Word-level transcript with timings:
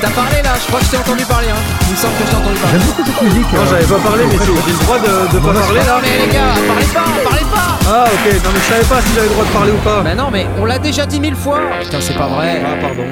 t'as 0.00 0.10
parlé 0.10 0.42
là, 0.42 0.50
je 0.60 0.66
crois 0.66 0.80
que 0.80 0.86
je 0.86 0.90
t'ai 0.90 0.96
entendu 0.98 1.24
parler. 1.24 1.48
Hein. 1.50 1.62
Il 1.86 1.92
me 1.92 1.96
semble 1.96 2.14
que 2.16 2.24
je 2.24 2.30
t'ai 2.30 2.36
entendu 2.36 2.56
parler. 2.60 2.78
J'aime 2.78 2.86
beaucoup 2.88 3.04
cette 3.04 3.22
musique. 3.22 3.52
Non, 3.52 3.60
euh, 3.60 3.66
j'avais 3.70 3.84
pas 3.94 4.08
parlé, 4.08 4.24
mais 4.26 4.38
j'ai 4.44 4.72
le 4.72 4.84
droit 4.84 4.98
de, 4.98 5.34
de 5.34 5.38
pas 5.38 5.52
parler 5.60 5.80
là. 5.80 5.98
Mais 6.02 6.26
les 6.26 6.32
gars, 6.32 6.54
parlez 6.66 6.86
pas, 6.86 7.04
parlez 7.28 7.46
pas 7.50 7.78
Ah, 7.88 8.04
ok, 8.06 8.24
non, 8.44 8.50
mais 8.54 8.60
je 8.60 8.72
savais 8.72 8.84
pas 8.84 9.00
si 9.02 9.14
j'avais 9.14 9.28
le 9.28 9.34
droit 9.34 9.44
de 9.44 9.50
parler 9.50 9.72
ou 9.72 9.78
pas. 9.84 10.00
Bah 10.02 10.14
non, 10.14 10.28
mais 10.30 10.46
on 10.60 10.64
l'a 10.64 10.78
déjà 10.78 11.06
dit 11.06 11.20
mille 11.20 11.36
fois 11.36 11.60
Putain, 11.82 12.00
c'est 12.00 12.16
pas 12.16 12.28
vrai 12.28 12.62
Ah, 12.64 12.76
pardon. 12.80 13.04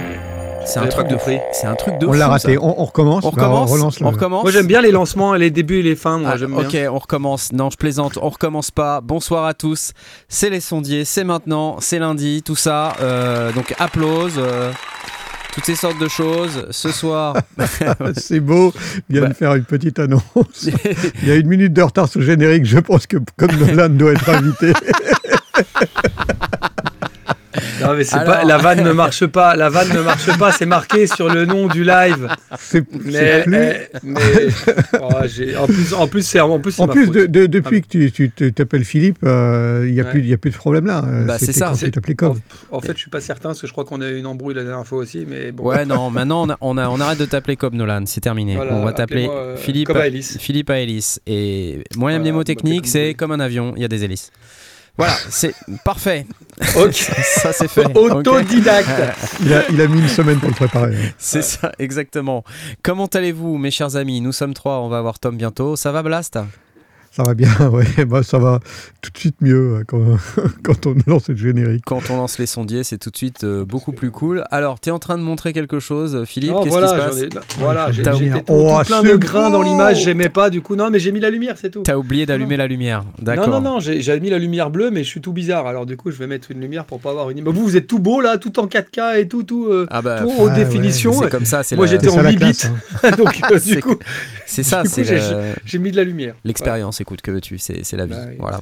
C'est 0.65 0.81
un 0.81 0.87
truc 0.87 1.09
de 1.09 1.15
compris. 1.15 1.39
C'est 1.53 1.67
un 1.67 1.75
truc 1.77 1.99
de 1.99 2.07
On 2.07 2.13
l'a 2.13 2.29
raté. 2.29 2.59
On, 2.59 2.79
on 2.83 2.85
recommence. 2.85 3.25
On 3.25 3.31
Bah, 3.31 3.45
recommence 3.47 3.71
relance 3.71 4.01
le- 4.01 4.07
On 4.07 4.11
recommence 4.11 4.43
Moi, 4.43 4.53
j'aime 4.53 4.67
bien 4.67 4.83
les 4.83 4.91
lancements, 4.91 5.33
les 5.33 5.51
débuts 5.51 5.79
et 5.79 5.83
les 5.83 5.97
fins. 5.97 6.19
Moi, 6.19 6.31
Ah, 6.35 6.37
j'aime 6.37 6.55
ok, 6.55 6.67
bien. 6.69 6.93
on 6.93 6.99
recommence. 6.99 7.53
Non, 7.55 7.71
je 7.71 7.79
plaisante. 7.79 8.19
On 8.21 8.29
recommence 8.29 8.71
pas. 8.71 9.01
Bonsoir 9.01 9.47
à 9.47 9.55
tous. 9.55 9.93
C'est 10.29 10.51
les 10.51 10.61
sondiers. 10.61 11.07
C'est 11.07 11.25
maintenant. 11.25 11.77
C'est 11.81 11.99
lundi. 11.99 12.43
Tout 12.45 12.57
ça. 12.57 12.93
Euh, 13.01 13.51
donc, 13.53 13.75
applause. 13.79 14.35
euh, 14.37 14.71
toutes 15.59 15.67
ces 15.67 15.75
sortes 15.75 15.99
de 15.99 16.07
choses. 16.07 16.67
Ce 16.71 16.93
soir. 16.93 17.35
C'est 18.17 18.39
beau. 18.39 18.73
Il 19.09 19.15
vient 19.17 19.23
Bah. 19.23 19.29
de 19.31 19.35
faire 19.35 19.55
une 19.57 19.65
petite 19.65 19.99
annonce. 19.99 20.23
Il 21.23 21.29
y 21.29 21.33
a 21.33 21.35
une 21.35 21.49
minute 21.49 21.73
de 21.73 21.83
retard 21.83 22.09
sur 22.09 22.21
le 22.21 22.27
générique. 22.27 22.65
Je 22.65 22.79
pense 22.79 23.09
que 23.09 23.17
comme 23.37 23.51
Nolan 23.57 23.89
doit 23.89 24.13
être 24.13 24.29
invité. 24.29 24.73
Non, 27.81 27.95
mais 27.97 28.05
c'est 28.05 28.17
Alors- 28.17 28.35
pas, 28.39 28.45
la 28.45 28.59
vanne 28.59 28.83
ne 28.85 28.93
marche 28.93 29.27
pas. 29.27 29.57
La 29.57 29.69
vanne 29.69 29.89
ne 29.93 30.01
marche 30.01 30.37
pas. 30.39 30.53
C'est 30.53 30.67
marqué 30.67 31.07
sur 31.07 31.29
le 31.29 31.45
nom 31.45 31.67
du 31.69 31.85
live. 31.85 32.29
C'est 32.59 32.85
Mais, 33.05 33.13
c'est 33.13 33.43
plus. 33.45 33.57
eh, 33.57 33.89
mais 34.03 34.19
oh, 35.01 35.09
j'ai- 35.27 35.57
en 35.57 35.67
plus, 35.67 35.95
en 35.95 36.07
plus, 36.07 36.23
c'est 36.23 36.41
en 36.41 36.59
plus, 36.59 36.73
c'est 36.73 36.83
En 36.83 36.89
plus, 36.89 37.07
faute. 37.07 37.15
de- 37.15 37.27
de- 37.27 37.47
depuis 37.47 37.83
que 37.83 38.09
tu 38.09 38.31
t'appelles 38.53 38.85
Philippe, 38.85 39.19
euh, 39.25 39.85
il 39.87 39.95
n'y 39.95 40.01
a, 40.01 40.05
Ouais. 40.05 40.11
plus- 40.11 40.21
il 40.21 40.29
y 40.29 40.33
a 40.35 40.39
plus 40.39 40.51
de 40.51 40.57
problème 40.57 40.87
là. 40.87 41.03
Euh, 41.07 41.25
Bah, 41.25 41.37
c'est 41.39 41.53
ça. 41.53 41.69
quand 41.71 41.77
tu 41.77 41.91
t'appelais 41.91 42.15
comme. 42.15 42.39
En 42.71 42.81
fait, 42.81 42.93
je 42.95 42.99
suis 42.99 43.11
pas 43.11 43.21
certain 43.21 43.51
parce 43.51 43.61
que 43.61 43.67
je 43.67 43.73
crois 43.73 43.85
qu'on 43.85 44.01
a 44.01 44.09
eu 44.09 44.19
une 44.19 44.27
embrouille 44.27 44.55
la 44.55 44.65
dernière 44.65 44.87
fois 44.87 44.99
aussi, 44.99 45.25
mais 45.29 45.53
bon. 45.53 45.65
Ouais, 45.65 45.85
non. 45.87 46.11
Maintenant, 46.11 46.45
on, 46.47 46.51
a- 46.51 46.57
on, 46.61 46.77
a- 46.79 46.89
on 46.89 47.01
arrête 47.01 47.19
de 47.19 47.25
t'appeler 47.27 47.57
comme 47.57 47.75
Nolan. 47.77 48.03
C'est 48.07 48.21
terminé. 48.21 48.57
Voilà, 48.57 48.75
on 48.75 48.85
va 48.85 48.93
t'appeler 48.93 49.29
euh, 49.31 49.57
Philippe. 49.57 49.89
comme 49.89 49.97
à 49.99 50.07
Hélice. 50.07 50.39
Philippe 50.39 50.71
à 50.71 50.79
hélice. 50.81 51.21
Et 51.27 51.83
mnémotechnique, 51.97 52.83
bah, 52.85 52.89
c'est 52.91 53.15
comme 53.15 53.33
un 53.33 53.41
avion. 53.41 53.73
Il 53.77 53.83
y 53.83 53.85
a 53.85 53.89
des 53.89 54.05
hélices. 54.05 54.31
Voilà, 54.99 55.15
c'est 55.31 55.55
parfait. 55.85 56.27
Ok. 56.77 56.93
Ça, 57.23 57.53
c'est 57.53 57.69
fait. 57.69 57.97
Autodidacte. 57.97 58.89
Il 59.41 59.55
a, 59.55 59.63
il 59.71 59.81
a 59.81 59.87
mis 59.87 60.01
une 60.01 60.09
semaine 60.09 60.41
pour 60.41 60.49
le 60.49 60.55
préparer. 60.57 60.97
C'est 61.17 61.43
ça, 61.43 61.71
exactement. 61.79 62.43
Comment 62.83 63.07
allez-vous, 63.07 63.57
mes 63.57 63.71
chers 63.71 63.95
amis? 63.95 64.21
Nous 64.21 64.33
sommes 64.33 64.55
trois, 64.55 64.81
on 64.81 64.89
va 64.89 64.99
avoir 64.99 65.21
Tom 65.21 65.37
bientôt. 65.37 65.77
Ça 65.77 65.93
va, 65.93 66.03
Blast? 66.03 66.39
Ça 67.11 67.23
va 67.25 67.35
bien, 67.35 67.51
ouais. 67.73 68.05
Bah, 68.07 68.23
ça 68.23 68.39
va 68.39 68.61
tout 69.03 69.11
de 69.11 69.19
suite 69.19 69.37
mieux 69.41 69.83
quand, 69.89 70.01
quand 70.63 70.87
on 70.87 70.95
lance 71.07 71.29
le 71.29 71.37
générique. 71.37 71.83
Quand 71.85 72.11
on 72.11 72.17
lance 72.17 72.39
les 72.39 72.47
sondiers, 72.47 72.85
c'est 72.85 72.99
tout 72.99 73.11
de 73.11 73.17
suite 73.17 73.43
euh, 73.45 73.65
beaucoup 73.65 73.93
plus 73.93 74.11
cool. 74.11 74.45
Alors, 74.51 74.79
tu 74.79 74.89
es 74.89 74.93
en 74.93 74.99
train 75.01 75.19
de 75.19 75.23
montrer 75.23 75.53
quelque 75.53 75.81
chose, 75.81 76.25
Philippe 76.27 76.53
Qu'est-ce 76.63 76.69
voilà, 76.69 76.87
qui 76.87 76.95
se 76.95 76.99
passe 76.99 77.23
ai- 77.23 77.59
voilà, 77.59 77.91
j'ai- 77.91 78.03
Oh, 78.49 78.79
plein 78.87 79.03
de 79.03 79.17
grains 79.17 79.51
dans 79.51 79.63
l'image, 79.63 80.03
j'aimais 80.05 80.29
pas 80.29 80.49
du 80.51 80.61
coup. 80.61 80.77
Non, 80.77 80.91
mais 80.91 80.99
j'ai 81.01 81.11
mis 81.13 81.21
la 81.21 81.31
lumière, 81.31 81.57
c'est 81.61 81.71
tout. 81.71 81.83
T'as 81.83 81.97
oublié 81.97 82.25
d'allumer 82.27 82.57
la 82.57 82.67
lumière. 82.67 83.05
D'accord. 83.21 83.49
Non, 83.49 83.61
non, 83.61 83.75
non, 83.75 83.81
j'ai 83.81 84.21
mis 84.21 84.31
la 84.31 84.39
lumière 84.39 84.71
bleue, 84.71 84.91
mais 84.91 85.03
je 85.03 85.09
suis 85.09 85.21
tout 85.21 85.33
bizarre. 85.33 85.67
Alors 85.67 85.87
du 85.87 85.97
coup, 85.97 86.11
je 86.11 86.17
vais 86.19 86.27
mettre 86.27 86.51
une 86.51 86.61
lumière 86.61 86.85
pour 86.85 87.01
pas 87.01 87.11
avoir 87.11 87.31
une. 87.31 87.43
Bah, 87.43 87.51
vous, 87.53 87.63
vous 87.63 87.77
êtes 87.77 87.87
tout 87.87 87.99
beau 87.99 88.21
là, 88.21 88.39
tout 88.39 88.59
en 88.61 88.67
4K 88.67 89.19
et 89.21 89.29
tout, 89.29 89.43
tout, 89.43 89.67
euh, 89.67 89.87
Ah 89.91 90.03
bah, 90.03 90.21
tout 90.23 90.29
haute 90.39 90.51
Ah, 90.55 90.59
ouais. 90.59 90.65
définition. 90.65 91.13
c'est 91.13 91.31
comme 91.31 91.45
ça, 91.47 91.63
c'est 91.63 91.75
Moi, 91.77 91.87
la- 91.87 91.93
j'étais 91.93 92.09
en 92.09 92.23
la 92.23 92.31
8 92.31 92.37
classe. 92.37 92.67
bits. 92.71 92.77
hein. 93.03 93.11
Donc 93.17 93.41
euh, 93.51 93.59
C'est 93.61 93.75
du 93.77 93.81
coup, 93.83 93.97
c'est 94.47 94.63
ça, 94.63 94.83
c'est 94.85 95.05
j'ai 95.65 95.79
mis 95.79 95.91
de 95.91 95.97
la 95.97 96.05
lumière. 96.05 96.35
l'expérience. 96.45 96.98
Écoute, 97.01 97.21
que 97.23 97.31
veux-tu 97.31 97.59
C'est 97.59 97.85
c'est 97.85 97.97
la 97.97 98.07
vie. 98.07 98.13
Bah 98.15 98.25
oui, 98.29 98.37
voilà. 98.39 98.61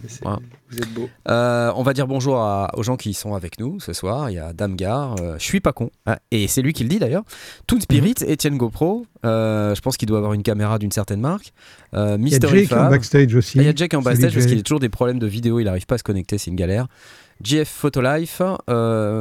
Vous 0.70 0.78
êtes 0.78 0.92
beau. 0.94 1.08
Euh, 1.28 1.72
on 1.76 1.82
va 1.82 1.92
dire 1.92 2.06
bonjour 2.06 2.36
à- 2.38 2.70
aux 2.76 2.82
gens 2.82 2.96
qui 2.96 3.14
sont 3.14 3.34
avec 3.34 3.58
nous 3.60 3.78
ce 3.80 3.92
soir. 3.92 4.30
Il 4.30 4.34
y 4.34 4.38
a 4.38 4.52
Damgar, 4.52 5.16
euh, 5.20 5.36
je 5.38 5.44
suis 5.44 5.60
pas 5.60 5.72
con, 5.72 5.90
Ah, 6.06 6.18
et 6.30 6.48
c'est 6.48 6.62
lui 6.62 6.72
qui 6.72 6.82
le 6.82 6.88
dit 6.88 6.98
d'ailleurs. 6.98 7.22
Toon 7.66 7.80
Spirit, 7.80 8.14
Mhm. 8.22 8.30
Etienne 8.32 8.56
GoPro, 8.56 9.06
euh, 9.24 9.74
je 9.74 9.80
pense 9.80 9.96
qu'il 9.96 10.08
doit 10.08 10.18
avoir 10.18 10.32
une 10.32 10.42
caméra 10.42 10.78
d'une 10.78 10.92
certaine 10.92 11.20
marque. 11.20 11.52
Euh, 11.94 12.16
Il 12.20 12.28
y 12.28 12.34
a 12.34 12.38
Jake 12.40 12.72
en 12.72 12.90
backstage 12.90 13.34
aussi. 13.34 13.58
Ah, 13.58 13.62
il 13.62 13.66
y 13.66 13.70
a 13.70 13.74
Jack 13.74 13.94
en 13.94 14.02
backstage 14.02 14.32
parce 14.32 14.42
Jake. 14.44 14.50
qu'il 14.50 14.58
a 14.58 14.62
toujours 14.62 14.80
des 14.80 14.88
problèmes 14.88 15.18
de 15.18 15.26
vidéo, 15.26 15.60
il 15.60 15.64
n'arrive 15.64 15.86
pas 15.86 15.94
à 15.94 15.98
se 15.98 16.02
connecter, 16.04 16.38
c'est 16.38 16.50
une 16.50 16.56
galère. 16.56 16.86
GF 17.42 17.68
Photolife, 17.68 18.40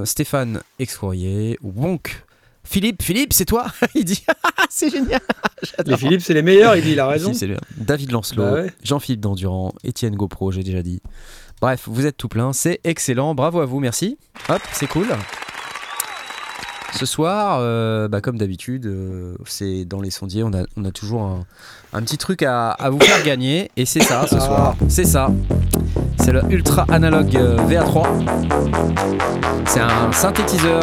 Stéphane 0.05 0.61
Excourrier, 0.79 1.57
Wonk. 1.61 2.24
Philippe, 2.65 3.01
Philippe, 3.03 3.31
c'est 3.33 3.45
toi 3.45 3.65
Il 3.95 4.03
dit 4.03 4.23
c'est 4.69 4.89
génial. 4.89 5.21
Les 5.85 5.95
Philippe, 5.97 6.21
c'est 6.21 6.33
les 6.33 6.41
meilleurs, 6.41 6.75
il 6.75 6.83
dit, 6.83 6.91
il 6.91 6.99
a 6.99 7.07
raison. 7.07 7.31
David 7.77 8.11
Lancelot, 8.11 8.43
Bah 8.43 8.53
ouais. 8.53 8.73
Jean-Philippe 8.83 9.21
Dandurand, 9.21 9.73
Étienne 9.83 10.15
GoPro, 10.15 10.51
j'ai 10.51 10.63
déjà 10.63 10.81
dit. 10.81 11.01
Bref, 11.61 11.83
vous 11.87 12.05
êtes 12.05 12.17
tout 12.17 12.27
plein, 12.27 12.51
c'est 12.53 12.81
excellent, 12.83 13.33
bravo 13.33 13.61
à 13.61 13.65
vous, 13.65 13.79
merci. 13.79 14.17
Hop, 14.49 14.61
c'est 14.73 14.87
cool. 14.87 15.07
Ce 16.93 17.05
soir, 17.05 17.57
euh, 17.61 18.07
bah, 18.07 18.21
comme 18.21 18.37
d'habitude, 18.37 18.85
euh, 18.85 19.35
c'est 19.45 19.83
dans 19.85 19.99
les 20.01 20.11
sondiers, 20.11 20.43
on 20.43 20.53
a, 20.53 20.63
on 20.77 20.85
a 20.85 20.91
toujours 20.91 21.23
un, 21.23 21.45
un 21.93 22.01
petit 22.01 22.17
truc 22.17 22.41
à, 22.41 22.71
à 22.71 22.89
vous 22.89 22.99
faire 22.99 23.21
gagner, 23.23 23.69
et 23.75 23.85
c'est 23.85 24.01
ça 24.03 24.25
ce 24.27 24.39
soir, 24.39 24.75
c'est 24.87 25.03
ça. 25.05 25.29
C'est 26.19 26.31
le 26.31 26.41
Ultra 26.49 26.85
Analog 26.89 27.35
euh, 27.35 27.57
VA3. 27.67 28.05
C'est 29.67 29.81
un 29.81 30.11
synthétiseur. 30.13 30.81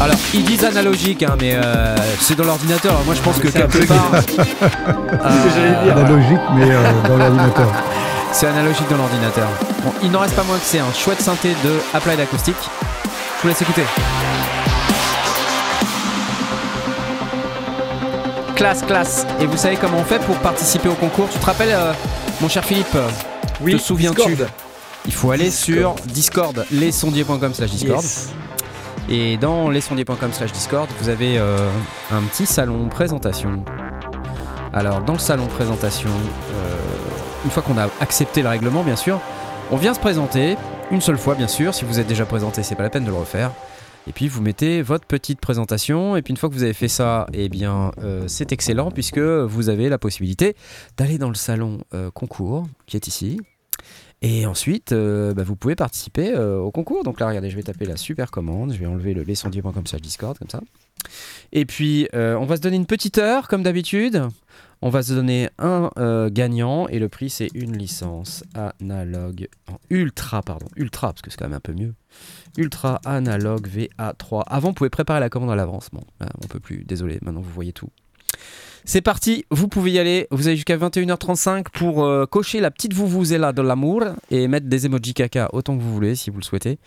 Alors, 0.00 0.16
ils 0.34 0.44
disent 0.44 0.64
analogique, 0.64 1.22
hein, 1.22 1.36
mais 1.40 1.52
euh, 1.54 1.94
c'est 2.20 2.34
dans 2.36 2.44
l'ordinateur. 2.44 2.98
Moi, 3.04 3.14
je 3.14 3.20
pense 3.20 3.38
que 3.38 3.48
C'est 3.50 3.62
un 3.62 3.66
quelque 3.68 3.86
peu 3.86 3.86
part. 3.86 4.10
que 4.26 5.50
j'allais 5.54 5.84
dire. 5.84 5.96
euh, 5.96 6.00
Analogique, 6.04 6.40
mais 6.56 6.70
euh, 6.70 6.82
dans 7.08 7.16
l'ordinateur. 7.16 7.68
c'est 8.32 8.46
analogique 8.48 8.88
dans 8.90 8.96
l'ordinateur. 8.96 9.48
Bon, 9.84 9.92
il 10.02 10.10
n'en 10.10 10.20
reste 10.20 10.34
pas 10.34 10.42
moins 10.42 10.56
que 10.58 10.64
c'est 10.64 10.80
un 10.80 10.92
chouette 10.92 11.20
synthé 11.20 11.50
de 11.64 11.78
Applied 11.94 12.18
Acoustic. 12.20 12.56
Je 13.04 13.42
vous 13.42 13.48
laisse 13.48 13.62
écouter. 13.62 13.82
Classe, 18.56 18.82
classe. 18.82 19.26
Et 19.40 19.46
vous 19.46 19.56
savez 19.56 19.76
comment 19.76 19.98
on 19.98 20.04
fait 20.04 20.20
pour 20.20 20.36
participer 20.38 20.88
au 20.88 20.94
concours? 20.94 21.28
Tu 21.32 21.38
te 21.38 21.46
rappelles, 21.46 21.72
euh, 21.72 21.92
mon 22.40 22.48
cher 22.48 22.64
Philippe 22.64 22.96
Oui, 23.60 23.72
Te 23.74 23.78
souviens-tu? 23.78 24.30
Discord. 24.30 24.48
Il 25.06 25.12
faut 25.12 25.30
aller 25.32 25.44
Discord. 25.50 25.96
sur 25.98 26.06
Discord, 26.06 26.66
lesondiers.com 26.70 27.54
slash 27.54 27.70
Discord. 27.70 28.02
Yes. 28.02 28.28
Et 29.08 29.36
dans 29.36 29.68
lesondiers.com 29.68 30.32
slash 30.32 30.52
Discord, 30.52 30.88
vous 31.00 31.08
avez 31.08 31.38
euh, 31.38 31.56
un 32.10 32.22
petit 32.22 32.46
salon 32.46 32.88
présentation. 32.88 33.64
Alors, 34.72 35.02
dans 35.02 35.14
le 35.14 35.18
salon 35.18 35.46
présentation, 35.48 36.08
euh, 36.08 36.76
une 37.44 37.50
fois 37.50 37.62
qu'on 37.62 37.76
a 37.78 37.88
accepté 38.00 38.42
le 38.42 38.48
règlement, 38.48 38.82
bien 38.84 38.96
sûr, 38.96 39.20
on 39.70 39.76
vient 39.76 39.92
se 39.92 40.00
présenter, 40.00 40.56
une 40.90 41.00
seule 41.00 41.18
fois, 41.18 41.34
bien 41.34 41.48
sûr. 41.48 41.74
Si 41.74 41.84
vous 41.84 41.98
êtes 41.98 42.06
déjà 42.06 42.24
présenté, 42.24 42.62
c'est 42.62 42.76
pas 42.76 42.84
la 42.84 42.90
peine 42.90 43.04
de 43.04 43.10
le 43.10 43.16
refaire. 43.16 43.50
Et 44.06 44.12
puis, 44.12 44.28
vous 44.28 44.40
mettez 44.40 44.82
votre 44.82 45.06
petite 45.06 45.40
présentation. 45.40 46.16
Et 46.16 46.22
puis, 46.22 46.30
une 46.30 46.36
fois 46.36 46.48
que 46.48 46.54
vous 46.54 46.62
avez 46.62 46.72
fait 46.72 46.88
ça, 46.88 47.26
eh 47.32 47.48
bien, 47.48 47.90
euh, 48.02 48.24
c'est 48.28 48.52
excellent 48.52 48.90
puisque 48.90 49.18
vous 49.18 49.68
avez 49.68 49.88
la 49.88 49.98
possibilité 49.98 50.56
d'aller 50.96 51.18
dans 51.18 51.28
le 51.28 51.34
salon 51.34 51.78
concours 52.14 52.66
qui 52.86 52.96
est 52.96 53.06
ici. 53.08 53.38
Et 54.22 54.46
ensuite, 54.46 54.92
euh, 54.92 55.34
bah, 55.34 55.42
vous 55.42 55.56
pouvez 55.56 55.74
participer 55.74 56.32
euh, 56.32 56.58
au 56.58 56.70
concours. 56.70 57.02
Donc 57.02 57.18
là, 57.18 57.26
regardez, 57.26 57.50
je 57.50 57.56
vais 57.56 57.64
taper 57.64 57.84
la 57.86 57.96
super 57.96 58.30
commande. 58.30 58.72
Je 58.72 58.78
vais 58.78 58.86
enlever 58.86 59.14
le 59.14 59.22
lescendier.com 59.22 59.84
slash 59.84 60.00
Discord, 60.00 60.38
comme 60.38 60.48
ça. 60.48 60.60
Et 61.50 61.66
puis, 61.66 62.08
euh, 62.14 62.36
on 62.36 62.44
va 62.44 62.56
se 62.56 62.60
donner 62.60 62.76
une 62.76 62.86
petite 62.86 63.18
heure, 63.18 63.48
comme 63.48 63.64
d'habitude. 63.64 64.22
On 64.80 64.90
va 64.90 65.02
se 65.02 65.12
donner 65.12 65.48
un 65.58 65.90
gagnant. 66.28 66.86
Et 66.88 67.00
le 67.00 67.08
prix, 67.08 67.30
c'est 67.30 67.48
une 67.54 67.76
licence 67.76 68.44
analogue. 68.54 69.48
en 69.68 69.78
ultra, 69.90 70.42
pardon. 70.42 70.66
Ultra, 70.76 71.08
parce 71.08 71.22
que 71.22 71.30
c'est 71.30 71.36
quand 71.36 71.48
même 71.48 71.56
un 71.56 71.60
peu 71.60 71.72
mieux. 71.72 71.94
Ultra 72.56 73.00
analogue 73.04 73.68
VA3. 73.68 74.44
Avant, 74.46 74.68
vous 74.68 74.74
pouvez 74.74 74.90
préparer 74.90 75.20
la 75.20 75.30
commande 75.30 75.50
à 75.50 75.56
l'avance. 75.56 75.88
Bon, 75.92 76.02
on 76.20 76.46
peut 76.46 76.60
plus. 76.60 76.84
Désolé, 76.84 77.18
maintenant, 77.22 77.40
vous 77.40 77.52
voyez 77.52 77.72
tout. 77.72 77.90
C'est 78.84 79.00
parti, 79.00 79.44
vous 79.50 79.68
pouvez 79.68 79.92
y 79.92 79.98
aller. 79.98 80.26
Vous 80.32 80.48
avez 80.48 80.56
jusqu'à 80.56 80.76
21h35 80.76 81.66
pour 81.72 82.04
euh, 82.04 82.26
cocher 82.26 82.60
la 82.60 82.70
petite 82.70 82.92
là 83.38 83.52
de 83.52 83.62
l'amour 83.62 84.02
et 84.30 84.48
mettre 84.48 84.66
des 84.66 84.86
emojis 84.86 85.14
caca 85.14 85.48
autant 85.52 85.76
que 85.76 85.82
vous 85.82 85.92
voulez 85.92 86.16
si 86.16 86.30
vous 86.30 86.38
le 86.38 86.44
souhaitez. 86.44 86.78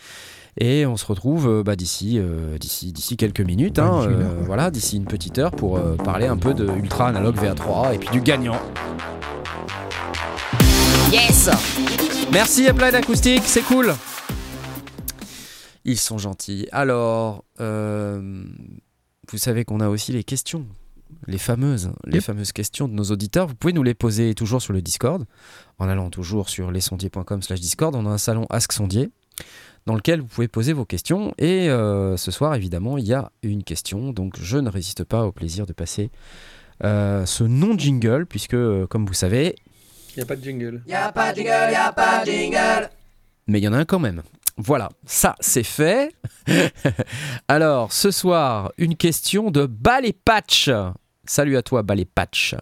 Et 0.57 0.86
on 0.86 0.97
se 0.97 1.06
retrouve 1.06 1.47
euh, 1.47 1.63
bah, 1.63 1.75
d'ici, 1.75 2.18
euh, 2.18 2.57
d'ici, 2.57 2.92
d'ici 2.92 3.15
quelques 3.15 3.42
minutes, 3.42 3.80
hein, 3.80 4.01
euh, 4.03 4.42
voilà, 4.45 4.71
d'ici 4.71 4.97
une 4.97 5.06
petite 5.06 5.38
heure 5.38 5.51
pour 5.51 5.77
euh, 5.77 5.95
parler 5.95 6.27
un 6.27 6.38
peu 6.38 6.53
de 6.53 6.68
Ultra 6.68 7.07
Analog 7.07 7.36
VA3 7.36 7.95
et 7.95 7.98
puis 7.98 8.09
du 8.09 8.21
gagnant. 8.21 8.59
Yes 11.12 11.50
Merci 12.31 12.68
Applied 12.68 12.95
Acoustic, 12.95 13.44
c'est 13.45 13.62
cool. 13.62 13.94
Ils 15.86 16.00
sont 16.00 16.18
gentils. 16.18 16.68
Alors, 16.71 17.45
euh, 17.62 18.44
vous 19.31 19.38
savez 19.38 19.63
qu'on 19.63 19.80
a 19.80 19.88
aussi 19.88 20.12
les 20.12 20.24
questions 20.24 20.65
les 21.27 21.38
fameuses, 21.38 21.92
les 22.06 22.16
Yep. 22.16 22.24
fameuses 22.24 22.51
questions 22.51 22.88
de 22.88 22.94
nos 22.94 23.06
auditeurs. 23.06 23.48
Vous 23.48 23.56
pouvez 23.56 23.74
nous 23.74 23.83
les 23.83 23.94
poser 23.94 24.33
toujours 24.36 24.62
sur 24.62 24.74
le 24.74 24.81
Discord, 24.81 25.25
en 25.80 25.88
allant 25.89 26.10
toujours 26.10 26.50
sur 26.50 26.72
lesondiers.com 26.72 27.42
slash 27.42 27.60
Discord. 27.60 27.95
On 27.95 28.06
a 28.06 28.10
un 28.10 28.18
salon 28.18 28.45
Ask 28.50 28.72
Sondier, 28.72 29.10
dans 29.86 29.95
lequel 29.95 30.22
vous 30.22 30.27
pouvez 30.27 30.48
poser 30.48 30.74
vos 30.74 30.86
questions. 30.86 31.33
Et 31.38 31.69
euh, 31.69 32.18
ce 32.18 32.31
soir, 32.31 32.56
évidemment, 32.56 32.98
il 32.98 33.06
y 33.06 33.13
a 33.13 33.31
une 33.44 33.63
question. 33.63 34.12
Donc, 34.13 34.33
je 34.39 34.57
ne 34.57 34.69
résiste 34.69 35.04
pas 35.04 35.25
au 35.25 35.31
plaisir 35.31 35.66
de 35.66 35.74
passer 35.74 36.10
euh, 36.83 37.25
ce 37.25 37.44
non-jingle, 37.44 38.25
puisque, 38.25 38.54
euh, 38.54 38.86
comme 38.88 39.06
vous 39.06 39.13
savez, 39.13 39.56
Il 40.16 40.19
n'y 40.19 40.24
a 40.24 40.25
pas 40.25 40.36
de 40.36 40.44
jingle. 40.44 40.83
mais 43.48 43.60
il 43.60 43.63
y 43.63 43.68
en 43.68 43.74
a 43.74 43.77
un 43.77 43.86
quand 43.86 44.00
même. 44.00 44.22
Voilà, 44.57 44.89
ça 45.06 45.36
c'est 45.42 45.63
fait. 45.63 46.16
Alors, 47.48 47.92
ce 47.92 48.10
soir, 48.12 48.72
une 48.77 48.95
question 48.95 49.51
de 49.51 49.66
Ballet 49.66 50.13
Patch. 50.13 50.69
Salut 51.27 51.57
à 51.57 51.62
toi, 51.63 51.81
Ballet 51.83 52.06
Patch. 52.06 52.56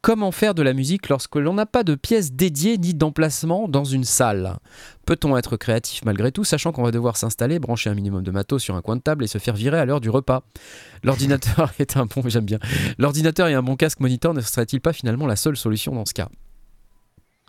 Comment 0.00 0.30
faire 0.30 0.54
de 0.54 0.62
la 0.62 0.74
musique 0.74 1.08
lorsque 1.08 1.34
l'on 1.34 1.54
n'a 1.54 1.66
pas 1.66 1.82
de 1.82 1.96
pièce 1.96 2.32
dédiée 2.32 2.78
ni 2.78 2.94
d'emplacement 2.94 3.66
dans 3.68 3.84
une 3.84 4.04
salle? 4.04 4.56
Peut-on 5.06 5.36
être 5.36 5.56
créatif 5.56 6.04
malgré 6.04 6.30
tout, 6.30 6.44
sachant 6.44 6.70
qu'on 6.70 6.84
va 6.84 6.92
devoir 6.92 7.16
s'installer, 7.16 7.58
brancher 7.58 7.90
un 7.90 7.94
minimum 7.94 8.22
de 8.22 8.30
matos 8.30 8.62
sur 8.62 8.76
un 8.76 8.80
coin 8.82 8.94
de 8.94 9.00
table 9.02 9.24
et 9.24 9.26
se 9.26 9.38
faire 9.38 9.56
virer 9.56 9.78
à 9.78 9.84
l'heure 9.84 10.00
du 10.00 10.08
repas? 10.10 10.44
L'ordinateur 11.02 11.72
est 11.80 11.96
un 11.96 12.06
bon, 12.06 12.22
j'aime 12.26 12.44
bien. 12.44 12.60
L'ordinateur 12.98 13.48
et 13.48 13.54
un 13.54 13.62
bon 13.62 13.74
casque 13.74 13.98
moniteur 13.98 14.34
ne 14.34 14.40
serait-il 14.40 14.80
pas 14.80 14.92
finalement 14.92 15.26
la 15.26 15.36
seule 15.36 15.56
solution 15.56 15.92
dans 15.94 16.06
ce 16.06 16.14
cas? 16.14 16.28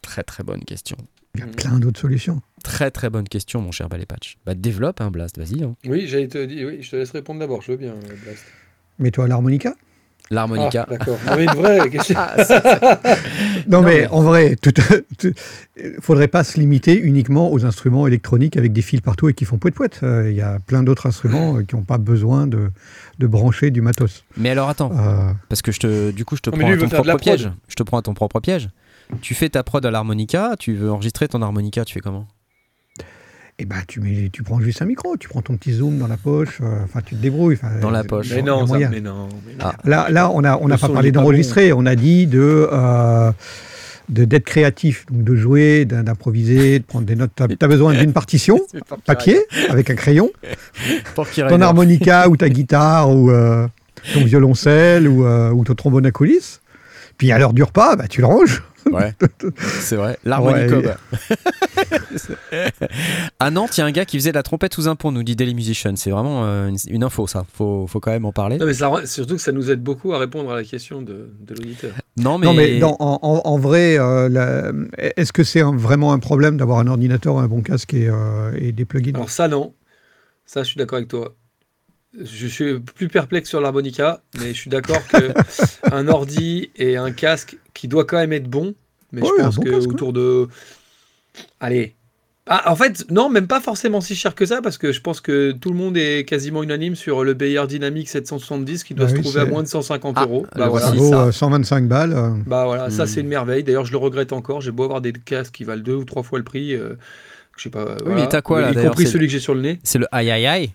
Très 0.02 0.24
très 0.24 0.44
bonne 0.44 0.66
question. 0.66 0.98
Il 1.36 1.42
y 1.42 1.44
a 1.44 1.48
plein 1.48 1.78
d'autres 1.78 2.00
solutions. 2.00 2.42
Très 2.64 2.90
très 2.90 3.12
bonne 3.12 3.30
question, 3.30 3.62
mon 3.62 3.72
cher 3.72 3.90
Ballet 3.90 4.08
Patch. 4.08 4.38
Bah 4.48 4.56
développe, 4.56 5.02
hein, 5.02 5.12
Blast, 5.12 5.38
vas-y. 5.38 5.64
hein. 5.64 5.76
Oui, 5.86 6.08
j'allais 6.08 6.28
te 6.28 6.44
dire, 6.44 6.68
oui, 6.68 6.82
je 6.82 6.90
te 6.90 6.96
laisse 6.96 7.12
répondre 7.12 7.40
d'abord, 7.40 7.62
je 7.62 7.72
veux 7.74 7.78
bien, 7.78 7.92
euh, 7.92 8.16
Blast. 8.24 8.44
Mets-toi 8.98 9.26
à 9.26 9.28
l'harmonica. 9.28 9.76
L'harmonica. 10.32 10.86
Ah, 10.88 10.92
D'accord. 10.92 11.18
Non, 11.26 11.36
mais 11.36 11.44
une 11.46 11.52
vraie 11.52 11.90
question. 11.90 12.16
Non, 13.68 13.82
Non, 13.82 13.82
mais, 13.84 14.02
mais- 14.02 14.08
en 14.08 14.22
vrai, 14.22 14.56
tout, 14.56 14.72
tout- 14.72 15.34
faudrait 16.02 16.28
pas 16.28 16.44
se 16.44 16.60
limiter 16.60 16.98
uniquement 17.00 17.52
aux 17.52 17.66
instruments 17.66 18.08
électroniques 18.08 18.58
avec 18.58 18.74
des 18.74 18.82
fils 18.82 19.02
partout 19.02 19.30
et 19.30 19.34
qui 19.34 19.46
font 19.46 19.58
poète 19.58 19.76
poète. 19.76 20.00
Il 20.02 20.34
y 20.36 20.42
a 20.42 20.60
plein 20.60 20.82
d'autres 20.84 21.06
instruments 21.08 21.58
euh, 21.58 21.64
qui 21.64 21.76
n'ont 21.76 21.84
pas 21.84 21.98
besoin 21.98 22.48
de, 22.48 22.72
de 23.20 23.28
brancher 23.28 23.70
du 23.72 23.82
matos. 23.82 24.24
Mais 24.38 24.50
alors 24.50 24.70
attends, 24.70 24.92
Euh, 24.98 25.32
parce 25.50 25.62
que 25.62 25.72
je 25.72 25.80
te, 25.80 26.12
du 26.12 26.26
coup, 26.26 26.36
je 26.36 26.42
te 26.42 26.50
Non, 26.50 26.58
prends 26.58 26.68
lui, 26.68 26.74
à 26.74 26.78
il 26.86 26.90
ton 26.90 26.96
propre 27.04 27.18
piège. 27.18 27.52
Je 27.68 27.76
te 27.76 27.84
prends 27.84 27.98
à 27.98 28.02
ton 28.02 28.14
propre 28.14 28.40
piège. 28.40 28.70
Tu 29.22 29.34
fais 29.34 29.50
ta 29.50 29.64
prod 29.64 29.84
à 29.86 29.92
l'harmonica, 29.92 30.56
tu 30.60 30.74
veux 30.76 30.92
enregistrer 30.92 31.28
ton 31.28 31.42
harmonica, 31.42 31.84
tu 31.86 31.94
fais 31.96 32.00
comment? 32.00 32.28
Et 33.60 33.66
bah, 33.66 33.76
tu, 33.88 34.00
mets, 34.00 34.30
tu 34.32 34.42
prends 34.42 34.62
juste 34.62 34.82
un 34.82 34.86
micro, 34.86 35.18
tu 35.18 35.28
prends 35.28 35.42
ton 35.42 35.58
petit 35.58 35.74
zoom 35.74 35.98
dans 35.98 36.08
la 36.08 36.16
poche, 36.16 36.60
euh, 36.62 36.84
enfin, 36.86 37.02
tu 37.06 37.16
te 37.16 37.22
débrouilles. 37.22 37.58
Dans 37.82 37.92
la 37.92 38.00
euh, 38.00 38.04
poche. 38.04 38.32
Mais 38.32 38.40
a 38.40 38.44
non, 38.44 38.66
ça, 38.66 38.78
mais 38.78 39.02
non. 39.02 39.28
mais 39.46 39.54
non. 39.54 39.60
Ah. 39.60 39.74
Là, 39.84 40.08
là, 40.10 40.32
on 40.32 40.42
n'a 40.42 40.58
on 40.62 40.70
n'a 40.70 40.78
pas 40.78 40.88
parlé 40.88 41.12
d'enregistrer, 41.12 41.74
on 41.74 41.86
a 41.86 41.96
dit 41.96 42.26
de 42.26 42.70
euh, 42.72 43.32
de- 44.08 44.24
d'être 44.24 44.46
créatif, 44.46 45.06
donc 45.12 45.26
de 45.26 45.36
jouer, 45.36 45.84
d'im- 45.84 46.04
d'improviser, 46.04 46.80
de 46.80 46.86
prendre 46.86 47.06
des 47.06 47.16
notes. 47.18 47.32
Tu 47.36 47.44
as, 47.44 47.68
besoin 47.68 47.94
d'une 47.94 48.14
partition, 48.14 48.60
papier, 49.06 49.38
avec 49.70 49.90
un 49.90 49.96
crayon, 49.96 50.32
ton 51.16 51.62
harmonica 51.62 52.30
ou 52.30 52.38
ta 52.38 52.48
guitare 52.48 53.12
ou 53.14 53.30
euh, 53.30 53.68
ton 54.14 54.24
violoncelle 54.24 55.06
ou, 55.06 55.26
euh, 55.26 55.52
ou 55.52 55.66
ton 55.66 55.76
trombone 55.76 56.06
à 56.06 56.12
coulisses. 56.12 56.62
Puis 57.18 57.34
à 57.34 57.38
l'heure 57.38 57.52
du 57.52 57.64
repas, 57.64 57.98
bah, 57.98 58.08
tu 58.08 58.22
le 58.22 58.28
ranges. 58.28 58.64
Ouais, 58.92 59.14
c'est 59.82 59.96
vrai. 59.96 60.18
L'harmonica. 60.24 60.78
Ouais. 60.78 60.96
à 63.40 63.52
Nantes, 63.52 63.78
il 63.78 63.82
y 63.82 63.84
a 63.84 63.86
un 63.86 63.92
gars 63.92 64.06
qui 64.06 64.18
faisait 64.18 64.32
de 64.32 64.36
la 64.36 64.44
trompette 64.44 64.74
sous 64.74 64.88
un 64.88 64.96
pont, 64.96 65.12
nous 65.12 65.24
dit 65.24 65.36
Daily 65.36 65.54
Musician. 65.56 65.94
C'est 65.96 66.12
vraiment 66.12 66.46
euh, 66.46 66.68
une, 66.70 66.78
une 66.90 67.04
info, 67.04 67.28
ça. 67.28 67.46
Faut, 67.54 67.88
faut 67.88 68.00
quand 68.00 68.12
même 68.12 68.26
en 68.26 68.32
parler. 68.32 68.58
Non, 68.58 68.66
mais 68.66 68.74
ça, 68.74 68.92
surtout 69.06 69.36
que 69.36 69.42
ça 69.42 69.52
nous 69.52 69.70
aide 69.72 69.82
beaucoup 69.82 70.14
à 70.14 70.20
répondre 70.20 70.52
à 70.52 70.56
la 70.56 70.64
question 70.64 71.02
de, 71.02 71.30
de 71.40 71.54
l'auditeur. 71.56 71.92
Non, 72.18 72.38
mais. 72.38 72.48
Non, 72.48 72.54
mais 72.54 72.80
dans- 72.80 72.98
en, 73.00 73.20
en- 73.22 73.42
en 73.46 73.58
vrai, 73.58 73.98
euh, 74.00 74.30
la- 74.30 74.72
est-ce 74.98 75.32
que 75.34 75.44
c'est 75.44 75.62
vraiment 75.62 76.14
un 76.14 76.20
problème 76.20 76.58
d'avoir 76.58 76.80
un 76.80 76.88
ordinateur, 76.88 77.38
un 77.40 77.48
bon 77.48 77.62
casque 77.62 77.94
et, 77.94 78.08
euh, 78.10 78.52
et 78.58 78.72
des 78.72 78.86
plugins? 78.86 79.14
Alors 79.16 79.30
ça, 79.30 79.48
non. 79.48 79.74
Ça, 80.46 80.64
je 80.64 80.70
suis 80.70 80.78
d'accord 80.78 80.98
avec 80.98 81.10
toi. 81.10 81.36
Je 82.20 82.48
suis 82.48 82.80
plus 82.80 83.08
perplexe 83.08 83.50
sur 83.50 83.62
l'harmonica, 83.62 84.22
mais 84.40 84.48
je 84.54 84.60
suis 84.60 84.70
d'accord 84.70 85.06
que 85.08 85.32
un 85.92 86.08
ordi 86.08 86.72
et 86.76 86.98
un 86.98 87.12
casque 87.12 87.58
qui 87.74 87.88
doit 87.88 88.06
quand 88.06 88.18
même 88.18 88.34
être 88.34 88.50
bon, 88.50 88.74
mais 89.12 89.22
Ouais, 89.22 89.30
je 89.38 89.44
pense 89.44 89.56
bon 89.58 89.64
que 89.64 89.70
casque, 89.70 89.90
autour 89.90 90.14
de... 90.14 90.48
Allez. 91.60 91.96
Ah, 92.52 92.72
en 92.72 92.76
fait, 92.76 93.06
non, 93.12 93.30
même 93.30 93.46
pas 93.46 93.62
forcément 93.62 94.02
si 94.02 94.16
cher 94.16 94.34
que 94.34 94.44
ça, 94.48 94.60
parce 94.64 94.80
que 94.80 94.92
je 94.92 95.02
pense 95.02 95.22
que 95.22 95.52
tout 95.52 95.70
le 95.70 95.76
monde 95.76 95.96
est 95.98 96.28
quasiment 96.28 96.64
unanime 96.64 96.96
sur 96.96 97.24
le 97.24 97.36
BR 97.36 97.68
Dynamic 97.68 98.10
770 98.10 98.84
qui 98.84 98.96
doit 98.96 99.06
Bah 99.06 99.12
se 99.12 99.16
oui, 99.18 99.22
trouver 99.22 99.42
à 99.42 99.46
moins 99.46 99.62
de 99.62 99.68
150 99.68 100.16
Ah, 100.18 100.24
euros. 100.24 100.48
Bah 100.56 100.64
Ça 100.64 100.68
voilà. 100.70 100.92
vaut 100.92 101.10
ça. 101.12 101.26
euh, 101.28 101.32
125 101.32 101.88
balles. 101.88 102.14
euh, 102.14 102.32
Bah 102.48 102.66
voilà, 102.66 102.90
ça 102.90 103.04
Hmm. 103.04 103.08
c'est 103.08 103.22
une 103.22 103.28
merveille. 103.28 103.64
D'ailleurs, 103.64 103.86
je 103.86 103.92
le 103.92 104.00
regrette 104.00 104.34
encore. 104.34 104.62
J'ai 104.62 104.72
beau 104.72 104.84
avoir 104.86 105.00
des 105.02 105.14
casques 105.14 105.54
qui 105.54 105.64
valent 105.64 105.84
deux 105.84 105.94
ou 105.94 106.06
trois 106.06 106.24
fois 106.24 106.40
le 106.40 106.44
prix. 106.44 106.74
euh, 106.74 106.96
je 107.56 107.64
sais 107.64 107.70
pas. 107.70 107.98
mais 108.08 108.28
t'as 108.28 108.42
quoi, 108.42 108.62
là, 108.62 108.72
Y 108.72 108.84
compris 108.88 109.06
celui 109.06 109.28
que 109.28 109.32
j'ai 109.34 109.40
sur 109.40 109.54
le 109.54 109.62
nez. 109.62 109.80
C'est 109.84 110.00
le 110.00 110.08
aïe 110.12 110.32
aïe 110.32 110.48
aïe. 110.48 110.72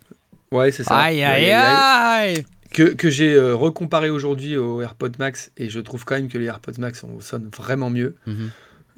Ouais, 0.55 0.71
c'est 0.73 0.85
ça. 0.85 0.95
Aïe 0.97 1.23
aïe 1.23 1.51
aïe. 1.51 2.45
Que, 2.73 2.83
que 2.83 3.09
j'ai 3.11 3.35
euh, 3.35 3.55
recomparé 3.55 4.11
aujourd'hui 4.11 4.57
aux 4.57 4.81
AirPods 4.83 5.13
Max 5.19 5.53
et 5.57 5.69
je 5.69 5.79
trouve 5.81 6.05
quand 6.05 6.17
même 6.17 6.29
que 6.29 6.39
les 6.39 6.47
AirPods 6.47 6.73
Max 6.79 7.05
on- 7.05 7.21
sonnent 7.21 7.51
vraiment 7.57 7.91
mieux. 7.91 8.17
Mhm. 8.27 8.51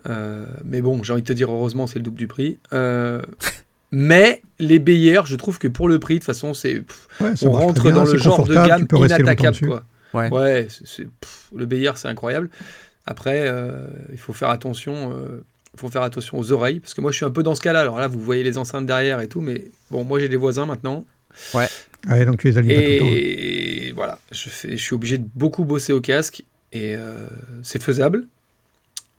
Euh, 0.09 0.47
mais 0.65 0.81
bon, 0.81 1.03
j'ai 1.03 1.13
envie 1.13 1.23
de 1.23 1.27
te 1.27 1.33
dire, 1.33 1.51
heureusement, 1.51 1.87
c'est 1.87 1.99
le 1.99 2.05
double 2.05 2.17
du 2.19 2.27
prix. 2.27 2.59
Euh, 2.73 3.21
mais 3.91 4.43
les 4.59 4.79
BR, 4.79 5.27
je 5.27 5.37
trouve 5.37 5.59
que 5.59 5.69
pour 5.69 5.89
le 5.89 5.99
prix, 5.99 6.15
de 6.15 6.19
toute 6.21 6.27
façon, 6.27 6.55
c'est 6.55 6.81
pff, 6.81 7.09
ouais, 7.21 7.33
on 7.43 7.51
rentre 7.53 7.83
bien, 7.83 7.93
dans 7.93 8.05
le 8.05 8.19
genre 8.19 8.47
de 8.47 8.55
gamme 8.69 8.87
inattaquable. 9.07 9.57
Quoi. 9.67 9.83
Ouais. 10.15 10.31
Ouais, 10.31 10.67
c'est- 10.71 10.87
c'est- 10.87 11.05
pff, 11.21 11.51
le 11.55 11.67
BR, 11.67 11.97
c'est 11.97 12.09
incroyable. 12.09 12.49
Après, 13.07 13.43
euh, 13.47 13.87
il 14.13 14.19
faut 14.19 14.33
faire 14.33 14.51
attention. 14.51 15.13
euh, 15.13 15.43
il 15.75 15.81
faut 15.81 15.89
faire 15.91 16.03
attention 16.03 16.39
aux 16.39 16.53
oreilles, 16.53 16.81
parce 16.81 16.95
que 16.95 17.03
moi 17.03 17.11
je 17.11 17.17
suis 17.17 17.27
un 17.27 17.31
peu 17.31 17.43
dans 17.43 17.55
ce 17.55 17.61
cas-là. 17.61 17.81
Alors 17.83 17.99
là, 17.99 18.09
vous 18.09 18.19
voyez 18.21 18.43
les 18.43 18.57
enceintes 18.57 18.87
derrière 18.87 19.21
et 19.21 19.29
tout, 19.29 19.43
mais 19.43 19.65
bon, 19.91 20.05
moi 20.05 20.19
j'ai 20.19 20.31
des 20.31 20.37
voisins 20.39 20.65
maintenant. 20.65 21.05
Ouais, 21.55 22.25
donc 22.25 22.39
tu 22.39 22.49
les 22.49 22.59
alignes 22.59 22.75
pas 22.75 22.81
tout 22.83 22.89
le 22.91 22.99
temps. 22.99 23.07
Et 23.09 23.93
voilà, 23.95 24.19
je, 24.33 24.49
fais, 24.49 24.71
je 24.77 24.83
suis 24.83 24.95
obligé 24.95 25.19
de 25.19 25.27
beaucoup 25.35 25.65
bosser 25.65 25.93
au 25.93 26.01
casque 26.01 26.43
et 26.73 26.95
euh, 26.97 27.27
c'est 27.63 27.83
faisable, 27.83 28.27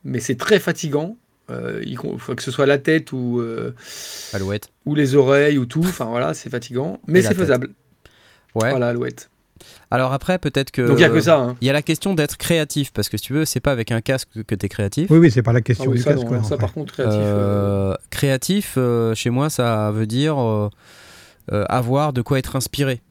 mais 0.04 0.20
c'est 0.20 0.36
très 0.36 0.60
fatigant. 0.60 1.18
Euh, 1.50 1.82
il 1.86 1.98
faut 1.98 2.36
que 2.36 2.44
ce 2.44 2.52
soit 2.52 2.66
la 2.66 2.78
tête 2.78 3.14
ou, 3.14 3.40
euh, 3.40 3.74
Alouette. 4.34 4.70
ou 4.86 4.96
les 4.96 5.16
oreilles 5.16 5.58
ou 5.58 5.66
tout, 5.66 5.80
enfin 5.86 6.06
voilà, 6.06 6.34
c'est 6.34 6.50
fatigant, 6.50 7.00
mais 7.08 7.20
Et 7.20 7.22
c'est 7.22 7.34
faisable. 7.36 7.70
Ouais. 8.54 8.70
Voilà, 8.72 8.90
Alouette. 8.90 9.30
Alors 9.90 10.12
après, 10.14 10.38
peut-être 10.40 10.72
que. 10.72 10.82
Donc 10.82 10.98
il 10.98 11.00
n'y 11.00 11.04
a 11.06 11.10
que 11.10 11.22
ça. 11.22 11.38
hein. 11.40 11.56
Il 11.62 11.68
y 11.68 11.70
a 11.70 11.74
la 11.74 11.82
question 11.82 12.14
d'être 12.14 12.38
créatif, 12.38 12.92
parce 12.92 13.08
que 13.10 13.18
si 13.18 13.24
tu 13.24 13.34
veux, 13.34 13.46
c'est 13.46 13.60
pas 13.62 13.72
avec 13.72 13.92
un 13.92 14.02
casque 14.02 14.28
que 14.46 14.56
tu 14.56 14.66
es 14.66 14.70
créatif. 14.70 15.10
Oui, 15.10 15.18
oui, 15.20 15.32
c'est 15.32 15.42
pas 15.42 15.54
la 15.54 15.60
Ah 15.60 15.62
question 15.62 15.90
oui, 15.90 15.98
du 15.98 16.04
ça, 16.04 16.12
casque. 16.12 16.24
non, 16.26 16.32
ouais, 16.32 16.38
alors 16.38 16.50
ça, 16.50 16.58
par 16.58 16.74
contre, 16.74 16.94
créatif. 16.94 17.18
euh, 17.22 17.92
Euh, 17.94 17.96
créatif, 18.10 18.74
euh, 18.78 19.16
chez 19.16 19.30
moi, 19.30 19.50
ça 19.50 19.90
veut 19.92 20.06
dire 20.06 20.38
euh, 20.40 20.70
avoir 21.52 22.14
de 22.14 22.22
quoi 22.22 22.40
être 22.40 22.56
inspiré. 22.56 23.02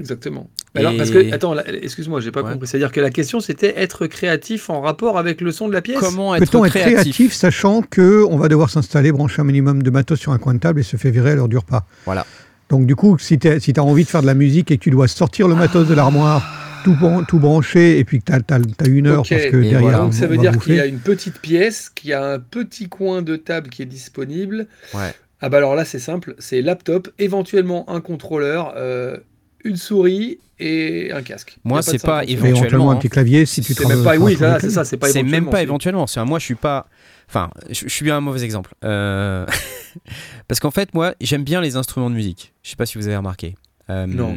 Exactement. 0.00 0.48
Et- 0.74 0.78
Alors, 0.78 0.96
parce 0.96 1.10
que, 1.10 1.32
attends, 1.34 1.54
excuse-moi, 1.82 2.20
j'ai 2.20 2.30
pas 2.30 2.42
Ouais. 2.42 2.52
compris. 2.52 2.66
C'est-à-dire 2.66 2.90
que 2.92 3.00
la 3.00 3.10
question, 3.10 3.40
c'était 3.40 3.74
être 3.76 4.06
créatif 4.06 4.70
en 4.70 4.80
rapport 4.80 5.18
avec 5.18 5.40
le 5.42 5.52
son 5.52 5.68
de 5.68 5.72
la 5.74 5.82
pièce? 5.82 5.98
Comment 6.00 6.34
être 6.34 6.50
Peut-on 6.50 6.64
être 6.64 6.70
créatif, 6.72 6.92
créatif 7.14 7.32
sachant 7.34 7.82
que 7.82 8.24
on 8.30 8.38
va 8.38 8.48
devoir 8.48 8.70
s'installer, 8.70 9.12
brancher 9.12 9.42
un 9.42 9.44
minimum 9.44 9.82
de 9.82 9.90
matos 9.90 10.18
sur 10.18 10.32
un 10.32 10.38
coin 10.38 10.54
de 10.54 10.60
table 10.60 10.80
et 10.80 10.82
se 10.82 10.96
fait 10.96 11.10
virer 11.10 11.32
à 11.32 11.34
l'heure 11.34 11.48
du 11.48 11.58
repas 11.58 11.84
Voilà. 12.06 12.26
Donc 12.70 12.86
du 12.86 12.96
coup, 12.96 13.18
si 13.18 13.38
tu 13.38 13.48
as 13.48 13.84
envie 13.84 14.04
de 14.04 14.08
faire 14.08 14.22
de 14.22 14.26
la 14.26 14.34
musique 14.34 14.70
et 14.70 14.78
que 14.78 14.82
tu 14.82 14.90
dois 14.90 15.08
sortir 15.08 15.46
le 15.46 15.54
matos 15.54 15.86
de 15.86 15.94
l'armoire, 15.94 16.42
tout, 16.84 16.96
tout 17.28 17.38
brancher, 17.38 17.98
et 17.98 18.04
puis 18.04 18.20
que 18.20 18.24
tu 18.24 18.32
as, 18.32 18.86
une 18.88 19.06
heure 19.06 19.24
parce 19.28 19.42
que 19.44 19.56
Et 19.58 19.70
derrière... 19.70 19.80
voilà. 19.82 20.00
on- 20.00 20.04
Donc 20.04 20.14
ça 20.14 20.26
veut 20.26 20.38
dire 20.38 20.52
bouffer. 20.52 20.64
qu'il 20.64 20.74
y 20.76 20.80
a 20.80 20.86
une 20.86 20.98
petite 21.00 21.38
pièce, 21.40 21.90
qu'il 21.94 22.10
y 22.10 22.12
a 22.14 22.32
un 22.32 22.38
petit 22.38 22.88
coin 22.88 23.20
de 23.20 23.36
table 23.36 23.68
qui 23.68 23.82
est 23.82 23.86
disponible. 23.86 24.66
Ouais. 24.94 25.12
Ah 25.42 25.48
bah 25.48 25.58
alors 25.58 25.74
là 25.74 25.84
c'est 25.84 25.98
simple, 25.98 26.34
c'est 26.38 26.62
laptop, 26.62 27.08
éventuellement 27.18 27.88
un 27.90 28.00
contrôleur, 28.00 28.72
euh, 28.76 29.18
une 29.64 29.76
souris 29.76 30.38
et 30.60 31.10
un 31.12 31.22
casque. 31.22 31.58
Moi, 31.64 31.82
c'est 31.82 32.00
pas 32.00 32.20
50 32.20 32.28
Et 32.28 32.32
éventuellement, 32.32 32.56
éventuellement 32.58 32.90
un 32.90 32.94
hein. 32.94 32.96
petit 32.98 33.08
clavier 33.08 33.44
si 33.46 33.60
tu 33.60 33.74
même 33.86 34.04
pas, 34.04 34.16
oui, 34.16 34.36
c'est 34.60 34.70
ça, 34.70 34.84
c'est 34.84 34.96
pas 34.96 35.08
C'est 35.08 35.22
même 35.24 35.26
éventuellement, 35.26 35.50
pas 35.50 35.56
c'est- 35.58 35.62
éventuellement. 35.64 36.06
C'est 36.06 36.24
moi, 36.24 36.38
je 36.38 36.44
suis 36.44 36.54
pas. 36.54 36.86
Enfin, 37.28 37.50
je, 37.70 37.80
je 37.82 37.88
suis 37.88 38.10
un 38.10 38.20
mauvais 38.20 38.44
exemple. 38.44 38.72
Euh, 38.84 39.44
Parce 40.48 40.60
qu'en 40.60 40.70
fait, 40.70 40.94
moi, 40.94 41.14
j'aime 41.20 41.44
bien 41.44 41.60
les 41.60 41.76
instruments 41.76 42.10
de 42.10 42.14
musique. 42.14 42.52
Je 42.62 42.70
sais 42.70 42.76
pas 42.76 42.86
si 42.86 42.98
vous 42.98 43.06
avez 43.08 43.16
remarqué. 43.16 43.56
Euh, 43.90 44.06
Non. 44.06 44.36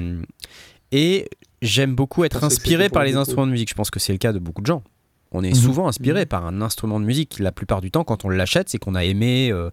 Et 0.91 1.27
j'aime 1.61 1.93
beaucoup 1.95 2.23
être 2.23 2.43
inspiré 2.43 2.89
par 2.89 3.03
les 3.03 3.11
beaucoup. 3.11 3.21
instruments 3.21 3.45
de 3.47 3.51
musique. 3.51 3.69
Je 3.69 3.75
pense 3.75 3.89
que 3.91 3.99
c'est 3.99 4.13
le 4.13 4.17
cas 4.17 4.33
de 4.33 4.39
beaucoup 4.39 4.61
de 4.61 4.67
gens. 4.67 4.83
On 5.31 5.43
est 5.43 5.49
Mhm. 5.49 5.55
souvent 5.55 5.87
inspiré 5.87 6.21
Mhm. 6.21 6.25
par 6.27 6.45
un 6.45 6.61
instrument 6.61 6.99
de 6.99 7.05
musique. 7.05 7.39
La 7.39 7.51
plupart 7.51 7.81
du 7.81 7.91
temps, 7.91 8.03
quand 8.03 8.25
on 8.25 8.29
l'achète, 8.29 8.69
c'est 8.69 8.77
qu'on 8.77 8.95
a 8.95 9.03
aimé 9.03 9.49
euh, 9.51 9.69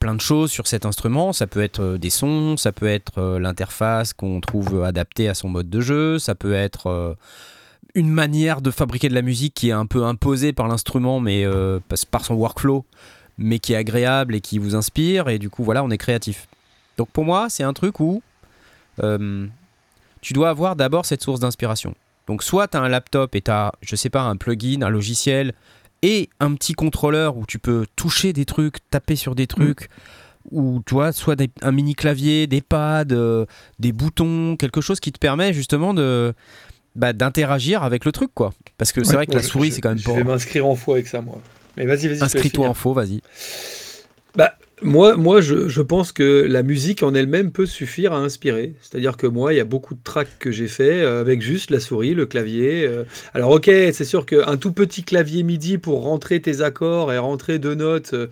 plein 0.00 0.14
de 0.16 0.20
choses 0.20 0.50
sur 0.50 0.66
cet 0.66 0.84
instrument. 0.86 1.32
Ça 1.32 1.46
peut 1.46 1.62
être 1.62 1.80
euh, 1.80 1.98
des 1.98 2.10
sons, 2.10 2.56
ça 2.56 2.72
peut 2.72 2.88
être 2.88 3.18
euh, 3.18 3.38
l'interface 3.38 4.12
qu'on 4.12 4.40
trouve 4.40 4.82
adaptée 4.82 5.28
à 5.28 5.34
son 5.34 5.48
mode 5.48 5.70
de 5.70 5.80
jeu, 5.80 6.18
ça 6.18 6.34
peut 6.34 6.54
être 6.54 6.88
euh, 6.88 7.14
une 7.94 8.10
manière 8.10 8.60
de 8.62 8.70
fabriquer 8.70 9.08
de 9.08 9.14
la 9.14 9.22
musique 9.22 9.54
qui 9.54 9.68
est 9.68 9.72
un 9.72 9.86
peu 9.86 10.04
imposée 10.04 10.52
par 10.52 10.66
l'instrument, 10.66 11.20
mais 11.20 11.44
euh, 11.44 11.78
par- 12.10 12.24
son 12.24 12.34
workflow, 12.34 12.84
mais 13.38 13.58
qui 13.58 13.72
est 13.74 13.76
agréable 13.76 14.34
et 14.34 14.40
qui 14.40 14.58
vous 14.58 14.74
inspire. 14.74 15.28
Et 15.28 15.38
du 15.38 15.50
coup, 15.50 15.62
voilà, 15.62 15.84
on 15.84 15.90
est 15.90 15.98
créatif. 15.98 16.48
Donc 16.96 17.08
pour 17.10 17.24
moi, 17.24 17.48
c'est 17.48 17.62
un 17.62 17.72
truc 17.72 18.00
où 18.00 18.22
euh, 19.02 19.46
tu 20.20 20.32
dois 20.32 20.50
avoir 20.50 20.76
d'abord 20.76 21.06
cette 21.06 21.22
source 21.22 21.40
d'inspiration. 21.40 21.94
Donc 22.26 22.42
soit 22.42 22.68
tu 22.68 22.76
as 22.76 22.80
un 22.80 22.88
laptop 22.88 23.34
et 23.34 23.40
tu 23.40 23.50
as, 23.50 23.72
je 23.82 23.96
sais 23.96 24.10
pas, 24.10 24.22
un 24.22 24.36
plugin, 24.36 24.82
un 24.82 24.90
logiciel 24.90 25.52
et 26.02 26.28
un 26.40 26.54
petit 26.54 26.72
contrôleur 26.74 27.36
où 27.36 27.44
tu 27.46 27.58
peux 27.58 27.86
toucher 27.96 28.32
des 28.32 28.44
trucs, 28.44 28.76
taper 28.90 29.16
sur 29.16 29.34
des 29.34 29.46
trucs, 29.46 29.88
ou 30.50 30.80
tu 30.86 30.94
vois, 30.94 31.12
soit 31.12 31.36
des- 31.36 31.50
un 31.62 31.72
mini 31.72 31.94
clavier, 31.94 32.46
des 32.46 32.62
pads, 32.62 33.04
euh, 33.12 33.44
des 33.78 33.92
boutons, 33.92 34.56
quelque 34.56 34.80
chose 34.80 34.98
qui 35.00 35.12
te 35.12 35.18
permet 35.18 35.52
justement 35.52 35.92
de 35.94 36.32
bah, 36.96 37.12
d'interagir 37.12 37.84
avec 37.84 38.04
le 38.04 38.10
truc 38.10 38.30
quoi. 38.34 38.52
Parce 38.76 38.90
que 38.92 39.04
c'est 39.04 39.10
Ouais. 39.10 39.16
vrai 39.16 39.26
que 39.26 39.32
la 39.34 39.42
souris 39.42 39.68
je- 39.68 39.74
c'est 39.74 39.80
quand 39.80 39.90
même 39.90 39.98
Je 39.98 40.04
pas. 40.06 40.14
vais 40.14 40.24
m'inscrire 40.24 40.66
en 40.66 40.74
faux 40.74 40.94
avec 40.94 41.06
ça, 41.06 41.20
moi. 41.20 41.38
Mais 41.76 41.86
vas-y, 41.86 42.08
vas-y. 42.08 42.18
je 42.18 42.24
Inscris-toi 42.24 42.66
en 42.68 42.74
faux, 42.74 42.94
vas-y. 42.94 43.20
Bah, 44.34 44.54
Moi, 44.82 45.16
moi 45.16 45.42
je, 45.42 45.80
pense 45.82 46.10
que 46.12 46.46
la 46.48 46.62
musique 46.62 47.02
en 47.02 47.14
elle-même 47.14 47.52
peut 47.52 47.66
suffire 47.66 48.14
à 48.14 48.18
inspirer. 48.18 48.74
C'est-à-dire 48.80 49.16
que 49.16 49.26
moi, 49.26 49.52
il 49.52 49.56
y 49.56 49.60
a 49.60 49.64
beaucoup 49.64 49.94
de 49.94 50.00
tracks 50.02 50.38
que 50.38 50.50
j'ai 50.50 50.68
fait 50.68 51.02
euh, 51.02 51.20
avec 51.20 51.42
juste 51.42 51.70
la 51.70 51.80
souris, 51.80 52.14
le 52.14 52.24
clavier. 52.24 52.86
Euh. 52.86 53.04
Alors, 53.34 53.50
ok, 53.50 53.66
c'est 53.66 54.04
sûr 54.04 54.24
qu'un 54.24 54.56
tout 54.56 54.72
petit 54.72 55.02
clavier 55.04 55.42
MIDI 55.42 55.76
pour 55.76 56.02
rentrer 56.02 56.40
tes 56.40 56.62
accords 56.62 57.12
et 57.12 57.18
rentrer 57.18 57.58
deux 57.58 57.74
notes, 57.74 58.14
euh, 58.14 58.28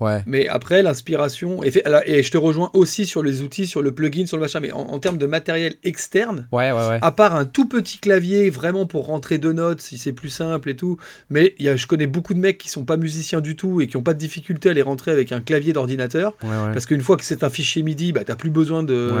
ok. 0.00 0.22
Mais 0.26 0.48
après, 0.48 0.82
l'inspiration. 0.82 1.62
Et, 1.62 1.72
et, 2.06 2.22
je 2.22 2.30
te 2.30 2.38
rejoins 2.38 2.70
aussi 2.74 3.06
sur 3.06 3.22
les 3.22 3.42
outils, 3.42 3.66
sur 3.66 3.82
le 3.82 3.92
plugin, 3.92 4.26
sur 4.26 4.36
le 4.36 4.42
machin. 4.42 4.60
Mais 4.60 4.72
en, 4.72 4.98
termes 4.98 5.18
de 5.18 5.26
matériel 5.26 5.74
externe, 5.84 6.46
à 6.52 7.12
part 7.12 7.36
un 7.36 7.44
tout 7.44 7.68
petit 7.68 7.98
clavier 7.98 8.50
vraiment 8.50 8.86
pour 8.86 9.06
rentrer 9.06 9.38
deux 9.38 9.52
notes, 9.52 9.80
si 9.80 9.98
c'est 9.98 10.12
plus 10.12 10.30
simple 10.30 10.70
et 10.70 10.76
tout. 10.76 10.96
Mais 11.28 11.54
y 11.58 11.68
a, 11.68 11.76
je 11.76 11.86
connais 11.86 12.06
beaucoup 12.06 12.34
de 12.34 12.40
mecs 12.40 12.58
qui 12.58 12.68
sont 12.68 12.84
pas 12.84 12.96
musiciens 12.96 13.40
du 13.40 13.56
tout 13.56 13.80
et 13.80 13.86
qui 13.86 13.96
n'ont 13.96 14.02
pas 14.02 14.14
de 14.14 14.18
difficulté 14.18 14.70
à 14.70 14.72
les 14.72 14.82
rentrer 14.82 15.10
avec 15.10 15.32
un 15.32 15.40
clavier 15.40 15.72
d'ordinateur. 15.72 16.34
parce 16.40 16.86
qu'une 16.86 17.02
fois 17.02 17.16
que 17.16 17.24
c'est 17.24 17.44
un 17.44 17.50
fichier 17.50 17.82
MIDI, 17.82 18.12
bah, 18.12 18.24
tu 18.24 18.30
n'as 18.30 18.36
plus 18.36 18.50
besoin 18.50 18.82
de, 18.82 19.12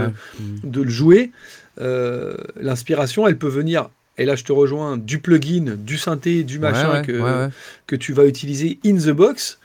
de 0.64 0.82
le 0.82 0.90
jouer. 0.90 1.32
Euh, 1.80 2.34
l'inspiration, 2.56 3.26
elle 3.26 3.38
peut 3.38 3.48
venir 3.48 3.90
et 4.18 4.24
là 4.24 4.36
je 4.36 4.44
te 4.44 4.52
rejoins, 4.52 4.96
du 4.96 5.18
plugin, 5.18 5.76
du 5.78 5.96
synthé, 5.98 6.44
du 6.44 6.58
machin 6.58 7.02
que, 7.02 7.48
que 7.86 7.96
tu 7.96 8.12
vas 8.12 8.26
utiliser 8.26 8.78
in 8.84 8.96
the 8.96 9.10
box. 9.10 9.58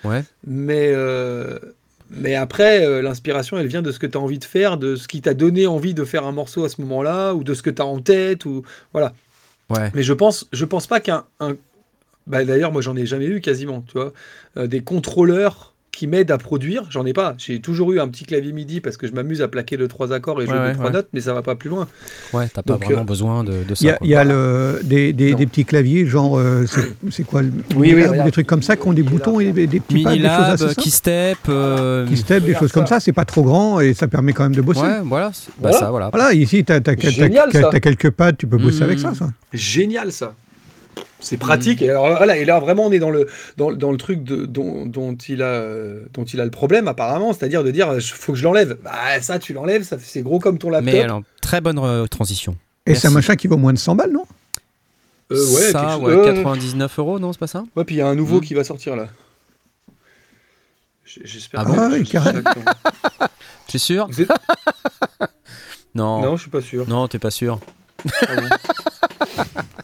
Mais, 0.45 0.91
euh, 0.93 1.59
mais 2.09 2.35
après, 2.35 2.85
euh, 2.85 3.01
l'inspiration, 3.01 3.57
elle 3.57 3.67
vient 3.67 3.81
de 3.81 3.91
ce 3.91 3.99
que 3.99 4.07
tu 4.07 4.17
as 4.17 4.21
envie 4.21 4.39
de 4.39 4.45
faire, 4.45 4.77
de 4.77 4.95
ce 4.95 5.07
qui 5.07 5.21
t'a 5.21 5.33
donné 5.33 5.67
envie 5.67 5.93
de 5.93 6.05
faire 6.05 6.25
un 6.25 6.31
morceau 6.31 6.63
à 6.63 6.69
ce 6.69 6.79
moment-là, 6.81 7.33
ou 7.33 7.43
de 7.43 7.53
ce 7.53 7.61
que 7.61 7.69
tu 7.69 7.81
as 7.81 7.85
en 7.85 7.99
tête, 7.99 8.45
ou 8.45 8.63
voilà. 8.93 9.13
Mais 9.93 10.03
je 10.03 10.13
pense, 10.13 10.47
je 10.53 10.65
pense 10.65 10.87
pas 10.87 10.99
qu'un. 10.99 11.25
Bah, 12.27 12.43
D'ailleurs, 12.45 12.71
moi 12.71 12.81
j'en 12.81 12.95
ai 12.95 13.05
jamais 13.05 13.25
eu 13.25 13.41
quasiment, 13.41 13.83
tu 13.87 13.93
vois. 13.93 14.13
Euh, 14.57 14.67
des 14.67 14.81
contrôleurs 14.81 15.74
qui 15.95 16.07
m'aide 16.07 16.29
à 16.29 16.37
produire. 16.37 16.83
J'en 16.89 17.05
ai 17.05 17.13
pas. 17.13 17.35
J'ai 17.37 17.59
toujours 17.61 17.93
eu 17.93 17.99
un 17.99 18.07
petit 18.07 18.25
clavier 18.25 18.51
MIDI 18.51 18.81
parce 18.81 18.97
que 18.97 19.07
je 19.07 19.13
m'amuse 19.13 19.41
à 19.41 19.47
plaquer 19.47 19.77
le 19.77 19.87
trois 19.87 20.11
accords 20.11 20.41
et 20.41 20.45
jouer 20.45 20.57
ouais, 20.57 20.73
trois 20.73 20.91
notes, 20.91 21.07
mais 21.13 21.21
ça 21.21 21.33
va 21.33 21.41
pas 21.41 21.55
plus 21.55 21.69
loin. 21.69 21.87
Ouais, 22.33 22.47
t'as 22.53 22.61
pas 22.61 22.75
vraiment 22.75 23.01
euh, 23.01 23.03
besoin 23.05 23.43
de, 23.43 23.63
ça. 23.73 23.97
Il 24.01 24.09
y 24.09 24.15
a, 24.15 24.23
le, 24.23 24.81
des, 24.83 25.13
des, 25.13 25.33
petits 25.45 25.63
claviers, 25.63 26.05
genre, 26.05 26.37
euh, 26.37 26.65
c'est 27.09 27.23
quoi 27.23 27.41
le, 27.41 27.51
oui, 27.75 27.95
Des 28.23 28.31
trucs 28.31 28.47
comme 28.47 28.61
ça 28.61 28.75
qui 28.75 28.87
ont 28.87 28.93
des 28.93 29.03
boutons 29.03 29.39
et 29.39 29.53
des, 29.53 29.67
petits 29.67 30.03
pads, 30.03 30.15
des 30.15 30.21
choses 30.21 30.63
assez 30.63 30.75
Keystep, 30.75 31.37
euh... 31.47 32.05
Keystep, 32.07 32.43
des 32.43 32.55
choses 32.55 32.71
comme 32.71 32.87
ça. 32.87 32.99
C'est 32.99 33.13
pas 33.13 33.25
trop 33.25 33.43
grand 33.43 33.79
et 33.79 33.93
ça 33.93 34.07
permet 34.07 34.33
quand 34.33 34.43
même 34.43 34.55
de 34.55 34.61
bosser. 34.61 34.81
Ouais, 34.81 34.99
voilà. 35.03 35.31
Bah, 35.59 35.71
ça, 35.71 35.89
voilà. 35.89 36.09
Voilà, 36.11 36.33
ici, 36.33 36.65
t'as 36.65 36.75
as, 36.75 36.95
quelques 36.95 38.09
pads, 38.11 38.33
tu 38.33 38.47
peux 38.47 38.57
bosser 38.57 38.83
avec 38.83 38.99
ça, 38.99 39.13
ça. 39.13 39.29
Génial, 39.53 40.11
ça. 40.11 40.33
C'est 41.25 41.37
pratique. 41.37 41.81
Et 41.81 41.89
alors 41.89 42.15
voilà, 42.17 42.37
et 42.37 42.45
là 42.45 42.59
vraiment 42.59 42.85
on 42.85 42.91
est 42.91 42.99
dans 42.99 43.09
le 43.09 43.27
dans, 43.57 43.71
dans 43.71 43.91
le 43.91 43.97
truc 43.97 44.23
de, 44.23 44.45
dont, 44.45 44.85
dont, 44.85 45.15
il 45.15 45.41
a 45.41 45.63
dont 46.13 46.23
il 46.23 46.39
a 46.39 46.45
le 46.45 46.51
problème 46.51 46.87
apparemment, 46.87 47.33
c'est-à-dire 47.33 47.63
de 47.63 47.71
dire 47.71 47.97
faut 47.99 48.33
que 48.33 48.37
je 48.37 48.43
l'enlève. 48.43 48.77
Bah 48.83 49.19
ça 49.21 49.39
tu 49.39 49.51
l'enlèves, 49.53 49.81
ça 49.81 49.97
c'est 49.99 50.21
gros 50.21 50.37
comme 50.37 50.59
ton 50.59 50.69
laptop. 50.69 50.93
Mais 50.93 51.01
alors 51.01 51.23
très 51.41 51.61
bonne 51.61 51.79
euh, 51.79 52.05
transition. 52.05 52.55
Et 52.85 52.93
c'est 52.93 53.07
un 53.07 53.11
machin 53.11 53.35
qui 53.35 53.47
vaut 53.47 53.57
moins 53.57 53.73
de 53.73 53.79
100 53.79 53.95
balles, 53.95 54.11
non? 54.11 54.27
Euh, 55.31 55.53
ouais, 55.55 55.71
ça, 55.71 55.97
ouais, 55.97 56.35
99 56.35 56.99
euros, 56.99 57.17
non, 57.17 57.33
c'est 57.33 57.39
pas 57.39 57.47
ça? 57.47 57.63
Ouais, 57.75 57.83
puis 57.83 57.95
il 57.95 57.97
y 57.97 58.01
a 58.01 58.07
un 58.07 58.13
nouveau 58.13 58.37
hmm. 58.37 58.41
qui 58.41 58.53
va 58.53 58.63
sortir 58.63 58.95
là. 58.95 59.07
J'espère. 61.03 61.61
Ah 61.61 61.65
bah 61.65 61.89
oui, 61.91 62.03
carrément. 62.03 62.41
Tu 63.67 63.77
es 63.77 63.79
sûr? 63.79 64.07
Non. 65.95 66.21
Non, 66.21 66.35
je 66.35 66.41
suis 66.41 66.51
pas 66.51 66.59
sûr. 66.59 66.85
Non, 66.89 67.07
t'es 67.07 67.19
pas 67.19 67.31
sûr. 67.31 67.57
Ah 68.27 68.57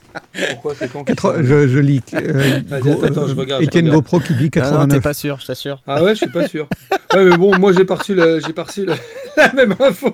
Pourquoi 0.50 0.74
c'est 0.78 0.92
quand 0.92 1.06
je, 1.42 1.68
je, 1.68 1.80
lis. 1.80 2.02
Euh, 2.14 2.60
attends, 2.72 3.28
je 3.28 3.36
regarde. 3.36 3.64
Etienne 3.64 3.90
GoPro 3.90 4.20
qui 4.20 4.34
dit 4.36 4.50
89. 4.50 4.82
Ah 4.82 4.86
non, 4.86 4.94
t'es 4.94 5.02
pas 5.02 5.14
sûr, 5.14 5.40
je 5.40 5.48
t'assure. 5.48 5.82
Ah 5.88 6.04
ouais, 6.04 6.12
je 6.12 6.20
suis 6.20 6.30
pas 6.30 6.48
sûr. 6.48 6.68
ouais, 7.14 7.26
mais 7.26 7.38
bon, 7.38 7.58
moi 7.58 7.74
j'ai 7.74 7.86
pas 7.86 7.96
reçu, 7.96 8.16
la, 8.16 8.40
j'ai 8.40 8.54
pas 8.54 8.64
reçu 8.64 8.86
la, 8.86 8.96
la, 9.38 9.54
même 9.54 9.76
info. 9.80 10.12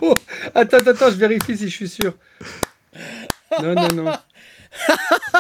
Attends, 0.56 0.78
attends, 0.78 1.10
je 1.10 1.16
vérifie 1.16 1.58
si 1.58 1.70
je 1.70 1.76
suis 1.76 1.90
sûr. 1.90 2.14
Non, 3.62 3.74
non, 3.74 3.88
non. 3.94 4.12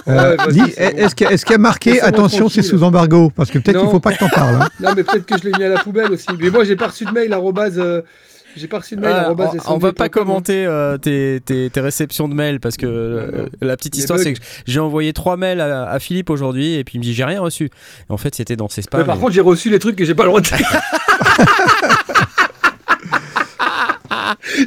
Euh, 0.07 0.35
est-ce 0.77 1.15
qu'il 1.15 1.27
est 1.27 1.49
y 1.49 1.53
a 1.53 1.57
marqué 1.57 2.01
attention, 2.01 2.49
c'est 2.49 2.61
sous 2.61 2.83
embargo? 2.83 3.31
Parce 3.35 3.51
que 3.51 3.59
peut-être 3.59 3.77
qu'il 3.77 3.85
ne 3.85 3.91
faut 3.91 3.99
pas 3.99 4.13
que 4.13 4.19
t'en 4.19 4.29
parles. 4.29 4.55
Hein. 4.61 4.69
Non, 4.79 4.93
mais 4.95 5.03
peut-être 5.03 5.25
que 5.25 5.37
je 5.37 5.43
l'ai 5.43 5.51
mis 5.57 5.63
à 5.63 5.69
la 5.69 5.79
poubelle 5.79 6.11
aussi. 6.11 6.27
Mais 6.39 6.49
moi, 6.49 6.63
j'ai 6.63 6.75
pas 6.75 6.87
reçu 6.87 7.05
de 7.05 7.11
mail 7.11 7.33
arrobase. 7.33 7.77
Euh, 7.77 8.01
j'ai 8.57 8.67
pas 8.67 8.79
reçu 8.79 8.95
de 8.95 9.01
mail. 9.01 9.15
Ah, 9.15 9.33
on, 9.67 9.75
on 9.75 9.77
va 9.77 9.93
pas 9.93 10.09
commenter 10.09 10.65
euh, 10.65 10.97
tes, 10.97 11.39
tes, 11.43 11.69
tes, 11.69 11.79
réceptions 11.79 12.27
de 12.27 12.33
mails 12.33 12.59
parce 12.59 12.77
que 12.77 12.85
euh, 12.85 13.47
la 13.61 13.77
petite 13.77 13.97
histoire 13.97 14.19
c'est 14.19 14.33
que 14.33 14.39
j'ai 14.65 14.79
envoyé 14.79 15.13
trois 15.13 15.37
mails 15.37 15.61
à, 15.61 15.89
à 15.89 15.99
Philippe 15.99 16.29
aujourd'hui 16.29 16.75
et 16.75 16.83
puis 16.83 16.95
il 16.95 16.99
me 16.99 17.03
dit 17.03 17.13
j'ai 17.13 17.25
rien 17.25 17.41
reçu. 17.41 17.65
Et 17.65 18.13
en 18.13 18.17
fait 18.17 18.35
c'était 18.35 18.55
dans 18.55 18.69
ses 18.69 18.81
spams. 18.81 19.01
Mais 19.01 19.05
par 19.05 19.19
contre 19.19 19.33
j'ai 19.33 19.41
reçu 19.41 19.69
les 19.69 19.79
trucs 19.79 19.95
que 19.95 20.05
j'ai 20.05 20.15
pas 20.15 20.23
le 20.23 20.29
droit 20.29 20.41
de 20.41 20.47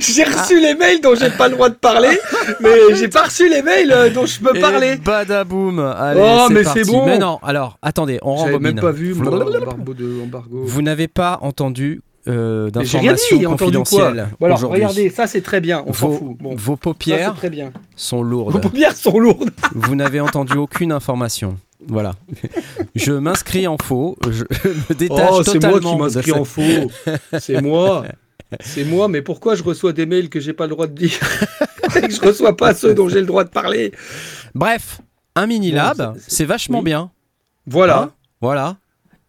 j'ai 0.01 0.25
reçu 0.25 0.61
les 0.61 0.75
mails 0.75 1.01
dont 1.01 1.15
j'ai 1.15 1.31
pas 1.31 1.49
le 1.49 1.55
droit 1.55 1.69
de 1.69 1.75
parler, 1.75 2.19
mais 2.61 2.95
j'ai 2.95 3.09
pas 3.09 3.25
reçu 3.25 3.49
les 3.49 3.63
mails 3.63 3.93
euh, 3.93 4.11
dont 4.11 4.27
je 4.27 4.41
peux 4.41 4.57
et 4.57 4.61
parler. 4.61 4.97
Badaboum. 4.97 5.79
Allez, 5.79 6.21
oh, 6.23 6.49
mais 6.51 6.65
c'est 6.65 6.85
bon. 6.85 7.07
Mais 7.07 7.19
non, 7.19 7.39
alors 7.43 7.79
attendez, 7.83 8.19
on 8.23 8.35
rembobine. 8.35 8.75
même 8.75 8.81
pas 8.81 8.93
vu 8.93 9.15
embargo 9.15 9.95
de 9.95 10.21
embargo. 10.23 10.63
Vous 10.65 10.83
n'avez 10.83 11.09
pas 11.09 11.39
entendu 11.43 12.03
euh, 12.29 12.71
d'informations 12.71 13.43
confidentielles. 13.43 14.29
Voilà, 14.39 14.57
regardez, 14.57 15.11
ça 15.11 15.27
c'est 15.27 15.41
très 15.41 15.61
bien. 15.61 15.83
On 15.87 15.93
vos, 15.93 16.13
fout. 16.13 16.37
vos 16.41 16.77
paupières 16.77 17.35
très 17.35 17.51
bien. 17.51 17.73
sont 17.97 18.23
lourdes. 18.23 18.53
Vos 18.53 18.59
paupières 18.59 18.97
sont 18.97 19.19
lourdes. 19.19 19.51
Vous 19.75 19.95
n'avez 19.95 20.21
entendu 20.21 20.57
aucune 20.57 20.93
information. 20.93 21.57
Voilà. 21.87 22.13
Je 22.95 23.13
m'inscris 23.13 23.67
en 23.67 23.79
faux. 23.83 24.19
Je 24.29 24.45
me 24.45 24.95
détache 24.95 25.31
oh, 25.33 25.43
totalement. 25.43 25.61
C'est 25.61 25.81
moi 25.81 25.81
qui 25.81 25.97
m'inscris 25.97 26.33
en 26.33 26.45
faux. 26.45 26.91
C'est 27.39 27.63
moi. 27.63 28.05
C'est 28.59 28.85
moi, 28.85 29.09
mais 29.09 29.23
pourquoi 29.23 29.55
je 29.55 29.63
reçois 29.63 29.93
des 29.93 30.07
mails 30.07 30.29
que 30.29 30.41
j'ai 30.41 30.53
pas 30.53 30.65
le 30.65 30.71
droit 30.71 30.89
de 30.89 30.93
dire 30.93 31.19
et 31.97 32.01
que 32.01 32.13
je 32.13 32.21
reçois 32.21 32.57
pas 32.57 32.75
ceux 32.75 32.95
dont 32.95 33.09
j'ai 33.09 33.21
le 33.21 33.27
droit 33.27 33.45
de 33.45 33.49
parler? 33.49 33.93
Bref, 34.55 35.01
un 35.37 35.47
mini 35.47 35.71
lab, 35.71 36.17
c'est 36.27 36.45
vachement 36.45 36.83
bien. 36.83 37.11
Voilà. 37.67 38.03
Hein? 38.03 38.13
Voilà. 38.41 38.77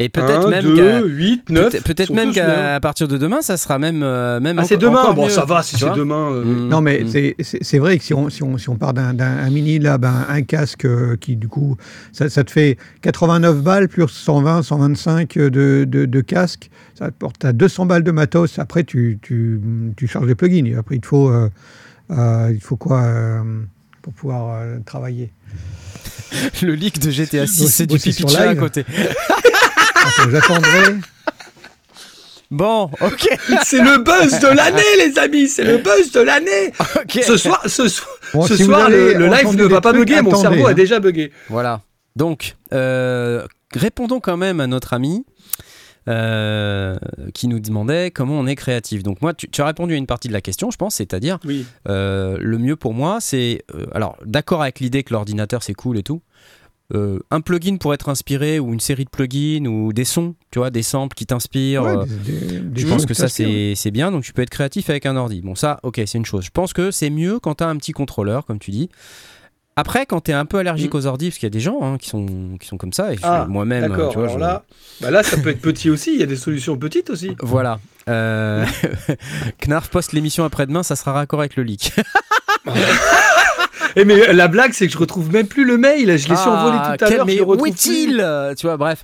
Et 0.01 0.09
peut-être 0.09 0.49
même 0.49 0.63
2, 0.63 1.07
8, 1.07 1.49
9, 1.51 1.83
peut-être 1.83 2.11
même 2.11 2.31
qu'à 2.31 2.79
partir 2.79 3.07
de 3.07 3.17
demain, 3.17 3.41
ça 3.41 3.55
sera 3.55 3.77
même 3.77 4.01
euh, 4.01 4.39
même 4.39 4.57
ah, 4.57 4.63
c'est 4.63 4.77
demain. 4.77 5.13
Bon, 5.13 5.29
ça 5.29 5.45
va 5.45 5.61
si 5.61 5.77
c'est 5.77 5.93
demain. 5.93 6.31
Euh. 6.31 6.43
Mm. 6.43 6.69
Non, 6.69 6.81
mais 6.81 7.03
mm. 7.03 7.33
c'est 7.43 7.77
vrai 7.77 7.99
que 7.99 8.03
si 8.03 8.13
on, 8.15 8.29
si 8.29 8.41
on, 8.41 8.57
si 8.57 8.69
on 8.69 8.77
part 8.77 8.93
d'un 8.93 9.49
mini 9.51 9.77
lab, 9.77 10.05
un, 10.05 10.25
un 10.27 10.41
casque 10.41 10.85
euh, 10.85 11.17
qui 11.17 11.35
du 11.35 11.47
coup, 11.47 11.77
ça, 12.11 12.29
ça, 12.29 12.43
te 12.43 12.49
fait 12.49 12.77
89 13.01 13.61
balles 13.61 13.87
plus 13.89 14.07
120, 14.07 14.63
125 14.63 15.37
de, 15.37 15.49
de, 15.85 16.05
de 16.05 16.21
casque, 16.21 16.71
ça 16.95 17.05
te 17.05 17.13
porte 17.13 17.45
à 17.45 17.53
200 17.53 17.85
balles 17.85 18.03
de 18.03 18.11
matos. 18.11 18.57
Après, 18.57 18.83
tu, 18.83 19.19
tu, 19.21 19.61
tu 19.97 20.07
charges 20.07 20.25
les 20.25 20.35
plugins. 20.35 20.65
Et 20.65 20.75
après, 20.75 20.95
il 20.95 21.01
te 21.01 21.07
faut, 21.07 21.31
il 22.09 22.59
faut 22.59 22.75
quoi 22.75 23.03
pour 24.01 24.13
pouvoir 24.13 24.63
travailler? 24.83 25.31
Le 26.63 26.73
leak 26.73 26.99
de 26.99 27.11
GTA 27.11 27.45
6, 27.45 27.67
c'est 27.67 27.85
du 27.85 27.99
pipi 27.99 28.35
à 28.35 28.55
côté. 28.55 28.83
J'attendrai. 30.31 30.95
Bon, 32.51 32.91
ok. 32.99 33.29
C'est 33.63 33.81
le 33.81 34.03
buzz 34.03 34.39
de 34.39 34.47
l'année, 34.47 34.81
les 34.97 35.17
amis. 35.17 35.47
C'est 35.47 35.63
le 35.63 35.77
buzz 35.77 36.11
de 36.11 36.19
l'année. 36.19 36.73
Ce 37.09 37.37
soir, 37.37 37.61
ce, 37.65 37.87
ce 37.87 38.57
soir 38.57 38.89
le, 38.89 39.27
live 39.27 39.55
ne 39.55 39.63
va 39.63 39.79
pas 39.79 39.93
bugger. 39.93 40.21
Mon 40.21 40.35
cerveau 40.35 40.67
a 40.67 40.73
déjà 40.73 40.99
bugué. 40.99 41.31
Voilà. 41.47 41.81
Donc, 42.17 42.57
euh, 42.73 43.45
répondons 43.73 44.19
quand 44.19 44.35
même 44.35 44.59
à 44.59 44.67
notre 44.67 44.93
ami 44.93 45.25
euh, 46.09 46.97
qui 47.33 47.47
nous 47.47 47.61
demandait 47.61 48.11
comment 48.11 48.37
on 48.37 48.47
est 48.47 48.57
créatif. 48.57 49.01
Donc 49.01 49.21
moi, 49.21 49.33
tu, 49.33 49.61
as 49.61 49.65
répondu 49.65 49.93
à 49.93 49.97
une 49.97 50.07
partie 50.07 50.27
de 50.27 50.33
la 50.33 50.41
question, 50.41 50.71
je 50.71 50.77
pense, 50.77 50.95
c'est-à-dire 50.95 51.39
oui. 51.45 51.65
euh, 51.87 52.37
le 52.39 52.57
mieux 52.57 52.75
pour 52.75 52.93
moi, 52.93 53.19
c'est 53.21 53.63
alors 53.93 54.17
d'accord 54.25 54.61
avec 54.61 54.81
l'idée 54.81 55.03
que 55.03 55.13
l'ordinateur 55.13 55.63
c'est 55.63 55.73
cool 55.73 55.97
et 55.97 56.03
tout, 56.03 56.21
euh, 56.93 57.19
un 57.31 57.41
plugin 57.41 57.77
pour 57.77 57.93
être 57.93 58.09
inspiré 58.09 58.59
ou 58.59 58.73
une 58.73 58.79
série 58.79 59.05
de 59.05 59.09
plugins 59.09 59.65
ou 59.65 59.93
des 59.93 60.03
sons, 60.03 60.35
tu 60.51 60.59
vois, 60.59 60.69
des 60.69 60.83
samples 60.83 61.15
qui 61.15 61.25
t'inspirent. 61.25 61.83
Euh, 61.83 62.05
je 62.75 62.87
pense 62.87 63.05
que 63.05 63.13
ça 63.13 63.27
c'est 63.29 63.91
bien, 63.91 64.11
donc 64.11 64.23
tu 64.23 64.33
peux 64.33 64.41
être 64.41 64.49
créatif 64.49 64.89
avec 64.89 65.05
un 65.05 65.15
ordi. 65.15 65.41
Bon 65.41 65.55
ça, 65.55 65.79
ok, 65.83 66.01
c'est 66.05 66.17
une 66.17 66.25
chose. 66.25 66.45
Je 66.45 66.51
pense 66.51 66.73
que 66.73 66.91
c'est 66.91 67.09
mieux 67.09 67.39
quand 67.39 67.55
tu 67.55 67.63
as 67.63 67.67
un 67.67 67.77
petit 67.77 67.93
contrôleur, 67.93 68.45
comme 68.45 68.59
tu 68.59 68.71
dis. 68.71 68.89
Après, 69.77 70.05
quand 70.05 70.21
tu 70.21 70.31
es 70.31 70.33
un 70.33 70.45
peu 70.45 70.57
allergique 70.57 70.93
mm. 70.93 70.97
aux 70.97 71.05
ordi, 71.05 71.29
parce 71.29 71.37
qu'il 71.37 71.45
y 71.45 71.47
a 71.47 71.51
des 71.51 71.61
gens 71.61 71.81
hein, 71.81 71.97
qui, 71.97 72.09
sont, 72.09 72.57
qui 72.59 72.67
sont 72.67 72.77
comme 72.77 72.91
ça, 72.91 73.13
et 73.13 73.17
ah, 73.23 73.45
moi-même, 73.47 73.95
tu 74.11 74.17
vois, 74.19 74.37
là, 74.37 74.63
bah 74.99 75.11
là, 75.11 75.23
ça 75.23 75.37
peut 75.37 75.49
être 75.49 75.61
petit 75.61 75.89
aussi, 75.89 76.13
il 76.13 76.19
y 76.19 76.23
a 76.23 76.25
des 76.25 76.35
solutions 76.35 76.77
petites 76.77 77.09
aussi. 77.09 77.35
Voilà. 77.39 77.79
Euh... 78.09 78.65
Knarf 79.65 79.89
poste 79.89 80.11
l'émission 80.11 80.43
après-demain, 80.43 80.83
ça 80.83 80.97
sera 80.97 81.13
raccord 81.13 81.39
avec 81.39 81.55
le 81.55 81.63
leak. 81.63 81.93
Et 83.95 84.05
mais 84.05 84.33
la 84.33 84.47
blague, 84.47 84.73
c'est 84.73 84.87
que 84.87 84.93
je 84.93 84.97
retrouve 84.97 85.31
même 85.31 85.47
plus 85.47 85.65
le 85.65 85.77
mail. 85.77 86.17
Je 86.17 86.29
l'ai 86.29 86.35
survolé 86.35 86.77
ah, 86.79 86.95
tout 86.97 87.05
à 87.05 87.09
l'heure. 87.09 87.25
Mais 87.25 87.41
où 87.41 87.65
est-il 87.65 88.25
Tu 88.57 88.65
vois, 88.65 88.77
bref. 88.77 89.03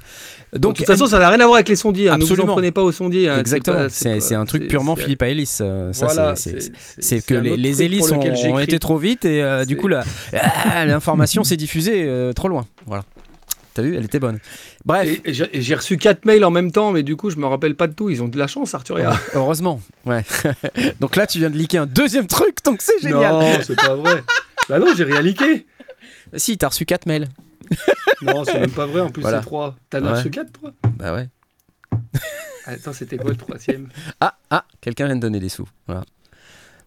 Donc, 0.53 0.73
de 0.73 0.77
toute 0.77 0.87
façon, 0.87 1.07
ça 1.07 1.19
n'a 1.19 1.29
rien 1.29 1.39
à 1.41 1.45
voir 1.45 1.55
avec 1.55 1.67
les 1.67 1.75
sondiers. 1.75 2.09
Hein. 2.09 2.17
Ne 2.17 2.23
vous 2.23 2.39
en 2.39 2.45
prenez 2.45 2.71
pas 2.71 2.81
aux 2.81 2.91
sondiers. 2.91 3.27
Hein. 3.27 3.39
Exactement. 3.39 3.87
C'est 3.89 4.35
un 4.35 4.45
truc 4.45 4.67
purement 4.67 4.95
Philippe 4.95 5.21
Ellis. 5.21 5.57
Euh, 5.61 5.91
ça, 5.93 6.35
c'est 6.35 7.25
que 7.25 7.33
les, 7.33 7.83
hélices 7.83 8.11
ont, 8.11 8.59
été 8.59 8.79
trop 8.79 8.97
vite 8.97 9.25
et 9.25 9.43
euh, 9.43 9.65
du 9.65 9.77
coup, 9.77 9.89
ah, 10.33 10.85
l'information 10.85 11.43
s'est 11.43 11.57
diffusée 11.57 12.05
euh, 12.05 12.33
trop 12.33 12.47
loin. 12.47 12.65
Voilà. 12.85 13.03
t'as 13.73 13.81
vu, 13.81 13.95
elle 13.95 14.05
était 14.05 14.19
bonne. 14.19 14.39
Bref. 14.85 15.19
Et, 15.25 15.33
j'ai 15.33 15.75
reçu 15.75 15.97
quatre 15.97 16.25
mails 16.25 16.45
en 16.45 16.51
même 16.51 16.71
temps, 16.71 16.91
mais 16.91 17.03
du 17.03 17.15
coup, 17.15 17.29
je 17.29 17.37
me 17.37 17.45
rappelle 17.45 17.75
pas 17.75 17.87
de 17.87 17.93
tout. 17.93 18.09
Ils 18.09 18.23
ont 18.23 18.27
de 18.27 18.37
la 18.37 18.47
chance, 18.47 18.73
Arturia. 18.73 19.19
heureusement, 19.35 19.81
ouais. 20.05 20.23
donc 21.01 21.15
là, 21.17 21.27
tu 21.27 21.39
viens 21.39 21.49
de 21.49 21.57
liker 21.57 21.79
un 21.79 21.85
deuxième 21.85 22.27
truc, 22.27 22.57
donc 22.63 22.81
c'est 22.81 22.99
génial. 23.01 23.33
Non, 23.33 23.57
c'est 23.61 23.75
pas 23.75 23.95
vrai. 23.95 24.23
bah 24.69 24.79
non, 24.79 24.87
j'ai 24.95 25.03
rien 25.03 25.21
liké. 25.21 25.65
Si, 26.35 26.57
t'as 26.57 26.69
reçu 26.69 26.85
quatre 26.85 27.05
mails. 27.05 27.27
non, 28.21 28.43
c'est 28.45 28.59
même 28.59 28.71
pas 28.71 28.85
vrai, 28.85 29.01
en 29.01 29.09
plus 29.09 29.23
c'est 29.23 29.41
trois. 29.41 29.75
T'en 29.89 30.03
as 30.05 30.15
reçu 30.15 30.29
quatre, 30.29 30.51
toi 30.51 30.71
Bah 30.97 31.13
ouais. 31.13 31.29
Attends, 32.65 32.93
c'était 32.93 33.17
quoi 33.17 33.31
le 33.31 33.37
troisième 33.37 33.87
Ah, 34.19 34.37
ah, 34.49 34.65
quelqu'un 34.81 35.05
vient 35.05 35.15
de 35.15 35.21
donner 35.21 35.39
des 35.39 35.49
sous. 35.49 35.67
Voilà. 35.87 36.03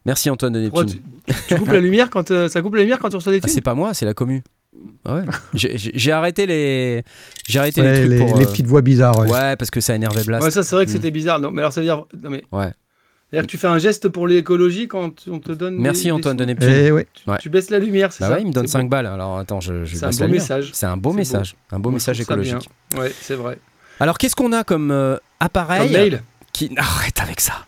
Merci 0.04 0.30
Antoine 0.30 0.52
de 0.52 0.60
Neptune. 0.60 1.00
Tu, 1.48 1.56
coupes 1.56 1.68
la 1.68 1.80
lumière 1.80 2.10
quand 2.10 2.30
euh, 2.30 2.48
ça 2.48 2.62
coupe 2.62 2.74
la 2.74 2.82
lumière 2.82 2.98
quand 2.98 3.10
tu 3.10 3.16
reçois 3.16 3.32
des 3.32 3.40
ah, 3.42 3.48
C'est 3.48 3.60
pas 3.60 3.74
moi, 3.74 3.92
c'est 3.94 4.06
la 4.06 4.14
commu. 4.14 4.42
Ah 5.04 5.16
ouais. 5.16 5.24
j'ai 5.54 6.12
arrêté 6.12 6.46
les 6.46 7.02
j'ai 7.46 7.58
arrêté 7.58 7.82
les 7.82 8.06
trucs 8.06 8.28
pour, 8.28 8.38
les 8.38 8.44
euh, 8.44 8.48
petites 8.48 8.66
voix 8.66 8.82
bizarres. 8.82 9.18
Ouais. 9.18 9.56
parce 9.56 9.70
que 9.70 9.80
ça 9.80 9.94
énervait 9.94 10.24
Blast. 10.24 10.44
Ouais, 10.44 10.50
ça 10.50 10.62
c'est 10.62 10.74
vrai 10.74 10.86
que 10.86 10.90
mm. 10.90 10.94
c'était 10.94 11.10
bizarre. 11.10 11.40
Non, 11.40 11.50
mais 11.50 11.60
alors 11.60 11.72
ça 11.72 11.80
veut 11.80 11.86
dire 11.86 12.04
non 12.22 12.30
mais 12.30 12.44
Ouais. 12.52 12.72
C'est-à-dire 13.30 13.46
que 13.46 13.50
tu 13.50 13.58
fais 13.58 13.68
un 13.68 13.78
geste 13.78 14.08
pour 14.08 14.26
l'écologie 14.26 14.88
quand 14.88 15.12
on 15.28 15.38
te 15.38 15.52
donne. 15.52 15.76
Merci 15.76 16.10
Antoine 16.10 16.36
de 16.36 16.44
Neptune. 16.44 16.68
Eh 16.68 17.36
tu, 17.38 17.48
baisses 17.48 17.70
la 17.70 17.78
lumière, 17.78 18.12
c'est 18.12 18.24
bah 18.24 18.28
ça 18.28 18.34
ouais, 18.34 18.42
il 18.42 18.48
me 18.48 18.52
donne 18.52 18.66
5 18.66 18.88
balles. 18.88 19.06
Alors 19.06 19.38
attends, 19.38 19.60
je, 19.60 19.84
C'est 19.84 20.04
un 20.04 20.10
beau 20.10 20.28
message. 20.28 20.70
C'est 20.72 20.86
un 20.86 20.96
beau 20.96 21.12
message. 21.12 21.54
Un 21.70 21.78
beau 21.78 21.90
message 21.90 22.20
écologique. 22.20 22.68
Ouais, 22.96 23.12
c'est 23.20 23.36
vrai. 23.36 23.58
Alors 24.00 24.18
qu'est-ce 24.18 24.34
qu'on 24.34 24.52
a 24.52 24.64
comme 24.64 24.90
euh, 24.90 25.16
appareil 25.38 25.92
comme 25.92 25.92
mail 25.92 26.22
qui... 26.52 26.70
Arrête 26.76 27.20
avec 27.20 27.40
ça. 27.40 27.66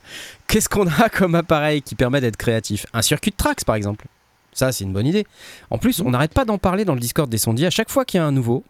Qu'est-ce 0.49 0.69
qu'on 0.69 0.87
a 0.87 1.09
comme 1.09 1.35
appareil 1.35 1.83
qui 1.83 1.95
permet 1.95 2.21
d'être 2.21 2.37
créatif? 2.37 2.87
Un 2.93 3.03
circuit 3.03 3.31
de 3.31 3.37
tracks 3.37 3.65
par 3.65 3.77
exemple. 3.77 4.07
Ça, 4.55 4.73
c'est 4.73 4.85
une 4.85 4.93
bonne 4.93 5.07
idée. 5.07 5.27
En 5.71 5.79
plus, 5.79 6.01
on 6.01 6.11
n'arrête 6.11 6.35
pas 6.35 6.45
d'en 6.45 6.59
parler 6.59 6.85
dans 6.85 6.95
le 6.95 7.01
Discord 7.01 7.31
des 7.31 7.39
sondiers. 7.39 7.67
À 7.67 7.71
chaque 7.71 7.91
fois 7.91 8.05
qu'il 8.05 8.19
y 8.19 8.21
a 8.21 8.27
un 8.27 8.33
nouveau 8.33 8.65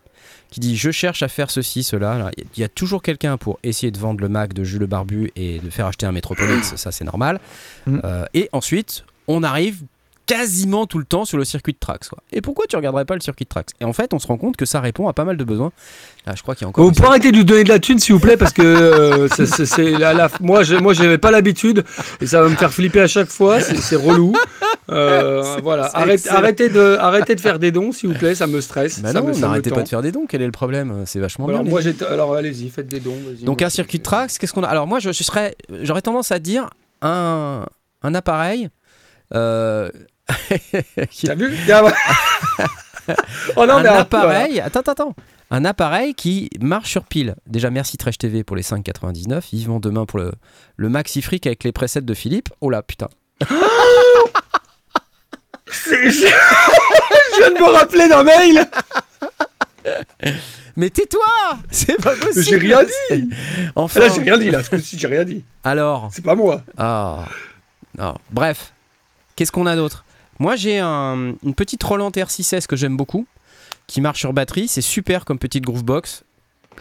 qui 0.52 0.60
dit 0.60 0.76
je 0.76 0.90
cherche 0.90 1.22
à 1.22 1.28
faire 1.28 1.50
ceci, 1.50 1.82
cela, 1.82 2.30
il 2.36 2.60
y 2.60 2.64
a 2.64 2.68
toujours 2.68 3.02
quelqu'un 3.02 3.36
pour 3.36 3.58
essayer 3.62 3.90
de 3.90 3.98
vendre 3.98 4.20
le 4.20 4.28
Mac 4.28 4.52
de 4.52 4.62
Jules 4.62 4.80
le 4.80 4.86
Barbu 4.86 5.32
et 5.34 5.58
de 5.58 5.70
faire 5.70 5.86
acheter 5.86 6.06
un 6.06 6.12
Metropolitan, 6.12 6.62
ça 6.76 6.92
c'est 6.92 7.04
normal. 7.04 7.40
Mm. 7.86 8.00
Euh, 8.04 8.24
et 8.34 8.48
ensuite, 8.52 9.04
on 9.28 9.42
arrive 9.42 9.82
quasiment 10.26 10.86
tout 10.86 10.98
le 10.98 11.04
temps 11.04 11.24
sur 11.24 11.36
le 11.36 11.44
circuit 11.44 11.72
de 11.72 11.78
Trax. 11.78 12.10
Et 12.32 12.40
pourquoi 12.40 12.66
tu 12.66 12.76
regarderais 12.76 13.04
pas 13.04 13.14
le 13.14 13.20
circuit 13.20 13.44
de 13.44 13.48
Trax? 13.48 13.72
Et 13.80 13.84
en 13.84 13.92
fait, 13.92 14.14
on 14.14 14.18
se 14.18 14.26
rend 14.26 14.36
compte 14.38 14.56
que 14.56 14.64
ça 14.64 14.80
répond 14.80 15.08
à 15.08 15.12
pas 15.12 15.24
mal 15.24 15.36
de 15.36 15.44
besoins. 15.44 15.72
Ah, 16.26 16.34
je 16.36 16.42
crois 16.42 16.54
qu'il 16.54 16.64
y 16.64 16.66
a 16.66 16.68
encore. 16.68 16.84
Vous 16.84 16.92
pouvez 16.92 17.08
arrêter 17.08 17.32
de 17.32 17.42
donner 17.42 17.64
de 17.64 17.68
la 17.68 17.78
thune, 17.78 17.98
s'il 17.98 18.14
vous 18.14 18.20
plaît, 18.20 18.36
parce 18.36 18.52
que 18.52 18.62
euh, 18.62 19.28
c'est 19.28 19.90
la, 19.90 20.30
moi, 20.40 20.62
moi, 20.80 20.94
j'avais 20.94 21.18
pas 21.18 21.30
l'habitude 21.30 21.84
et 22.20 22.26
ça 22.26 22.40
va 22.40 22.48
me 22.48 22.56
faire 22.56 22.72
flipper 22.72 23.00
à 23.00 23.08
chaque 23.08 23.28
fois. 23.28 23.60
C'est 23.60 23.96
relou. 23.96 24.32
Euh, 24.90 25.58
voilà. 25.62 25.90
arrêtez 25.94 26.68
de, 26.68 26.96
arrêtez 26.98 27.34
de 27.34 27.40
faire 27.40 27.58
des 27.58 27.70
dons, 27.70 27.92
s'il 27.92 28.10
vous 28.10 28.18
plaît. 28.18 28.34
Ça 28.34 28.46
me 28.46 28.60
stresse. 28.60 29.00
Bah 29.00 29.12
non, 29.12 29.32
n'arrêtez 29.38 29.70
pas 29.70 29.82
de 29.82 29.88
faire 29.88 30.02
des 30.02 30.12
dons. 30.12 30.26
Quel 30.28 30.42
est 30.42 30.46
le 30.46 30.52
problème? 30.52 31.04
C'est 31.06 31.20
vachement 31.20 31.46
alors, 31.46 31.62
bien. 31.62 31.70
Moi, 31.70 31.80
alors, 32.10 32.34
allez-y, 32.34 32.68
faites 32.68 32.88
des 32.88 33.00
dons. 33.00 33.16
Donc 33.42 33.62
un 33.62 33.70
circuit 33.70 33.98
de 33.98 34.02
Trax, 34.02 34.38
qu'est-ce 34.38 34.52
qu'on 34.52 34.64
a? 34.64 34.68
Alors 34.68 34.86
moi, 34.86 34.98
je, 34.98 35.12
serais, 35.12 35.54
j'aurais 35.82 36.02
tendance 36.02 36.32
à 36.32 36.38
dire 36.38 36.68
un, 37.00 37.66
un 38.02 38.14
appareil. 38.14 38.68
Euh, 39.34 39.90
T'as 41.24 41.34
vu? 41.34 41.56
Oh 43.56 43.66
non, 43.66 43.78
un 43.78 43.84
appareil. 43.84 44.60
Attends, 44.60 44.78
attends, 44.80 44.92
attends. 44.92 45.14
Un 45.50 45.64
appareil 45.64 46.14
qui 46.14 46.48
marche 46.60 46.90
sur 46.90 47.04
pile. 47.04 47.34
Déjà, 47.48 47.68
merci 47.68 47.96
Trash 47.96 48.16
TV 48.16 48.44
pour 48.44 48.54
les 48.54 48.62
5,99. 48.62 49.50
Vivement 49.50 49.80
demain 49.80 50.06
pour 50.06 50.20
le, 50.20 50.30
le 50.76 50.88
Maxi 50.88 51.20
Freak 51.20 51.46
avec 51.48 51.64
les 51.64 51.72
presets 51.72 52.00
de 52.00 52.14
Philippe. 52.14 52.50
Oh 52.60 52.70
là, 52.70 52.82
putain. 52.82 53.08
Je 55.84 57.38
viens 57.38 57.50
de 57.50 57.58
me 57.58 57.70
rappeler 57.70 58.08
d'un 58.08 58.22
mail. 58.22 58.68
Mais 60.76 60.90
tais-toi 60.90 61.22
C'est 61.70 62.00
pas 62.00 62.14
possible 62.14 62.44
J'ai 62.44 62.56
rien 62.56 62.82
dit 62.84 63.28
Enfin... 63.74 64.00
Là, 64.00 64.08
j'ai 64.14 64.22
rien 64.22 64.38
dit, 64.38 64.50
là. 64.50 64.60
j'ai 64.82 65.06
rien 65.06 65.24
dit. 65.24 65.44
Alors 65.64 66.08
C'est 66.12 66.24
pas 66.24 66.34
moi. 66.34 66.62
Ah. 66.76 67.26
Non. 67.98 68.14
Bref. 68.30 68.72
Qu'est-ce 69.36 69.52
qu'on 69.52 69.66
a 69.66 69.76
d'autre? 69.76 70.04
Moi, 70.38 70.56
j'ai 70.56 70.80
une 70.80 71.54
petite 71.56 71.82
Roland 71.82 72.10
R6S 72.10 72.66
que 72.66 72.76
j'aime 72.76 72.96
beaucoup, 72.96 73.26
qui 73.86 74.00
marche 74.00 74.20
sur 74.20 74.32
batterie. 74.32 74.68
C'est 74.68 74.80
super 74.80 75.24
comme 75.24 75.38
petite 75.38 75.64
groovebox. 75.64 76.24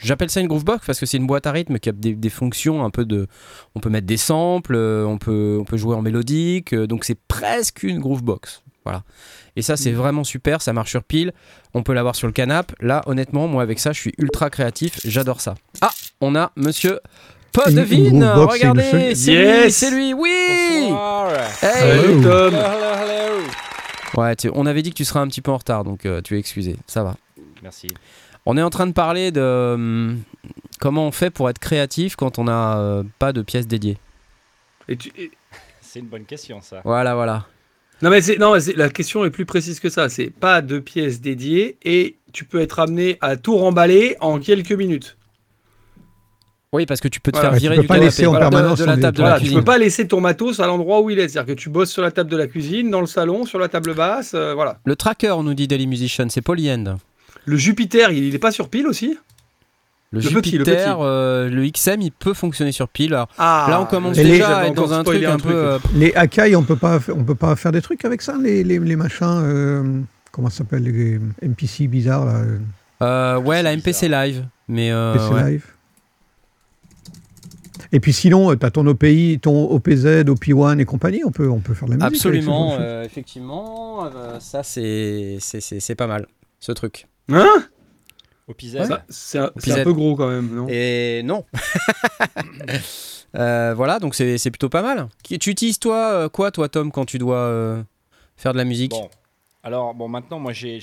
J'appelle 0.01 0.29
ça 0.29 0.39
une 0.39 0.47
groovebox 0.47 0.85
parce 0.85 0.99
que 0.99 1.05
c'est 1.05 1.17
une 1.17 1.27
boîte 1.27 1.45
à 1.47 1.51
rythme 1.51 1.77
qui 1.77 1.89
a 1.89 1.91
des, 1.91 2.29
fonctions 2.29 2.83
un 2.83 2.89
peu 2.89 3.05
de. 3.05 3.27
On 3.75 3.79
peut 3.79 3.89
mettre 3.89 4.07
des 4.07 4.17
samples, 4.17 4.75
euh, 4.75 5.05
on 5.05 5.17
peut, 5.17 5.57
on 5.59 5.65
peut 5.65 5.77
jouer 5.77 5.95
en 5.95 6.01
mélodique, 6.01 6.73
euh, 6.73 6.87
donc 6.87 7.03
c'est 7.03 7.19
presque 7.27 7.83
une 7.83 7.99
groovebox. 7.99 8.63
Voilà. 8.83 9.03
Et 9.55 9.61
ça, 9.61 9.77
c'est 9.77 9.91
mm. 9.91 9.95
vraiment 9.95 10.23
super, 10.23 10.61
ça 10.61 10.73
marche 10.73 10.91
sur 10.91 11.03
pile. 11.03 11.33
On 11.73 11.83
peut 11.83 11.93
l'avoir 11.93 12.15
sur 12.15 12.27
le 12.27 12.33
canapé. 12.33 12.73
Là, 12.79 13.01
honnêtement, 13.05 13.47
moi, 13.47 13.63
avec 13.63 13.79
ça, 13.79 13.91
je 13.91 13.99
suis 13.99 14.13
ultra 14.17 14.49
créatif. 14.49 14.99
J'adore 15.05 15.41
ça. 15.41 15.55
Ah, 15.81 15.91
on 16.19 16.35
a 16.35 16.51
monsieur 16.55 16.99
Podvin, 17.51 18.33
regardez, 18.45 19.13
c'est 19.13 19.35
lui, 19.35 19.71
c'est 19.71 19.91
lui, 19.91 20.13
oui 20.13 20.93
Hey 21.61 22.21
Tom 22.21 22.55
Ouais, 24.17 24.35
on 24.53 24.65
avait 24.65 24.81
dit 24.81 24.89
que 24.91 24.95
tu 24.95 25.05
serais 25.05 25.19
un 25.19 25.27
petit 25.27 25.41
peu 25.41 25.51
en 25.51 25.57
retard, 25.57 25.83
donc 25.83 26.05
euh, 26.05 26.21
tu 26.21 26.35
es 26.35 26.39
excusé, 26.39 26.75
ça 26.87 27.03
va. 27.03 27.15
Merci. 27.61 27.87
On 28.45 28.57
est 28.57 28.61
en 28.61 28.69
train 28.69 28.87
de 28.87 28.93
parler 28.93 29.31
de 29.31 29.73
hum, 29.75 30.21
comment 30.79 31.05
on 31.07 31.11
fait 31.11 31.29
pour 31.29 31.49
être 31.49 31.59
créatif 31.59 32.15
quand 32.15 32.39
on 32.39 32.45
n'a 32.45 32.77
euh, 32.77 33.03
pas 33.19 33.33
de 33.33 33.41
pièces 33.41 33.67
dédiées. 33.67 33.97
C'est 35.81 35.99
une 35.99 36.07
bonne 36.07 36.25
question, 36.25 36.61
ça. 36.61 36.81
Voilà, 36.83 37.15
voilà. 37.15 37.45
Non, 38.01 38.09
mais, 38.09 38.21
non, 38.39 38.55
la 38.75 38.89
question 38.89 39.25
est 39.25 39.29
plus 39.29 39.45
précise 39.45 39.79
que 39.79 39.89
ça. 39.89 40.09
C'est 40.09 40.31
pas 40.31 40.61
de 40.61 40.79
pièces 40.79 41.21
dédiées 41.21 41.77
et 41.83 42.17
tu 42.33 42.45
peux 42.45 42.59
être 42.61 42.79
amené 42.79 43.17
à 43.21 43.37
tout 43.37 43.55
remballer 43.57 44.15
en 44.21 44.39
quelques 44.39 44.71
minutes. 44.71 45.17
Oui, 46.73 46.85
parce 46.85 47.01
que 47.01 47.09
tu 47.09 47.19
peux 47.19 47.33
te 47.33 47.37
faire 47.37 47.51
virer 47.53 47.79
du 47.79 47.87
pas 47.87 47.97
laisser 47.97 48.25
en 48.25 48.31
permanence 48.33 48.79
de, 48.79 48.85
la 48.85 48.95
table 48.95 49.17
de 49.17 49.23
la 49.23 49.37
cuisine. 49.37 49.57
Tu 49.57 49.59
peux 49.59 49.65
pas 49.65 49.77
laisser 49.77 50.07
ton 50.07 50.21
matos 50.21 50.61
à 50.61 50.67
l'endroit 50.67 51.01
où 51.01 51.09
il 51.09 51.19
est. 51.19 51.27
C'est-à-dire 51.27 51.53
que 51.53 51.59
tu 51.59 51.69
bosses 51.69 51.91
sur 51.91 52.01
la 52.01 52.11
table 52.11 52.29
de 52.29 52.37
la 52.37 52.47
cuisine, 52.47 52.89
dans 52.89 53.01
le 53.01 53.07
salon, 53.07 53.45
sur 53.45 53.59
la 53.59 53.67
table 53.67 53.93
basse, 53.93 54.31
euh, 54.35 54.53
voilà. 54.53 54.79
Le 54.85 54.95
tracker, 54.95 55.31
on 55.31 55.43
nous 55.43 55.53
dit 55.53 55.67
Daily 55.67 55.85
Musician, 55.85 56.27
c'est 56.29 56.41
Polyend. 56.41 56.97
Le 57.43 57.57
Jupiter, 57.57 58.11
il, 58.11 58.33
est 58.33 58.39
pas 58.39 58.51
sur 58.51 58.69
pile 58.69 58.87
aussi? 58.87 59.17
Le, 60.11 60.19
Jupiter, 60.19 60.97
euh, 60.99 61.49
le, 61.49 61.69
XM, 61.69 62.01
il 62.01 62.11
peut 62.11 62.33
fonctionner 62.33 62.71
sur 62.71 62.89
pile. 62.89 63.17
ah, 63.37 63.67
là, 63.69 63.81
on 63.81 63.85
commence 63.85 64.17
déjà 64.17 64.57
à 64.57 64.67
être 64.67 64.75
dans 64.75 64.93
un 64.93 65.03
truc 65.03 65.23
un, 65.23 65.37
peu. 65.37 65.53
Euh, 65.53 65.79
les 65.95 66.13
Akai, 66.13 66.55
on 66.55 66.63
peut 66.63 66.75
pas, 66.75 66.99
on 67.09 67.23
peut 67.23 67.35
pas 67.35 67.55
faire 67.55 67.71
des 67.71 67.81
trucs 67.81 68.03
avec 68.05 68.21
ça, 68.21 68.35
les, 68.41 68.63
les, 68.63 68.79
les 68.79 68.95
machins. 68.95 70.05
comment 70.31 70.49
ça 70.49 70.59
s'appelle 70.59 70.83
les 70.83 71.19
MPC 71.47 71.87
bizarres 71.87 72.25
là. 72.99 73.39
ouais, 73.39 73.63
la 73.63 73.75
MPC 73.75 74.09
Live, 74.09 74.45
mais. 74.67 74.91
MPC 74.91 75.33
Live. 75.43 75.65
Et 77.93 77.99
puis 77.99 78.13
sinon, 78.13 78.55
tu 78.55 78.65
as 78.65 78.71
ton 78.71 78.87
OPI, 78.87 79.39
ton 79.41 79.69
OPZ, 79.69 80.23
OP1 80.25 80.79
et 80.79 80.85
compagnie, 80.85 81.23
on 81.25 81.31
peut, 81.31 81.49
on 81.49 81.59
peut 81.59 81.73
faire 81.73 81.89
de 81.89 81.95
la 81.95 82.09
musique. 82.09 82.25
Absolument, 82.25 82.77
euh, 82.79 83.03
effectivement, 83.03 84.05
euh, 84.05 84.39
ça 84.39 84.63
c'est, 84.63 85.37
c'est, 85.39 85.95
pas 85.95 86.07
mal, 86.07 86.27
ce 86.59 86.71
truc. 86.71 87.07
Hein? 87.29 87.65
OPZ 88.47 88.77
C'est 89.09 89.39
un, 89.39 89.49
peu 89.83 89.93
gros 89.93 90.15
quand 90.15 90.27
même, 90.27 90.53
non? 90.53 90.67
Et 90.69 91.21
non 91.23 91.45
euh, 93.35 93.73
Voilà, 93.75 93.99
donc 93.99 94.15
c'est, 94.15 94.37
plutôt 94.51 94.69
pas 94.69 94.81
mal. 94.81 95.07
Tu 95.23 95.49
utilises 95.49 95.79
toi 95.79 96.29
quoi, 96.29 96.51
toi 96.51 96.69
Tom, 96.69 96.91
quand 96.91 97.05
tu 97.05 97.17
dois 97.17 97.83
faire 98.37 98.53
de 98.53 98.57
la 98.57 98.65
musique? 98.65 98.93
Alors, 99.63 99.93
bon, 99.93 100.07
maintenant, 100.07 100.39
moi, 100.39 100.53
j'ai. 100.53 100.79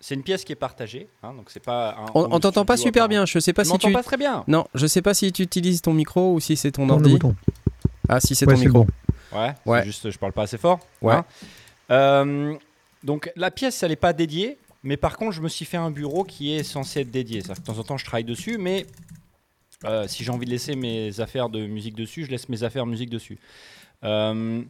c'est 0.00 0.14
une 0.14 0.22
pièce 0.22 0.44
qui 0.44 0.52
est 0.52 0.56
partagée, 0.56 1.08
hein, 1.22 1.32
donc 1.34 1.46
c'est 1.48 1.62
pas. 1.62 1.96
on, 2.14 2.38
t'entend 2.40 2.64
pas 2.64 2.76
super 2.76 3.08
bien. 3.08 3.24
Je 3.24 3.38
sais 3.38 3.52
pas 3.52 3.64
si 3.64 3.76
tu. 3.78 3.90
pas 3.92 4.02
très 4.02 4.18
bien. 4.18 4.44
Non, 4.48 4.66
je 4.74 4.86
sais 4.86 5.02
pas 5.02 5.14
si 5.14 5.32
tu 5.32 5.42
utilises 5.42 5.80
ton 5.82 5.94
micro 5.94 6.34
ou 6.34 6.40
si 6.40 6.56
c'est 6.56 6.72
ton 6.72 6.88
ordi. 6.90 7.18
Ah, 8.08 8.20
si 8.20 8.34
c'est 8.34 8.46
ton 8.46 8.58
micro. 8.58 8.86
Ouais. 9.32 9.54
Ouais. 9.64 9.84
Juste, 9.84 10.10
je 10.10 10.18
parle 10.18 10.32
pas 10.32 10.42
assez 10.42 10.58
fort. 10.58 10.80
Ouais. 11.00 11.14
Hein. 11.14 11.24
Euh, 11.90 12.54
donc 13.02 13.32
la 13.34 13.50
pièce, 13.50 13.82
elle 13.82 13.90
n'est 13.90 13.96
pas 13.96 14.12
dédiée, 14.12 14.58
mais 14.82 14.96
par 14.96 15.16
contre, 15.16 15.32
je 15.32 15.40
me 15.40 15.48
suis 15.48 15.64
fait 15.64 15.76
un 15.76 15.90
bureau 15.90 16.24
qui 16.24 16.52
est 16.52 16.62
censé 16.62 17.00
être 17.00 17.10
dédié. 17.10 17.42
de 17.42 17.54
temps 17.54 17.78
en 17.78 17.84
temps, 17.84 17.96
je 17.96 18.04
travaille 18.04 18.24
dessus, 18.24 18.58
mais 18.58 18.86
euh, 19.84 20.06
si 20.08 20.24
j'ai 20.24 20.30
envie 20.30 20.46
de 20.46 20.50
laisser 20.50 20.74
mes 20.74 21.20
affaires 21.20 21.48
de 21.48 21.66
musique 21.66 21.94
dessus, 21.94 22.24
je 22.24 22.30
laisse 22.30 22.48
mes 22.48 22.62
affaires 22.62 22.84
de 22.84 22.90
musique 22.90 23.10
dessus. 23.10 23.38
Euh, 24.04 24.62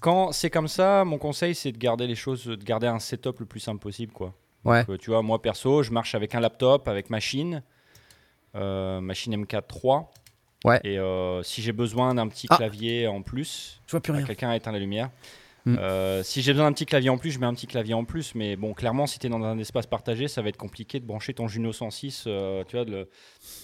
quand 0.00 0.32
c'est 0.32 0.50
comme 0.50 0.68
ça, 0.68 1.04
mon 1.04 1.18
conseil, 1.18 1.54
c'est 1.54 1.72
de 1.72 1.78
garder 1.78 2.06
les 2.06 2.14
choses, 2.14 2.44
de 2.44 2.64
garder 2.64 2.86
un 2.86 2.98
setup 2.98 3.38
le 3.40 3.46
plus 3.46 3.60
simple 3.60 3.80
possible, 3.80 4.12
quoi. 4.12 4.34
Ouais. 4.64 4.84
Euh, 4.88 4.96
tu 4.96 5.10
vois, 5.10 5.22
moi 5.22 5.40
perso, 5.40 5.82
je 5.82 5.90
marche 5.90 6.14
avec 6.14 6.34
un 6.34 6.40
laptop, 6.40 6.88
avec 6.88 7.10
machine, 7.10 7.62
euh, 8.54 9.00
machine 9.00 9.34
M4 9.44 9.66
3. 9.66 10.10
Ouais. 10.64 10.80
Et 10.84 10.98
si 11.42 11.62
j'ai 11.62 11.72
besoin 11.72 12.14
d'un 12.14 12.28
petit 12.28 12.46
ah. 12.50 12.56
clavier 12.56 13.06
en 13.06 13.22
plus, 13.22 13.80
je 13.86 13.92
vois 13.92 14.00
plus 14.00 14.12
rien. 14.12 14.24
Quelqu'un 14.24 14.50
a 14.50 14.56
éteint 14.56 14.72
la 14.72 14.78
lumière. 14.78 15.10
Mm. 15.66 15.76
Euh, 15.78 16.22
si 16.22 16.42
j'ai 16.42 16.52
besoin 16.52 16.68
d'un 16.68 16.72
petit 16.72 16.86
clavier 16.86 17.10
en 17.10 17.18
plus, 17.18 17.30
je 17.30 17.38
mets 17.38 17.46
un 17.46 17.54
petit 17.54 17.66
clavier 17.66 17.94
en 17.94 18.04
plus. 18.04 18.34
Mais 18.34 18.56
bon, 18.56 18.72
clairement, 18.72 19.06
si 19.06 19.18
tu 19.18 19.26
es 19.26 19.30
dans 19.30 19.42
un 19.42 19.58
espace 19.58 19.86
partagé, 19.86 20.28
ça 20.28 20.42
va 20.42 20.48
être 20.48 20.56
compliqué 20.56 21.00
de 21.00 21.06
brancher 21.06 21.34
ton 21.34 21.48
Juno 21.48 21.72
106, 21.72 22.24
euh, 22.26 22.64
tu 22.66 22.76
vois, 22.76 22.84
de 22.84 23.08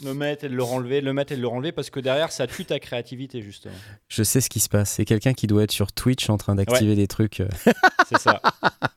le, 0.05 0.15
mettre 0.15 0.45
et 0.45 0.49
de 0.49 0.55
le 0.55 0.63
renlever, 0.63 1.01
le 1.01 1.13
mettre 1.13 1.33
et 1.33 1.37
de 1.37 1.41
le 1.41 1.49
renlever, 1.49 1.73
parce 1.73 1.91
que 1.91 2.01
derrière, 2.01 2.33
ça 2.33 2.47
tue 2.47 2.65
ta 2.65 2.79
créativité, 2.79 3.43
justement. 3.43 3.75
Je 4.09 4.23
sais 4.23 4.41
ce 4.41 4.49
qui 4.49 4.61
se 4.61 4.69
passe. 4.69 4.91
C'est 4.91 5.05
quelqu'un 5.05 5.35
qui 5.35 5.47
doit 5.47 5.63
être 5.63 5.73
sur 5.73 5.93
Twitch 5.93 6.29
en 6.31 6.37
train 6.37 6.55
d'activer 6.55 6.95
des 6.95 7.09
trucs. 7.09 7.43
C'est 8.09 8.19
ça. 8.19 8.41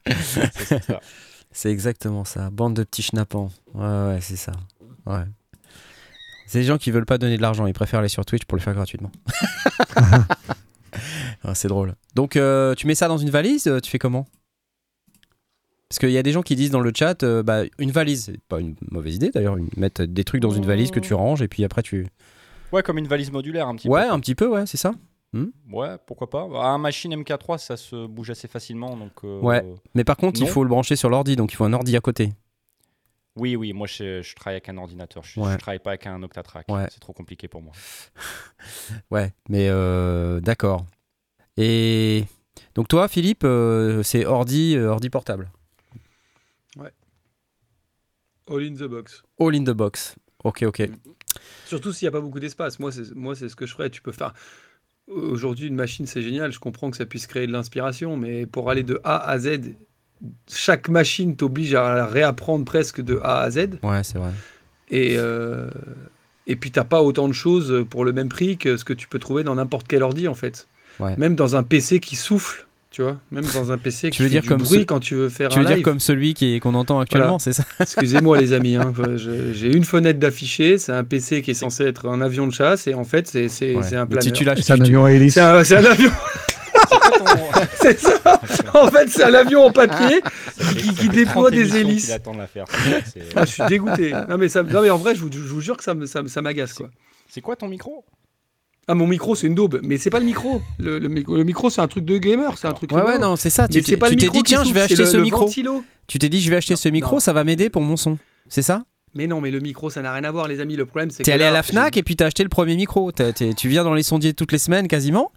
C'est 0.07 0.83
ça. 0.83 0.99
C'est 1.51 1.71
exactement 1.71 2.25
ça. 2.25 2.49
Bande 2.51 2.75
de 2.75 2.83
petits 2.83 3.01
schnappants. 3.01 3.51
Ouais, 3.73 3.83
ouais, 3.83 4.19
c'est 4.21 4.35
ça. 4.35 4.51
Ouais. 5.07 5.23
C'est 6.45 6.59
des 6.59 6.65
gens 6.65 6.77
qui 6.77 6.91
veulent 6.91 7.05
pas 7.05 7.17
donner 7.17 7.37
de 7.37 7.41
l'argent, 7.41 7.65
ils 7.65 7.73
préfèrent 7.73 7.99
aller 7.99 8.09
sur 8.09 8.25
Twitch 8.25 8.45
pour 8.45 8.57
le 8.57 8.61
faire 8.61 8.73
gratuitement. 8.73 9.11
Ah, 11.43 11.55
c'est 11.55 11.67
drôle. 11.67 11.95
Donc, 12.15 12.35
euh, 12.35 12.75
tu 12.75 12.87
mets 12.87 12.95
ça 12.95 13.07
dans 13.07 13.17
une 13.17 13.29
valise, 13.29 13.67
euh, 13.67 13.79
tu 13.79 13.89
fais 13.89 13.99
comment? 13.99 14.27
Parce 15.87 15.99
qu'il 15.99 16.11
y 16.11 16.17
a 16.17 16.23
des 16.23 16.31
gens 16.31 16.43
qui 16.43 16.55
disent 16.55 16.69
dans 16.69 16.81
le 16.81 16.91
chat, 16.95 17.23
euh, 17.23 17.41
bah, 17.41 17.63
une 17.79 17.91
valise, 17.91 18.25
c'est 18.25 18.41
pas 18.41 18.59
une 18.59 18.75
mauvaise 18.91 19.15
idée 19.15 19.31
d'ailleurs, 19.31 19.57
mettre 19.75 20.03
des 20.03 20.23
trucs 20.23 20.41
dans 20.41 20.51
une 20.51 20.65
valise 20.65 20.91
que 20.91 20.99
tu 20.99 21.13
ranges 21.13 21.41
et 21.41 21.47
puis 21.47 21.63
après 21.63 21.81
tu. 21.81 22.07
Ouais, 22.71 22.83
comme 22.83 22.99
une 22.99 23.07
valise 23.07 23.31
modulaire 23.31 23.67
un 23.67 23.75
petit 23.75 23.87
peu. 23.87 23.93
Ouais, 23.95 24.03
un 24.03 24.19
petit 24.19 24.35
peu, 24.35 24.47
ouais, 24.47 24.67
c'est 24.67 24.77
ça. 24.77 24.93
Hmm 25.33 25.47
ouais, 25.71 25.95
pourquoi 26.05 26.29
pas. 26.29 26.47
Bah, 26.47 26.65
un 26.65 26.77
machine 26.77 27.15
MK3, 27.15 27.57
ça 27.57 27.75
se 27.75 28.05
bouge 28.05 28.29
assez 28.29 28.47
facilement. 28.47 28.97
Donc, 28.97 29.23
ouais, 29.23 29.63
mais 29.95 30.03
par 30.03 30.17
contre, 30.17 30.39
il 30.41 30.47
faut 30.47 30.63
le 30.63 30.69
brancher 30.69 30.95
sur 30.95 31.09
l'ordi, 31.09 31.35
donc 31.35 31.53
il 31.53 31.55
faut 31.55 31.65
un 31.65 31.73
ordi 31.73 31.95
à 31.97 32.01
côté. 32.01 32.33
Oui, 33.35 33.55
oui, 33.55 33.73
moi 33.73 33.87
je, 33.87 34.35
travaille 34.35 34.55
avec 34.55 34.69
un 34.69 34.77
ordinateur, 34.77 35.23
je, 35.23 35.39
ne 35.39 35.55
travaille 35.57 35.79
pas 35.79 35.91
avec 35.91 36.05
un 36.05 36.21
Octatrack. 36.21 36.67
C'est 36.91 36.99
trop 36.99 37.13
compliqué 37.13 37.47
pour 37.47 37.63
moi. 37.63 37.73
ouais, 39.11 39.33
mais 39.47 39.69
d'accord. 40.41 40.85
Et 41.61 42.23
donc 42.73 42.87
toi, 42.87 43.09
Philippe, 43.09 43.43
euh, 43.43 44.01
c'est 44.01 44.25
ordi, 44.25 44.77
euh, 44.77 44.89
ordi 44.89 45.09
portable. 45.09 45.51
Ouais. 46.77 46.91
All 48.49 48.63
in 48.63 48.75
the 48.75 48.83
box. 48.83 49.23
All 49.39 49.53
in 49.53 49.63
the 49.65 49.71
box. 49.71 50.15
Ok, 50.45 50.63
ok. 50.63 50.79
Mm. 50.79 50.95
Surtout 51.65 51.91
s'il 51.91 52.05
n'y 52.05 52.07
a 52.07 52.11
pas 52.11 52.21
beaucoup 52.21 52.39
d'espace. 52.39 52.79
Moi, 52.79 52.93
c'est 52.93 53.13
moi, 53.13 53.35
c'est 53.35 53.49
ce 53.49 53.57
que 53.57 53.65
je 53.65 53.73
ferais. 53.73 53.89
Tu 53.89 54.01
peux 54.01 54.13
faire. 54.13 54.33
Aujourd'hui, 55.07 55.67
une 55.67 55.75
machine, 55.75 56.05
c'est 56.07 56.21
génial. 56.21 56.53
Je 56.53 56.59
comprends 56.59 56.89
que 56.91 56.97
ça 56.97 57.05
puisse 57.05 57.27
créer 57.27 57.45
de 57.45 57.51
l'inspiration, 57.51 58.15
mais 58.15 58.45
pour 58.45 58.69
aller 58.69 58.83
de 58.83 59.01
A 59.03 59.17
à 59.29 59.37
Z, 59.37 59.59
chaque 60.47 60.87
machine 60.87 61.35
t'oblige 61.35 61.73
à 61.73 62.05
réapprendre 62.05 62.63
presque 62.63 63.01
de 63.01 63.19
A 63.21 63.41
à 63.41 63.51
Z. 63.51 63.79
Ouais, 63.83 64.03
c'est 64.03 64.17
vrai. 64.17 64.31
Et, 64.91 65.15
euh, 65.17 65.69
et 66.47 66.55
puis, 66.55 66.71
t'as 66.71 66.85
pas 66.85 67.01
autant 67.01 67.27
de 67.27 67.33
choses 67.33 67.85
pour 67.89 68.05
le 68.05 68.13
même 68.13 68.29
prix 68.29 68.57
que 68.57 68.77
ce 68.77 68.85
que 68.85 68.93
tu 68.93 69.07
peux 69.07 69.19
trouver 69.19 69.43
dans 69.43 69.55
n'importe 69.55 69.87
quel 69.87 70.03
ordi, 70.03 70.27
en 70.27 70.35
fait. 70.35 70.67
Même 70.99 71.35
dans 71.35 71.55
un 71.55 71.63
PC 71.63 71.99
qui 71.99 72.15
souffle, 72.15 72.67
tu 72.91 73.03
vois, 73.03 73.17
même 73.31 73.45
dans 73.53 73.71
un 73.71 73.77
PC 73.77 74.09
qui 74.09 74.17
tu 74.17 74.23
veux 74.23 74.29
fait 74.29 74.33
dire 74.33 74.41
du 74.41 74.47
comme 74.49 74.61
bruit 74.63 74.85
quand 74.85 74.99
tu 74.99 75.13
veux 75.13 75.29
faire 75.29 75.49
tu 75.49 75.59
veux 75.59 75.65
dire 75.65 75.81
comme 75.83 75.99
celui 75.99 76.33
qui 76.33 76.59
qu'on 76.59 76.73
entend 76.73 76.99
actuellement, 76.99 77.37
c'est 77.37 77.53
ça? 77.53 77.63
Excusez-moi 77.79 78.39
les 78.39 78.53
amis, 78.53 78.75
hein, 78.75 78.93
j'ai 79.53 79.75
une 79.75 79.85
fenêtre 79.85 80.19
d'affiché, 80.19 80.77
c'est 80.77 80.91
un 80.91 81.03
PC 81.03 81.41
qui 81.41 81.51
est 81.51 81.55
censé 81.55 81.85
être 81.85 82.07
un 82.07 82.21
avion 82.21 82.47
de 82.47 82.53
chasse 82.53 82.87
et 82.87 82.95
en 82.95 83.03
fait 83.03 83.27
c'est 83.27 83.45
un 83.95 84.07
planeur. 84.07 84.57
C'est 84.57 84.71
un 84.71 84.81
avion 84.81 85.05
à 85.05 85.11
hélice. 85.11 85.35
C'est 85.35 85.41
un, 85.41 85.85
avion. 85.85 86.11
c'est 87.75 87.99
ça. 87.99 88.41
En 88.73 88.89
fait, 88.89 89.09
c'est 89.09 89.23
un 89.23 89.33
avion 89.33 89.65
en 89.65 89.71
papier 89.71 90.21
qui, 90.77 91.09
déploie 91.09 91.51
des 91.51 91.77
hélices. 91.77 92.11
Ah, 93.35 93.45
je 93.45 93.51
suis 93.51 93.63
dégoûté. 93.67 94.13
Non 94.29 94.37
mais, 94.37 94.49
ça, 94.49 94.63
non 94.63 94.81
mais 94.81 94.89
en 94.89 94.97
vrai, 94.97 95.15
je 95.15 95.21
vous, 95.21 95.31
je 95.31 95.39
vous 95.39 95.61
jure 95.61 95.77
que 95.77 95.83
ça, 95.83 95.93
ça, 96.05 96.21
ça 96.27 96.41
m'agace 96.41 96.73
quoi. 96.73 96.89
C'est 97.27 97.41
quoi 97.41 97.55
ton 97.55 97.67
micro? 97.67 98.03
Ah, 98.91 98.95
mon 98.95 99.05
micro, 99.05 99.35
c'est 99.35 99.45
une 99.45 99.53
daube. 99.53 99.79
Mais 99.83 99.99
c'est 99.99 100.09
pas 100.09 100.19
le 100.19 100.25
micro. 100.25 100.63
Le, 100.79 100.97
le, 100.97 101.43
micro, 101.43 101.69
c'est 101.69 101.79
un 101.79 101.87
truc 101.87 102.05
de 102.05 102.17
gamer. 102.17 102.57
C'est 102.57 102.67
un 102.67 102.73
truc. 102.73 102.91
Ouais, 102.91 103.03
ouais, 103.03 103.19
non, 103.19 103.35
c'est 103.35 103.51
ça. 103.51 103.67
Tu 103.67 103.83
t'es 103.83 103.97
dit, 104.29 104.43
tiens, 104.43 104.63
je 104.63 104.73
vais 104.73 104.81
acheter 104.81 105.05
ce 105.05 105.17
micro. 105.17 105.47
Tu 106.07 106.17
t'es 106.17 106.27
dit, 106.27 106.41
je 106.41 106.49
vais 106.49 106.55
acheter 106.55 106.75
ce 106.75 106.89
micro, 106.89 107.19
ça 107.19 107.31
va 107.31 107.43
m'aider 107.43 107.69
pour 107.69 107.83
mon 107.83 107.97
son. 107.97 108.17
C'est 108.47 108.63
ça? 108.63 108.81
Mais 109.13 109.27
non, 109.27 109.41
mais 109.41 109.51
le 109.51 109.59
micro, 109.59 109.91
ça 109.91 110.01
n'a 110.01 110.11
rien 110.11 110.23
à 110.23 110.31
voir, 110.31 110.47
les 110.47 110.59
amis. 110.59 110.75
Le 110.75 110.87
problème, 110.87 111.11
c'est 111.11 111.19
que. 111.19 111.23
T'es 111.23 111.33
allé 111.33 111.43
à 111.43 111.51
la 111.51 111.61
Fnac 111.61 111.97
et 111.97 112.03
puis 112.03 112.15
t'as 112.15 112.25
acheté 112.25 112.41
le 112.41 112.49
premier 112.49 112.75
micro. 112.75 113.11
tu 113.11 113.69
viens 113.69 113.83
dans 113.83 113.93
les 113.93 114.01
sondiers 114.01 114.33
toutes 114.33 114.51
les 114.51 114.57
semaines 114.57 114.87
quasiment. 114.87 115.31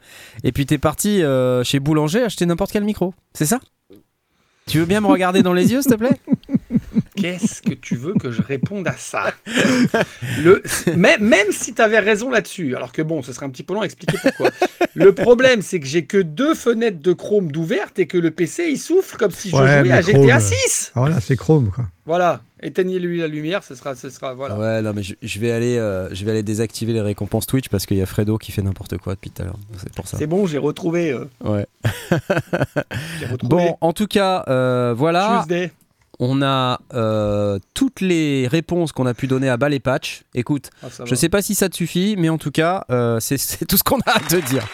Et 0.45 0.53
puis 0.53 0.65
t'es 0.65 0.79
parti 0.79 1.23
euh, 1.23 1.63
chez 1.63 1.79
Boulanger 1.79 2.23
acheter 2.23 2.47
n'importe 2.47 2.73
quel 2.73 2.85
micro. 2.85 3.13
C'est 3.35 3.47
ça? 3.47 3.61
Tu 4.67 4.79
veux 4.79 4.87
bien 4.87 5.03
me 5.03 5.09
regarder 5.09 5.43
dans 5.43 5.53
les 5.53 5.73
yeux, 5.73 5.83
s'il 5.83 5.93
te 5.93 5.97
plaît? 5.97 6.21
Qu'est-ce 7.15 7.61
que 7.63 7.75
tu 7.75 7.97
veux 7.97 8.15
que 8.15 8.31
je 8.31 8.41
réponde 8.43 8.89
à 8.89 8.97
ça? 8.97 9.33
Le, 10.43 10.63
même, 10.97 11.23
même 11.23 11.53
si 11.53 11.75
tu 11.75 11.83
avais 11.83 11.99
raison 11.99 12.31
là-dessus, 12.31 12.75
alors 12.75 12.93
que 12.93 13.03
bon, 13.03 13.23
ce 13.23 13.33
serait 13.33 13.47
un 13.47 13.51
petit 13.51 13.63
peu 13.63 13.75
long 13.75 13.83
à 13.83 13.85
expliquer 13.85 14.19
pourquoi. 14.23 14.51
Le 14.95 15.15
problème, 15.15 15.63
c'est 15.63 15.81
que 15.81 15.87
j'ai 15.87 16.05
que 16.07 16.19
deux 16.19 16.55
fenêtres 16.55 17.01
de 17.01 17.13
Chrome 17.13 17.53
d'ouvertes 17.53 17.99
et 17.99 18.07
que 18.07 18.19
le 18.19 18.31
PC 18.31 18.69
il 18.71 18.79
souffle 18.79 19.17
comme 19.17 19.31
si 19.31 19.51
je 19.51 19.57
jouais 19.57 19.93
à 19.93 20.01
GTA 20.01 20.41
6. 20.41 20.93
Voilà, 20.95 21.21
c'est 21.21 21.37
Chrome 21.37 21.71
quoi. 21.71 21.85
Voilà, 22.05 22.41
éteignez-lui 22.61 23.21
la 23.21 23.29
lumière, 23.29 23.63
ce 23.63 23.77
sera, 23.77 23.95
ce 23.95 24.11
sera 24.11 24.35
voilà. 24.35 24.59
Ouais, 24.59 24.83
non 24.83 24.93
mais 24.93 25.03
je, 25.03 25.39
vais 25.39 25.53
aller, 25.53 25.79
euh, 25.79 26.13
je 26.13 26.25
vais 26.25 26.33
aller 26.33 26.43
désactiver 26.43 26.93
les 26.93 27.01
récompenses 27.01 27.47
Twitch 27.47 27.69
parce 27.69 27.87
qu'il 27.87 27.97
y 27.97 28.03
a 28.03 28.07
Fredo 28.07 28.39
qui 28.39 28.51
fait 28.51 28.63
n'importe 28.63 28.99
quoi 28.99 29.15
depuis 29.15 29.31
tout 29.31 29.43
à 29.43 29.45
l'heure. 29.45 29.59
C'est 29.77 29.95
pour 29.95 30.09
ça. 30.09 30.19
C'est 30.19 30.27
bon, 30.27 30.47
j'ai 30.47 30.59
retrouvé. 30.59 31.13
Euh. 31.13 31.29
Ouais. 31.45 31.67
Bon, 33.43 33.77
en 33.81 33.93
tout 33.93 34.07
cas, 34.07 34.45
euh, 34.49 34.95
voilà. 34.97 35.45
Tuesday. 35.47 35.71
On 36.25 36.41
a 36.41 36.81
euh, 36.95 37.59
toutes 37.75 38.01
les 38.01 38.47
réponses 38.47 38.93
qu'on 38.93 39.07
a 39.07 39.13
pu 39.13 39.27
donner 39.27 39.49
à 39.49 39.57
bas 39.57 39.69
les 39.69 39.81
patch. 39.81 40.23
Écoute, 40.35 40.71
ah, 40.81 40.87
je 41.05 41.17
sais 41.17 41.29
pas 41.29 41.43
si 41.43 41.57
ça 41.57 41.69
te 41.69 41.75
suffit, 41.75 42.15
mais 42.17 42.29
en 42.29 42.39
tout 42.39 42.53
cas, 42.53 42.85
euh, 42.91 43.19
c'est 43.21 43.67
tout 43.67 43.77
ce 43.77 43.83
qu'on 43.83 43.99
a 44.07 44.19
à 44.19 44.21
te 44.21 44.37
dire. 44.37 44.65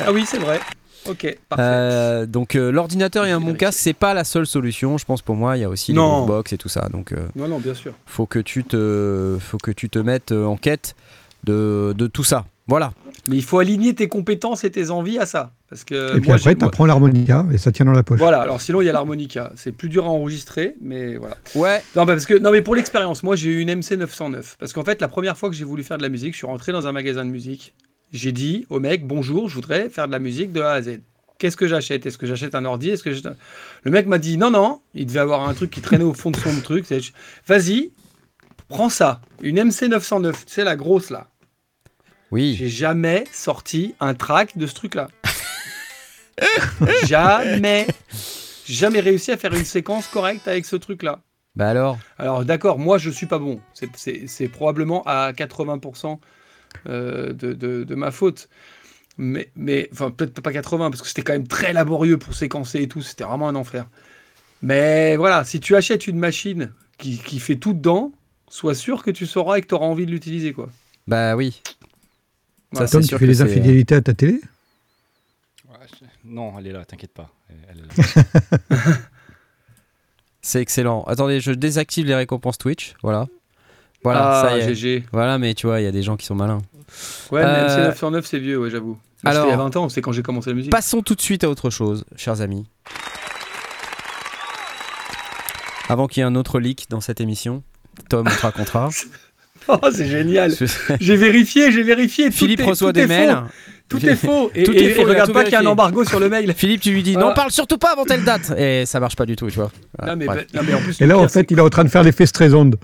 ah 0.00 0.12
oui, 0.14 0.24
c'est 0.26 0.38
vrai. 0.38 0.60
Ok, 1.06 1.36
parfait. 1.50 1.62
Euh, 1.62 2.24
donc 2.24 2.54
l'ordinateur 2.54 3.26
et 3.26 3.32
un 3.32 3.40
bon 3.40 3.52
casque, 3.52 3.78
c'est 3.78 3.92
pas 3.92 4.14
la 4.14 4.24
seule 4.24 4.46
solution. 4.46 4.96
Je 4.96 5.04
pense 5.04 5.20
pour 5.20 5.34
moi, 5.34 5.58
il 5.58 5.60
y 5.60 5.64
a 5.64 5.68
aussi 5.68 5.92
les 5.92 5.98
box 5.98 6.54
et 6.54 6.56
tout 6.56 6.70
ça. 6.70 6.88
Donc 6.88 7.14
non, 7.36 7.46
non, 7.46 7.58
bien 7.58 7.74
sûr. 7.74 7.92
Faut 8.06 8.24
que 8.24 8.38
tu 8.38 8.64
te, 8.64 9.36
faut 9.38 9.58
que 9.58 9.72
tu 9.72 9.90
te 9.90 9.98
mettes 9.98 10.32
en 10.32 10.56
quête 10.56 10.96
de, 11.44 11.94
de 11.98 12.06
tout 12.06 12.24
ça. 12.24 12.46
Voilà. 12.66 12.94
Mais 13.28 13.36
il 13.36 13.44
faut 13.44 13.58
aligner 13.58 13.94
tes 13.94 14.08
compétences 14.08 14.64
et 14.64 14.70
tes 14.70 14.88
envies 14.88 15.18
à 15.18 15.26
ça. 15.26 15.52
Parce 15.74 15.82
que 15.82 16.16
et 16.16 16.20
puis 16.20 16.30
après, 16.30 16.54
tu 16.54 16.64
apprends 16.64 16.86
l'harmonica 16.86 17.44
et 17.52 17.58
ça 17.58 17.72
tient 17.72 17.84
dans 17.84 17.90
la 17.90 18.04
poche. 18.04 18.20
Voilà, 18.20 18.40
alors 18.40 18.60
sinon, 18.60 18.80
il 18.80 18.84
y 18.84 18.88
a 18.88 18.92
l'harmonica. 18.92 19.50
C'est 19.56 19.72
plus 19.72 19.88
dur 19.88 20.04
à 20.04 20.08
enregistrer, 20.08 20.76
mais 20.80 21.16
voilà. 21.16 21.36
Ouais. 21.56 21.82
Non, 21.96 22.06
parce 22.06 22.26
que, 22.26 22.34
non 22.34 22.52
mais 22.52 22.62
pour 22.62 22.76
l'expérience, 22.76 23.24
moi, 23.24 23.34
j'ai 23.34 23.50
eu 23.50 23.58
une 23.58 23.74
MC 23.74 23.96
909. 23.96 24.54
Parce 24.60 24.72
qu'en 24.72 24.84
fait, 24.84 25.00
la 25.00 25.08
première 25.08 25.36
fois 25.36 25.50
que 25.50 25.56
j'ai 25.56 25.64
voulu 25.64 25.82
faire 25.82 25.98
de 25.98 26.04
la 26.04 26.10
musique, 26.10 26.34
je 26.34 26.36
suis 26.36 26.46
rentré 26.46 26.70
dans 26.70 26.86
un 26.86 26.92
magasin 26.92 27.24
de 27.24 27.30
musique. 27.30 27.74
J'ai 28.12 28.30
dit 28.30 28.66
au 28.70 28.78
mec, 28.78 29.04
bonjour, 29.04 29.48
je 29.48 29.56
voudrais 29.56 29.88
faire 29.88 30.06
de 30.06 30.12
la 30.12 30.20
musique 30.20 30.52
de 30.52 30.60
A 30.60 30.74
à 30.74 30.82
Z. 30.82 31.00
Qu'est-ce 31.38 31.56
que 31.56 31.66
j'achète? 31.66 32.06
Est-ce 32.06 32.18
que 32.18 32.26
j'achète 32.26 32.54
un 32.54 32.64
ordi? 32.64 32.90
Est-ce 32.90 33.02
que 33.02 33.10
Le 33.82 33.90
mec 33.90 34.06
m'a 34.06 34.18
dit 34.18 34.38
non, 34.38 34.52
non. 34.52 34.80
Il 34.94 35.06
devait 35.06 35.18
avoir 35.18 35.48
un 35.48 35.54
truc 35.54 35.72
qui 35.72 35.80
traînait 35.80 36.04
au 36.04 36.14
fond 36.14 36.30
de 36.30 36.36
son 36.36 36.54
truc. 36.60 36.86
Vas-y, 37.48 37.90
prends 38.68 38.90
ça. 38.90 39.22
Une 39.42 39.60
MC 39.60 39.88
909, 39.88 40.44
c'est 40.46 40.62
la 40.62 40.76
grosse 40.76 41.10
là. 41.10 41.30
Oui. 42.30 42.54
J'ai 42.56 42.68
jamais 42.68 43.24
sorti 43.32 43.96
un 43.98 44.14
track 44.14 44.56
de 44.56 44.68
ce 44.68 44.74
truc-là. 44.74 45.08
jamais. 47.06 47.86
Jamais 48.66 49.00
réussi 49.00 49.30
à 49.32 49.36
faire 49.36 49.54
une 49.54 49.64
séquence 49.64 50.06
correcte 50.08 50.48
avec 50.48 50.64
ce 50.64 50.76
truc-là. 50.76 51.20
Bah 51.56 51.68
alors? 51.68 51.98
Alors 52.18 52.44
d'accord, 52.44 52.78
moi 52.78 52.98
je 52.98 53.10
suis 53.10 53.26
pas 53.26 53.38
bon. 53.38 53.60
C'est 53.96 54.48
probablement 54.48 55.02
à 55.04 55.32
80% 55.32 56.18
euh, 56.88 57.32
de, 57.32 57.52
de, 57.52 57.94
ma 57.94 58.10
faute. 58.10 58.48
Mais, 59.16 59.50
mais 59.54 59.88
enfin 59.92 60.10
peut-être 60.10 60.40
pas 60.40 60.52
80 60.52 60.90
parce 60.90 61.02
que 61.02 61.06
c'était 61.06 61.22
quand 61.22 61.34
même 61.34 61.46
très 61.46 61.72
laborieux 61.72 62.18
pour 62.18 62.34
séquencer 62.34 62.82
et 62.82 62.88
tout. 62.88 63.02
C'était 63.02 63.24
vraiment 63.24 63.48
un 63.48 63.54
enfer. 63.54 63.86
Mais 64.62 65.16
voilà, 65.16 65.44
si 65.44 65.60
tu 65.60 65.76
achètes 65.76 66.06
une 66.06 66.18
machine 66.18 66.72
qui, 66.98 67.18
qui 67.18 67.38
fait 67.38 67.56
tout 67.56 67.74
dedans, 67.74 68.12
sois 68.48 68.74
sûr 68.74 69.04
que 69.04 69.10
tu 69.10 69.26
sauras 69.26 69.58
et 69.58 69.60
que 69.60 69.68
tu 69.68 69.74
auras 69.74 69.86
envie 69.86 70.06
de 70.06 70.10
l'utiliser 70.10 70.52
quoi. 70.52 70.68
Bah 71.06 71.36
oui. 71.36 71.62
Ça, 72.72 72.88
Tom, 72.88 73.06
tu 73.06 73.16
fais 73.16 73.26
les 73.26 73.42
infidélités 73.42 73.94
à 73.94 74.00
ta 74.00 74.14
télé? 74.14 74.40
Non, 76.24 76.54
elle 76.58 76.66
est 76.68 76.72
là, 76.72 76.84
t'inquiète 76.84 77.12
pas. 77.12 77.30
c'est 80.42 80.60
excellent. 80.60 81.04
Attendez, 81.04 81.40
je 81.40 81.52
désactive 81.52 82.06
les 82.06 82.14
récompenses 82.14 82.58
Twitch. 82.58 82.94
Voilà. 83.02 83.26
Voilà, 84.02 84.40
ah, 84.40 84.48
ça 84.48 84.58
y 84.58 84.60
est. 84.60 84.74
GG. 84.74 85.04
Voilà, 85.12 85.38
mais 85.38 85.54
tu 85.54 85.66
vois, 85.66 85.80
il 85.80 85.84
y 85.84 85.86
a 85.86 85.92
des 85.92 86.02
gens 86.02 86.16
qui 86.16 86.26
sont 86.26 86.34
malins. 86.34 86.62
Ouais, 87.30 87.42
mais 87.42 87.64
MC 87.64 87.78
909, 87.88 88.26
c'est 88.26 88.38
vieux, 88.38 88.58
ouais, 88.58 88.70
j'avoue. 88.70 88.98
Alors, 89.24 89.46
il 89.46 89.50
y 89.50 89.52
a 89.52 89.56
20 89.56 89.76
ans, 89.76 89.88
c'est 89.88 90.02
quand 90.02 90.12
j'ai 90.12 90.22
commencé 90.22 90.50
la 90.50 90.56
musique. 90.56 90.70
Passons 90.70 91.00
tout 91.00 91.14
de 91.14 91.20
suite 91.20 91.44
à 91.44 91.48
autre 91.48 91.70
chose, 91.70 92.04
chers 92.16 92.40
amis. 92.42 92.66
Avant 95.88 96.06
qu'il 96.06 96.20
y 96.20 96.24
ait 96.24 96.26
un 96.26 96.34
autre 96.34 96.60
leak 96.60 96.88
dans 96.90 97.00
cette 97.00 97.20
émission, 97.20 97.62
Tom 98.08 98.26
te 98.26 98.40
racontera. 98.40 98.90
Oh, 99.68 99.78
c'est 99.90 100.06
génial. 100.06 100.52
J'ai 101.00 101.16
vérifié, 101.16 101.72
j'ai 101.72 101.82
vérifié. 101.82 102.30
Philippe 102.30 102.62
reçoit 102.62 102.92
des 102.92 103.06
mails. 103.06 103.44
Tout 103.88 104.04
est 104.04 104.16
faux. 104.16 104.50
Et, 104.54 104.62
et, 104.62 105.04
regarde 105.04 105.32
pas 105.32 105.44
qu'il 105.44 105.52
y 105.52 105.56
a 105.56 105.60
un 105.60 105.66
embargo 105.66 106.04
sur 106.04 106.18
le 106.18 106.28
mail. 106.28 106.52
Philippe, 106.54 106.80
tu 106.80 106.90
lui 106.90 107.02
dis 107.02 107.16
non, 107.16 107.34
parle 107.34 107.50
surtout 107.50 107.78
pas 107.78 107.92
avant 107.92 108.04
telle 108.04 108.24
date. 108.24 108.52
Et 108.56 108.86
ça 108.86 108.98
marche 108.98 109.16
pas 109.16 109.26
du 109.26 109.36
tout, 109.36 109.48
tu 109.50 109.56
vois. 109.56 109.70
non, 110.04 110.16
mais, 110.16 110.26
en 110.28 110.80
plus, 110.80 111.00
et 111.00 111.06
là, 111.06 111.18
en 111.18 111.28
fait, 111.28 111.50
il 111.50 111.58
est 111.58 111.62
en 111.62 111.68
train 111.68 111.84
de 111.84 111.90
faire 111.90 112.02
l'effet 112.02 112.26
Strezonde. 112.26 112.76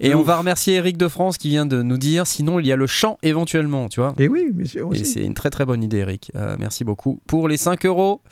et 0.00 0.14
on 0.14 0.22
va 0.22 0.36
remercier 0.36 0.74
Eric 0.74 0.96
de 0.96 1.08
France 1.08 1.36
qui 1.36 1.48
vient 1.48 1.66
de 1.66 1.82
nous 1.82 1.98
dire 1.98 2.26
sinon, 2.26 2.60
il 2.60 2.66
y 2.66 2.72
a 2.72 2.76
le 2.76 2.86
chant 2.86 3.18
éventuellement, 3.22 3.88
tu 3.88 4.00
vois. 4.00 4.14
Et 4.18 4.28
oui, 4.28 4.50
monsieur. 4.54 4.84
Et 4.92 5.04
c'est 5.04 5.24
une 5.24 5.34
très 5.34 5.50
très 5.50 5.64
bonne 5.64 5.82
idée, 5.82 5.98
Eric. 5.98 6.30
Euh, 6.36 6.56
merci 6.58 6.84
beaucoup 6.84 7.20
pour 7.26 7.48
les 7.48 7.56
5 7.56 7.84
euros. 7.86 8.22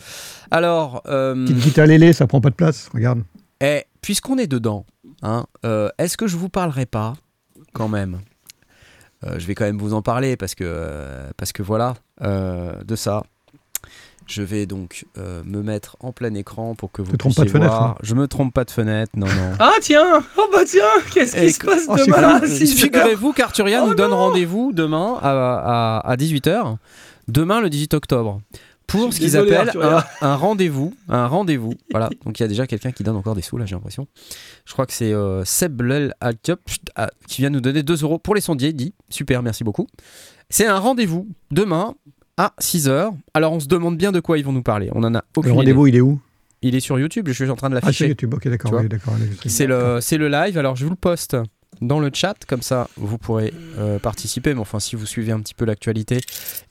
Alors. 0.50 1.02
Euh, 1.06 1.34
Petite 1.44 1.58
guitare 1.58 1.86
lélé, 1.86 2.12
ça 2.12 2.26
prend 2.26 2.40
pas 2.40 2.50
de 2.50 2.54
place. 2.54 2.88
Regarde. 2.94 3.22
Et 3.60 3.84
puisqu'on 4.02 4.38
est 4.38 4.46
dedans, 4.46 4.86
Hein, 5.24 5.46
euh, 5.64 5.88
est-ce 5.98 6.16
que 6.16 6.26
je 6.26 6.36
vous 6.36 6.48
parlerai 6.48 6.86
pas, 6.86 7.14
quand 7.72 7.88
même? 7.88 8.20
Euh, 9.26 9.38
Je 9.38 9.46
vais 9.46 9.54
quand 9.54 9.64
même 9.64 9.78
vous 9.78 9.94
en 9.94 10.02
parler 10.02 10.36
parce 10.36 10.54
que, 10.54 10.64
euh, 10.66 11.30
parce 11.36 11.52
que 11.52 11.62
voilà, 11.62 11.94
de 12.20 12.94
ça. 12.96 13.22
Je 14.26 14.40
vais 14.42 14.64
donc 14.64 15.04
euh, 15.18 15.42
me 15.44 15.62
mettre 15.62 15.96
en 16.00 16.12
plein 16.12 16.32
écran 16.32 16.74
pour 16.74 16.90
que 16.90 17.02
vous 17.02 17.12
puissiez 17.14 17.42
pas 17.42 17.44
de 17.44 17.50
fenêtre, 17.50 17.72
voir. 17.74 17.82
hein. 17.90 17.94
Je 18.02 18.14
me 18.14 18.26
trompe 18.26 18.54
pas 18.54 18.64
de 18.64 18.70
fenêtre, 18.70 19.12
non, 19.16 19.26
non. 19.26 19.52
Ah 19.58 19.72
tiens 19.82 20.22
Oh 20.38 20.48
bah 20.50 20.60
tiens 20.66 20.82
Qu'est-ce 21.12 21.36
qui 21.36 21.52
se 21.52 21.58
passe 21.62 21.84
oh, 21.88 21.94
demain 21.96 22.38
fou. 22.38 22.44
à 22.44 22.48
6 22.48 22.72
heures 22.72 22.78
Figurez-vous 22.84 23.32
qu'Arturia 23.34 23.82
Oh 23.84 23.88
nous 23.88 23.94
donne 23.94 24.14
rendez-vous 24.14 24.72
demain 24.72 25.18
à, 25.22 25.98
à, 26.02 26.16
18h, 26.16 26.76
demain 27.28 27.60
le 27.60 27.68
18 27.68 27.92
octobre, 27.92 28.40
pour 28.86 29.12
ce 29.12 29.18
qu'ils 29.20 29.36
appellent 29.36 29.72
un, 29.80 30.04
un 30.20 30.36
rendez-vous. 30.36 30.94
Un 31.08 31.26
rendez-vous. 31.26 31.74
voilà. 31.90 32.10
Donc 32.24 32.38
il 32.38 32.42
y 32.42 32.44
a 32.44 32.48
déjà 32.48 32.66
quelqu'un 32.66 32.92
qui 32.92 33.02
donne 33.02 33.16
encore 33.16 33.34
des 33.34 33.42
sous, 33.42 33.56
là, 33.56 33.66
j'ai 33.66 33.74
l'impression. 33.74 34.06
Je 34.66 34.72
crois 34.72 34.86
que 34.86 34.92
c'est 34.92 35.12
euh, 35.12 35.44
Seb 35.44 35.82
Lel 35.82 36.14
Altiop 36.20 36.60
ah, 36.96 37.10
qui 37.28 37.42
vient 37.42 37.50
nous 37.50 37.60
donner 37.60 37.82
2 37.82 38.02
euros 38.02 38.18
pour 38.18 38.34
les 38.34 38.40
sondiers, 38.40 38.72
dit. 38.72 38.94
Super, 39.10 39.42
merci 39.42 39.64
beaucoup. 39.64 39.86
C'est 40.50 40.66
un 40.66 40.78
rendez-vous 40.78 41.28
demain 41.50 41.94
à 42.36 42.52
6h. 42.60 43.12
Alors 43.32 43.52
on 43.52 43.60
se 43.60 43.66
demande 43.68 43.96
bien 43.96 44.12
de 44.12 44.20
quoi 44.20 44.38
ils 44.38 44.44
vont 44.44 44.52
nous 44.52 44.62
parler. 44.62 44.90
On 44.94 45.02
en 45.04 45.14
a 45.14 45.18
Le 45.18 45.24
aucune 45.36 45.50
idée. 45.52 45.58
rendez-vous, 45.58 45.86
il 45.86 45.96
est 45.96 46.00
où? 46.00 46.20
Il 46.62 46.74
est 46.74 46.80
sur 46.80 46.98
YouTube, 46.98 47.28
je 47.28 47.32
suis 47.34 47.50
en 47.50 47.56
train 47.56 47.68
de 47.68 47.76
Ah, 47.76 47.80
sur 47.80 47.86
l'afficher. 47.88 48.08
YouTube. 48.08 48.32
Ok, 48.34 48.48
d'accord. 48.48 48.72
Oui, 48.72 48.88
le, 48.88 49.98
c'est 50.00 50.16
le 50.16 50.28
live, 50.28 50.56
alors 50.56 50.76
je 50.76 50.84
vous 50.84 50.90
le 50.90 50.96
poste 50.96 51.36
dans 51.80 51.98
le 52.00 52.10
chat, 52.12 52.34
comme 52.46 52.62
ça 52.62 52.88
vous 52.96 53.18
pourrez 53.18 53.52
euh, 53.78 53.98
participer. 53.98 54.54
Mais 54.54 54.60
enfin, 54.60 54.80
si 54.80 54.96
vous 54.96 55.06
suivez 55.06 55.32
un 55.32 55.40
petit 55.40 55.54
peu 55.54 55.64
l'actualité 55.64 56.20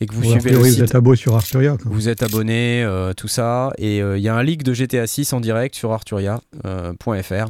et 0.02 0.06
que 0.06 0.13
vous 0.13 0.22
Ouais, 0.22 0.28
suivez 0.30 0.52
le 0.52 0.56
priori, 0.58 0.70
vous 0.70 0.76
site, 0.76 0.84
êtes 0.86 0.96
abo 0.96 1.16
sur 1.16 1.36
Arturia. 1.36 1.78
quoi. 1.78 1.92
vous 1.92 2.10
êtes 2.10 2.24
abonné, 2.24 2.84
euh, 2.84 3.13
tout 3.13 3.28
ça. 3.28 3.72
Et 3.78 4.02
euh, 4.02 4.18
il 4.18 4.24
y 4.24 4.30
a 4.30 4.36
un 4.36 4.44
leak 4.44 4.63
de 4.63 4.74
GTA 4.74 5.08
6 5.08 5.34
en 5.34 5.39
direct 5.42 5.76
sur 5.76 5.92
arturia.fr. 5.92 7.50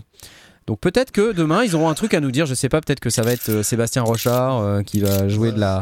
Donc 0.66 0.80
peut-être 0.80 1.12
que 1.12 1.34
demain 1.34 1.62
ils 1.66 1.76
auront 1.76 1.90
un 1.90 1.94
truc 1.94 2.14
à 2.14 2.22
nous 2.22 2.32
dire, 2.32 2.46
je 2.46 2.54
sais 2.54 2.70
pas, 2.70 2.80
peut-être 2.80 3.02
que 3.02 3.10
ça 3.10 3.22
va 3.22 3.34
être 3.34 3.50
euh, 3.50 3.64
Sébastien 3.64 4.02
Rochard 4.02 4.62
euh, 4.62 4.82
qui 4.82 5.02
va 5.02 5.28
jouer 5.28 5.52
de 5.52 5.60
la, 5.60 5.82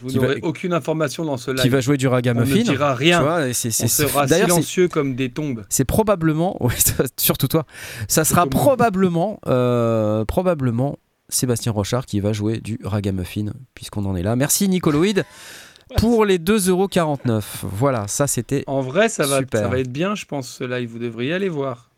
Vous 0.00 0.08
qui 0.08 0.16
n'aurez 0.16 0.40
va- 0.40 0.46
aucune 0.46 0.72
information 0.72 1.26
dans 1.26 1.36
ce 1.36 1.50
live. 1.50 1.60
qui 1.60 1.68
va 1.68 1.80
jouer 1.82 1.98
du 1.98 2.06
On 2.06 2.10
ne 2.10 2.14
ragamuffin. 2.14 2.62
dira 2.62 2.92
Tu 2.96 2.98
rien. 3.04 3.20
vois, 3.20 3.48
et 3.48 3.52
c'est- 3.52 3.70
c'est- 3.70 3.84
On 3.84 3.88
c'est- 3.88 4.06
sera 4.08 4.24
D'ailleurs, 4.26 4.46
c'est- 4.48 4.52
silencieux 4.54 4.88
comme 4.88 5.14
des 5.14 5.28
tombes. 5.30 5.64
c'est 5.68 5.84
probablement, 5.84 6.56
ouais, 6.64 6.72
surtout 7.18 7.48
toi, 7.48 7.66
ça 8.08 8.24
sera 8.24 8.46
probablement, 8.46 9.40
euh, 9.46 10.24
probablement 10.24 10.96
Sébastien 11.34 11.72
Rochard 11.72 12.06
qui 12.06 12.20
va 12.20 12.32
jouer 12.32 12.58
du 12.58 12.78
ragamuffin, 12.82 13.52
puisqu'on 13.74 14.04
en 14.04 14.16
est 14.16 14.22
là. 14.22 14.36
Merci 14.36 14.68
Nicoloïd 14.68 15.24
pour 15.98 16.24
les 16.24 16.38
2,49€. 16.38 17.42
Voilà, 17.62 18.06
ça 18.08 18.26
c'était. 18.26 18.64
En 18.66 18.80
vrai, 18.80 19.08
ça 19.08 19.26
va, 19.26 19.38
Super. 19.38 19.60
ça 19.60 19.68
va 19.68 19.78
être 19.78 19.92
bien, 19.92 20.14
je 20.14 20.24
pense, 20.24 20.48
ce 20.48 20.64
live. 20.64 20.88
Vous 20.90 20.98
devriez 20.98 21.34
aller 21.34 21.48
voir. 21.48 21.90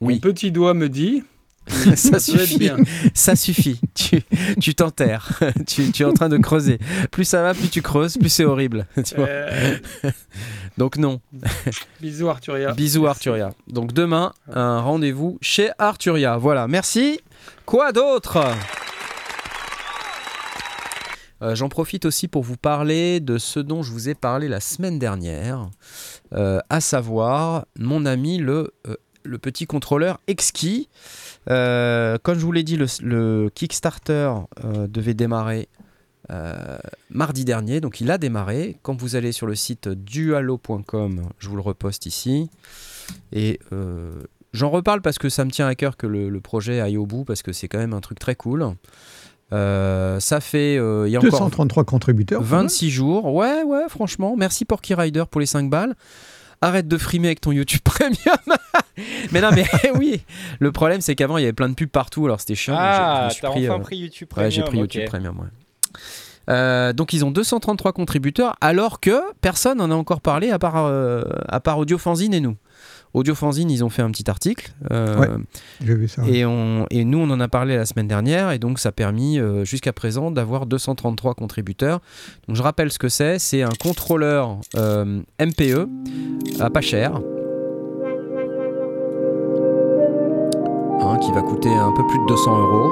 Oui. 0.00 0.14
Mon 0.14 0.20
petit 0.20 0.50
doigt 0.50 0.74
me 0.74 0.88
dit. 0.88 1.22
ça 1.96 2.18
suffit, 2.18 2.58
bien. 2.58 2.76
ça 3.14 3.36
suffit. 3.36 3.80
Tu 3.94 4.22
tu 4.60 4.74
t'enterres, 4.74 5.40
tu, 5.66 5.90
tu 5.92 6.02
es 6.02 6.04
en 6.04 6.12
train 6.12 6.28
de 6.28 6.36
creuser. 6.36 6.78
Plus 7.10 7.24
ça 7.24 7.42
va, 7.42 7.54
plus 7.54 7.68
tu 7.68 7.80
creuses, 7.80 8.18
plus 8.18 8.28
c'est 8.28 8.44
horrible. 8.44 8.86
Tu 9.02 9.14
vois. 9.14 9.26
Euh, 9.26 9.78
Donc 10.76 10.96
non. 10.96 11.20
bisous, 12.00 12.28
Arturia. 12.28 12.72
Bisous 12.72 13.02
Merci. 13.02 13.28
Arturia. 13.28 13.50
Donc 13.68 13.92
demain, 13.92 14.32
un 14.52 14.80
rendez-vous 14.80 15.38
chez 15.40 15.70
Arturia. 15.78 16.36
Voilà, 16.36 16.66
merci. 16.66 17.20
Quoi 17.64 17.92
d'autre? 17.92 18.44
Euh, 21.42 21.54
J'en 21.54 21.68
profite 21.68 22.06
aussi 22.06 22.26
pour 22.28 22.42
vous 22.42 22.56
parler 22.56 23.20
de 23.20 23.38
ce 23.38 23.60
dont 23.60 23.82
je 23.82 23.92
vous 23.92 24.08
ai 24.08 24.14
parlé 24.14 24.48
la 24.48 24.60
semaine 24.60 24.98
dernière, 24.98 25.68
euh, 26.32 26.60
à 26.70 26.80
savoir 26.80 27.66
mon 27.78 28.06
ami 28.06 28.38
le, 28.38 28.72
euh, 28.88 28.96
le 29.24 29.38
petit 29.38 29.66
contrôleur. 29.66 30.18
Euh, 31.50 32.18
comme 32.22 32.38
je 32.38 32.44
vous 32.44 32.52
l'ai 32.52 32.62
dit, 32.62 32.76
le, 32.76 32.86
le 33.02 33.50
Kickstarter 33.54 34.32
devait 34.88 35.14
démarrer 35.14 35.68
euh, 36.30 36.78
mardi 37.10 37.44
dernier, 37.44 37.80
donc 37.80 38.00
il 38.00 38.10
a 38.10 38.18
démarré. 38.18 38.76
Quand 38.82 39.00
vous 39.00 39.16
allez 39.16 39.32
sur 39.32 39.46
le 39.46 39.54
site 39.54 39.88
dualo.com, 39.88 41.22
je 41.38 41.48
vous 41.48 41.56
le 41.56 41.62
reposte 41.62 42.06
ici. 42.06 42.48
Et 43.32 43.60
euh, 43.72 44.12
j'en 44.52 44.70
reparle 44.70 45.00
parce 45.02 45.18
que 45.18 45.28
ça 45.28 45.44
me 45.44 45.50
tient 45.50 45.66
à 45.66 45.74
cœur 45.74 45.96
que 45.96 46.06
le, 46.06 46.28
le 46.28 46.40
projet 46.40 46.80
aille 46.80 46.96
au 46.96 47.06
bout, 47.06 47.24
parce 47.24 47.42
que 47.42 47.52
c'est 47.52 47.68
quand 47.68 47.78
même 47.78 47.92
un 47.94 48.00
truc 48.00 48.18
très 48.18 48.34
cool. 48.34 48.66
Euh, 49.52 50.18
ça 50.20 50.40
fait, 50.40 50.76
euh, 50.78 51.06
il 51.06 51.12
y 51.12 51.16
a 51.16 51.18
encore 51.20 51.30
233 51.32 51.84
contributeurs. 51.84 52.42
26 52.42 52.90
jours. 52.90 53.34
Ouais, 53.34 53.62
ouais, 53.62 53.84
franchement. 53.88 54.34
Merci 54.36 54.64
Porky 54.64 54.94
Rider 54.94 55.24
pour 55.30 55.40
les 55.40 55.46
5 55.46 55.68
balles. 55.70 55.94
Arrête 56.60 56.88
de 56.88 56.96
frimer 56.96 57.28
avec 57.28 57.42
ton 57.42 57.52
YouTube 57.52 57.80
Premium. 57.84 58.16
mais 59.32 59.40
non, 59.42 59.50
mais 59.54 59.66
oui. 59.98 60.22
Le 60.60 60.72
problème, 60.72 61.02
c'est 61.02 61.14
qu'avant, 61.14 61.36
il 61.36 61.42
y 61.42 61.44
avait 61.44 61.52
plein 61.52 61.68
de 61.68 61.74
pubs 61.74 61.90
partout. 61.90 62.24
Alors, 62.24 62.40
c'était 62.40 62.54
chiant. 62.54 62.74
Ah, 62.76 63.28
t'as 63.38 63.50
enfin 63.50 63.58
euh, 63.60 63.78
pris 63.80 63.98
YouTube 63.98 64.28
Ouais, 64.30 64.48
Premium. 64.48 64.50
j'ai 64.50 64.62
pris. 64.62 64.78
YouTube 64.78 65.04
Premium, 65.06 65.38
ouais. 65.40 65.46
Euh, 66.50 66.92
donc 66.92 67.14
ils 67.14 67.24
ont 67.24 67.30
233 67.30 67.92
contributeurs 67.92 68.54
alors 68.60 69.00
que 69.00 69.18
personne 69.40 69.78
n'en 69.78 69.90
a 69.90 69.94
encore 69.94 70.20
parlé 70.20 70.50
à 70.50 70.58
part, 70.58 70.76
euh, 70.76 71.22
à 71.48 71.58
part 71.60 71.78
Audio 71.78 71.96
Fanzine 71.96 72.34
et 72.34 72.40
nous. 72.40 72.56
Audio 73.14 73.34
Fanzine, 73.34 73.70
ils 73.70 73.82
ont 73.84 73.88
fait 73.90 74.02
un 74.02 74.10
petit 74.10 74.28
article 74.28 74.72
euh, 74.90 75.16
Ouais. 75.16 75.28
Vu 75.80 76.08
ça. 76.08 76.22
ouais. 76.22 76.32
et, 76.38 76.44
on, 76.44 76.84
et 76.90 77.04
nous 77.04 77.18
on 77.18 77.30
en 77.30 77.40
a 77.40 77.48
parlé 77.48 77.76
la 77.76 77.86
semaine 77.86 78.08
dernière 78.08 78.50
et 78.50 78.58
donc 78.58 78.78
ça 78.78 78.90
a 78.90 78.92
permis 78.92 79.38
euh, 79.38 79.64
jusqu'à 79.64 79.92
présent 79.94 80.30
d'avoir 80.30 80.66
233 80.66 81.34
contributeurs. 81.34 82.00
Donc 82.46 82.56
je 82.56 82.62
rappelle 82.62 82.90
ce 82.92 82.98
que 82.98 83.08
c'est, 83.08 83.38
c'est 83.38 83.62
un 83.62 83.72
contrôleur 83.80 84.58
MPE 84.76 85.88
à 86.60 86.68
pas 86.70 86.80
cher. 86.82 87.20
Hein, 91.00 91.18
qui 91.18 91.32
va 91.32 91.42
coûter 91.42 91.72
un 91.72 91.92
peu 91.92 92.06
plus 92.06 92.18
de 92.18 92.26
200 92.26 92.58
euros. 92.60 92.90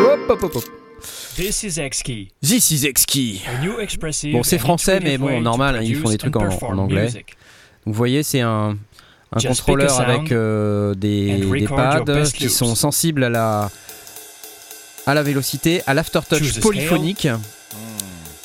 Hop, 0.00 0.20
hop, 0.28 0.42
hop, 0.42 0.54
hop. 0.56 0.64
This 1.36 1.62
is 1.64 1.78
X-Key, 1.78 2.28
This 2.42 2.70
is 2.70 2.84
Exki. 2.84 3.40
a 3.46 3.60
new 3.60 3.80
expressive 3.80 4.32
Bon, 4.32 4.42
c'est 4.42 4.58
français, 4.58 5.00
mais 5.02 5.18
bon, 5.18 5.26
way 5.26 5.36
to 5.36 5.40
normal, 5.42 5.76
hein, 5.76 5.80
ils 5.82 5.96
font 5.96 6.10
des 6.10 6.18
trucs 6.18 6.36
en- 6.36 6.48
anglais. 6.78 7.04
music. 7.04 7.14
Donc, 7.16 7.26
vous 7.86 7.92
voyez, 7.92 8.22
c'est 8.22 8.40
un, 8.40 8.76
un 9.32 9.38
Just 9.38 9.60
contrôleur 9.60 9.88
pick 9.88 9.94
a 10.00 10.04
sound 10.06 10.10
avec 10.20 10.32
euh, 10.32 10.94
des, 10.94 11.32
and 11.34 11.38
des 11.50 11.60
record 11.64 11.76
pads 11.76 11.96
your 11.96 12.04
best 12.04 12.34
qui 12.34 12.44
loops. 12.44 12.54
sont 12.56 12.74
sensibles 12.74 13.24
à 13.24 13.30
la, 13.30 13.70
à 15.06 15.14
la 15.14 15.22
vélocité, 15.22 15.82
à 15.86 15.94
l'aftertouch 15.94 16.60
polyphonique 16.60 17.26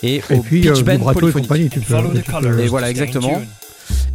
et, 0.04 0.16
Et 0.18 0.22
au 0.36 0.42
puis, 0.42 0.68
euh, 0.68 0.74
pitch 0.74 0.84
bend 0.84 0.92
vibrato 0.94 1.20
et 1.20 1.22
polyphonique. 1.22 1.48
compagnie. 1.48 1.70
Tu 1.70 1.80
peux, 1.80 1.86
Follow 1.96 2.10
the 2.10 2.16
tu 2.16 2.24
peux- 2.24 2.32
colors 2.32 2.60
Et 2.60 2.68
voilà, 2.68 2.90
exactement. 2.90 3.42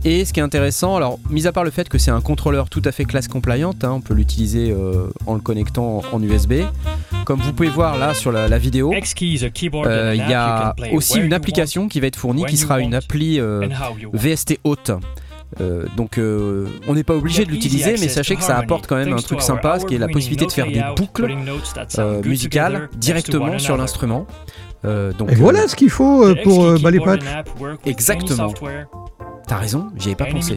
Et 0.05 0.25
ce 0.25 0.33
qui 0.33 0.41
est 0.41 0.43
intéressant, 0.43 0.97
alors, 0.97 1.19
mis 1.31 1.47
à 1.47 1.53
part 1.53 1.65
le 1.65 1.71
fait 1.71 1.89
que 1.89 1.99
c'est 1.99 2.11
un 2.11 2.21
contrôleur 2.21 2.69
tout 2.69 2.83
à 2.85 2.93
fait 2.93 3.05
classe 3.05 3.29
compliant, 3.29 3.73
hein, 3.83 3.91
on 3.91 4.01
peut 4.01 4.15
l'utiliser 4.15 4.71
euh, 4.71 5.07
en 5.27 5.35
le 5.35 5.41
connectant 5.41 6.03
en 6.13 6.23
USB. 6.23 6.55
Comme 7.25 7.41
vous 7.41 7.53
pouvez 7.53 7.69
voir 7.69 7.99
là 7.99 8.15
sur 8.15 8.33
la, 8.33 8.49
la 8.49 8.59
vidéo, 8.59 8.93
euh, 8.93 10.15
il 10.15 10.29
y 10.29 10.35
a 10.35 10.75
aussi 10.93 11.19
une 11.19 11.31
you 11.31 11.35
application 11.35 11.89
qui 11.89 12.01
va 12.01 12.09
être 12.09 12.17
fournie 12.17 12.45
qui 12.47 12.57
sera 12.57 12.81
une 12.81 12.95
appli 12.95 13.39
euh. 13.39 13.69
VST 14.13 14.59
haute. 14.65 14.91
Euh, 15.61 15.85
donc 15.97 16.19
euh, 16.19 16.67
on 16.89 16.95
n'est 16.95 17.05
pas 17.05 17.15
obligé 17.15 17.45
de 17.45 17.51
l'utiliser, 17.51 17.93
mais 18.01 18.09
sachez 18.09 18.37
que 18.37 18.43
ça 18.43 18.57
apporte 18.57 18.87
quand 18.87 18.97
même 18.97 19.13
un 19.13 19.17
truc 19.17 19.43
sympa, 19.43 19.79
ce 19.79 19.87
qui 19.87 19.95
est 19.95 19.99
la 19.99 20.09
possibilité 20.09 20.47
de 20.47 20.53
faire 20.53 20.67
des 20.67 20.83
boucles 20.97 21.37
euh, 21.99 22.23
musicales 22.23 22.89
directement 22.97 23.59
sur 23.59 23.77
l'instrument. 23.77 24.27
Euh, 24.85 25.13
donc 25.13 25.31
Et 25.31 25.35
voilà 25.37 25.69
ce 25.69 25.77
qu'il 25.77 25.91
faut 25.91 26.35
pour 26.43 26.65
euh, 26.65 26.79
bah, 26.83 26.91
les 26.91 27.01
patchs. 27.01 27.23
Exactement. 27.87 28.53
T'as 29.53 29.59
raison, 29.61 29.91
j'y 29.97 30.09
avais 30.09 30.17
pas 30.17 30.25
pensé. 30.37 30.53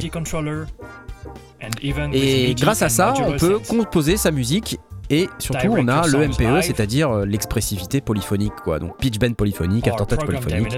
Et 2.14 2.56
grâce 2.56 2.82
à 2.82 2.90
ça, 2.90 3.14
on 3.26 3.32
peut 3.38 3.60
composer 3.68 4.16
sa 4.18 4.32
musique 4.32 4.80
et 5.10 5.30
surtout 5.38 5.68
on 5.82 5.88
a 5.90 6.08
le 6.08 6.28
MPE, 6.30 6.62
c'est-à-dire 6.64 7.12
euh, 7.12 7.26
l'expressivité 7.26 8.02
polyphonique, 8.02 8.54
quoi. 8.64 8.80
Donc 8.80 8.98
pitch 8.98 9.20
bend 9.20 9.34
polyphonique, 9.36 9.88
aftertouch 9.88 10.20
polyphonique, 10.26 10.74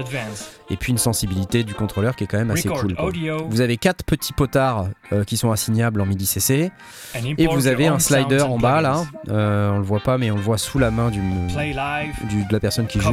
et 0.70 0.76
puis 0.76 0.92
une 0.92 0.98
sensibilité 0.98 1.62
du 1.64 1.74
contrôleur 1.74 2.14
qui 2.16 2.24
est 2.24 2.26
quand 2.26 2.36
même 2.38 2.50
assez 2.50 2.68
cool. 2.80 2.94
quoi. 2.96 3.04
Vous 3.48 3.60
avez 3.62 3.76
quatre 3.76 4.04
petits 4.04 4.32
potards 4.34 4.88
euh, 5.12 5.24
qui 5.24 5.36
sont 5.36 5.50
assignables 5.50 6.00
en 6.00 6.06
MIDI 6.06 6.26
CC. 6.26 6.70
and 7.16 7.20
Et 7.38 7.46
vous 7.46 7.66
avez 7.68 7.86
un 7.86 7.98
slider 8.00 8.40
en 8.42 8.58
bas 8.58 8.80
là. 8.82 9.04
Euh, 9.28 9.70
on 9.70 9.78
le 9.78 9.84
voit 9.84 10.00
pas 10.00 10.18
mais 10.18 10.30
on 10.30 10.36
le 10.36 10.42
voit 10.42 10.58
sous 10.58 10.78
la 10.78 10.90
main 10.90 11.10
du, 11.10 11.20
du- 11.20 12.44
de 12.44 12.52
la 12.52 12.60
personne 12.60 12.86
qui 12.86 12.98
joue. 13.00 13.10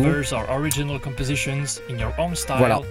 covers 2.57 2.83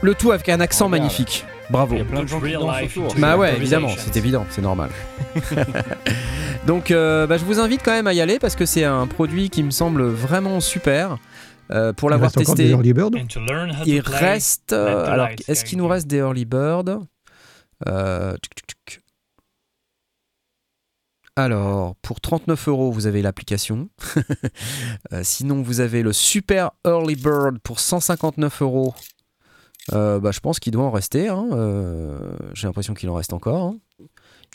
Le 0.00 0.14
tout 0.14 0.30
avec 0.32 0.48
un 0.48 0.60
accent 0.60 0.86
Regarde. 0.86 1.02
magnifique. 1.02 1.44
Bravo. 1.70 1.94
Il 1.96 1.98
y 1.98 2.02
a 2.02 2.04
plein 2.04 2.22
de 2.22 2.28
gens 2.28 2.40
qui 2.40 2.52
dansent 2.52 2.82
autour. 2.82 3.14
Bah 3.16 3.36
ouais, 3.36 3.56
évidemment, 3.56 3.90
c'est 3.96 4.16
évident, 4.16 4.46
c'est 4.50 4.62
normal. 4.62 4.90
Donc 6.66 6.90
euh, 6.90 7.26
bah, 7.26 7.36
je 7.36 7.44
vous 7.44 7.58
invite 7.60 7.82
quand 7.84 7.92
même 7.92 8.06
à 8.06 8.14
y 8.14 8.20
aller 8.20 8.38
parce 8.38 8.54
que 8.56 8.64
c'est 8.64 8.84
un 8.84 9.06
produit 9.06 9.50
qui 9.50 9.62
me 9.62 9.70
semble 9.70 10.04
vraiment 10.06 10.60
super. 10.60 11.18
Euh, 11.70 11.92
pour 11.92 12.08
l'avoir 12.08 12.32
testé, 12.32 12.74
il 13.84 14.00
reste. 14.00 14.72
euh, 14.72 15.04
alors, 15.06 15.28
est-ce 15.48 15.64
qu'il 15.64 15.76
nous 15.78 15.88
reste 15.88 16.06
des 16.06 16.16
early 16.18 16.46
bird 16.46 17.00
Euh, 17.86 18.32
tchic, 18.36 18.54
tchic, 18.54 18.76
tchic. 18.88 19.00
Alors, 21.36 21.94
pour 22.02 22.20
39 22.20 22.68
euros, 22.68 22.90
vous 22.90 23.06
avez 23.06 23.20
l'application. 23.22 23.88
Euh, 25.12 25.20
sinon, 25.22 25.62
vous 25.62 25.80
avez 25.80 26.02
le 26.02 26.12
Super 26.12 26.70
Early 26.84 27.14
Bird 27.16 27.58
pour 27.60 27.80
159 27.80 28.60
euros. 28.62 28.94
Euh, 29.92 30.20
bah, 30.20 30.30
je 30.32 30.40
pense 30.40 30.58
qu'il 30.60 30.72
doit 30.72 30.84
en 30.84 30.90
rester. 30.90 31.28
hein. 31.28 31.46
Euh, 31.52 32.18
J'ai 32.54 32.66
l'impression 32.66 32.94
qu'il 32.94 33.08
en 33.10 33.14
reste 33.14 33.32
encore. 33.32 33.62
hein. 33.72 33.76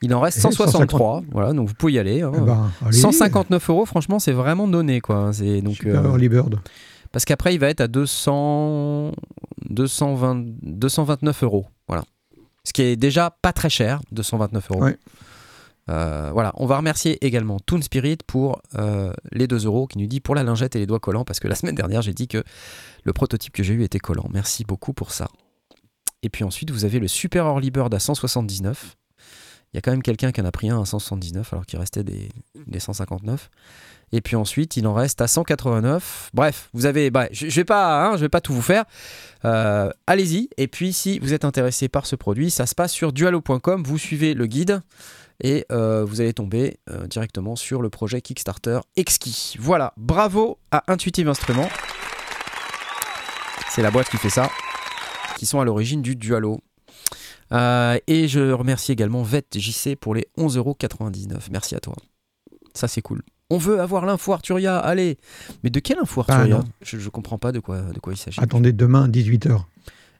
Il 0.01 0.13
en 0.13 0.19
reste 0.19 0.37
Eh, 0.39 0.41
163. 0.41 1.23
Voilà, 1.31 1.53
donc 1.53 1.67
vous 1.69 1.73
pouvez 1.75 1.93
y 1.93 1.99
aller. 1.99 2.21
hein. 2.21 2.31
Eh 2.35 2.39
ben. 2.41 2.69
159 2.91 3.69
euros, 3.69 3.85
franchement, 3.85 4.19
c'est 4.19 4.31
vraiment 4.33 4.67
donné. 4.67 4.99
Quoi. 5.01 5.31
C'est 5.33 5.61
donc 5.61 5.75
Super 5.75 6.03
euh, 6.05 6.09
early 6.09 6.29
bird. 6.29 6.59
Parce 7.11 7.25
qu'après, 7.25 7.53
il 7.53 7.59
va 7.59 7.69
être 7.69 7.81
à 7.81 7.87
200, 7.87 9.11
220, 9.69 10.43
229 10.63 11.43
euros. 11.43 11.65
Voilà. 11.87 12.03
Ce 12.63 12.73
qui 12.73 12.81
est 12.81 12.95
déjà 12.95 13.29
pas 13.41 13.53
très 13.53 13.69
cher, 13.69 14.01
229 14.11 14.71
euros. 14.71 14.83
Ouais. 14.83 14.97
Euh, 15.89 16.29
voilà, 16.31 16.53
on 16.55 16.65
va 16.65 16.77
remercier 16.77 17.23
également 17.25 17.59
Toon 17.59 17.81
Spirit 17.81 18.19
pour 18.25 18.61
euh, 18.79 19.11
les 19.33 19.47
2 19.47 19.65
euros 19.65 19.85
qui 19.85 19.97
nous 19.97 20.07
dit 20.07 20.21
pour 20.21 20.33
la 20.33 20.41
lingette 20.43 20.77
et 20.77 20.79
les 20.79 20.85
doigts 20.85 21.01
collants 21.01 21.25
parce 21.25 21.41
que 21.41 21.49
la 21.49 21.55
semaine 21.55 21.75
dernière 21.75 22.01
j'ai 22.01 22.13
dit 22.13 22.29
que 22.29 22.41
le 23.03 23.13
prototype 23.13 23.53
que 23.53 23.63
j'ai 23.63 23.73
eu 23.73 23.83
était 23.83 23.99
collant. 23.99 24.27
Merci 24.31 24.63
beaucoup 24.63 24.93
pour 24.93 25.11
ça. 25.11 25.27
Et 26.21 26.29
puis 26.29 26.43
ensuite 26.43 26.71
vous 26.71 26.85
avez 26.85 26.99
le 26.99 27.07
Super 27.07 27.45
Early 27.45 27.71
Bird 27.71 27.93
à 27.93 27.99
179. 27.99 28.95
Il 29.73 29.77
y 29.77 29.79
a 29.79 29.81
quand 29.81 29.91
même 29.91 30.03
quelqu'un 30.03 30.31
qui 30.31 30.39
en 30.39 30.45
a 30.45 30.51
pris 30.51 30.69
un 30.69 30.81
à 30.81 30.85
179 30.85 31.51
alors 31.51 31.65
qu'il 31.65 31.79
restait 31.79 32.03
des, 32.03 32.29
des 32.67 32.79
159. 32.79 33.49
Et 34.11 34.21
puis 34.21 34.35
ensuite 34.35 34.77
il 34.77 34.85
en 34.85 34.93
reste 34.93 35.19
à 35.21 35.27
189. 35.27 36.29
Bref, 36.33 36.69
vous 36.73 36.85
avez, 36.85 37.09
bah, 37.09 37.27
je, 37.31 37.49
je 37.49 37.55
vais 37.55 37.65
pas, 37.65 38.05
hein, 38.05 38.15
vais 38.15 38.29
pas 38.29 38.41
tout 38.41 38.53
vous 38.53 38.61
faire. 38.61 38.85
Euh, 39.45 39.91
Allez-y. 40.05 40.49
Et 40.57 40.67
puis 40.67 40.93
si 40.93 41.17
vous 41.19 41.33
êtes 41.33 41.43
intéressé 41.43 41.89
par 41.89 42.05
ce 42.05 42.15
produit, 42.15 42.51
ça 42.51 42.67
se 42.67 42.75
passe 42.75 42.91
sur 42.91 43.11
dualo.com. 43.13 43.83
Vous 43.83 43.97
suivez 43.97 44.35
le 44.35 44.45
guide 44.45 44.81
et 45.41 45.65
euh, 45.71 46.05
vous 46.05 46.21
allez 46.21 46.33
tomber 46.33 46.77
euh, 46.89 47.07
directement 47.07 47.55
sur 47.55 47.81
le 47.81 47.89
projet 47.89 48.21
Kickstarter 48.21 48.79
Exquis. 48.95 49.55
Voilà, 49.59 49.93
bravo 49.97 50.59
à 50.71 50.83
Intuitive 50.87 51.27
Instruments. 51.27 51.69
C'est 53.73 53.81
la 53.81 53.91
boîte 53.91 54.09
qui 54.09 54.17
fait 54.17 54.29
ça, 54.29 54.49
qui 55.37 55.45
sont 55.45 55.59
à 55.59 55.65
l'origine 55.65 56.01
du 56.01 56.15
Dualo. 56.15 56.59
Euh, 57.51 57.97
et 58.07 58.27
je 58.27 58.51
remercie 58.51 58.91
également 58.91 59.23
VetJC 59.23 59.95
pour 59.99 60.15
les 60.15 60.27
11,99€. 60.37 61.47
Merci 61.51 61.75
à 61.75 61.79
toi. 61.79 61.95
Ça, 62.73 62.87
c'est 62.87 63.01
cool. 63.01 63.21
On 63.49 63.57
veut 63.57 63.79
avoir 63.79 64.05
l'info 64.05 64.33
Arturia, 64.33 64.77
allez 64.79 65.17
Mais 65.63 65.69
de 65.69 65.79
quelle 65.79 65.99
info 65.99 66.23
Ah, 66.27 66.33
Arturia 66.35 66.63
je, 66.81 66.97
je 66.97 67.09
comprends 67.09 67.37
pas 67.37 67.51
de 67.51 67.59
quoi, 67.59 67.81
de 67.81 67.99
quoi 67.99 68.13
il 68.13 68.17
s'agit. 68.17 68.39
Attendez 68.39 68.71
demain 68.73 69.07
18h. 69.07 69.59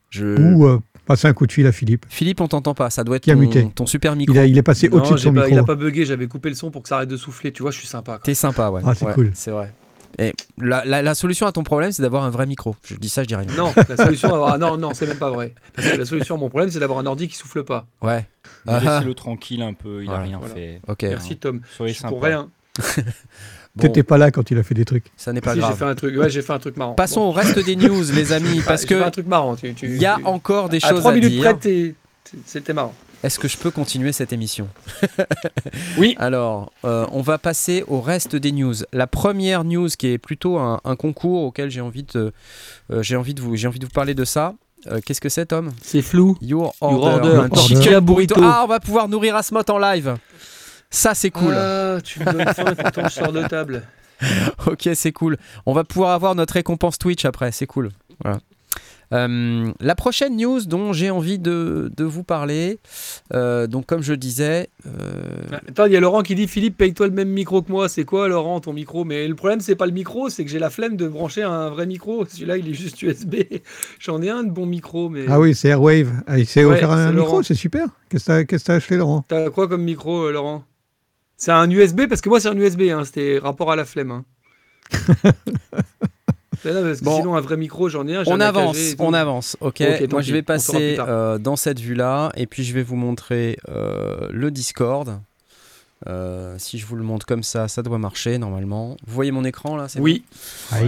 Je- 0.10 0.40
Ou 0.40 0.68
euh, 0.68 0.80
passez 1.08 1.28
un 1.28 1.34
coup 1.34 1.48
de 1.48 1.52
fil 1.52 1.66
à 1.66 1.72
Philippe. 1.72 2.06
Philippe, 2.10 2.42
on 2.42 2.48
t'entend 2.48 2.76
pas, 2.76 2.92
ça 2.92 3.04
doit 3.04 3.16
être 3.16 3.24
Qui 3.24 3.32
a 3.32 3.36
ton, 3.36 3.40
muté. 3.40 3.68
ton 3.74 3.88
super 3.88 4.16
micro. 4.16 4.36
Il, 4.36 4.40
a- 4.40 4.46
il 4.46 4.58
est 4.58 4.62
passé 4.64 4.90
au-dessus 4.90 5.14
de 5.14 5.18
son 5.18 5.34
pas- 5.34 5.48
il 5.48 5.54
a 5.54 5.62
micro. 5.62 5.66
pas 5.66 5.76
bugué, 5.76 6.06
j'avais 6.06 6.28
coupé 6.28 6.50
le 6.50 6.56
son 6.56 6.70
pour 6.70 6.84
que 6.84 6.90
ça 6.90 6.98
arrête 6.98 7.10
de 7.10 7.18
souffler. 7.18 7.52
Tu 7.52 7.64
vois, 7.64 7.72
je 7.72 7.80
suis 7.80 7.88
sympa. 7.88 8.14
quoi. 8.14 8.22
T'es 8.24 8.36
sympa, 8.36 8.70
ouais. 8.70 8.82
Ah, 8.86 8.94
c'est 8.94 9.06
Ouais, 9.06 9.14
cool. 9.14 9.32
C'est 9.34 9.50
vrai. 9.52 9.74
Et 10.20 10.34
la, 10.60 10.86
la- 10.86 11.02
la 11.02 11.16
solution 11.16 11.48
à 11.48 11.52
ton 11.52 11.64
problème, 11.64 11.92
c'est 11.92 12.02
d'avoir 12.04 12.24
un 12.24 12.30
vrai 12.30 12.46
micro. 12.46 12.76
Je 12.86 12.96
dis 12.96 13.10
ça, 13.10 13.24
je 13.24 13.28
dis 13.28 13.36
rien. 13.36 13.48
Non, 13.58 13.74
la 13.90 13.98
solution, 13.98 14.30
à 14.30 14.34
avoir- 14.36 14.60
non, 14.60 14.78
non, 14.78 14.94
c'est 14.94 15.08
même 15.08 15.18
pas 15.18 15.32
vrai. 15.32 15.54
Parce 15.76 15.90
que 15.90 15.98
la 15.98 16.06
solution 16.06 16.36
à 16.36 16.38
mon 16.38 16.50
problème, 16.50 16.70
c'est 16.70 16.80
d'avoir 16.80 17.00
un 17.00 17.06
ordi 17.06 17.28
qui 17.28 17.36
souffle 17.36 17.64
pas. 17.64 17.88
Ouais. 18.02 18.26
Ah, 18.68 18.80
ah. 18.86 18.98
Laissez-le 18.98 19.14
tranquille 19.16 19.62
un 19.62 19.74
peu, 19.74 20.04
il 20.04 20.10
a 20.10 20.14
Ouais, 20.14 20.24
rien 20.24 20.38
voilà. 20.40 20.54
fait. 20.54 20.82
Ok. 20.88 21.04
Merci 21.04 21.38
Tom. 21.38 21.62
Soyez 21.76 21.94
suis 21.94 22.04
pour 22.04 22.18
sympa. 22.22 22.28
rien. 22.28 22.50
Bon, 23.76 23.82
T'étais 23.88 24.04
pas 24.04 24.20
là 24.20 24.30
quand 24.30 24.52
il 24.52 24.58
a 24.60 24.62
fait 24.64 24.76
des 24.76 24.86
trucs. 24.86 25.06
ça 25.18 25.34
n'est 25.34 25.42
pas 25.42 25.52
Si, 25.54 25.56
j'ai 25.56 25.62
grave. 25.62 25.78
fait 25.80 25.86
un 25.86 25.96
truc. 25.96 26.16
Ouais, 26.16 26.30
j'ai 26.30 26.44
fait 26.44 26.54
un 26.54 26.60
truc 26.60 26.78
marrant. 26.78 26.94
Passons 26.94 27.22
Bon. 27.22 27.30
au 27.30 27.32
reste 27.32 27.58
des 27.58 27.76
news, 27.76 28.04
les 28.14 28.32
amis, 28.32 28.60
Ah, 28.60 28.66
parce 28.68 28.82
j'ai 28.84 28.88
fait 28.90 28.94
que 29.00 29.02
un 29.04 29.10
truc 29.10 29.26
marrant. 29.26 29.56
Tu, 29.56 29.74
tu- 29.74 29.88
il 29.88 29.98
y 30.00 30.06
a 30.06 30.18
tu- 30.18 30.26
encore 30.26 30.70
des 30.70 30.78
à 30.84 30.90
choses 30.90 31.00
3 31.00 31.12
à 31.14 31.20
dire. 31.20 31.58
près, 31.60 31.96
c'était 32.46 32.74
marrant. 32.74 32.94
Est-ce 33.24 33.40
que 33.40 33.48
je 33.48 33.58
peux 33.58 33.72
continuer 33.72 34.12
cette 34.12 34.34
émission 34.34 34.68
Oui. 35.98 36.16
Alors, 36.20 36.72
euh, 36.84 37.06
on 37.12 37.22
va 37.22 37.38
passer 37.38 37.84
au 37.88 38.02
reste 38.02 38.36
des 38.36 38.52
news. 38.52 38.74
La 38.92 39.08
première 39.08 39.64
news, 39.64 39.88
qui 39.98 40.08
est 40.08 40.18
plutôt 40.18 40.58
un, 40.58 40.82
un 40.84 40.96
concours 40.96 41.44
auquel 41.44 41.70
j'ai 41.72 41.82
envie 41.82 42.04
de, 42.04 42.34
euh, 42.92 43.02
j'ai 43.02 43.16
envie 43.16 43.34
de 43.34 43.42
vous, 43.42 43.56
j'ai 43.56 43.68
envie 43.68 43.80
de 43.80 43.86
vous 43.86 43.92
parler 43.92 44.14
de 44.14 44.26
ça. 44.26 44.54
Euh, 44.88 45.00
Qu'est-ce 45.06 45.22
que 45.22 45.30
c'est, 45.30 45.46
Tom? 45.46 45.72
C'est 45.82 46.02
flou. 46.02 46.38
Your 46.42 46.74
Your 46.82 47.04
Order, 47.04 47.08
Order, 47.30 47.36
un 47.38 47.40
Order. 47.50 47.62
chicken 47.62 48.00
burrito. 48.02 48.36
Burrito. 48.36 48.42
Ah, 48.44 48.62
on 48.66 48.68
va 48.68 48.80
pouvoir 48.82 49.08
nourrir 49.08 49.36
Asmot 49.38 49.62
en 49.70 49.78
live. 49.80 50.16
Ça, 50.90 51.16
c'est 51.16 51.32
cool. 51.32 51.54
Ah, 51.56 51.98
tu 52.04 52.20
me 52.20 52.26
donnes 52.26 52.54
faim 52.54 52.76
quand 52.94 53.10
sort 53.10 53.32
de 53.32 53.44
table. 53.48 53.84
Ok, 54.68 54.88
c'est 54.94 55.12
cool. 55.12 55.38
On 55.66 55.74
va 55.74 55.84
pouvoir 55.84 56.12
avoir 56.12 56.34
notre 56.36 56.54
récompense 56.54 56.98
Twitch 56.98 57.26
après, 57.26 57.52
c'est 57.52 57.66
cool. 57.66 57.90
Voilà. 58.24 58.40
Euh, 59.12 59.72
la 59.80 59.96
prochaine 59.96 60.38
news 60.38 60.62
dont 60.66 60.94
j'ai 60.94 61.10
envie 61.12 61.38
de, 61.40 61.92
de 61.96 62.04
vous 62.04 62.24
parler, 62.24 62.80
euh, 63.34 63.68
donc 63.68 63.86
comme 63.86 64.02
je 64.02 64.14
disais, 64.14 64.70
euh, 64.88 65.60
Attends, 65.68 65.86
il 65.86 65.92
y 65.94 65.98
a 65.98 66.00
Laurent 66.00 66.22
qui 66.24 66.36
dit 66.36 66.48
Philippe, 66.48 66.78
paye-toi 66.78 67.08
le 67.08 67.14
même 67.14 67.30
micro 67.30 67.62
que 67.62 67.72
moi. 67.72 67.90
C'est 67.90 68.06
quoi, 68.06 68.28
Laurent, 68.28 68.60
ton 68.60 68.74
micro? 68.74 69.04
Mais 69.06 69.28
le 69.28 69.36
problème, 69.36 69.60
c'est 69.60 69.76
pas 69.76 69.86
le 69.86 69.92
micro, 69.92 70.30
c'est 70.30 70.46
que 70.46 70.50
j'ai 70.52 70.60
la 70.60 70.70
flemme 70.70 70.96
de 70.98 71.08
brancher 71.08 71.44
un 71.44 71.70
vrai 71.70 71.86
micro. 71.86 72.26
Celui-là, 72.26 72.58
il 72.58 72.68
est 72.70 72.74
juste 72.74 73.02
USB. 73.02 73.36
J'en 74.00 74.22
ai 74.22 74.30
un 74.30 74.44
de 74.44 74.52
bon 74.52 74.66
micro, 74.66 75.10
mais. 75.10 75.26
Ah 75.28 75.40
oui, 75.40 75.54
c'est 75.54 75.70
Airwave. 75.70 76.12
Ah, 76.28 76.40
il 76.40 76.46
s'est 76.48 76.64
Ouais, 76.64 76.76
offert 76.76 76.92
un 76.92 77.12
micro, 77.12 77.26
Laurent. 77.28 77.44
c'est 77.44 77.56
super. 77.56 77.88
Qu'est-ce 78.10 78.24
que 78.26 78.28
t'as- 78.32 78.44
qu'est-ce 78.46 78.64
que 78.64 78.68
t'as 78.68 78.76
acheté, 78.76 78.98
Laurent? 78.98 79.26
T'as 79.28 79.50
quoi 79.50 79.68
comme 79.68 79.84
micro, 79.84 80.24
euh, 80.26 80.32
Laurent? 80.32 80.64
C'est 81.38 81.52
un 81.52 81.70
USB 81.70 82.08
Parce 82.08 82.22
que 82.22 82.30
moi, 82.30 82.40
c'est 82.40 82.48
un 82.50 82.56
USB. 82.58 82.84
Hein. 82.92 83.04
C'était 83.06 83.38
rapport 83.42 83.72
à 83.72 83.76
la 83.76 83.86
flemme. 83.86 84.12
hein. 84.12 84.26
Mais 86.66 86.74
non, 86.74 86.82
parce 86.84 87.00
que 87.00 87.06
Bon. 87.06 87.18
sinon, 87.18 87.36
un 87.36 87.42
vrai 87.42 87.58
micro, 87.58 87.90
j'en 87.90 88.08
ai 88.08 88.16
un. 88.16 88.24
on 88.28 88.36
un 88.36 88.40
avance, 88.42 88.78
on 89.00 89.14
avance. 89.14 89.58
Ok, 89.62 89.82
moi 90.10 90.22
je 90.22 90.34
vais 90.34 90.42
passer 90.42 90.98
euh, 91.00 91.38
dans 91.38 91.56
cette 91.56 91.80
vue-là 91.80 92.32
et 92.36 92.46
puis 92.48 92.64
je 92.64 92.74
vais 92.74 92.84
vous 92.84 92.96
montrer 92.96 93.58
euh, 93.70 94.28
le 94.32 94.52
Discord. 94.52 95.20
Euh, 96.08 96.56
si 96.58 96.80
je 96.80 96.86
vous 96.86 96.98
le 96.98 97.04
montre 97.04 97.26
comme 97.26 97.44
ça, 97.44 97.70
ça 97.70 97.82
doit 97.82 97.98
marcher 97.98 98.38
normalement. 98.38 98.98
Vous 99.08 99.14
voyez 99.14 99.32
mon 99.32 99.46
écran 99.46 99.78
là 99.78 99.88
Oui. 100.00 100.24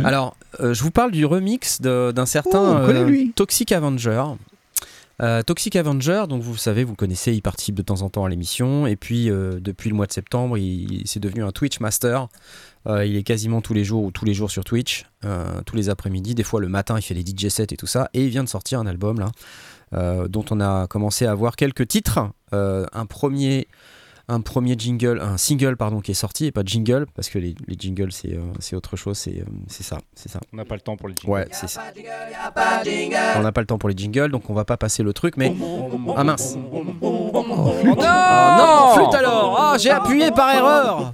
Alors, 0.04 0.36
euh, 0.60 0.74
je 0.74 0.84
vous 0.84 0.92
parle 0.92 1.12
du 1.12 1.26
remix 1.26 1.80
d'un 1.82 2.26
certain 2.26 2.84
Oh. 2.86 3.30
Toxic 3.36 3.72
Avenger. 3.72 4.24
Euh, 5.21 5.41
Toxic 5.43 5.75
Avenger, 5.75 6.25
donc 6.28 6.41
vous 6.41 6.58
savez, 6.58 6.84
vous 6.84 6.95
connaissez, 6.95 7.34
il 7.34 7.41
participe 7.41 7.75
de 7.75 7.82
temps 7.82 8.01
en 8.01 8.10
temps 8.10 8.25
à 8.25 8.30
l'émission. 8.30 8.86
Et 8.88 8.95
puis, 8.95 9.30
euh, 9.30 9.60
depuis 9.62 9.89
le 9.89 9.95
mois 9.95 10.08
de 10.08 10.12
septembre, 10.12 10.58
il, 10.58 11.08
s'est 11.08 11.19
devenu 11.19 11.43
un 11.43 11.51
Twitch 11.51 11.80
Master. 11.80 12.28
Euh, 12.88 13.06
il 13.06 13.15
est 13.15 13.23
quasiment 13.23 13.62
tous 13.62 13.73
les 13.73 13.84
jours 13.84 14.04
ou 14.04 14.12
tous 14.12 14.25
les 14.25 14.34
jours 14.34 14.51
sur 14.51 14.63
Twitch, 14.63 15.06
tous 15.65 15.75
les 15.75 15.89
après-midi. 15.89 16.36
Des 16.36 16.43
fois, 16.43 16.62
le 16.62 16.67
matin, 16.67 16.97
il 16.97 17.01
fait 17.01 17.15
des 17.15 17.25
DJ 17.25 17.49
sets 17.49 17.67
et 17.71 17.78
tout 17.78 17.88
ça. 17.88 18.10
Et 18.13 18.23
il 18.23 18.30
vient 18.30 18.43
de 18.43 18.49
sortir 18.49 18.80
un 18.80 18.86
album 18.86 19.19
là, 19.19 20.28
dont 20.28 20.45
on 20.51 20.60
a 20.60 20.86
commencé 20.88 21.25
à 21.25 21.34
voir 21.34 21.56
quelques 21.56 21.88
titres. 21.88 22.19
Un 22.51 23.06
premier. 23.08 23.67
Un 24.28 24.42
premier 24.42 24.74
jingle, 24.78 25.20
un 25.22 25.38
single 25.38 25.78
pardon 25.78 26.02
qui 26.02 26.10
est 26.12 26.16
sorti 26.16 26.46
et 26.46 26.52
pas 26.52 26.64
de 26.64 26.68
jingle 26.68 27.06
parce 27.16 27.30
que 27.30 27.38
les, 27.38 27.54
les 27.68 27.76
jingles 27.78 28.12
c'est 28.12 28.34
euh, 28.34 28.42
c'est 28.60 28.76
autre 28.76 28.96
chose, 28.96 29.20
c'est 29.20 29.42
euh, 29.42 29.46
c'est 29.68 29.84
ça, 29.84 30.00
c'est 30.16 30.30
ça. 30.30 30.40
On 30.52 30.58
n'a 30.58 30.66
pas 30.66 30.74
le 30.74 30.82
temps 30.82 30.98
pour 30.98 31.08
les 31.08 31.14
jingles. 31.16 31.32
Ouais, 31.32 31.48
c'est 31.52 31.70
ça. 31.70 31.84
On 33.38 33.42
n'a 33.44 33.52
pas 33.52 33.62
le 33.62 33.68
temps 33.68 33.78
pour 33.78 33.90
les 33.90 33.96
jingles, 33.96 34.32
donc 34.32 34.50
on 34.50 34.56
va 34.56 34.66
pas 34.66 34.78
passer 34.78 35.04
le 35.04 35.14
truc, 35.14 35.38
mais. 35.38 35.56
Ah 36.16 36.24
mince 36.24 36.58
Oh 36.72 36.84
non 36.84 38.94
Flûte 38.94 39.14
alors 39.14 39.56
Ah, 39.60 39.78
j'ai 39.78 39.92
appuyé 39.92 40.32
par 40.32 40.54
erreur 40.56 41.12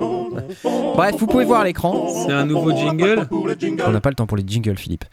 Bref, 0.95 1.15
vous 1.17 1.27
pouvez 1.27 1.45
voir 1.45 1.61
à 1.61 1.65
l'écran. 1.65 2.07
C'est 2.25 2.31
un 2.31 2.45
nouveau 2.45 2.75
jingle. 2.75 3.27
On 3.85 3.91
n'a 3.91 4.01
pas 4.01 4.09
le 4.09 4.15
temps 4.15 4.27
pour 4.27 4.37
les 4.37 4.43
jingles, 4.47 4.77
Philippe. 4.77 5.05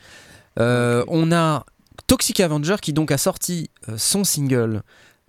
Euh, 0.59 1.05
on 1.09 1.33
a 1.33 1.65
Toxic 2.07 2.41
Avenger 2.41 2.77
qui 2.81 2.93
donc 2.93 3.13
a 3.13 3.19
sorti 3.19 3.71
euh, 3.89 3.95
son 3.97 4.25
single 4.25 4.83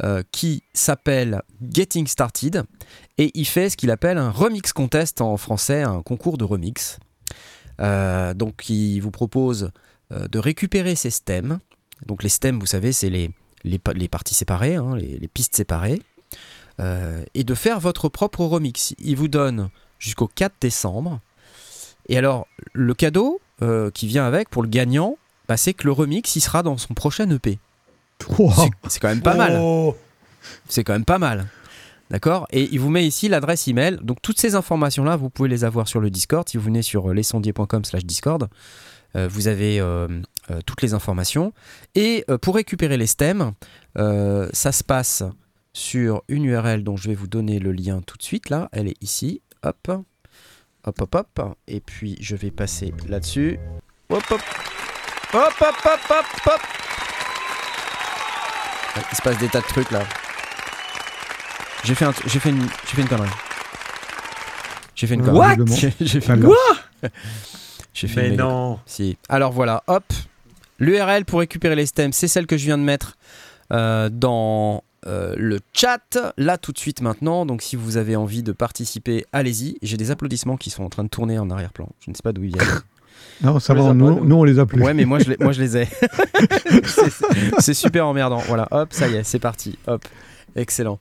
euh, 0.04 0.24
qui 0.32 0.64
s'appelle 0.74 1.42
Getting 1.72 2.08
Started 2.08 2.64
et 3.18 3.32
il 3.34 3.46
fait 3.46 3.70
ce 3.70 3.78
qu'il 3.78 3.92
appelle 3.92 4.18
un 4.18 4.32
remix 4.32 4.72
contest 4.72 5.20
en 5.22 5.36
français, 5.38 5.84
un 5.84 6.02
concours 6.02 6.38
de 6.38 6.46
remix. 6.46 7.00
Euh, 7.82 8.34
donc 8.34 8.70
il 8.70 9.00
vous 9.02 9.12
propose 9.12 9.72
euh, 10.12 10.28
de 10.28 10.40
récupérer 10.40 10.96
ces 10.96 11.10
stems. 11.10 11.60
Donc 12.06 12.24
les 12.24 12.30
stems, 12.30 12.60
vous 12.60 12.66
savez, 12.66 12.94
c'est 12.94 13.10
les, 13.10 13.32
les, 13.64 13.80
pa- 13.80 13.94
les 13.94 14.08
parties 14.08 14.36
séparées, 14.36 14.76
hein, 14.76 14.96
les, 14.96 15.28
pistes 15.28 15.56
séparées, 15.56 16.02
et 17.34 17.44
de 17.44 17.56
faire 17.56 17.82
votre 17.82 18.08
propre 18.08 18.46
remix. 18.46 18.94
Il 19.00 19.18
vous 19.18 19.28
donne 19.28 19.70
jusqu'au 19.98 20.28
4 20.28 20.54
décembre. 20.62 21.20
Et 22.08 22.18
alors, 22.18 22.48
le 22.72 22.94
cadeau 22.94 23.42
qui 23.94 24.08
vient 24.08 24.26
avec 24.26 24.50
pour 24.50 24.64
le 24.64 24.70
gagnant, 24.70 25.18
bah, 25.50 25.58
c'est 25.58 25.74
que 25.74 25.84
le 25.86 25.92
remix, 25.92 26.38
il 26.38 26.42
sera 26.42 26.64
dans 26.64 26.78
son 26.78 26.94
prochain 26.94 27.30
EP. 27.32 27.60
Wow. 28.38 28.52
C'est- 28.88 29.00
quand 29.00 29.08
même 29.10 29.22
pas 29.22 29.36
mal. 29.36 29.58
Oh. 29.62 29.96
C'est 30.68 30.84
quand 30.84 30.94
même 30.94 31.06
pas 31.06 31.18
mal. 31.20 31.48
D'accord? 32.10 32.48
Et 32.52 32.68
il 32.72 32.80
vous 32.80 32.90
met 32.90 33.06
ici 33.06 33.30
l'adresse 33.30 33.68
email. 33.68 33.98
Donc 34.02 34.22
toutes 34.22 34.40
ces 34.40 34.56
informations-là, 34.56 35.16
vous 35.16 35.30
pouvez 35.30 35.50
les 35.50 35.64
avoir 35.64 35.88
sur 35.88 36.00
le 36.00 36.10
Discord. 36.10 36.48
Si 36.50 36.58
vous 36.58 36.64
venez 36.64 36.82
sur 36.82 37.10
euh, 37.10 37.14
lesondiers.com 37.14 37.86
slash 37.86 38.04
Discord, 38.06 38.48
euh, 39.16 39.28
vous 39.30 39.48
avez 39.48 39.80
euh, 39.80 40.08
euh, 40.52 40.60
toutes 40.66 40.82
les 40.82 40.94
informations. 40.94 41.54
Et 41.96 42.26
pour 42.42 42.56
récupérer 42.56 42.98
les 42.98 43.08
stems, 43.08 43.52
ça 43.96 44.72
se 44.72 44.84
passe 44.84 45.24
sur 45.74 46.24
une 46.28 46.46
URL 46.46 46.84
dont 46.84 46.98
je 46.98 47.10
vais 47.10 47.16
vous 47.16 47.28
donner 47.28 47.60
le 47.60 47.72
lien 47.72 48.02
tout 48.02 48.18
de 48.18 48.24
suite. 48.24 48.50
Là, 48.50 48.70
elle 48.72 48.88
est 48.88 49.02
ici. 49.02 49.42
Hop. 49.64 49.92
Hop, 50.86 51.02
hop, 51.02 51.16
hop. 51.16 51.56
Et 51.68 51.80
puis 51.80 52.18
je 52.22 52.36
vais 52.36 52.52
passer 52.52 52.94
là-dessus. 53.08 53.60
Hop, 54.10 54.24
hop. 54.32 54.42
Hop, 55.34 55.54
hop, 55.62 55.76
hop, 55.86 56.00
hop, 56.10 56.26
hop. 56.48 56.62
Il 59.12 59.18
se 59.18 59.22
passe 59.22 59.38
des 59.38 59.48
tas 59.48 59.62
de 59.62 59.66
trucs 59.68 59.92
là. 59.92 60.04
J'ai 61.84 61.96
fait, 61.96 62.06
un, 62.06 62.14
j'ai 62.26 62.40
fait, 62.40 62.50
une, 62.50 62.68
j'ai 62.88 62.96
fait 62.96 63.02
une 63.02 63.08
connerie. 63.08 63.30
J'ai 64.96 65.08
fait 65.08 65.14
une 65.16 65.24
connerie. 65.24 65.60
What 65.60 65.66
J'ai 65.76 65.94
j'ai 66.02 66.22
fait 66.22 66.34
une 66.34 66.42
connerie. 66.42 66.56
J'ai 67.94 68.08
fait 68.08 68.22
Mais 68.22 68.30
une 68.30 68.38
non. 68.38 68.80
Si. 68.86 69.18
Alors 69.28 69.52
voilà, 69.52 69.84
hop. 69.88 70.06
L'URL 70.80 71.26
pour 71.26 71.40
récupérer 71.40 71.76
les 71.76 71.86
stems, 71.86 72.14
c'est 72.14 72.28
celle 72.28 72.46
que 72.46 72.56
je 72.56 72.66
viens 72.66 72.78
de 72.78 72.84
mettre 72.84 73.18
euh, 73.74 74.10
dans 74.10 74.84
euh, 75.06 75.34
le 75.38 75.60
chat, 75.74 76.18
là 76.38 76.58
tout 76.58 76.72
de 76.72 76.78
suite 76.78 77.02
maintenant. 77.02 77.46
Donc 77.46 77.62
si 77.62 77.76
vous 77.76 77.98
avez 77.98 78.16
envie 78.16 78.44
de 78.44 78.52
participer, 78.52 79.26
allez-y. 79.34 79.78
J'ai 79.82 79.98
des 79.98 80.12
applaudissements 80.12 80.56
qui 80.58 80.70
sont 80.70 80.84
en 80.84 80.90
train 80.90 81.04
de 81.04 81.10
tourner 81.10 81.40
en 81.40 81.50
arrière-plan. 81.50 81.90
Je 82.00 82.12
ne 82.12 82.16
sais 82.16 82.22
pas 82.24 82.32
d'où 82.32 82.44
ils 82.44 82.54
viennent. 82.54 82.68
Non, 83.42 83.60
ça 83.60 83.74
va, 83.74 83.94
nous, 83.94 84.26
nous, 84.26 84.36
on 84.36 84.44
les 84.44 84.60
a 84.60 84.66
plus. 84.66 84.82
Ouais, 84.82 84.94
mais 84.94 85.06
moi 85.06 85.20
je 85.20 85.30
les, 85.30 85.38
moi, 85.40 85.52
je 85.54 85.62
les 85.62 85.78
ai. 85.78 85.88
c'est 87.60 87.74
super 87.74 88.06
emmerdant. 88.06 88.40
Voilà, 88.48 88.68
hop, 88.72 88.90
ça 88.92 89.08
y 89.08 89.16
est, 89.16 89.24
c'est 89.24 89.40
parti. 89.40 89.78
Hop, 89.88 90.06
excellent. 90.56 91.00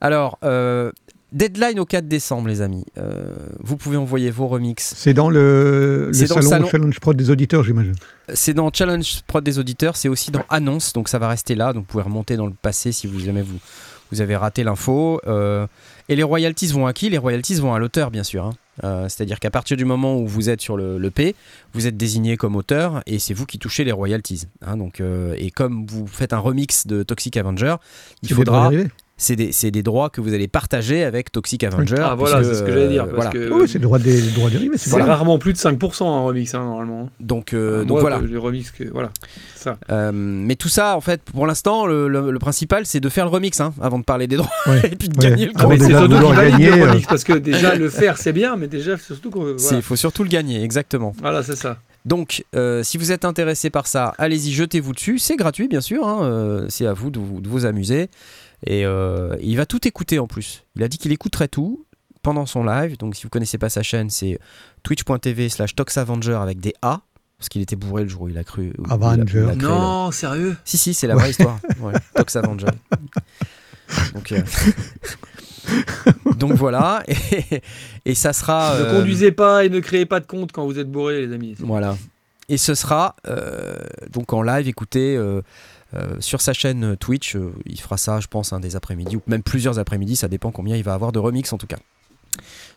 Alors, 0.00 0.38
euh, 0.44 0.92
Deadline 1.32 1.78
au 1.78 1.84
4 1.84 2.08
décembre, 2.08 2.48
les 2.48 2.62
amis. 2.62 2.84
Euh, 2.96 3.34
vous 3.60 3.76
pouvez 3.76 3.96
envoyer 3.96 4.30
vos 4.30 4.48
remixes. 4.48 4.94
C'est 4.96 5.12
dans 5.12 5.28
le, 5.28 6.10
salon, 6.12 6.68
Challenge 6.68 7.00
Prod 7.00 7.16
des 7.16 7.30
auditeurs, 7.30 7.64
j'imagine. 7.64 7.94
C'est 8.32 8.54
dans 8.54 8.70
Challenge 8.72 9.22
Prod 9.26 9.44
des 9.44 9.58
auditeurs, 9.58 9.96
c'est 9.96 10.08
aussi 10.08 10.30
dans 10.30 10.44
Annonce, 10.48 10.92
donc 10.92 11.08
ça 11.08 11.18
va 11.18 11.28
rester 11.28 11.54
là. 11.54 11.72
Donc 11.72 11.82
vous 11.82 11.88
pouvez 11.88 12.04
remonter 12.04 12.36
dans 12.36 12.46
le 12.46 12.52
passé 12.52 12.92
si 12.92 13.06
vous 13.06 13.20
jamais 13.20 13.42
vous, 13.42 13.58
vous 14.10 14.20
avez 14.22 14.36
raté 14.36 14.64
l'info. 14.64 15.20
Euh, 15.26 15.66
et 16.08 16.16
les 16.16 16.22
royalties 16.22 16.68
vont 16.68 16.86
à 16.86 16.94
qui? 16.94 17.10
Les 17.10 17.18
royalties 17.18 17.56
vont 17.56 17.74
à 17.74 17.78
l'auteur, 17.78 18.10
bien 18.10 18.24
sûr. 18.24 18.44
Hein. 18.44 18.54
Euh, 18.84 19.08
c'est-à-dire 19.08 19.40
qu'à 19.40 19.50
partir 19.50 19.76
du 19.76 19.84
moment 19.84 20.16
où 20.16 20.26
vous 20.26 20.50
êtes 20.50 20.60
sur 20.60 20.76
le, 20.76 21.10
P, 21.10 21.34
vous 21.72 21.86
êtes 21.86 21.96
désigné 21.96 22.36
comme 22.36 22.56
auteur 22.56 23.02
et 23.06 23.18
c'est 23.18 23.34
vous 23.34 23.46
qui 23.46 23.58
touchez 23.58 23.84
les 23.84 23.92
royalties. 23.92 24.44
Hein. 24.62 24.76
donc, 24.76 25.00
et 25.36 25.50
comme 25.50 25.86
vous 25.86 26.06
faites 26.06 26.32
un 26.32 26.38
remix 26.38 26.86
de 26.86 27.02
Toxic 27.02 27.36
Avenger, 27.36 27.76
il 28.22 28.32
faudra 28.32 28.70
c'est 29.18 29.34
des, 29.34 29.70
des, 29.70 29.82
droits 29.82 30.10
que 30.10 30.20
vous 30.20 30.32
allez 30.32 30.46
partager 30.46 31.02
avec 31.02 31.32
Toxic 31.32 31.64
Avenger. 31.64 31.96
Ah 31.98 32.14
voilà, 32.14 32.42
c'est 32.44 32.54
ce 32.54 32.62
que 32.62 32.70
j'allais 32.70 32.88
dire. 32.88 33.04
Euh, 33.04 33.30
que, 33.30 33.52
oui, 33.52 33.68
c'est 33.68 33.78
le 33.78 33.82
droit 33.82 33.98
des, 33.98 34.22
droits 34.30 34.48
dérivés. 34.48 34.78
C'est 34.78 35.02
rarement 35.02 35.38
plus 35.38 35.52
de 35.52 35.58
5% 35.58 36.04
en 36.04 36.24
remix, 36.24 36.54
hein, 36.54 36.64
normalement. 36.64 37.10
Donc, 37.18 37.52
euh, 37.52 37.84
donc 37.84 37.98
voilà. 37.98 38.18
Le 38.18 38.38
remix, 38.38 38.70
que, 38.70 38.84
voilà. 38.84 39.10
Ça. 39.56 39.76
Euh, 39.90 40.12
mais 40.14 40.54
tout 40.54 40.68
ça, 40.68 40.96
en 40.96 41.00
fait, 41.00 41.20
pour 41.22 41.48
l'instant, 41.48 41.84
le, 41.84 42.08
le, 42.08 42.38
principal, 42.38 42.86
c'est 42.86 43.00
de 43.00 43.08
faire 43.08 43.24
le 43.24 43.32
remix, 43.32 43.60
hein, 43.60 43.74
avant 43.80 43.98
de 43.98 44.04
parler 44.04 44.28
des 44.28 44.36
droits 44.36 44.50
et 44.84 44.94
puis 44.94 45.08
de 45.08 45.18
gagner 45.18 45.46
le 45.46 45.52
ah, 45.56 45.66
C'est 45.68 45.88
surtout 45.88 46.08
le 46.08 46.84
remix, 46.84 47.06
parce 47.06 47.24
que 47.24 47.32
déjà, 47.32 47.74
le 47.74 47.90
faire, 47.90 48.18
c'est 48.18 48.32
bien, 48.32 48.54
mais 48.56 48.68
déjà, 48.68 48.96
surtout 48.96 49.32
Il 49.72 49.82
faut 49.82 49.96
surtout 49.96 50.22
le 50.22 50.30
gagner, 50.30 50.62
exactement. 50.62 51.12
Voilà, 51.20 51.42
c'est 51.42 51.56
ça. 51.56 51.78
Donc, 52.04 52.44
si 52.82 52.98
vous 52.98 53.10
êtes 53.10 53.24
intéressé 53.24 53.68
par 53.68 53.88
ça, 53.88 54.14
allez-y, 54.16 54.52
jetez-vous 54.52 54.92
dessus. 54.92 55.18
C'est 55.18 55.34
gratuit, 55.34 55.66
bien 55.66 55.80
sûr. 55.80 56.06
Hein, 56.06 56.66
c'est 56.68 56.86
à 56.86 56.92
vous 56.92 57.10
de 57.10 57.18
vous, 57.18 57.40
de 57.40 57.48
vous 57.48 57.66
amuser. 57.66 58.08
Et 58.66 58.84
euh, 58.84 59.36
il 59.40 59.56
va 59.56 59.66
tout 59.66 59.86
écouter 59.86 60.18
en 60.18 60.26
plus. 60.26 60.64
Il 60.76 60.82
a 60.82 60.88
dit 60.88 60.98
qu'il 60.98 61.12
écouterait 61.12 61.48
tout 61.48 61.84
pendant 62.22 62.46
son 62.46 62.64
live. 62.64 62.96
Donc 62.98 63.14
si 63.14 63.22
vous 63.22 63.28
connaissez 63.28 63.58
pas 63.58 63.68
sa 63.68 63.82
chaîne, 63.82 64.10
c'est 64.10 64.38
twitch.tv 64.82 65.48
slash 65.48 65.74
toxavenger 65.74 66.38
avec 66.40 66.60
des 66.60 66.74
A. 66.82 67.00
Parce 67.38 67.48
qu'il 67.50 67.62
était 67.62 67.76
bourré 67.76 68.02
le 68.02 68.08
jour 68.08 68.22
où 68.22 68.28
il 68.28 68.36
a 68.36 68.42
cru. 68.42 68.72
Avenger. 68.90 69.52
non, 69.56 70.10
sérieux? 70.10 70.56
Si, 70.64 70.76
si, 70.76 70.92
c'est 70.92 71.06
la 71.06 71.14
vraie 71.14 71.30
histoire. 71.30 71.60
Tox 72.16 72.34
Avenger. 72.34 72.66
Donc, 74.12 74.32
euh, 74.32 74.42
Donc 76.36 76.52
voilà. 76.54 77.04
Et, 78.04 78.16
ça 78.16 78.32
sera. 78.32 78.76
Ne 78.76 78.82
euh, 78.82 78.98
conduisez 78.98 79.30
pas 79.30 79.64
et 79.64 79.68
ne 79.68 79.78
créez 79.78 80.04
pas 80.04 80.18
de 80.18 80.26
compte 80.26 80.50
quand 80.50 80.66
vous 80.66 80.80
êtes 80.80 80.90
bourré, 80.90 81.24
les 81.24 81.32
amis. 81.32 81.54
Voilà. 81.60 81.96
Et 82.48 82.56
ce 82.56 82.74
sera 82.74 83.14
donc 84.10 84.32
en 84.32 84.42
live, 84.42 84.66
écoutez. 84.66 85.16
Euh, 85.94 86.16
sur 86.20 86.40
sa 86.40 86.52
chaîne 86.52 86.96
Twitch, 86.96 87.36
euh, 87.36 87.52
il 87.64 87.80
fera 87.80 87.96
ça, 87.96 88.20
je 88.20 88.26
pense, 88.26 88.52
un 88.52 88.60
des 88.60 88.76
après-midi, 88.76 89.16
ou 89.16 89.22
même 89.26 89.42
plusieurs 89.42 89.78
après-midi, 89.78 90.16
ça 90.16 90.28
dépend 90.28 90.50
combien 90.50 90.76
il 90.76 90.84
va 90.84 90.94
avoir 90.94 91.12
de 91.12 91.18
remix 91.18 91.52
en 91.52 91.58
tout 91.58 91.66
cas. 91.66 91.78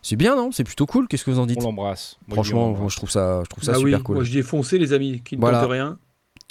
C'est 0.01 0.15
bien, 0.15 0.35
non? 0.35 0.51
C'est 0.51 0.63
plutôt 0.63 0.85
cool. 0.85 1.07
Qu'est-ce 1.07 1.25
que 1.25 1.31
vous 1.31 1.39
en 1.39 1.45
dites? 1.45 1.59
On 1.59 1.65
l'embrasse. 1.65 2.17
Franchement, 2.29 2.87
je 2.87 2.95
trouve 2.95 3.11
ça, 3.11 3.41
je 3.43 3.49
trouve 3.49 3.63
ça 3.63 3.73
bah 3.73 3.79
super 3.79 4.03
cool. 4.03 4.15
Moi, 4.15 4.23
je 4.23 4.31
dis 4.31 4.41
foncez, 4.41 4.79
les 4.79 4.93
amis, 4.93 5.21
qui 5.23 5.37
ne 5.37 5.41
tentent 5.41 5.69
rien. 5.69 5.99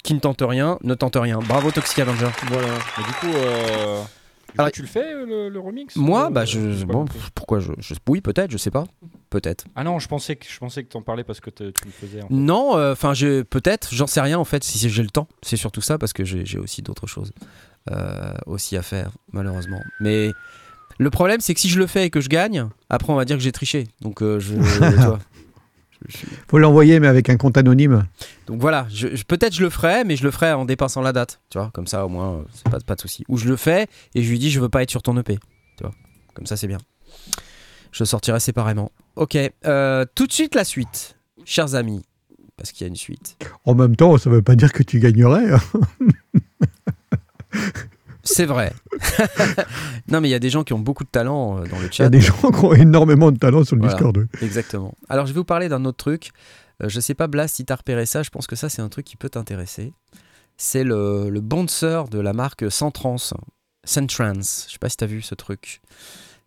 Qui 0.03 0.13
ne 0.13 0.19
tente 0.19 0.41
rien, 0.41 0.77
ne 0.83 0.93
tente 0.93 1.15
rien. 1.15 1.39
Bravo 1.39 1.71
Toxic 1.71 1.99
Avenger. 1.99 2.29
Voilà. 2.47 2.67
du 2.67 3.13
coup, 3.19 3.35
euh, 3.35 4.01
alors, 4.57 4.71
tu 4.71 4.81
le 4.81 4.87
fais 4.87 5.13
le, 5.25 5.59
remix 5.59 5.95
Moi, 5.95 6.29
bah 6.29 6.45
je, 6.45 6.83
bon, 6.85 7.05
pourquoi 7.35 7.59
je, 7.59 7.71
oui 8.07 8.21
peut-être, 8.21 8.51
je 8.51 8.57
sais 8.57 8.71
pas, 8.71 8.85
peut-être. 9.29 9.65
Ah 9.75 9.83
non, 9.83 9.99
je 9.99 10.07
pensais 10.07 10.35
que 10.35 10.45
je 10.47 10.57
pensais 10.57 10.83
que 10.83 10.89
t'en 10.89 11.01
parlais 11.01 11.23
parce 11.23 11.39
que 11.39 11.49
tu 11.49 11.63
le 11.63 11.91
faisais. 11.91 12.19
Non, 12.29 12.77
euh, 12.77 12.93
enfin 12.93 13.13
peut-être, 13.49 13.93
j'en 13.93 14.07
sais 14.07 14.21
rien 14.21 14.37
en 14.37 14.45
fait 14.45 14.63
si 14.63 14.89
j'ai 14.89 15.03
le 15.03 15.09
temps. 15.09 15.27
C'est 15.41 15.57
surtout 15.57 15.81
ça 15.81 15.97
parce 15.97 16.13
que 16.13 16.23
j'ai 16.23 16.59
aussi 16.59 16.81
d'autres 16.81 17.07
choses 17.07 17.31
euh, 17.91 18.33
aussi 18.45 18.77
à 18.77 18.81
faire 18.81 19.11
malheureusement. 19.31 19.81
Mais 19.99 20.31
le 20.97 21.09
problème 21.09 21.39
c'est 21.39 21.53
que 21.53 21.59
si 21.59 21.69
je 21.69 21.79
le 21.79 21.87
fais 21.87 22.05
et 22.05 22.09
que 22.09 22.21
je 22.21 22.29
gagne, 22.29 22.67
après 22.89 23.11
on 23.11 23.15
va 23.15 23.25
dire 23.25 23.37
que 23.37 23.43
j'ai 23.43 23.51
triché. 23.51 23.87
Donc 24.01 24.21
euh, 24.21 24.39
je, 24.39 24.55
faut 26.47 26.57
l'envoyer, 26.57 26.99
mais 26.99 27.07
avec 27.07 27.29
un 27.29 27.37
compte 27.37 27.57
anonyme. 27.57 28.05
Donc 28.47 28.61
voilà, 28.61 28.87
je, 28.89 29.07
peut-être 29.23 29.53
je 29.53 29.61
le 29.61 29.69
ferai, 29.69 30.03
mais 30.03 30.15
je 30.15 30.23
le 30.23 30.31
ferai 30.31 30.53
en 30.53 30.65
dépassant 30.65 31.01
la 31.01 31.13
date. 31.13 31.39
Tu 31.49 31.57
vois, 31.57 31.71
comme 31.73 31.87
ça 31.87 32.05
au 32.05 32.09
moins, 32.09 32.43
c'est 32.53 32.69
pas, 32.69 32.79
pas 32.79 32.95
de 32.95 33.01
souci. 33.01 33.23
Ou 33.27 33.37
je 33.37 33.47
le 33.47 33.55
fais 33.55 33.87
et 34.15 34.23
je 34.23 34.29
lui 34.29 34.39
dis, 34.39 34.51
je 34.51 34.59
veux 34.59 34.69
pas 34.69 34.83
être 34.83 34.91
sur 34.91 35.01
ton 35.01 35.17
EP. 35.17 35.37
Tu 35.77 35.83
vois, 35.83 35.93
comme 36.33 36.45
ça 36.45 36.57
c'est 36.57 36.67
bien. 36.67 36.79
Je 37.91 38.03
sortirai 38.03 38.39
séparément. 38.39 38.91
Ok, 39.15 39.37
euh, 39.65 40.05
tout 40.15 40.27
de 40.27 40.31
suite 40.31 40.55
la 40.55 40.63
suite, 40.63 41.17
chers 41.43 41.75
amis, 41.75 42.01
parce 42.57 42.71
qu'il 42.71 42.85
y 42.85 42.85
a 42.85 42.87
une 42.87 42.95
suite. 42.95 43.37
En 43.65 43.75
même 43.75 43.95
temps, 43.95 44.17
ça 44.17 44.29
veut 44.29 44.41
pas 44.41 44.55
dire 44.55 44.71
que 44.71 44.83
tu 44.83 44.99
gagnerais. 44.99 45.45
C'est 48.23 48.45
vrai. 48.45 48.73
non, 50.07 50.21
mais 50.21 50.29
il 50.29 50.31
y 50.31 50.35
a 50.35 50.39
des 50.39 50.49
gens 50.49 50.63
qui 50.63 50.73
ont 50.73 50.79
beaucoup 50.79 51.03
de 51.03 51.09
talent 51.09 51.57
euh, 51.59 51.65
dans 51.67 51.79
le 51.79 51.89
chat. 51.91 52.03
Il 52.03 52.05
y 52.05 52.07
a 52.07 52.09
des 52.09 52.21
gens 52.21 52.51
qui 52.51 52.65
ont 52.65 52.73
énormément 52.73 53.31
de 53.31 53.37
talent 53.37 53.63
sur 53.63 53.75
le 53.75 53.87
Discord. 53.87 54.27
Exactement. 54.41 54.93
Alors, 55.09 55.25
je 55.25 55.33
vais 55.33 55.39
vous 55.39 55.45
parler 55.45 55.69
d'un 55.69 55.85
autre 55.85 55.97
truc. 55.97 56.31
Euh, 56.83 56.89
je 56.89 56.99
sais 56.99 57.13
pas, 57.13 57.27
Blast, 57.27 57.55
si 57.55 57.65
tu 57.65 57.73
as 57.73 57.75
repéré 57.75 58.05
ça, 58.05 58.23
je 58.23 58.29
pense 58.29 58.47
que 58.47 58.55
ça, 58.55 58.69
c'est 58.69 58.81
un 58.81 58.89
truc 58.89 59.05
qui 59.05 59.17
peut 59.17 59.29
t'intéresser. 59.29 59.93
C'est 60.57 60.83
le, 60.83 61.29
le 61.29 61.41
bouncer 61.41 62.03
de 62.09 62.19
la 62.19 62.33
marque 62.33 62.71
Centrans. 62.71 63.33
Centrans. 63.83 64.33
Je 64.35 64.71
sais 64.71 64.79
pas 64.79 64.89
si 64.89 64.97
tu 64.97 65.03
as 65.03 65.07
vu 65.07 65.21
ce 65.21 65.35
truc. 65.35 65.81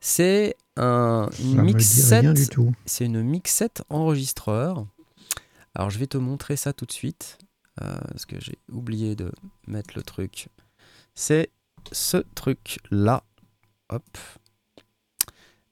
C'est 0.00 0.56
un 0.76 1.28
mixette. 1.40 2.56
C'est 2.86 3.06
une 3.06 3.22
mixette 3.22 3.82
enregistreur. 3.88 4.86
Alors, 5.74 5.90
je 5.90 5.98
vais 5.98 6.06
te 6.06 6.18
montrer 6.18 6.56
ça 6.56 6.72
tout 6.72 6.86
de 6.86 6.92
suite. 6.92 7.38
Euh, 7.82 7.98
parce 8.08 8.24
que 8.24 8.36
j'ai 8.38 8.58
oublié 8.70 9.16
de 9.16 9.32
mettre 9.66 9.94
le 9.96 10.02
truc. 10.02 10.48
C'est 11.14 11.50
ce 11.92 12.18
truc-là. 12.34 13.22
Hop. 13.90 14.18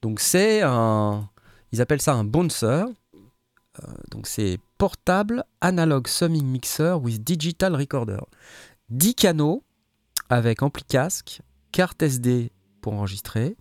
Donc 0.03 0.21
c'est 0.21 0.63
un... 0.63 1.29
Ils 1.73 1.81
appellent 1.81 2.03
ça 2.03 2.15
un 2.15 2.25
bouncer. 2.25 2.85
Euh, 3.83 3.87
donc 4.11 4.27
c'est 4.27 4.59
portable 4.77 5.45
analog 5.61 6.09
summing 6.09 6.45
mixer 6.45 6.95
with 7.01 7.23
digital 7.23 7.75
recorder. 7.75 8.19
10 8.91 9.15
canaux 9.15 9.63
avec 10.29 10.63
ampli 10.63 10.85
casque, 10.85 11.41
carte 11.71 12.03
SD 12.03 12.51
pour 12.81 12.95
enregistrer. 12.95 13.57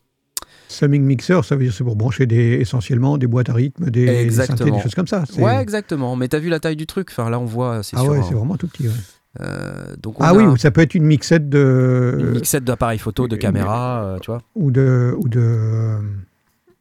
Summing 0.67 1.03
mixer, 1.03 1.41
ça 1.43 1.55
veut 1.55 1.63
dire 1.63 1.73
c'est 1.73 1.83
pour 1.83 1.95
brancher 1.95 2.25
des, 2.25 2.53
essentiellement 2.59 3.17
des 3.17 3.27
boîtes 3.27 3.49
à 3.49 3.53
rythme, 3.53 3.89
des, 3.89 4.25
des 4.25 4.31
synthés, 4.31 4.71
des 4.71 4.79
choses 4.79 4.95
comme 4.95 5.07
ça. 5.07 5.23
Ouais, 5.37 5.61
exactement. 5.61 6.15
Mais 6.15 6.27
t'as 6.27 6.39
vu 6.39 6.49
la 6.49 6.59
taille 6.59 6.75
du 6.75 6.87
truc? 6.87 7.09
Enfin 7.11 7.29
là 7.29 7.39
on 7.39 7.45
voit. 7.45 7.81
Ah 7.93 8.03
ouais, 8.03 8.21
c'est 8.23 8.33
vraiment 8.33 8.57
tout 8.57 8.67
petit. 8.67 8.87
Ouais. 8.87 8.93
Euh, 9.39 9.95
donc 9.97 10.15
ah 10.19 10.33
oui, 10.33 10.43
ça 10.59 10.71
peut 10.71 10.81
être 10.81 10.95
une 10.95 11.05
mixette 11.05 11.49
de. 11.49 12.17
Une 12.19 12.31
mixette 12.31 12.63
d'appareil 12.63 12.99
photo, 12.99 13.27
de 13.27 13.35
caméra, 13.35 14.03
euh, 14.03 14.19
tu 14.19 14.31
vois. 14.31 14.41
Ou 14.55 14.71
de. 14.71 15.15
Ou 15.17 15.29
de, 15.29 15.99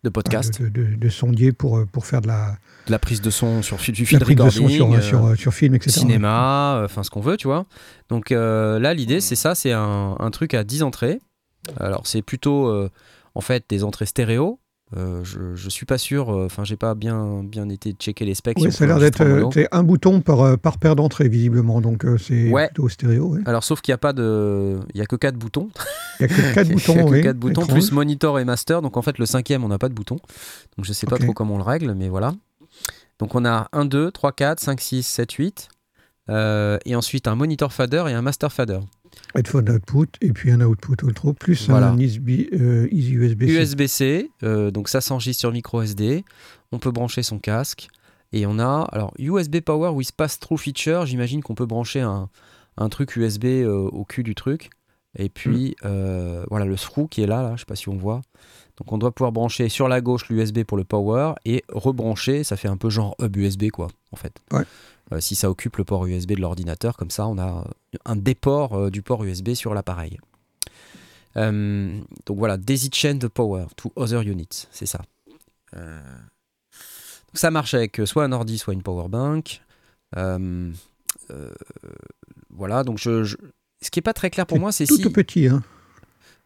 de 0.03 0.09
podcast. 0.09 0.61
De, 0.61 0.97
de, 0.97 1.09
sondier 1.09 1.53
pour, 1.53 1.87
pour 1.87 2.07
faire 2.07 2.21
de 2.21 2.27
la. 2.27 2.57
De 2.87 2.93
la 2.93 2.99
prise 2.99 3.21
de 3.21 3.31
son 3.31 3.63
sur 3.63 3.77
du 3.77 4.07
film 4.07 4.21
de 4.21 4.51
son 4.51 4.69
sur, 4.69 4.93
euh, 4.93 5.01
sur, 5.01 5.37
sur, 5.37 5.55
film, 5.55 5.75
etc. 5.75 6.01
Cinéma, 6.01 6.83
enfin 6.85 7.03
ce 7.03 7.11
qu'on 7.11 7.21
veut, 7.21 7.37
tu 7.37 7.47
vois. 7.47 7.67
Donc 8.09 8.31
là, 8.31 8.95
l'idée, 8.95 9.21
c'est 9.21 9.37
ça 9.37 9.55
c'est 9.55 9.73
un, 9.73 10.17
un, 10.19 10.31
truc 10.31 10.55
à 10.55 10.65
10 10.65 10.83
entrées. 10.83 11.21
Alors, 11.79 12.07
c'est 12.07 12.23
plutôt 12.23 12.89
en 13.35 13.41
fait 13.41 13.65
des 13.69 13.85
entrées 13.85 14.07
stéréo. 14.07 14.59
Euh, 14.97 15.23
je, 15.23 15.55
je 15.55 15.69
suis 15.69 15.87
pas 15.87 15.99
sûr, 15.99 16.31
euh, 16.31 16.47
enfin 16.47 16.65
j'ai 16.65 16.77
pas 16.77 16.97
bien, 16.97 17.45
bien 17.45 17.69
été 17.69 17.93
checker 17.93 18.25
les 18.25 18.35
specs. 18.35 18.59
Oui, 18.59 18.73
ça 18.73 18.85
a 18.85 18.87
l'air 18.89 18.99
d'être 18.99 19.21
euh, 19.21 19.49
un 19.71 19.83
bouton 19.85 20.21
par, 20.21 20.59
par 20.59 20.79
paire 20.79 20.97
d'entrée 20.97 21.29
visiblement, 21.29 21.81
donc 21.81 22.05
c'est 22.19 22.51
plutôt 22.53 22.89
stéréo. 22.89 23.39
Alors 23.47 23.63
sauf 23.63 23.81
qu'il 23.83 23.93
n'y 23.93 23.95
a 23.95 23.99
pas 23.99 24.13
de, 24.13 24.81
il 24.93 24.99
y 24.99 25.01
a 25.01 25.07
que 25.07 25.15
4 25.15 25.37
boutons. 25.37 25.71
Il 26.19 26.23
y 26.23 26.25
a 26.25 26.29
que 26.29 26.55
4 26.55 26.69
boutons, 26.73 27.09
que 27.09 27.21
4 27.21 27.37
boutons 27.37 27.67
plus 27.67 27.93
monitor 27.93 28.41
et 28.41 28.45
master, 28.45 28.83
donc 28.83 28.97
en 28.97 29.03
fait 29.03 29.19
le 29.19 29.27
cinquième 29.27 29.63
on 29.63 29.69
n'a 29.69 29.79
pas 29.79 29.89
de 29.89 29.95
bouton, 29.95 30.17
donc 30.77 30.85
je 30.85 30.93
sais 30.93 31.07
pas 31.07 31.19
trop 31.19 31.33
comment 31.35 31.55
on 31.55 31.59
le 31.59 31.65
règle, 31.65 31.95
mais 31.95 32.09
voilà. 32.09 32.35
Donc 33.21 33.35
on 33.37 33.45
a 33.45 33.69
1, 33.73 33.85
2, 33.85 34.11
3, 34.11 34.33
4, 34.33 34.61
5, 34.61 34.81
6, 34.81 35.03
7, 35.05 35.33
8, 35.33 35.69
et 36.85 36.97
ensuite 36.97 37.29
un 37.29 37.37
monitor 37.37 37.73
fader 37.73 38.05
et 38.09 38.13
un 38.13 38.23
master 38.23 38.53
fader. 38.53 38.81
Headphone 39.35 39.71
output 39.71 40.07
et 40.21 40.33
puis 40.33 40.51
un 40.51 40.61
output 40.61 40.97
autre 41.05 41.33
plus 41.33 41.71
un 41.71 41.99
USB, 41.99 42.31
euh, 42.53 42.89
USB-C. 42.91 43.53
USB-C, 43.53 44.31
euh, 44.43 44.71
donc 44.71 44.89
ça 44.89 45.01
s'enregistre 45.01 45.41
sur 45.41 45.53
micro 45.53 45.83
SD. 45.83 46.25
On 46.73 46.79
peut 46.79 46.91
brancher 46.91 47.23
son 47.23 47.39
casque. 47.39 47.89
Et 48.33 48.47
on 48.47 48.61
a, 48.61 48.89
alors 48.93 49.13
USB 49.19 49.61
Power 49.61 49.91
with 49.91 50.13
Pass-Through 50.13 50.59
Feature, 50.59 51.05
j'imagine 51.05 51.43
qu'on 51.43 51.57
peut 51.57 51.67
brancher 51.67 52.01
un, 52.01 52.29
un 52.77 52.89
truc 52.89 53.17
USB 53.17 53.45
euh, 53.47 53.89
au 53.91 54.05
cul 54.05 54.23
du 54.23 54.35
truc. 54.35 54.71
Et 55.19 55.29
puis 55.29 55.75
mm. 55.83 56.45
voilà 56.49 56.65
le 56.65 56.77
screw 56.77 57.09
qui 57.09 57.23
est 57.23 57.27
là, 57.27 57.43
là, 57.43 57.53
je 57.57 57.61
sais 57.61 57.67
pas 57.67 57.75
si 57.75 57.89
on 57.89 57.97
voit. 57.97 58.23
Donc 58.81 58.93
on 58.93 58.99
doit 58.99 59.13
pouvoir 59.13 59.31
brancher 59.31 59.69
sur 59.69 59.89
la 59.89 60.01
gauche 60.01 60.29
l'USB 60.31 60.65
pour 60.65 60.79
le 60.79 60.85
power 60.85 61.35
et 61.45 61.63
rebrancher, 61.69 62.45
ça 62.45 62.57
fait 62.57 62.69
un 62.69 62.79
peu 62.79 62.89
genre 62.89 63.15
hub 63.21 63.37
USB 63.37 63.71
quoi, 63.71 63.89
en 64.11 64.17
fait. 64.17 64.41
Ouais. 64.53 64.65
Euh, 65.13 65.21
si 65.21 65.35
ça 65.35 65.51
occupe 65.51 65.77
le 65.77 65.85
port 65.85 66.07
USB 66.07 66.33
de 66.33 66.41
l'ordinateur, 66.41 66.97
comme 66.97 67.11
ça 67.11 67.27
on 67.27 67.39
a 67.39 67.67
un 68.05 68.17
déport 68.17 68.75
euh, 68.75 68.91
du 68.91 69.03
port 69.03 69.25
USB 69.25 69.55
sur 69.55 69.75
l'appareil. 69.75 70.19
Euh, 71.37 72.01
donc 72.27 72.39
voilà, 72.39 72.57
Daisy 72.57 72.91
Chain 72.93 73.19
the 73.19 73.29
Power 73.29 73.67
to 73.77 73.93
Other 73.97 74.23
Units, 74.23 74.67
c'est 74.71 74.87
ça. 74.87 75.01
Ça 77.33 77.53
marche 77.53 77.75
avec 77.75 78.01
soit 78.05 78.25
un 78.25 78.33
ordi, 78.33 78.59
soit 78.59 78.75
une 78.75 78.83
powerbank. 78.83 79.63
Euh, 80.17 80.73
voilà, 82.51 82.83
donc 82.83 82.99
je, 82.99 83.25
ce 83.81 83.91
qui 83.91 84.01
est 84.01 84.03
pas 84.03 84.13
très 84.13 84.31
clair 84.31 84.47
pour 84.47 84.59
moi, 84.59 84.73
c'est 84.73 84.87
tout, 84.87 84.97
si. 84.97 85.03
tout 85.03 85.13
petit. 85.13 85.47
Hein. 85.47 85.63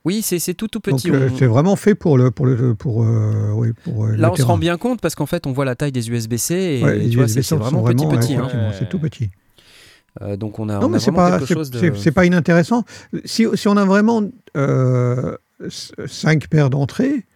Oui, 0.05 0.21
c'est 0.21 0.53
tout 0.53 0.69
tout 0.69 0.81
petit. 0.81 1.11
C'est 1.39 1.47
vraiment 1.47 1.77
fait 1.77 1.95
pour 1.95 2.19
le 2.19 2.31
pour 2.31 2.45
le 2.45 2.75
pour, 2.75 2.99
oui, 2.99 3.73
pour 3.85 4.09
Là, 4.09 4.31
on 4.31 4.37
se 4.37 4.43
rend 4.43 4.59
bien 4.59 4.77
compte 4.77 5.01
parce 5.01 5.15
qu'en 5.15 5.25
fait, 5.25 5.47
on 5.47 5.53
voit 5.53 5.65
la 5.65 5.75
taille 5.75 5.93
des 5.93 6.11
USB-C 6.11 6.83
et 6.85 7.09
tu 7.09 7.17
vois, 7.17 7.29
c'est 7.29 7.41
vraiment 7.55 7.83
petit 7.83 8.07
petit. 8.07 8.35
Hein. 8.35 8.73
C'est 8.79 8.91
tout 8.91 8.99
petit. 8.99 9.31
Euh, 10.23 10.37
donc 10.37 10.59
on 10.59 10.69
a, 10.69 10.79
non, 10.79 10.89
on 10.89 10.95
a 10.95 11.01
c'est 11.01 11.13
pas, 11.13 11.39
quelque 11.39 11.55
chose 11.55 11.71
de... 11.71 11.93
C'est 11.95 12.13
pas 12.13 12.25
inintéressant. 12.25 12.85
Si, 13.25 13.47
si, 13.55 13.69
on 13.69 13.77
a 13.77 13.85
vraiment 13.85 14.23
euh, 14.57 15.37
cinq 16.07 16.49
paires 16.49 16.71
d'entrées, 16.71 17.27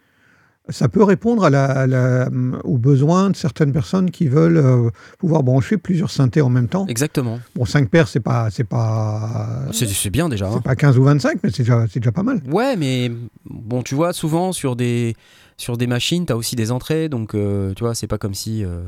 ça 0.71 0.89
peut 0.89 1.03
répondre 1.03 1.45
à 1.45 1.51
la, 1.51 1.87
la, 1.87 2.29
aux 2.65 2.79
besoins 2.79 3.31
de 3.31 3.37
certaines 3.37 3.73
personnes 3.73 4.11
qui 4.11 4.29
veulent 4.29 4.59
euh, 4.59 4.91
pouvoir 5.19 5.43
brancher 5.43 5.79
plusieurs 5.79 6.11
synthés 6.11 6.43
en 6.43 6.51
même 6.51 6.69
temps. 6.69 6.87
Exactement. 6.87 7.41
Bon, 7.55 7.65
5 7.65 7.89
paires, 7.89 8.09
c'est 8.09 8.21
pas. 8.21 8.51
C'est 8.51 8.65
pas 8.65 9.67
c'est 9.73 10.11
bien 10.11 10.29
déjà. 10.29 10.51
C'est 10.51 10.57
hein. 10.57 10.63
pas 10.63 10.77
15 10.77 10.99
ou 10.99 11.05
25, 11.05 11.39
mais 11.43 11.51
c'est 11.51 11.63
déjà, 11.63 11.87
déjà 11.87 12.13
pas 12.13 12.23
mal. 12.23 12.43
Ouais, 12.51 12.77
mais 12.77 13.11
bon, 13.47 13.83
tu 13.83 13.95
vois, 13.95 14.13
souvent 14.13 14.53
sur 14.53 14.77
des, 14.77 15.17
sur 15.57 15.77
des 15.77 15.87
machines, 15.87 16.27
tu 16.27 16.33
as 16.33 16.37
aussi 16.37 16.57
des 16.57 16.71
entrées. 16.71 17.09
Donc, 17.09 17.35
euh, 17.35 17.73
tu 17.75 17.85
vois, 17.85 17.95
c'est 17.95 18.07
pas 18.07 18.19
comme 18.19 18.35
si. 18.35 18.65
Euh, 18.65 18.83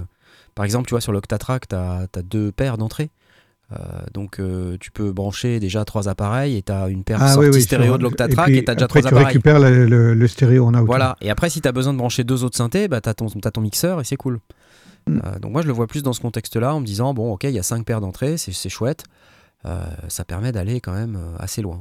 par 0.55 0.65
exemple, 0.65 0.87
tu 0.87 0.93
vois, 0.95 1.01
sur 1.01 1.13
l'Octatrack, 1.13 1.69
tu 1.69 1.75
as, 1.75 2.07
as, 2.15 2.23
deux 2.23 2.53
paires 2.53 2.77
d'entrées. 2.77 3.11
Euh, 3.73 3.77
donc 4.13 4.41
euh, 4.41 4.77
tu 4.81 4.91
peux 4.91 5.13
brancher 5.13 5.61
déjà 5.61 5.85
trois 5.85 6.09
appareils 6.09 6.57
et 6.57 6.63
tu 6.63 6.73
as 6.73 6.89
une 6.89 7.05
paire 7.05 7.19
ah, 7.21 7.29
sortie 7.29 7.51
oui, 7.51 7.55
oui, 7.55 7.63
stéréo 7.63 7.99
de 7.99 8.03
l'Octatrack 8.03 8.49
et, 8.49 8.65
tu 8.65 8.71
as 8.71 8.75
déjà 8.75 8.87
après, 8.87 9.01
trois 9.01 9.11
tu 9.11 9.17
appareils. 9.17 9.33
Tu 9.33 9.39
récupères 9.39 9.61
le, 9.61 9.87
le, 9.87 10.15
le, 10.15 10.29
stéréo 10.29 10.67
en 10.67 10.75
out. 10.75 10.85
Voilà, 10.85 11.17
et 11.21 11.31
après 11.31 11.51
si 11.51 11.61
tu 11.61 11.69
as 11.69 11.73
besoin 11.73 11.93
de 11.93 11.99
brancher 11.99 12.25
deux 12.25 12.43
autres 12.43 12.57
synthés, 12.57 12.89
bah, 12.89 13.01
tu 13.01 13.09
as, 13.09 13.13
as, 13.13 13.51
ton 13.51 13.61
mixeur 13.61 14.01
et 14.01 14.05
c'est 14.05 14.17
cool. 14.17 14.41
Mm. 15.07 15.21
Euh, 15.25 15.39
donc 15.39 15.53
moi 15.53 15.63
je 15.63 15.67
le 15.67 15.73
vois 15.73 15.87
plus 15.87 16.03
dans 16.03 16.13
ce 16.13 16.21
contexte-là 16.21 16.75
en 16.75 16.81
me 16.81 16.87
disant, 16.87 17.15
bon 17.15 17.33
ok, 17.33 17.45
il 17.45 17.51
y 17.51 17.59
a 17.59 17.63
cinq 17.63 17.85
paires 17.85 18.01
d'entrées, 18.01 18.37
c'est 18.37 18.69
chouette, 18.69 19.05
euh, 19.67 19.85
ça 20.09 20.25
permet 20.25 20.53
d'aller 20.53 20.81
quand 20.81 20.93
même 20.93 21.19
assez 21.39 21.63
loin. 21.63 21.79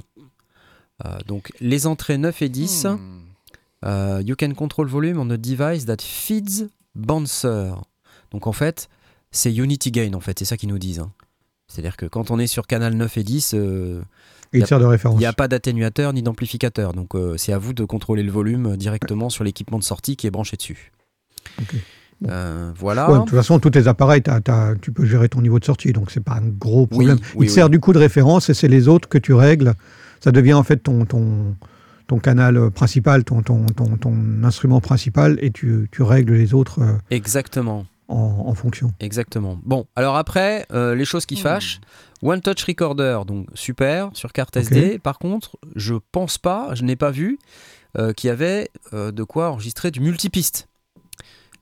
Euh, 1.06 1.18
donc 1.28 1.52
les 1.60 1.88
entrées 1.88 2.18
9 2.18 2.42
et 2.42 2.50
10, 2.50 2.86
hmm. 2.86 4.22
you 4.26 4.36
can 4.38 4.52
control 4.54 4.88
volume 4.88 5.20
on 5.20 5.30
a 5.30 5.38
device 5.38 5.86
that 5.86 5.98
feeds 6.02 6.68
bouncer. 6.96 7.72
Donc 8.32 8.48
en 8.48 8.52
fait, 8.52 8.90
c'est 9.32 9.54
Unity 9.54 9.92
Gain 9.92 10.14
en 10.14 10.20
fait, 10.20 10.40
c'est 10.40 10.46
ça 10.46 10.58
qu'ils 10.58 10.70
nous 10.70 10.80
disent. 10.80 11.00
Hein. 11.00 11.12
C'est-à-dire 11.70 11.96
que 11.96 12.06
quand 12.06 12.32
on 12.32 12.40
est 12.40 12.48
sur 12.48 12.68
canal 12.68 12.96
9 12.96 13.18
et 13.18 13.24
10, 13.24 13.54
euh, 13.54 14.02
il 14.52 14.64
n'y 14.64 15.26
a, 15.26 15.30
a, 15.30 15.34
pas 15.34 15.48
d'atténuateur 15.48 16.12
ni 16.14 16.24
d'amplificateur. 16.24 16.94
Donc 16.94 17.16
euh, 17.16 17.38
c'est 17.38 17.54
à 17.54 17.60
vous 17.60 17.74
de 17.74 17.86
contrôler 17.86 18.24
le 18.24 18.32
volume 18.32 18.76
directement 18.76 19.30
sur 19.30 19.44
l'équipement 19.44 19.78
de 19.78 19.84
sortie 19.84 20.16
qui 20.18 20.26
est 20.28 20.32
branché 20.32 20.58
dessus. 20.58 20.92
Okay. 21.62 21.78
Bon. 22.22 22.30
Euh, 22.32 22.72
voilà. 22.76 23.10
Ouais, 23.10 23.20
de 23.20 23.24
toute 23.24 23.36
façon, 23.38 23.60
tous 23.60 23.70
tes 23.70 23.88
appareils, 23.88 24.22
t 24.22 24.30
as, 24.30 24.42
t 24.42 24.52
as, 24.52 24.74
tu 24.82 24.92
peux 24.92 25.06
gérer 25.06 25.30
ton 25.30 25.42
niveau 25.42 25.60
de 25.60 25.64
sortie, 25.66 25.94
donc 25.94 26.12
c'est 26.12 26.24
pas 26.24 26.34
un 26.34 26.48
gros 26.48 26.86
problème. 26.88 27.16
Oui, 27.16 27.22
oui, 27.36 27.46
il 27.46 27.50
te 27.50 27.54
sert 27.54 27.70
du 27.70 27.80
coup 27.80 27.94
de 27.94 28.00
référence 28.00 28.50
et 28.50 28.54
c'est 28.54 28.68
les 28.68 28.88
autres 28.88 29.08
que 29.08 29.18
tu 29.18 29.34
règles. 29.34 29.74
Ça 30.20 30.32
devient 30.32 30.54
en 30.54 30.64
fait 30.64 30.78
ton, 30.78 31.06
ton, 31.06 31.56
ton 32.08 32.20
canal 32.20 32.72
principal, 32.72 33.24
ton, 33.24 33.42
ton, 33.42 33.66
ton, 33.68 33.96
ton 33.96 34.16
instrument 34.44 34.82
principal, 34.82 35.38
et 35.42 35.52
tu, 35.52 35.88
tu 35.92 36.02
règles 36.02 36.34
les 36.34 36.54
autres. 36.54 36.82
euh, 36.82 36.98
Exactement. 37.10 37.86
En, 38.10 38.44
en, 38.48 38.54
fonction. 38.56 38.92
Exactement. 39.00 39.60
Bon, 39.64 39.86
alors 39.96 40.18
après, 40.18 40.66
euh, 40.74 40.96
les 40.96 41.06
choses 41.06 41.26
qui 41.28 41.36
fâchent. 41.38 41.80
One 42.22 42.42
Touch 42.42 42.64
Recorder, 42.66 43.20
donc 43.26 43.48
super, 43.54 44.10
sur 44.14 44.34
carte. 44.34 44.58
SD. 44.58 45.00
Par 45.00 45.20
contre, 45.20 45.58
je 45.76 45.94
pense 46.12 46.38
pas, 46.38 46.74
je 46.74 46.84
n'ai 46.84 46.96
pas 46.96 47.12
vu 47.12 47.40
euh, 47.98 48.12
qu'il 48.12 48.28
y 48.28 48.32
avait 48.32 48.70
euh, 48.94 49.12
de 49.12 49.24
quoi 49.24 49.50
enregistrer 49.52 49.92
du 49.92 50.00
multipiste. 50.02 50.68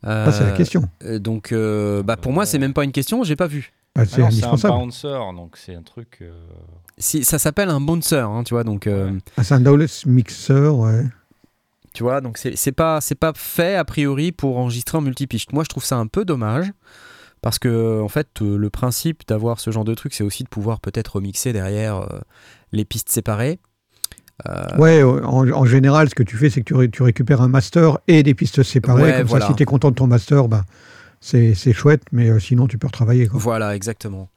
Ça, 0.03 0.31
c'est 0.31 0.45
la 0.45 0.51
question. 0.51 0.83
donc, 1.19 1.51
euh, 1.51 2.01
bah, 2.01 2.15
pour 2.17 2.31
moi, 2.31 2.45
c'est 2.45 2.59
même 2.59 2.73
pas 2.73 2.83
une 2.85 2.91
question, 2.91 3.23
j'ai 3.23 3.35
pas 3.35 3.47
vu. 3.47 3.73
Bah, 3.95 4.05
c'est 4.05 4.21
un 4.21 4.27
indispensable. 4.27 4.75
bouncer, 4.75 5.19
donc 5.35 5.57
c'est 5.57 5.75
un 5.75 5.81
truc. 5.81 6.19
euh, 6.21 6.31
Si, 6.97 7.23
ça 7.25 7.39
s'appelle 7.39 7.69
un 7.69 7.81
bouncer, 7.81 8.15
hein, 8.29 8.43
tu 8.43 8.53
vois, 8.53 8.63
donc... 8.63 8.87
euh, 8.87 9.11
Ah, 9.37 9.43
c'est 9.43 9.55
un 9.55 9.59
Dowless 9.59 10.05
Mixer, 10.05 10.69
ouais. 10.69 11.03
Tu 11.97 12.03
vois, 12.03 12.21
donc 12.21 12.37
c'est 12.37 12.71
pas, 12.73 13.01
c'est 13.01 13.15
pas 13.15 13.31
fait 13.35 13.75
a 13.75 13.83
priori 13.83 14.31
pour 14.31 14.59
enregistrer 14.59 14.99
en 14.99 15.01
multipiste. 15.01 15.51
Moi, 15.51 15.63
je 15.63 15.69
trouve 15.69 15.83
ça 15.83 15.95
un 15.97 16.05
peu 16.05 16.25
dommage. 16.25 16.71
Parce 17.41 17.57
que, 17.57 17.99
en 17.99 18.07
fait, 18.07 18.27
euh, 18.43 18.55
le 18.55 18.69
principe 18.69 19.23
d'avoir 19.27 19.59
ce 19.59 19.71
genre 19.71 19.83
de 19.83 19.95
truc, 19.95 20.13
c'est 20.13 20.23
aussi 20.23 20.43
de 20.43 20.47
pouvoir 20.47 20.79
peut-être 20.79 21.15
remixer 21.15 21.53
derrière 21.53 21.95
euh, 21.97 22.19
les 22.71 22.85
pistes 22.85 23.09
séparées. 23.09 23.57
Euh, 24.47 24.77
Ouais, 24.77 25.01
en, 25.01 25.49
en 25.49 25.65
général, 25.65 26.07
ce 26.07 26.13
que 26.13 26.21
tu 26.21 26.37
fais, 26.37 26.51
c'est 26.51 26.59
que 26.61 26.65
tu, 26.65 26.75
ré- 26.75 26.91
tu 26.91 27.01
récupères 27.01 27.41
un 27.41 27.47
master 27.47 27.97
et 28.07 28.21
des 28.21 28.35
pistes 28.35 28.61
séparées. 28.61 29.01
Ouais, 29.01 29.17
comme 29.17 29.27
voilà. 29.27 29.45
ça, 29.47 29.51
si 29.53 29.55
tu 29.55 29.63
es 29.63 29.65
content 29.65 29.89
de 29.89 29.95
ton 29.95 30.05
master, 30.05 30.47
bah, 30.47 30.65
c'est 31.19 31.55
c'est 31.55 31.73
chouette, 31.73 32.03
mais 32.11 32.29
euh, 32.29 32.37
sinon, 32.39 32.67
tu 32.67 32.77
peux 32.77 32.85
retravailler. 32.85 33.25
Quoi. 33.25 33.39
Voilà, 33.39 33.75
exactement. 33.75 34.29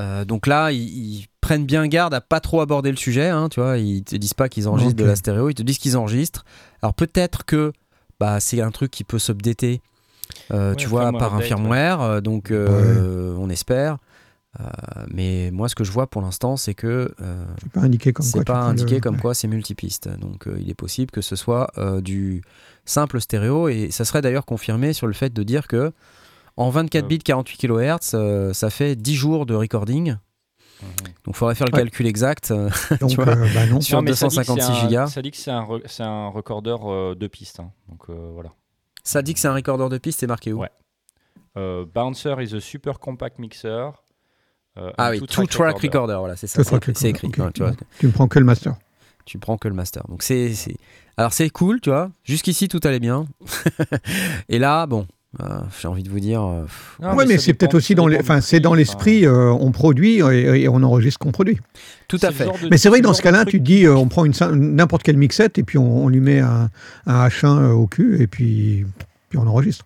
Euh, 0.00 0.24
donc 0.24 0.46
là, 0.46 0.72
ils, 0.72 0.80
ils 0.80 1.26
prennent 1.40 1.66
bien 1.66 1.86
garde 1.86 2.14
à 2.14 2.20
pas 2.20 2.40
trop 2.40 2.60
aborder 2.60 2.90
le 2.90 2.96
sujet. 2.96 3.28
Hein, 3.28 3.48
tu 3.50 3.60
vois, 3.60 3.76
ils 3.78 4.02
te 4.02 4.16
disent 4.16 4.34
pas 4.34 4.48
qu'ils 4.48 4.66
enregistrent 4.68 4.96
de 4.96 5.04
la 5.04 5.14
stéréo, 5.16 5.50
ils 5.50 5.54
te 5.54 5.62
disent 5.62 5.78
qu'ils 5.78 5.96
enregistrent. 5.96 6.44
Alors 6.82 6.94
peut-être 6.94 7.44
que 7.44 7.72
bah, 8.18 8.40
c'est 8.40 8.60
un 8.60 8.70
truc 8.70 8.90
qui 8.90 9.04
peut 9.04 9.18
s'updater, 9.18 9.80
euh, 10.52 10.70
Ouais, 10.70 10.76
tu 10.76 10.88
vois, 10.88 11.12
par 11.12 11.34
un 11.34 11.38
update, 11.38 11.46
firmware. 11.48 12.00
euh, 12.00 12.20
Donc 12.20 12.50
euh, 12.50 13.34
on 13.38 13.48
espère. 13.50 13.98
Mais 15.12 15.50
moi, 15.52 15.68
ce 15.68 15.74
que 15.74 15.84
je 15.84 15.92
vois 15.92 16.08
pour 16.08 16.22
l'instant, 16.22 16.56
c'est 16.56 16.74
que 16.74 17.14
C'est 17.62 17.70
pas 17.72 17.80
indiqué 17.80 18.12
comme 18.12 18.26
quoi. 18.32 18.44
pas 18.44 18.60
indiqué 18.62 18.94
le- 18.96 19.00
comme 19.00 19.16
quoi 19.20 19.32
c'est 19.34 19.48
multipiste. 19.48 20.08
Donc 20.18 20.48
il 20.58 20.68
est 20.68 20.74
possible 20.74 21.10
que 21.10 21.20
ce 21.20 21.36
soit 21.36 21.70
du 22.02 22.42
simple 22.84 23.20
stéréo 23.20 23.68
et 23.68 23.90
ça 23.90 24.04
serait 24.04 24.22
d'ailleurs 24.22 24.46
confirmé 24.46 24.92
sur 24.92 25.06
le 25.06 25.12
fait 25.12 25.32
de 25.32 25.42
dire 25.42 25.68
que 25.68 25.92
en 26.56 26.70
24 26.70 27.04
Euh. 27.04 27.06
bits 27.08 27.18
48 27.18 27.56
kHz, 27.58 27.98
euh, 28.14 28.52
ça 28.52 28.70
fait 28.70 28.96
10 28.96 29.14
jours 29.14 29.46
de 29.46 29.54
recording. 29.54 30.10
mhm. 30.82 30.88
Donc 31.24 31.28
il 31.28 31.34
faudrait 31.34 31.54
faire 31.54 31.66
le 31.68 31.72
Ouais. 31.74 31.80
calcul 31.80 32.06
exact. 32.06 32.50
euh, 32.50 32.68
Donc, 33.00 33.12
vois. 33.12 33.28
euh, 33.28 33.48
bah 33.54 33.66
non. 33.66 33.80
Sur 33.80 33.98
Non, 33.98 34.02
mais 34.02 34.14
ça 34.14 34.28
dit 34.28 34.36
que 34.36 34.40
256 34.42 34.62
c'est 34.66 34.70
un- 34.72 34.74
gigas. 34.88 35.06
Ça 35.08 35.22
dit 35.22 35.30
que 35.30 35.36
c'est 35.36 35.50
un, 35.50 35.62
re- 35.62 35.82
c'est 35.86 36.02
un 36.02 36.28
recordeur 36.28 36.90
euh, 36.90 37.14
de 37.14 37.26
piste. 37.26 37.60
hein. 37.60 37.70
Donc 37.88 38.02
euh, 38.10 38.30
voilà. 38.34 38.50
ça 39.02 39.22
dit 39.22 39.34
que 39.34 39.40
c'est 39.40 39.48
un 39.48 39.54
recorder 39.54 39.88
de 39.88 39.98
piste, 39.98 40.20
c'est 40.20 40.26
marqué 40.26 40.52
où? 40.52 40.60
Ouais. 40.60 40.70
Euh, 41.56 41.84
Bouncer 41.92 42.34
is 42.40 42.54
a 42.54 42.60
super 42.60 42.98
compact 43.00 43.38
mixer. 43.38 43.68
euh, 44.78 44.92
Ah 44.98 45.10
oui, 45.10 45.18
two 45.18 45.26
track 45.26 45.48
track 45.50 45.66
recorder. 45.74 45.88
recorder, 45.88 46.16
voilà, 46.18 46.36
c'est 46.36 46.46
ça. 46.46 46.62
C'est 46.62 46.70
track 46.70 46.82
écrit. 46.88 46.92
c'est 46.96 47.06
recorder, 47.08 47.28
écrit, 47.28 47.42
ok. 47.42 47.46
ouais, 47.46 47.52
tu 47.52 47.62
vois. 47.62 47.72
Tu 47.98 48.06
ne 48.06 48.12
prends 48.12 48.28
que 48.28 48.38
le 48.38 48.44
master. 48.44 48.74
Tu 49.26 49.38
prends 49.38 49.58
que 49.58 49.68
le 49.68 49.74
master. 49.74 50.04
Donc 50.08 50.22
c'est, 50.22 50.54
c'est- 50.54 50.76
alors 51.16 51.32
c'est 51.32 51.50
cool, 51.50 51.80
tu 51.80 51.90
vois. 51.90 52.10
Jusqu'ici 52.24 52.68
tout 52.68 52.80
allait 52.84 53.00
bien. 53.00 53.26
Et 54.48 54.58
là, 54.58 54.86
bon, 54.86 55.06
euh, 55.38 55.60
j'ai 55.80 55.86
envie 55.86 56.02
de 56.02 56.10
vous 56.10 56.18
dire. 56.18 56.42
euh, 56.42 57.14
ouais, 57.14 57.24
mais 57.26 57.38
c'est 57.38 57.54
peut-être 57.54 57.74
aussi 57.74 57.94
dans 57.94 58.10
enfin, 58.14 58.40
c'est 58.40 58.58
dans 58.58 58.74
l'esprit, 58.74 59.24
euh, 59.26 59.52
on 59.52 59.70
produit 59.70 60.20
et, 60.20 60.62
et 60.62 60.68
on 60.68 60.82
enregistre 60.82 61.18
ce 61.20 61.24
qu'on 61.24 61.30
produit. 61.32 61.58
tout 62.08 62.18
à 62.22 62.32
fait. 62.32 62.48
Mais 62.70 62.78
c'est 62.78 62.88
vrai 62.88 62.98
que 62.98 63.04
dans 63.04 63.14
ce 63.14 63.22
cas-là, 63.22 63.42
truc- 63.44 63.50
tu 63.52 63.58
te 63.60 63.64
dis, 63.64 63.84
euh, 63.84 63.94
on 63.94 64.08
prend 64.08 64.24
n'importe 64.52 65.02
quelle 65.04 65.16
mixette 65.16 65.56
et 65.58 65.62
puis 65.62 65.78
on, 65.78 66.04
on 66.04 66.08
lui 66.08 66.20
met 66.20 66.40
un, 66.40 66.68
un 67.06 67.28
H1 67.28 67.58
euh, 67.58 67.70
au 67.70 67.86
cul 67.86 68.20
et 68.20 68.26
puis, 68.26 68.84
puis 69.28 69.38
on 69.38 69.46
enregistre. 69.46 69.84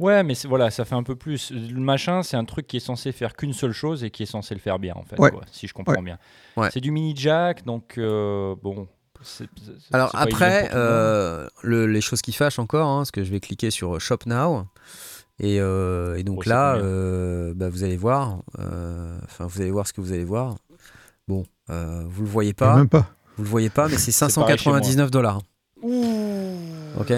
Ouais, 0.00 0.24
mais 0.24 0.34
c'est- 0.34 0.48
voilà, 0.48 0.72
ça 0.72 0.84
fait 0.84 0.96
un 0.96 1.04
peu 1.04 1.14
plus. 1.14 1.52
Le 1.52 1.78
machin, 1.78 2.24
c'est 2.24 2.36
un 2.36 2.44
truc 2.44 2.66
qui 2.66 2.78
est 2.78 2.80
censé 2.80 3.12
faire 3.12 3.36
qu'une 3.36 3.52
seule 3.52 3.70
chose 3.72 4.02
et 4.02 4.10
qui 4.10 4.24
est 4.24 4.26
censé 4.26 4.52
le 4.54 4.60
faire 4.60 4.80
bien, 4.80 4.94
en 4.96 5.04
fait, 5.04 5.20
Ouais. 5.20 5.30
quoi, 5.30 5.42
si 5.52 5.68
je 5.68 5.72
comprends 5.72 5.94
Ouais. 5.94 6.02
bien. 6.02 6.18
Ouais. 6.56 6.68
C'est 6.72 6.80
du 6.80 6.90
mini 6.90 7.14
jack, 7.16 7.64
donc 7.64 7.94
euh, 7.98 8.56
bon. 8.60 8.88
C'est- 9.24 9.48
c'est- 9.64 9.94
Alors 9.94 10.10
après, 10.14 10.70
euh, 10.74 11.46
le- 11.62 11.86
les 11.86 12.00
choses 12.00 12.22
qui 12.22 12.32
fâchent 12.32 12.58
encore, 12.58 12.88
hein, 12.88 12.98
parce 12.98 13.10
que 13.10 13.24
je 13.24 13.30
vais 13.30 13.40
cliquer 13.40 13.70
sur 13.70 14.00
Shop 14.00 14.18
Now. 14.26 14.66
Et, 15.40 15.60
euh, 15.60 16.14
et 16.16 16.22
donc 16.22 16.44
Oh, 16.46 16.48
là, 16.48 16.76
euh, 16.76 17.52
bah, 17.56 17.68
vous 17.68 17.82
allez 17.82 17.96
voir. 17.96 18.38
euh, 18.60 19.18
Enfin, 19.24 19.46
vous 19.46 19.60
allez 19.60 19.70
voir 19.72 19.86
ce 19.86 19.92
que 19.92 20.00
vous 20.00 20.12
allez 20.12 20.24
voir. 20.24 20.56
Bon, 21.26 21.44
euh, 21.70 22.04
vous 22.06 22.22
le 22.22 22.28
voyez 22.28 22.52
pas. 22.52 22.76
Même 22.76 22.88
pas. 22.88 23.08
Vous 23.36 23.42
le 23.42 23.48
voyez 23.50 23.70
pas, 23.70 23.88
mais 23.88 23.96
c'est 23.98 24.12
C'est 24.12 24.32
pareil 24.34 24.56
chez 24.58 24.70
moi. 24.70 24.78
599 24.80 25.10
dollars. 25.10 25.40
Ok. 25.82 27.10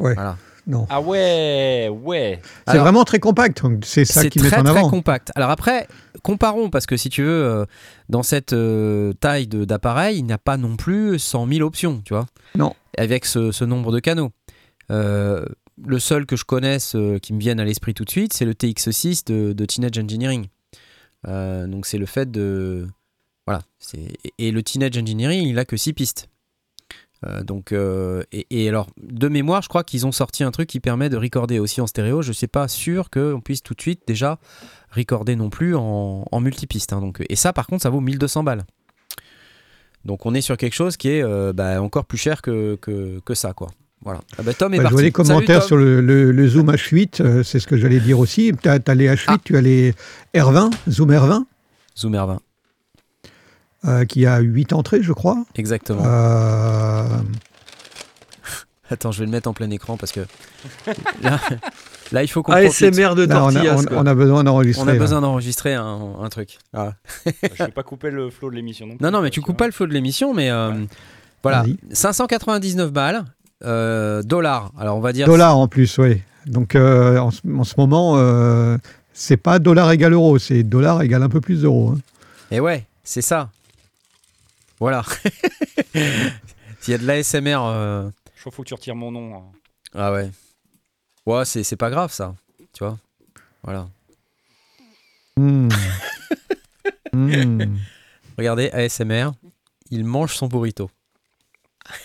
Ouais. 0.00 0.14
Voilà. 0.14 0.36
Non. 0.68 0.86
Ah 0.90 1.00
ouais, 1.00 1.88
ouais. 1.90 2.40
C'est 2.68 2.76
vraiment 2.78 3.04
très 3.04 3.18
compact. 3.18 3.62
donc 3.62 3.84
C'est 3.86 4.04
ça 4.04 4.20
C'est 4.22 4.28
qu'ils 4.30 4.42
mettent 4.42 4.52
très 4.52 4.60
en 4.60 4.64
très 4.64 4.78
avant. 4.78 4.90
compact. 4.90 5.32
Alors 5.34 5.48
après, 5.50 5.88
comparons 6.22 6.68
parce 6.70 6.84
que 6.86 6.96
si 6.98 7.08
tu 7.08 7.22
veux, 7.22 7.28
euh, 7.44 7.64
dans 8.10 8.22
cette 8.22 8.52
euh, 8.52 9.12
taille 9.14 9.46
de- 9.46 9.64
d'appareil, 9.64 10.18
il 10.18 10.24
n'y 10.24 10.32
a 10.32 10.38
pas 10.38 10.58
non 10.58 10.76
plus 10.76 11.18
100 11.18 11.48
000 11.48 11.66
options, 11.66 12.02
tu 12.04 12.12
vois. 12.12 12.26
Non. 12.54 12.74
Avec 12.98 13.24
ce, 13.24 13.50
ce 13.50 13.64
nombre 13.64 13.90
de 13.92 13.98
canaux. 13.98 14.30
Euh, 14.90 15.44
le 15.86 15.98
seul 15.98 16.26
que 16.26 16.36
je 16.36 16.44
connaisse 16.44 16.94
euh, 16.96 17.18
qui 17.18 17.32
me 17.32 17.40
vienne 17.40 17.60
à 17.60 17.64
l'esprit 17.64 17.94
tout 17.94 18.04
de 18.04 18.10
suite, 18.10 18.32
c'est 18.34 18.44
le 18.44 18.52
TX6 18.52 19.24
de, 19.26 19.52
de 19.54 19.64
Teenage 19.64 19.98
Engineering. 19.98 20.46
Euh, 21.26 21.66
donc 21.66 21.86
c'est 21.86 21.98
le 21.98 22.06
fait 22.06 22.30
de 22.30 22.86
voilà. 23.46 23.62
c'est- 23.78 24.12
Et, 24.38 24.48
et 24.48 24.50
le 24.50 24.62
Teenage 24.62 24.98
Engineering, 24.98 25.46
il 25.48 25.58
a 25.58 25.64
que 25.64 25.76
6 25.78 25.94
pistes. 25.94 26.28
Euh, 27.26 27.42
donc 27.42 27.72
euh, 27.72 28.22
et, 28.30 28.46
et 28.50 28.68
alors 28.68 28.86
de 29.02 29.26
mémoire, 29.28 29.60
je 29.62 29.68
crois 29.68 29.82
qu'ils 29.82 30.06
ont 30.06 30.12
sorti 30.12 30.44
un 30.44 30.52
truc 30.52 30.68
qui 30.68 30.78
permet 30.78 31.08
de 31.08 31.16
recorder 31.16 31.58
aussi 31.58 31.80
en 31.80 31.86
stéréo. 31.88 32.22
Je 32.22 32.30
suis 32.32 32.46
pas 32.46 32.68
sûr 32.68 33.10
qu'on 33.10 33.40
puisse 33.40 33.62
tout 33.62 33.74
de 33.74 33.80
suite 33.80 34.02
déjà 34.06 34.38
recorder 34.94 35.34
non 35.34 35.50
plus 35.50 35.74
en, 35.74 36.24
en 36.30 36.40
multipiste. 36.40 36.92
hein. 36.92 37.00
donc 37.00 37.20
et 37.28 37.34
ça, 37.36 37.52
par 37.52 37.66
contre, 37.66 37.82
ça 37.82 37.90
vaut 37.90 38.00
1200 38.00 38.44
balles. 38.44 38.64
Donc 40.04 40.26
on 40.26 40.34
est 40.34 40.40
sur 40.40 40.56
quelque 40.56 40.74
chose 40.74 40.96
qui 40.96 41.08
est 41.10 41.22
euh, 41.22 41.52
bah, 41.52 41.82
encore 41.82 42.04
plus 42.04 42.18
cher 42.18 42.40
que, 42.40 42.76
que, 42.80 43.20
que 43.24 43.34
ça, 43.34 43.52
quoi. 43.52 43.68
Voilà. 44.04 44.20
Ah 44.38 44.42
bah, 44.44 44.54
Tom 44.54 44.72
est 44.74 44.76
Bah, 44.76 44.84
je 44.84 44.84
parti. 44.84 44.94
vois 44.94 45.02
des 45.02 45.10
commentaires 45.10 45.56
Salut, 45.62 45.66
sur 45.66 45.76
le, 45.76 46.00
le- 46.00 46.30
le 46.30 46.48
Zoom 46.48 46.70
H8, 46.70 47.20
euh, 47.20 47.42
c'est 47.42 47.58
ce 47.58 47.66
que 47.66 47.76
j'allais 47.76 47.98
dire 47.98 48.20
aussi. 48.20 48.52
Tu 48.62 48.68
as, 48.68 48.78
les 48.94 49.08
H8, 49.08 49.24
Ah. 49.26 49.36
tu 49.44 49.56
as 49.56 49.60
les 49.60 49.92
R20, 50.34 50.72
Zoom 50.88 51.10
R20, 51.10 51.28
Tom. 51.28 51.44
Zoom 51.96 52.12
R20. 52.14 52.38
Euh, 53.86 54.04
qui 54.04 54.26
a 54.26 54.38
8 54.40 54.72
entrées, 54.72 55.02
je 55.02 55.12
crois. 55.12 55.44
Exactement. 55.56 56.02
Euh, 56.04 57.04
Attends, 58.90 59.12
je 59.12 59.18
vais 59.20 59.26
le 59.26 59.30
mettre 59.32 59.48
en 59.48 59.52
plein 59.52 59.68
écran 59.70 59.98
parce 59.98 60.12
que 60.12 60.20
là, 61.22 61.38
là, 62.10 62.22
il 62.22 62.28
faut 62.28 62.42
qu'on 62.42 62.52
Ah. 62.52 62.56
ASMR 62.60 63.14
de 63.14 63.26
là, 63.26 63.44
on, 63.44 63.48
a, 63.48 63.52
tortillas. 63.52 63.76
on- 63.76 63.84
quoi. 63.84 63.96
on 63.98 64.06
a 64.06 64.14
besoin 64.14 64.44
d'enregistrer. 64.44 64.82
On 64.82 64.88
a 64.88 64.94
besoin 64.94 65.20
d'enregistrer 65.20 65.74
un, 65.74 66.14
un 66.22 66.28
truc. 66.30 66.58
Ah. 66.72 66.92
Je 67.26 67.64
vais 67.64 67.70
pas 67.70 67.82
couper 67.82 68.10
le 68.10 68.30
flow 68.30 68.48
de 68.50 68.54
l'émission 68.56 68.86
non 68.86 68.96
plus, 68.96 69.04
Non, 69.04 69.10
non, 69.10 69.20
mais 69.20 69.28
tu 69.28 69.42
coupes 69.42 69.58
pas 69.58 69.66
le 69.66 69.72
flot 69.72 69.86
de 69.86 69.92
l'émission, 69.92 70.32
mais 70.32 70.50
euh, 70.50 70.72
voilà. 71.42 71.62
Vas-y. 71.64 71.76
599 71.92 72.90
balles, 72.90 73.24
euh, 73.62 74.22
dollars. 74.22 74.72
Alors, 74.78 74.96
on 74.96 75.00
va 75.00 75.12
dire. 75.12 75.26
Dollars 75.26 75.58
en 75.58 75.68
plus, 75.68 75.98
oui. 75.98 76.22
Donc 76.46 76.74
euh, 76.74 77.18
en, 77.18 77.30
ce- 77.30 77.42
en 77.58 77.64
ce 77.64 77.74
moment, 77.76 78.14
euh, 78.16 78.78
c'est 79.12 79.36
pas 79.36 79.58
dollar 79.58 79.90
égale 79.92 80.14
euro, 80.14 80.38
c'est 80.38 80.62
dollar 80.62 81.02
égale 81.02 81.22
un 81.22 81.28
peu 81.28 81.42
plus 81.42 81.60
d'euros. 81.60 81.92
hein. 81.94 82.00
Et 82.50 82.58
ouais, 82.60 82.86
c'est 83.04 83.20
ça. 83.20 83.50
Voilà. 84.80 85.02
S'il 86.80 86.92
y 86.92 86.94
a 86.94 86.98
de 86.98 87.06
l'ASMR. 87.06 87.58
Euh... 87.62 88.10
Je 88.34 88.40
crois 88.40 88.50
qu'il 88.50 88.52
faut 88.52 88.62
que 88.62 88.68
tu 88.68 88.74
retires 88.74 88.94
mon 88.96 89.10
nom. 89.10 89.34
hein. 89.36 89.42
Ah 89.94 90.12
ouais. 90.12 90.30
Ouais, 91.26 91.44
c'est 91.44 91.62
c'est 91.64 91.76
pas 91.76 91.90
grave 91.90 92.12
ça. 92.12 92.34
Tu 92.72 92.84
vois 92.84 92.98
Voilà. 93.62 93.88
Hmm. 95.36 95.68
Hmm. 97.12 97.78
Regardez, 98.36 98.70
ASMR, 98.70 99.30
il 99.90 100.04
mange 100.04 100.34
son 100.36 100.46
burrito. 100.46 100.90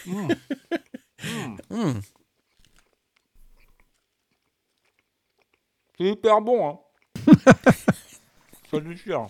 Mm. 0.06 0.28
Mm. 1.24 1.58
Hmm. 1.70 2.00
C'est 5.98 6.06
hyper 6.06 6.42
bon, 6.42 6.70
hein. 6.70 6.80
Ça 8.72 8.80
déchire. 8.80 9.28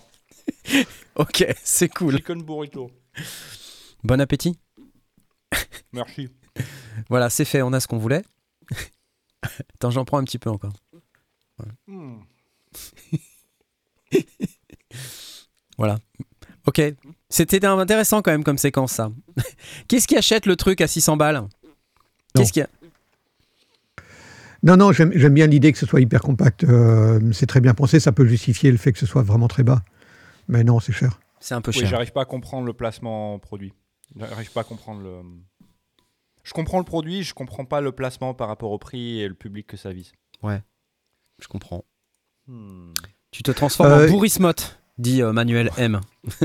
Ok, 1.15 1.45
c'est 1.63 1.89
cool. 1.89 2.15
Chicken 2.17 2.43
burrito. 2.43 2.89
Bon 4.03 4.19
appétit. 4.19 4.57
Merci. 5.93 6.29
Voilà, 7.09 7.29
c'est 7.29 7.45
fait, 7.45 7.61
on 7.61 7.73
a 7.73 7.79
ce 7.79 7.87
qu'on 7.87 7.97
voulait. 7.97 8.23
Attends, 9.75 9.91
j'en 9.91 10.05
prends 10.05 10.17
un 10.17 10.23
petit 10.23 10.39
peu 10.39 10.49
encore. 10.49 10.73
Mm. 11.87 12.17
Voilà. 15.77 15.99
Ok. 16.65 16.81
C'était 17.29 17.65
intéressant 17.65 18.21
quand 18.21 18.31
même 18.31 18.43
comme 18.43 18.57
séquence 18.57 18.93
ça. 18.93 19.11
Qu'est-ce 19.87 20.07
qui 20.07 20.15
achète 20.15 20.45
le 20.45 20.55
truc 20.55 20.81
à 20.81 20.87
600 20.87 21.17
balles? 21.17 21.43
Qu'est-ce 22.35 22.53
qui 22.53 22.61
a... 22.61 22.67
Non, 24.63 24.77
non, 24.77 24.91
j'aime 24.93 25.11
j'aime 25.13 25.33
bien 25.33 25.47
l'idée 25.47 25.73
que 25.73 25.77
ce 25.77 25.85
soit 25.85 25.99
hyper 25.99 26.21
compact. 26.21 26.63
euh, 26.63 27.19
c'est 27.33 27.47
très 27.47 27.59
bien 27.59 27.73
pensé, 27.73 27.99
ça 27.99 28.13
peut 28.13 28.25
justifier 28.25 28.71
le 28.71 28.77
fait 28.77 28.93
que 28.93 28.99
ce 28.99 29.05
soit 29.05 29.21
vraiment 29.21 29.49
très 29.49 29.63
bas. 29.63 29.83
Mais 30.47 30.63
non, 30.63 30.79
c'est 30.79 30.93
cher. 30.93 31.19
C'est 31.45 31.55
un 31.55 31.61
peu 31.61 31.71
Oui, 31.75 31.79
cher. 31.81 31.89
j'arrive 31.89 32.13
pas 32.13 32.21
à 32.21 32.25
comprendre 32.25 32.65
le 32.65 32.71
placement 32.71 33.37
produit. 33.37 33.73
J'arrive 34.17 34.49
pas 34.53 34.61
à 34.61 34.63
comprendre 34.63 35.01
le. 35.01 35.19
Je 36.45 36.53
comprends 36.53 36.77
le 36.79 36.85
produit, 36.85 37.21
je 37.23 37.33
comprends 37.33 37.65
pas 37.65 37.81
le 37.81 37.91
placement 37.91 38.33
par 38.33 38.47
rapport 38.47 38.71
au 38.71 38.77
prix 38.77 39.19
et 39.19 39.27
le 39.27 39.33
public 39.33 39.67
que 39.67 39.75
ça 39.75 39.91
vise. 39.91 40.13
Je 40.43 41.47
comprends. 41.49 41.83
Hmm. 42.47 42.93
Tu 43.31 43.43
te 43.43 43.51
transformes 43.51 43.91
Euh, 43.91 44.07
en 44.07 44.11
bourrismotte, 44.11 44.79
dit 44.97 45.21
euh, 45.21 45.33
Manuel 45.33 45.69
M. 45.77 45.99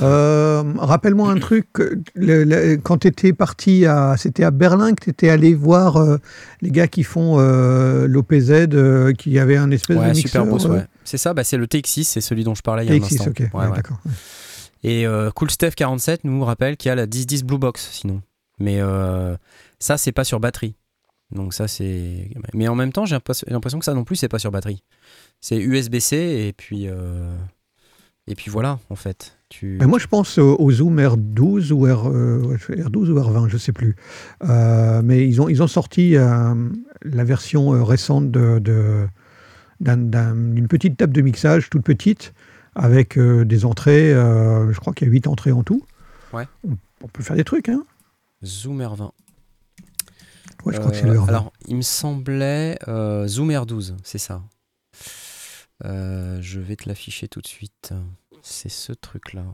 Euh, 0.00 0.62
Rappelle-moi 0.78 1.30
un 1.30 1.38
truc. 1.38 1.66
le- 2.14 2.44
le- 2.44 2.76
quand 2.76 2.98
tu 2.98 3.08
étais 3.08 3.32
parti 3.32 3.86
à. 3.86 4.16
C'était 4.16 4.44
à 4.44 4.50
Berlin 4.52 4.94
que 4.94 5.04
tu 5.04 5.10
étais 5.10 5.28
allé 5.30 5.54
voir 5.54 5.96
euh, 5.96 6.18
les 6.60 6.70
gars 6.70 6.86
qui 6.86 7.02
font 7.02 7.40
euh, 7.40 8.06
l'OPZ, 8.06 8.50
euh, 8.72 9.12
qui 9.12 9.38
avait 9.40 9.56
un 9.56 9.70
espèce 9.72 9.96
Ouais, 9.98 10.08
de 10.10 10.14
mixeur. 10.14 10.44
super 10.44 10.46
beau, 10.46 10.64
euh, 10.66 10.76
ouais. 10.78 10.84
C'est 11.04 11.18
ça, 11.18 11.34
bah, 11.34 11.44
c'est 11.44 11.56
le 11.56 11.66
TX6, 11.66 12.04
c'est 12.04 12.20
celui 12.20 12.44
dont 12.44 12.54
je 12.54 12.62
parlais 12.62 12.84
il 12.86 12.88
y 12.88 12.92
a 12.92 12.94
un 12.94 12.98
TX6, 13.06 13.14
instant. 13.14 13.30
ok. 13.30 13.40
Ouais, 13.54 13.66
ouais, 13.68 13.76
d'accord. 13.76 13.98
Et 14.84 15.06
euh, 15.06 15.30
Cool 15.30 15.50
Steph 15.50 15.72
47 15.76 16.24
nous 16.24 16.44
rappelle 16.44 16.76
qu'il 16.76 16.88
y 16.88 16.92
a 16.92 16.94
la 16.94 17.06
1010 17.06 17.44
Blue 17.44 17.58
Box 17.58 17.88
sinon. 17.92 18.20
Mais 18.58 18.80
euh, 18.80 19.36
ça, 19.78 19.96
c'est 19.98 20.12
pas 20.12 20.24
sur 20.24 20.40
batterie. 20.40 20.74
Donc 21.34 21.54
ça, 21.54 21.66
c'est. 21.68 22.30
Mais 22.54 22.68
en 22.68 22.74
même 22.74 22.92
temps, 22.92 23.06
j'ai 23.06 23.14
l'impression 23.48 23.78
que 23.78 23.84
ça 23.84 23.94
non 23.94 24.04
plus, 24.04 24.16
c'est 24.16 24.28
pas 24.28 24.38
sur 24.38 24.50
batterie. 24.50 24.82
C'est 25.40 25.56
USB-C 25.58 26.16
et 26.16 26.52
puis. 26.52 26.88
euh, 26.88 27.32
Et 28.28 28.34
puis 28.34 28.50
voilà, 28.50 28.78
en 28.90 28.94
fait. 28.96 29.38
Tu... 29.48 29.76
Mais 29.80 29.86
moi, 29.86 29.98
je 29.98 30.06
pense 30.06 30.38
au, 30.38 30.70
Zoom 30.70 30.98
R12 30.98 31.72
ou 31.72 31.82
R, 31.84 32.08
euh, 32.08 32.56
R12 32.70 33.10
ou 33.10 33.18
R20, 33.18 33.48
je 33.48 33.56
sais 33.58 33.72
plus. 33.72 33.96
Euh, 34.44 35.00
mais 35.04 35.26
ils 35.28 35.40
ont, 35.42 35.48
ils 35.48 35.62
ont 35.62 35.66
sorti 35.66 36.16
euh, 36.16 36.54
la 37.02 37.24
version 37.24 37.74
euh, 37.74 37.82
récente 37.82 38.30
de, 38.30 38.58
de- 38.60 39.06
d'un- 39.82 39.96
d'un- 39.98 40.34
d'une 40.34 40.68
petite 40.68 40.96
table 40.96 41.12
de 41.12 41.20
mixage 41.20 41.68
toute 41.70 41.82
petite 41.84 42.32
avec 42.74 43.18
euh, 43.18 43.44
des 43.44 43.64
entrées. 43.66 44.12
euh, 44.14 44.72
je 44.72 44.80
crois 44.80 44.94
qu'il 44.94 45.06
y 45.06 45.10
a 45.10 45.12
8 45.12 45.26
entrées 45.26 45.52
en 45.52 45.62
tout. 45.62 45.84
Ouais. 46.32 46.46
On, 46.66 46.76
on 47.02 47.08
peut 47.08 47.22
faire 47.22 47.36
des 47.36 47.44
trucs, 47.44 47.68
hein 47.68 47.84
Zoom 48.44 48.80
R20. 48.80 49.10
Ouais, 50.64 50.72
je 50.74 50.78
crois 50.78 50.90
que 50.92 50.96
c'est 50.96 51.04
Euh, 51.06 51.12
le 51.12 51.18
R20. 51.18 51.28
Alors, 51.28 51.52
il 51.66 51.76
me 51.76 51.82
semblait 51.82 52.78
Zoom 53.26 53.50
R12, 53.50 53.96
c'est 54.04 54.18
ça. 54.18 54.42
Je 55.84 56.60
vais 56.60 56.76
te 56.76 56.88
l'afficher 56.88 57.28
tout 57.28 57.40
de 57.40 57.46
suite. 57.46 57.92
C'est 58.42 58.68
ce 58.70 58.92
truc-là. 58.92 59.44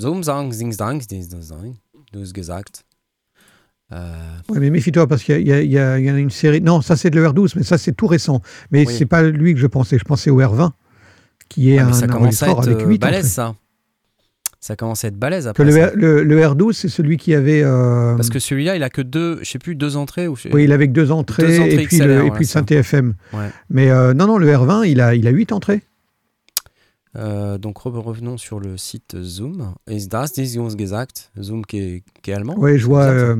Zoom, 0.00 0.22
zang, 0.22 0.50
zing, 0.52 0.72
zang, 0.72 1.00
zing, 1.02 1.22
zang, 1.22 1.42
zang, 1.42 1.74
dus 2.12 2.32
gesagt. 2.32 2.84
Euh, 3.92 4.14
Ouais, 4.48 4.60
mais 4.60 4.70
méfie-toi 4.70 5.06
parce 5.06 5.22
qu'il 5.24 5.46
y, 5.46 5.52
a- 5.52 5.62
y 5.62 5.68
y 6.04 6.10
en 6.10 6.16
une 6.16 6.30
série. 6.30 6.60
Non, 6.60 6.80
ça 6.80 6.96
c'est 6.96 7.12
le 7.14 7.24
R12, 7.26 7.52
mais 7.56 7.62
ça 7.64 7.76
c'est 7.78 7.92
tout 7.92 8.06
récent. 8.06 8.40
Mais 8.70 8.86
Oui. 8.86 8.94
c'est 8.96 9.06
pas 9.06 9.22
lui 9.22 9.54
que 9.54 9.60
je 9.60 9.66
pensais. 9.66 9.98
Je 9.98 10.04
pensais 10.04 10.30
au 10.30 10.40
R20, 10.40 10.70
qui 11.48 11.72
est 11.72 11.78
ah, 11.78 11.88
un 11.88 11.92
ça 11.92 12.06
commence 12.06 12.42
à 12.42 12.50
être 12.50 12.62
avec 12.68 12.78
euh, 12.80 12.86
8 12.88 12.98
balèze, 13.00 13.18
entrées. 13.18 13.28
ça. 13.28 13.54
Ça 14.62 14.76
commence 14.76 15.04
à 15.04 15.08
être 15.08 15.16
balèze 15.18 15.44
Que 15.44 15.48
après. 15.50 15.64
le, 15.64 15.72
ça. 15.72 15.86
R- 15.86 15.94
le- 15.94 16.22
le 16.22 16.40
R12, 16.42 16.72
c'est 16.74 16.88
celui 16.90 17.16
qui 17.16 17.34
avait. 17.34 17.62
euh, 17.64 18.14
Parce 18.16 18.28
que 18.28 18.38
celui-là, 18.38 18.76
il 18.76 18.82
a 18.82 18.90
que 18.90 19.00
deux, 19.02 19.38
je 19.42 19.48
sais 19.50 19.58
plus, 19.58 19.74
deux 19.74 19.96
entrées 19.96 20.28
ou. 20.28 20.36
Oui, 20.52 20.64
il 20.64 20.72
avait 20.72 20.86
que 20.86 20.92
deux 20.92 21.10
entrées, 21.10 21.44
Deux 21.46 21.60
entrées 21.60 21.82
et 21.82 21.86
puis 21.86 21.98
le, 21.98 22.04
XLR, 22.04 22.26
et 22.26 22.30
puis 22.30 22.40
le 22.44 22.46
synthé 22.46 22.74
FM. 22.76 23.14
Ouais. 23.32 23.48
Mais 23.70 23.90
euh, 23.90 24.12
non, 24.14 24.26
non, 24.26 24.36
le 24.38 24.46
R20, 24.52 24.86
il 24.86 25.00
a, 25.00 25.14
il 25.14 25.26
a 25.26 25.30
8 25.30 25.52
entrées. 25.52 25.82
Euh, 27.16 27.58
donc 27.58 27.78
re- 27.78 27.98
revenons 27.98 28.36
sur 28.36 28.60
le 28.60 28.76
site 28.76 29.16
Zoom. 29.20 29.74
Ist 29.88 30.12
das? 30.12 30.32
Zoom 31.40 31.64
qui 31.66 31.78
est, 31.78 32.02
qui 32.22 32.30
est 32.30 32.34
allemand. 32.34 32.54
Oui, 32.58 32.78
je 32.78 32.84
vois. 32.86 33.04
Euh, 33.04 33.36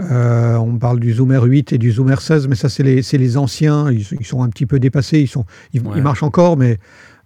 euh, 0.00 0.56
on 0.56 0.76
parle 0.78 0.98
du 1.00 1.12
Zoom 1.12 1.32
R8 1.32 1.74
et 1.74 1.78
du 1.78 1.92
Zoom 1.92 2.10
R16, 2.10 2.48
mais 2.48 2.56
ça, 2.56 2.68
c'est 2.68 2.82
les, 2.82 3.02
c'est 3.02 3.18
les 3.18 3.36
anciens. 3.36 3.90
Ils, 3.90 4.00
ils 4.18 4.26
sont 4.26 4.42
un 4.42 4.48
petit 4.48 4.66
peu 4.66 4.78
dépassés. 4.80 5.20
Ils, 5.20 5.28
sont, 5.28 5.44
ils, 5.72 5.80
Ouais. 5.82 5.94
ils 5.98 6.02
marchent 6.02 6.22
encore, 6.24 6.56
mais 6.56 6.78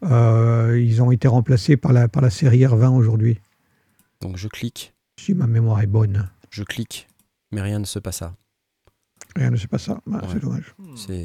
euh, 0.04 0.78
ils 0.80 1.02
ont 1.02 1.10
été 1.10 1.28
remplacés 1.28 1.76
par 1.76 1.92
la, 1.92 2.08
par 2.08 2.22
la 2.22 2.30
série 2.30 2.60
R20 2.60 2.88
aujourd'hui. 2.96 3.40
Donc 4.20 4.36
je 4.36 4.48
clique, 4.48 4.94
Si 5.18 5.32
ma 5.34 5.46
mémoire 5.46 5.80
est 5.80 5.86
bonne. 5.86 6.28
je 6.50 6.62
clique, 6.64 7.08
mais 7.52 7.60
rien 7.62 7.78
ne 7.78 7.84
se 7.84 7.98
passe. 7.98 8.22
à. 8.22 8.34
Rien 9.36 9.50
ne 9.50 9.56
sait 9.56 9.68
pas 9.68 9.78
ça. 9.78 10.00
Ah, 10.06 10.16
Ouais. 10.16 10.20
C'est 10.32 10.40
dommage. 10.40 10.74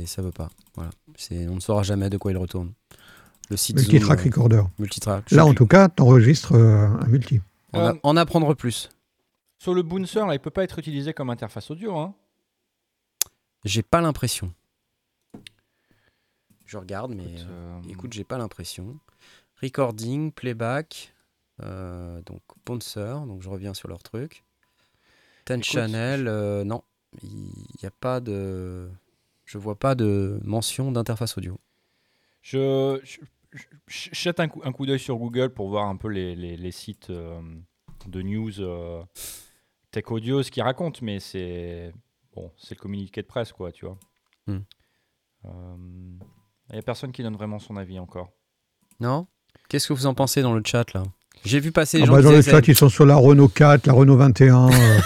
Ça 0.05 0.21
veut 0.21 0.31
pas. 0.31 0.49
Voilà. 0.75 0.91
On 1.49 1.55
ne 1.55 1.59
saura 1.59 1.83
jamais 1.83 2.09
de 2.09 2.17
quoi 2.17 2.31
il 2.31 2.37
retourne. 2.37 2.71
Le 3.49 3.57
site 3.57 3.77
Zoom, 3.79 3.91
Multitrack 3.91 4.19
euh, 4.19 4.23
recorder. 4.23 4.61
multitrack. 4.79 5.31
Là, 5.31 5.45
en 5.45 5.53
tout 5.53 5.65
cas, 5.67 5.89
tu 5.89 6.01
enregistres 6.03 6.53
un 6.55 7.05
multi. 7.07 7.41
en, 7.73 7.79
a- 7.79 7.91
Euh, 7.91 7.93
en 8.03 8.15
apprendre 8.17 8.53
plus. 8.55 8.89
Sur 9.63 9.73
le 9.73 9.81
bouncer, 9.81 10.19
là, 10.27 10.33
il 10.35 10.41
peut 10.41 10.49
pas 10.51 10.65
être 10.65 10.77
utilisé 10.77 11.13
comme 11.13 11.29
interface 11.29 11.71
audio. 11.71 11.95
Hein. 11.97 12.13
J'ai 13.63 13.81
pas 13.81 14.01
l'impression. 14.01 14.53
Je 16.65 16.77
regarde, 16.77 17.13
mais 17.15 17.23
Écoute, 17.23 17.45
euh, 17.49 17.79
euh, 17.79 17.89
écoute, 17.89 18.11
j'ai 18.11 18.25
pas 18.25 18.37
l'impression. 18.37 18.99
Recording, 19.61 20.33
playback, 20.33 21.13
euh, 21.61 22.21
donc 22.23 22.41
Bouncer, 22.65 23.15
donc 23.25 23.41
je 23.41 23.47
reviens 23.47 23.73
sur 23.73 23.87
leur 23.87 24.03
truc. 24.03 24.43
Ten 25.45 25.61
Écoute, 25.61 25.71
Channel, 25.71 26.27
euh, 26.27 26.65
non, 26.65 26.83
il 27.21 27.53
n'y 27.81 27.85
a 27.87 27.91
pas 27.91 28.19
de. 28.19 28.89
Je 29.45 29.57
vois 29.57 29.79
pas 29.79 29.95
de 29.95 30.41
mention 30.43 30.91
d'interface 30.91 31.37
audio. 31.37 31.57
Je, 32.41 32.99
je, 33.05 33.19
je- 33.53 33.63
je 33.87 34.09
jette 34.11 34.41
un 34.41 34.49
coup, 34.49 34.59
un 34.65 34.73
coup 34.73 34.85
d'œil 34.85 34.99
sur 34.99 35.15
Google 35.15 35.51
pour 35.53 35.69
voir 35.69 35.87
un 35.87 35.95
peu 35.95 36.09
les, 36.09 36.35
les- 36.35 36.57
les 36.57 36.71
sites 36.71 37.09
de 37.11 38.21
news 38.21 38.51
tech 39.93 40.03
audio, 40.11 40.43
ce 40.43 40.51
qu'ils 40.51 40.63
racontent, 40.63 40.99
mais 41.01 41.19
c'est 41.21 41.93
bon, 42.35 42.51
c'est 42.57 42.75
le 42.75 42.81
communiqué 42.81 43.21
de 43.21 43.27
presse, 43.27 43.53
quoi, 43.53 43.71
tu 43.71 43.85
vois. 43.85 43.97
Il 44.47 44.61
n'y 46.73 46.79
a 46.79 46.81
personne 46.81 47.11
qui 47.11 47.21
donne 47.23 47.35
vraiment 47.35 47.59
son 47.59 47.77
avis 47.77 47.99
encore. 47.99 48.31
Non? 48.99 49.27
Qu'est-ce 49.69 49.87
que 49.87 49.93
vous 49.93 50.05
en 50.07 50.13
pensez 50.13 50.41
dans 50.41 50.53
le 50.53 50.61
chat 50.65 50.91
là? 50.93 51.03
J'ai 51.45 51.59
vu 51.59 51.71
passer 51.71 51.97
les 51.97 52.03
Ah 52.03 52.07
gens 52.07 52.13
bah, 52.13 52.19
qui 52.19 52.25
dans 52.25 52.31
le 52.31 52.41
chat, 52.41 52.67
ils 52.67 52.75
sont 52.75 52.89
sur 52.89 53.05
la 53.05 53.15
Renault 53.15 53.47
4, 53.49 53.85
la 53.87 53.93
Renault 53.93 54.17
21. 54.17 54.69
euh, 54.71 54.99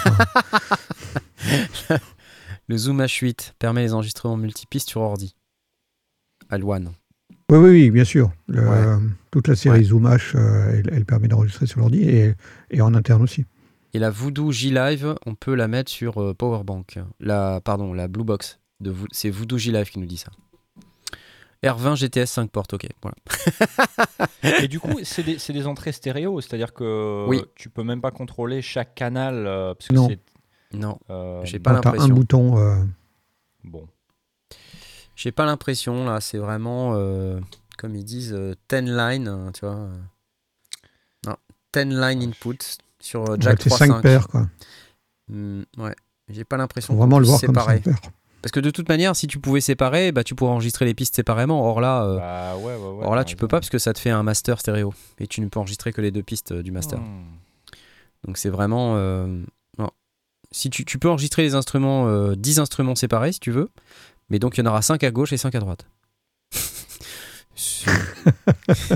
Le 2.68 2.76
Zoom 2.76 3.00
H8 3.00 3.52
permet 3.58 3.80
les 3.82 3.94
enregistrements 3.94 4.36
multipistes 4.36 4.88
sur 4.90 5.00
ordi. 5.00 5.34
Alwan. 6.50 6.92
oui, 7.50 7.58
oui, 7.58 7.68
oui, 7.70 7.90
bien 7.90 8.04
sûr. 8.04 8.30
Le- 8.46 8.68
Ouais. 8.68 9.06
Toute 9.30 9.48
la 9.48 9.56
série 9.56 9.78
Ouais. 9.80 9.84
Zoom 9.84 10.06
H, 10.08 10.36
euh, 10.36 10.78
elle, 10.78 10.90
elle 10.94 11.04
permet 11.04 11.28
d'enregistrer 11.28 11.66
sur 11.66 11.80
l'ordi 11.80 12.02
et, 12.02 12.34
et 12.70 12.80
en 12.80 12.94
interne 12.94 13.22
aussi. 13.22 13.44
Et 13.94 13.98
la 13.98 14.10
Voodoo 14.10 14.52
J 14.52 14.70
Live, 14.70 15.14
on 15.26 15.34
peut 15.34 15.54
la 15.54 15.68
mettre 15.68 15.90
sur 15.90 16.18
euh, 16.18 16.34
Powerbank. 16.34 16.98
La, 17.20 17.60
pardon, 17.62 17.92
la 17.92 18.08
Blue 18.08 18.24
Box. 18.24 18.60
De, 18.80 18.94
c'est 19.10 19.30
Voodoo 19.30 19.58
J 19.58 19.72
Live 19.72 19.90
qui 19.90 19.98
nous 19.98 20.06
dit 20.06 20.18
ça. 20.18 20.30
R20 21.64 21.96
GTS 21.96 22.26
5 22.26 22.50
portes, 22.50 22.74
ok. 22.74 22.86
Voilà. 23.02 23.16
et 24.62 24.68
du 24.68 24.78
coup, 24.78 25.00
c'est 25.02 25.24
des, 25.24 25.36
des, 25.36 25.66
entrées 25.66 25.92
stéréo, 25.92 26.40
c'est-à-dire 26.40 26.72
que 26.72 27.26
oui. 27.28 27.42
tu 27.56 27.68
peux 27.68 27.82
même 27.82 28.00
pas 28.00 28.12
contrôler 28.12 28.62
chaque 28.62 28.94
canal. 28.94 29.46
Euh, 29.46 29.74
parce 29.74 29.90
non. 29.90 30.08
Que 30.08 30.14
non, 30.72 30.98
euh, 31.10 31.44
j'ai 31.44 31.58
pas 31.58 31.72
l'impression. 31.72 32.04
un 32.04 32.08
bouton. 32.08 32.58
Euh... 32.58 32.84
Bon. 33.64 33.88
J'ai 35.16 35.32
pas 35.32 35.46
l'impression, 35.46 36.04
là, 36.04 36.20
c'est 36.20 36.38
vraiment, 36.38 36.92
euh, 36.94 37.40
comme 37.76 37.96
ils 37.96 38.04
disent, 38.04 38.38
10 38.68 38.82
line, 38.82 39.50
tu 39.52 39.66
vois. 39.66 39.88
Non, 41.26 41.36
10 41.72 41.84
line 41.86 42.22
input 42.22 42.58
sur 43.08 43.40
Jack 43.40 43.64
ouais, 43.64 43.70
5 43.70 44.02
paires, 44.02 44.28
quoi. 44.28 44.46
Mmh, 45.28 45.62
ouais, 45.78 45.94
j'ai 46.28 46.44
pas 46.44 46.56
l'impression 46.56 46.94
Faut 46.94 46.98
vraiment 46.98 47.18
le 47.18 47.26
voir 47.26 47.40
séparer. 47.40 47.80
comme 47.80 47.94
5 47.94 48.00
paires. 48.00 48.12
Parce 48.42 48.52
que 48.52 48.60
de 48.60 48.70
toute 48.70 48.88
manière, 48.88 49.16
si 49.16 49.26
tu 49.26 49.40
pouvais 49.40 49.60
séparer, 49.60 50.12
bah, 50.12 50.22
tu 50.22 50.34
pourrais 50.34 50.52
enregistrer 50.52 50.84
les 50.84 50.94
pistes 50.94 51.16
séparément. 51.16 51.68
Or 51.68 51.80
là, 51.80 52.04
euh, 52.04 52.18
bah, 52.18 52.56
ouais, 52.56 52.76
ouais, 52.76 52.98
ouais, 52.98 53.06
or 53.06 53.16
là 53.16 53.24
tu 53.24 53.34
peux 53.34 53.48
pas 53.48 53.58
parce 53.58 53.70
que 53.70 53.78
ça 53.78 53.92
te 53.92 53.98
fait 53.98 54.10
un 54.10 54.22
master 54.22 54.60
stéréo. 54.60 54.94
Et 55.18 55.26
tu 55.26 55.40
ne 55.40 55.48
peux 55.48 55.58
enregistrer 55.58 55.92
que 55.92 56.00
les 56.00 56.12
deux 56.12 56.22
pistes 56.22 56.52
euh, 56.52 56.62
du 56.62 56.70
master. 56.70 57.00
Hmm. 57.00 57.24
Donc 58.26 58.38
c'est 58.38 58.50
vraiment... 58.50 58.94
Euh, 58.96 59.42
non. 59.78 59.90
Si 60.52 60.70
tu, 60.70 60.84
tu, 60.84 60.98
peux 60.98 61.08
enregistrer 61.08 61.42
les 61.42 61.54
instruments, 61.54 62.32
10 62.32 62.60
instruments 62.60 62.94
séparés 62.94 63.32
si 63.32 63.40
tu 63.40 63.50
veux. 63.50 63.70
Mais 64.30 64.38
donc 64.38 64.56
il 64.56 64.64
y 64.64 64.66
en 64.66 64.70
aura 64.70 64.82
5 64.82 65.02
à 65.02 65.10
gauche 65.10 65.32
et 65.32 65.36
5 65.36 65.54
à 65.54 65.60
droite. 65.60 65.86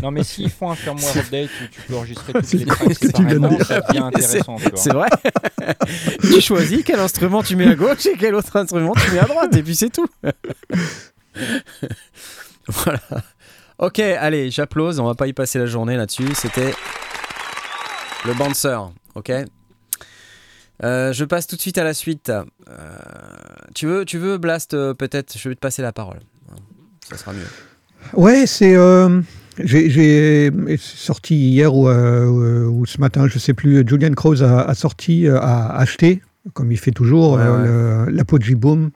non 0.02 0.10
mais 0.10 0.24
s'ils 0.24 0.50
font 0.50 0.70
un 0.70 0.74
firmware 0.74 1.16
update 1.16 1.50
où 1.50 1.66
tu 1.70 1.80
peux 1.82 1.96
enregistrer 1.96 2.32
toutes 2.32 2.52
les 2.52 2.66
tracks 2.66 2.94
séparément, 2.94 3.58
ça 3.60 3.80
devient 3.80 4.00
intéressant. 4.00 4.56
C'est 4.74 4.92
vrai. 4.92 5.08
tu 6.20 6.40
choisis 6.40 6.82
quel 6.84 7.00
instrument 7.00 7.42
tu 7.42 7.56
mets 7.56 7.68
à 7.68 7.74
gauche 7.74 8.06
et 8.06 8.16
quel 8.18 8.34
autre 8.34 8.54
instrument 8.56 8.94
tu 8.94 9.10
mets 9.12 9.20
à 9.20 9.24
droite 9.24 9.54
et 9.56 9.62
puis 9.62 9.76
c'est 9.76 9.90
tout. 9.90 10.08
voilà. 12.68 13.00
Ok, 13.78 13.98
allez, 13.98 14.50
j'applause. 14.50 15.00
On 15.00 15.06
va 15.06 15.14
pas 15.14 15.26
y 15.26 15.32
passer 15.32 15.58
la 15.58 15.66
journée 15.66 15.96
là-dessus. 15.96 16.28
C'était 16.34 16.72
le 18.24 18.34
bouncer. 18.34 18.78
Ok? 19.14 19.32
Euh, 20.84 21.12
je 21.12 21.24
passe 21.24 21.46
tout 21.46 21.56
de 21.56 21.60
suite 21.60 21.78
à 21.78 21.84
la 21.84 21.94
suite. 21.94 22.30
Euh, 22.30 22.98
tu 23.74 23.86
veux, 23.86 24.04
tu 24.04 24.18
veux 24.18 24.38
Blast 24.38 24.74
euh, 24.74 24.94
peut-être 24.94 25.36
Je 25.38 25.48
vais 25.48 25.54
te 25.54 25.60
passer 25.60 25.82
la 25.82 25.92
parole. 25.92 26.20
Ça 27.08 27.16
sera 27.16 27.32
mieux. 27.32 27.46
Ouais, 28.14 28.46
c'est. 28.46 28.74
Euh, 28.76 29.20
j'ai 29.58 30.50
sorti 30.78 31.34
hier 31.34 31.74
ou, 31.74 31.88
euh, 31.88 32.66
ou, 32.66 32.86
ce 32.86 33.00
matin, 33.00 33.26
je 33.28 33.38
sais 33.38 33.54
plus. 33.54 33.84
Julian 33.86 34.12
Krause 34.12 34.42
a, 34.42 34.62
a, 34.62 34.74
sorti, 34.74 35.28
a 35.28 35.68
acheté, 35.76 36.22
comme 36.54 36.72
il 36.72 36.78
fait 36.78 36.90
toujours, 36.90 37.34
ouais, 37.34 37.42
euh, 37.42 38.06
ouais. 38.06 38.12
l'Apogee 38.12 38.54
Boom 38.54 38.90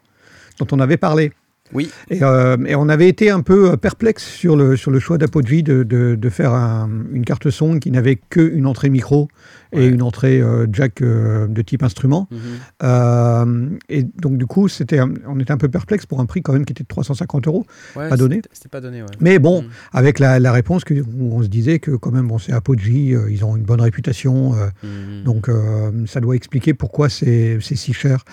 dont 0.59 0.66
on 0.72 0.80
avait 0.80 0.96
parlé. 0.96 1.32
Oui. 1.72 1.90
Et, 2.10 2.22
euh, 2.22 2.56
et, 2.66 2.74
on 2.76 2.88
avait 2.88 3.08
été 3.08 3.30
un 3.30 3.40
peu 3.40 3.76
perplexe 3.76 4.24
sur 4.24 4.56
le, 4.56 4.76
sur 4.76 4.90
le 4.90 4.98
choix 5.00 5.18
d'Apogee 5.18 5.62
de, 5.62 5.82
de, 5.82 6.14
de, 6.14 6.28
faire 6.30 6.52
un, 6.52 6.88
une 7.12 7.24
carte 7.24 7.50
son 7.50 7.78
qui 7.78 7.90
n'avait 7.90 8.16
qu'une 8.16 8.66
entrée 8.66 8.88
micro 8.90 9.28
et 9.72 9.78
Ouais. 9.78 9.86
une 9.88 10.00
entrée 10.02 10.40
euh, 10.40 10.66
jack 10.72 11.02
euh, 11.02 11.48
de 11.48 11.60
type 11.60 11.82
instrument. 11.82 12.28
Mhm. 12.30 12.38
Euh, 12.84 13.68
et 13.88 14.04
donc 14.04 14.38
du 14.38 14.46
coup, 14.46 14.68
c'était, 14.68 15.00
on 15.00 15.38
était 15.40 15.50
un 15.50 15.56
peu 15.56 15.68
perplexe 15.68 16.06
pour 16.06 16.20
un 16.20 16.26
prix 16.26 16.40
quand 16.40 16.52
même 16.52 16.64
qui 16.64 16.72
était 16.72 16.84
de 16.84 16.88
350 16.88 17.46
euros. 17.48 17.66
Ouais, 17.96 18.08
Pas 18.08 18.16
donné. 18.16 18.36
c'était- 18.36 18.48
C'était 18.52 18.68
pas 18.68 18.80
donné, 18.80 19.02
ouais. 19.02 19.08
Mais 19.20 19.38
bon, 19.38 19.62
Mhm. 19.62 19.68
avec 19.92 20.18
la, 20.18 20.38
la 20.38 20.52
réponse 20.52 20.84
que, 20.84 20.94
où 20.94 21.32
on 21.36 21.42
se 21.42 21.48
disait 21.48 21.78
que 21.80 21.90
quand 21.92 22.12
même, 22.12 22.28
bon, 22.28 22.38
c'est 22.38 22.52
Apogee, 22.52 23.14
euh, 23.14 23.30
ils 23.30 23.44
ont 23.44 23.56
une 23.56 23.64
bonne 23.64 23.80
réputation, 23.80 24.54
euh, 24.54 24.68
Mhm. 24.84 25.24
donc 25.24 25.48
euh, 25.48 25.90
ça 26.06 26.20
doit 26.20 26.36
expliquer 26.36 26.72
pourquoi 26.74 27.08
c'est 27.08 27.58
c'est 27.60 27.76
si 27.76 27.92
cher. 27.92 28.24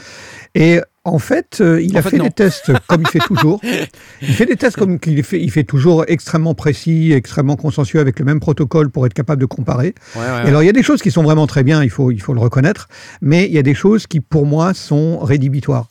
Et 0.56 0.80
en 1.06 1.20
fait, 1.20 1.60
euh, 1.60 1.82
il 1.82 1.96
En 1.96 2.00
a 2.00 2.02
fait, 2.02 2.18
des 2.18 2.32
tests 2.32 2.72
comme 2.88 3.02
il 3.02 3.08
fait 3.10 3.20
toujours. 3.20 3.60
Il 4.22 4.34
fait 4.34 4.46
des 4.46 4.56
tests 4.56 4.78
comme 4.78 4.98
il 5.06 5.22
fait, 5.24 5.42
il 5.42 5.52
fait 5.52 5.66
toujours 5.66 6.06
extrêmement 6.08 6.54
précis, 6.56 7.12
extrêmement 7.12 7.58
consensueux 7.58 8.00
avec 8.00 8.20
le 8.20 8.26
même 8.26 8.40
protocole 8.40 8.90
pour 8.90 9.06
être 9.06 9.14
capable 9.14 9.42
de 9.42 9.46
comparer. 9.46 9.94
Ouais, 10.16 10.22
ouais, 10.22 10.28
Et 10.46 10.48
alors, 10.48 10.64
il 10.64 10.66
y 10.66 10.70
a 10.70 10.74
des 10.74 10.82
choses 10.84 11.02
qui 11.02 11.12
sont 11.12 11.24
vraiment 11.24 11.46
très 11.46 11.64
bien, 11.64 11.84
il 11.84 11.90
faut, 11.90 12.10
il 12.12 12.22
faut 12.22 12.34
le 12.34 12.40
reconnaître, 12.40 12.88
mais 13.22 13.46
il 13.48 13.52
y 13.52 13.58
a 13.58 13.64
des 13.64 13.74
choses 13.74 14.08
qui, 14.08 14.22
pour 14.22 14.46
moi, 14.46 14.74
sont 14.74 15.20
rédhibitoires. 15.20 15.90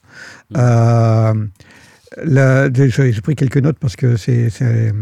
Mm. 0.51 0.57
Euh, 0.59 1.35
J'ai 3.13 3.21
pris 3.21 3.37
quelques 3.37 3.59
notes 3.59 3.77
parce 3.79 3.97
que 3.97 4.17
c'est 4.17 4.49
c'est, 4.51 4.93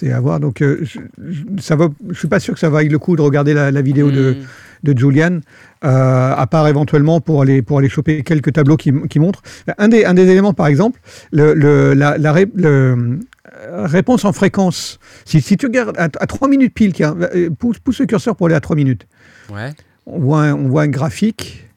euh, 0.00 0.14
à 0.14 0.20
voir. 0.20 0.40
Donc, 0.40 0.62
euh, 0.62 0.80
je, 0.82 0.98
je- 1.28 1.42
ça 1.60 1.76
va, 1.76 1.88
je 2.10 2.18
suis 2.18 2.28
pas 2.28 2.40
sûr 2.40 2.54
que 2.54 2.60
ça 2.60 2.70
vaille 2.70 2.88
le 2.88 2.98
coup 2.98 3.16
de 3.16 3.22
regarder 3.22 3.54
la, 3.54 3.70
la 3.70 3.82
vidéo 3.82 4.10
de, 4.10 4.36
Mhm. 4.38 4.46
De 4.82 4.96
Julian, 4.98 5.40
euh, 5.84 6.34
à 6.36 6.46
part 6.46 6.68
éventuellement 6.68 7.20
pour 7.20 7.42
aller, 7.42 7.62
pour 7.62 7.78
aller 7.78 7.88
choper 7.88 8.22
quelques 8.22 8.52
tableaux 8.52 8.76
qui, 8.76 8.92
qui 9.08 9.18
montrent. 9.18 9.42
Un 9.78 9.88
des, 9.88 10.04
un 10.04 10.14
des 10.14 10.28
éléments, 10.28 10.52
par 10.54 10.66
exemple, 10.66 11.00
le, 11.32 11.54
le- 11.54 11.94
la, 11.94 12.18
la 12.18 12.32
ré- 12.32 12.50
le, 12.54 13.18
euh, 13.62 13.86
réponse 13.86 14.24
en 14.24 14.32
fréquence. 14.32 14.98
Si, 15.24 15.40
si 15.40 15.56
tu 15.56 15.66
regardes 15.66 15.96
à, 15.98 16.04
à 16.04 16.26
3 16.26 16.48
minutes 16.48 16.74
pile, 16.74 16.92
tiens, 16.92 17.16
euh, 17.34 17.50
pousse, 17.50 17.78
pousse 17.78 18.00
le 18.00 18.06
curseur 18.06 18.36
pour 18.36 18.46
aller 18.46 18.56
à 18.56 18.60
3 18.60 18.76
minutes. 18.76 19.06
Ouais. 19.52 19.72
On 20.06 20.18
voit 20.20 20.42
un, 20.42 20.54
on 20.54 20.68
voit 20.68 20.82
un 20.82 20.88
graphique 20.88 21.67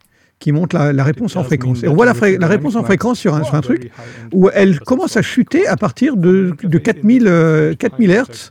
qui 0.42 0.50
montre 0.50 0.76
la, 0.76 0.92
la 0.92 1.04
réponse 1.04 1.36
en 1.36 1.44
fréquence. 1.44 1.84
Et 1.84 1.88
on 1.88 1.94
voit 1.94 2.04
la, 2.04 2.46
réponse 2.48 2.74
en 2.74 2.82
fréquence 2.82 3.20
sur 3.20 3.32
un, 3.34 3.44
sur 3.44 3.54
un 3.54 3.60
truc 3.60 3.92
où 4.32 4.50
elle 4.52 4.80
commence 4.80 5.16
à 5.16 5.22
chuter 5.22 5.68
à 5.68 5.76
partir 5.76 6.16
de, 6.16 6.56
de 6.64 6.78
4000, 6.78 7.26
euh, 7.28 7.74
4000 7.76 8.10
Hertz 8.10 8.50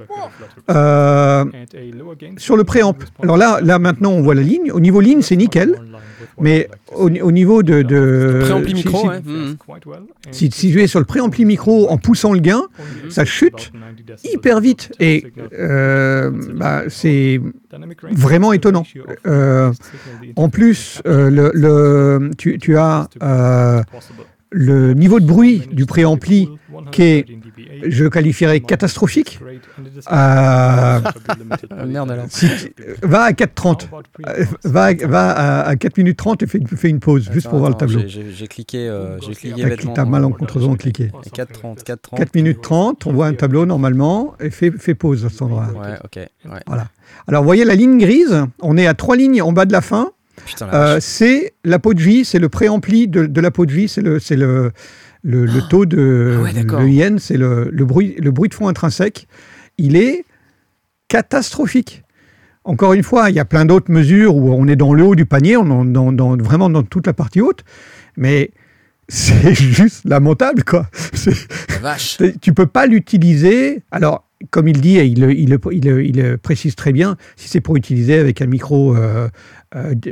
euh, 0.69 1.43
sur 2.37 2.55
le 2.55 2.63
préamp. 2.63 2.95
Alors 3.21 3.35
là, 3.35 3.59
là, 3.61 3.77
maintenant, 3.77 4.11
on 4.11 4.21
voit 4.21 4.35
la 4.35 4.41
ligne. 4.41 4.71
Au 4.71 4.79
niveau 4.79 5.01
ligne, 5.01 5.21
c'est 5.21 5.35
nickel. 5.35 5.81
Mais 6.39 6.69
au, 6.95 7.09
au 7.09 7.31
niveau 7.31 7.63
de... 7.63 7.81
de 7.81 8.39
Préampli 8.41 8.69
si- 8.69 8.75
micro, 8.75 8.99
si, 9.01 9.07
ouais. 9.07 9.21
Mhm. 9.25 9.55
si, 10.31 10.49
si 10.51 10.71
je 10.71 10.79
vais 10.79 10.87
sur 10.87 10.99
le 10.99 11.05
préampli 11.05 11.45
micro 11.45 11.89
en 11.89 11.97
poussant 11.97 12.33
le 12.33 12.39
gain, 12.39 12.61
ça 13.09 13.25
chute 13.25 13.71
hyper 14.23 14.59
vite. 14.59 14.91
Et 14.99 15.25
euh, 15.53 16.31
bah, 16.55 16.83
c'est 16.89 17.39
vraiment 18.11 18.53
étonnant. 18.53 18.83
Euh, 19.27 19.71
en 20.35 20.49
plus, 20.49 21.01
euh, 21.07 21.29
le, 21.29 21.51
le- 21.53 22.31
tu, 22.37 22.57
tu 22.59 22.77
as 22.77 23.07
euh, 23.23 23.81
le 24.51 24.93
niveau 24.93 25.19
de 25.19 25.25
bruit 25.25 25.63
du 25.71 25.85
préampli 25.85 26.49
qui 26.91 27.03
est, 27.03 27.25
je 27.87 28.03
le 28.03 28.09
qualifierais 28.09 28.59
catastrophique. 28.59 29.39
Euh, 29.41 30.01
Ah, 30.07 31.01
merde 31.85 32.11
alors. 32.11 32.25
si 32.29 32.47
va 33.01 33.23
à 33.23 33.31
4.30. 33.31 33.87
Euh, 34.27 34.45
Va, 34.63 34.93
va 34.93 35.29
à, 35.31 35.61
à 35.67 35.75
4 35.75 35.97
minutes 35.97 36.17
30 36.17 36.43
et 36.43 36.47
fais, 36.47 36.59
fais 36.75 36.89
une 36.89 36.99
pause, 36.99 37.29
juste 37.31 37.49
pour 37.49 37.59
voir 37.59 37.69
le 37.71 37.75
tableau. 37.77 38.01
j'ai- 38.07 38.47
cliqué, 38.47 38.87
euh, 38.87 39.17
j'ai 39.21 39.33
cliqué 39.33 39.61
T'as- 39.61 39.69
bêtement. 39.69 39.93
T'as 39.93 40.05
malencontreusement 40.05 40.75
cliqué. 40.75 41.11
4.30, 41.33 41.83
4.30. 41.83 42.17
4 42.19 42.35
minutes 42.35 42.61
30, 42.61 43.05
on 43.07 43.13
voit 43.13 43.27
un 43.27 43.33
tableau 43.33 43.65
normalement 43.65 44.35
et 44.39 44.49
fais, 44.49 44.71
fais 44.71 44.93
pause 44.95 45.25
à 45.25 45.29
cet 45.29 45.41
endroit. 45.41 45.67
Ouais, 45.73 45.97
ok. 46.03 46.15
Ouais. 46.51 46.59
Alors, 47.27 47.41
vous 47.41 47.47
voyez 47.47 47.65
la 47.65 47.75
ligne 47.75 47.97
grise, 47.97 48.45
on 48.61 48.77
est 48.77 48.87
à 48.87 48.93
trois 48.93 49.15
lignes 49.15 49.41
en 49.41 49.51
bas 49.51 49.65
de 49.65 49.71
la 49.71 49.81
fin. 49.81 50.11
Putain, 50.45 50.67
la 50.67 50.73
Euh, 50.95 50.97
c'est 50.99 51.53
l'apogee, 51.63 52.23
c'est 52.25 52.39
le 52.39 52.49
préampli 52.49 53.07
de, 53.07 53.25
de 53.25 53.41
l'apogee, 53.41 53.87
c'est 53.87 54.01
le, 54.01 54.19
c'est 54.19 54.35
le, 54.37 54.71
le, 55.23 55.45
le 55.45 55.61
taux 55.69 55.85
de 55.85 56.35
Ah 56.39 56.41
ouais, 56.43 56.53
d'accord. 56.53 56.81
le 56.81 56.87
IN, 56.87 57.17
c'est 57.19 57.37
le, 57.37 57.69
le, 57.71 57.85
bruit, 57.85 58.15
le 58.19 58.31
bruit 58.31 58.49
de 58.49 58.53
fond 58.53 58.67
intrinsèque. 58.67 59.27
Il 59.77 59.95
est 59.95 60.25
catastrophique. 61.07 62.03
Encore 62.63 62.93
une 62.93 63.03
fois, 63.03 63.29
il 63.29 63.35
y 63.35 63.39
a 63.39 63.45
plein 63.45 63.65
d'autres 63.65 63.91
mesures 63.91 64.35
où 64.35 64.51
on 64.53 64.67
est 64.67 64.75
dans 64.75 64.93
le 64.93 65.03
haut 65.03 65.15
du 65.15 65.25
panier, 65.25 65.57
on 65.57 65.83
est 65.83 65.91
dans, 65.91 66.11
dans- 66.11 66.37
vraiment 66.37 66.69
dans 66.69 66.83
toute 66.83 67.07
la 67.07 67.13
partie 67.13 67.41
haute, 67.41 67.63
mais 68.17 68.51
c'est 69.07 69.53
juste 69.55 70.01
lamentable, 70.05 70.63
quoi. 70.63 70.87
La 71.69 71.77
vache. 71.79 72.17
Tu 72.41 72.53
peux 72.53 72.67
pas 72.67 72.85
l'utiliser. 72.85 73.81
Alors, 73.91 74.27
comme 74.51 74.67
il 74.67 74.79
dit, 74.79 74.97
et 74.97 75.05
il, 75.05 75.23
il, 75.71 76.37
précise 76.37 76.75
très 76.75 76.93
bien, 76.93 77.17
si 77.35 77.49
c'est 77.49 77.61
pour 77.61 77.75
utiliser 77.75 78.15
avec 78.19 78.41
un 78.41 78.45
micro 78.47 78.95
euh, 78.95 79.27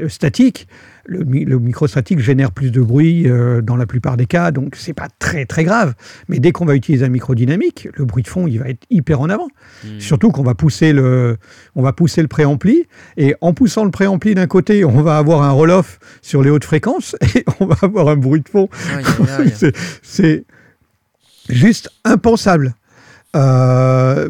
statique, 0.08 0.68
le, 1.06 1.24
le 1.24 1.60
micro 1.60 1.88
statique 1.88 2.20
génère 2.20 2.52
plus 2.52 2.72
de 2.72 2.82
bruit 2.82 3.28
euh, 3.28 3.62
dans 3.62 3.76
la 3.76 3.86
plupart 3.86 4.16
des 4.16 4.26
cas, 4.26 4.52
donc 4.52 4.76
c'est 4.76 4.94
pas 4.94 5.08
très 5.20 5.46
très 5.46 5.64
grave. 5.64 5.96
Mais 6.30 6.40
dès 6.40 6.52
qu'on 6.52 6.66
va 6.66 6.76
utiliser 6.76 7.06
un 7.06 7.10
micro 7.10 7.36
dynamique, 7.36 7.88
le 7.96 8.06
bruit 8.06 8.24
de 8.24 8.28
fond, 8.28 8.48
il 8.48 8.60
va 8.60 8.70
être 8.70 8.86
hyper 8.90 9.20
en 9.20 9.30
avant. 9.30 9.48
Hmm. 9.84 10.00
Surtout 10.00 10.32
qu'on 10.32 10.44
va 10.44 10.56
pousser 10.56 10.94
le, 10.94 11.38
on 11.76 11.82
va 11.82 11.92
pousser 11.92 12.22
le 12.22 12.28
préampli, 12.28 12.86
et 13.18 13.36
en 13.42 13.54
poussant 13.54 13.84
le 13.84 13.92
préampli 13.92 14.36
d'un 14.36 14.48
côté, 14.48 14.86
on 14.86 15.02
va 15.02 15.18
avoir 15.18 15.44
un 15.44 15.52
roll-off 15.52 16.00
sur 16.22 16.42
les 16.42 16.50
hautes 16.50 16.66
fréquences, 16.66 17.16
et 17.36 17.44
on 17.60 17.66
va 17.66 17.76
avoir 17.82 18.08
un 18.08 18.18
bruit 18.18 18.42
de 18.42 18.50
fond 18.50 18.70
c'est 20.04 20.46
juste 21.50 21.92
impensable. 22.06 22.76
Euh, 23.36 24.30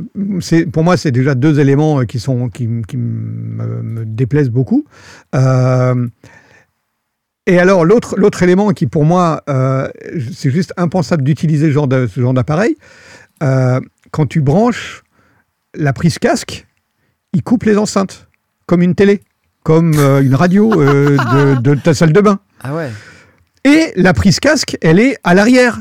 pour 0.73 0.83
moi, 0.83 0.97
c'est 0.97 1.11
déjà 1.11 1.35
deux 1.35 1.59
éléments 1.59 2.01
euh, 2.01 2.05
qui, 2.05 2.19
sont, 2.19 2.49
qui, 2.49 2.65
m- 2.65 2.85
qui 2.85 2.97
me, 2.97 3.81
me 3.81 4.05
déplaisent 4.05 4.49
beaucoup. 4.49 4.85
Euh, 5.35 6.07
et 7.45 7.57
alors, 7.59 7.85
l'autre 7.85 8.43
élément 8.43 8.71
qui, 8.71 8.85
pour 8.87 9.05
moi, 9.05 9.41
euh, 9.49 9.87
c'est 10.33 10.51
juste 10.51 10.73
impensable 10.77 11.23
d'utiliser 11.23 11.67
ce 11.67 11.71
genre 12.21 12.33
d'appareil, 12.33 12.75
quand 13.39 14.25
tu 14.27 14.41
branches 14.41 15.03
la 15.75 15.93
prise 15.93 16.19
casque, 16.19 16.67
il 17.33 17.41
coupe 17.41 17.63
les 17.63 17.77
enceintes, 17.77 18.27
comme 18.65 18.81
une 18.81 18.95
télé. 18.95 19.21
comme 19.63 19.93
une 19.93 20.35
radio 20.35 20.69
de, 20.75 21.59
de 21.61 21.75
ta 21.75 21.93
salle 21.93 22.11
de 22.13 22.21
bain. 22.21 22.39
Ah 22.61 22.75
ouais. 22.75 22.89
Et 23.65 23.91
la 23.95 24.13
prise 24.13 24.39
casque, 24.39 24.77
elle 24.81 24.99
est 24.99 25.17
à 25.23 25.33
l'arrière. 25.33 25.79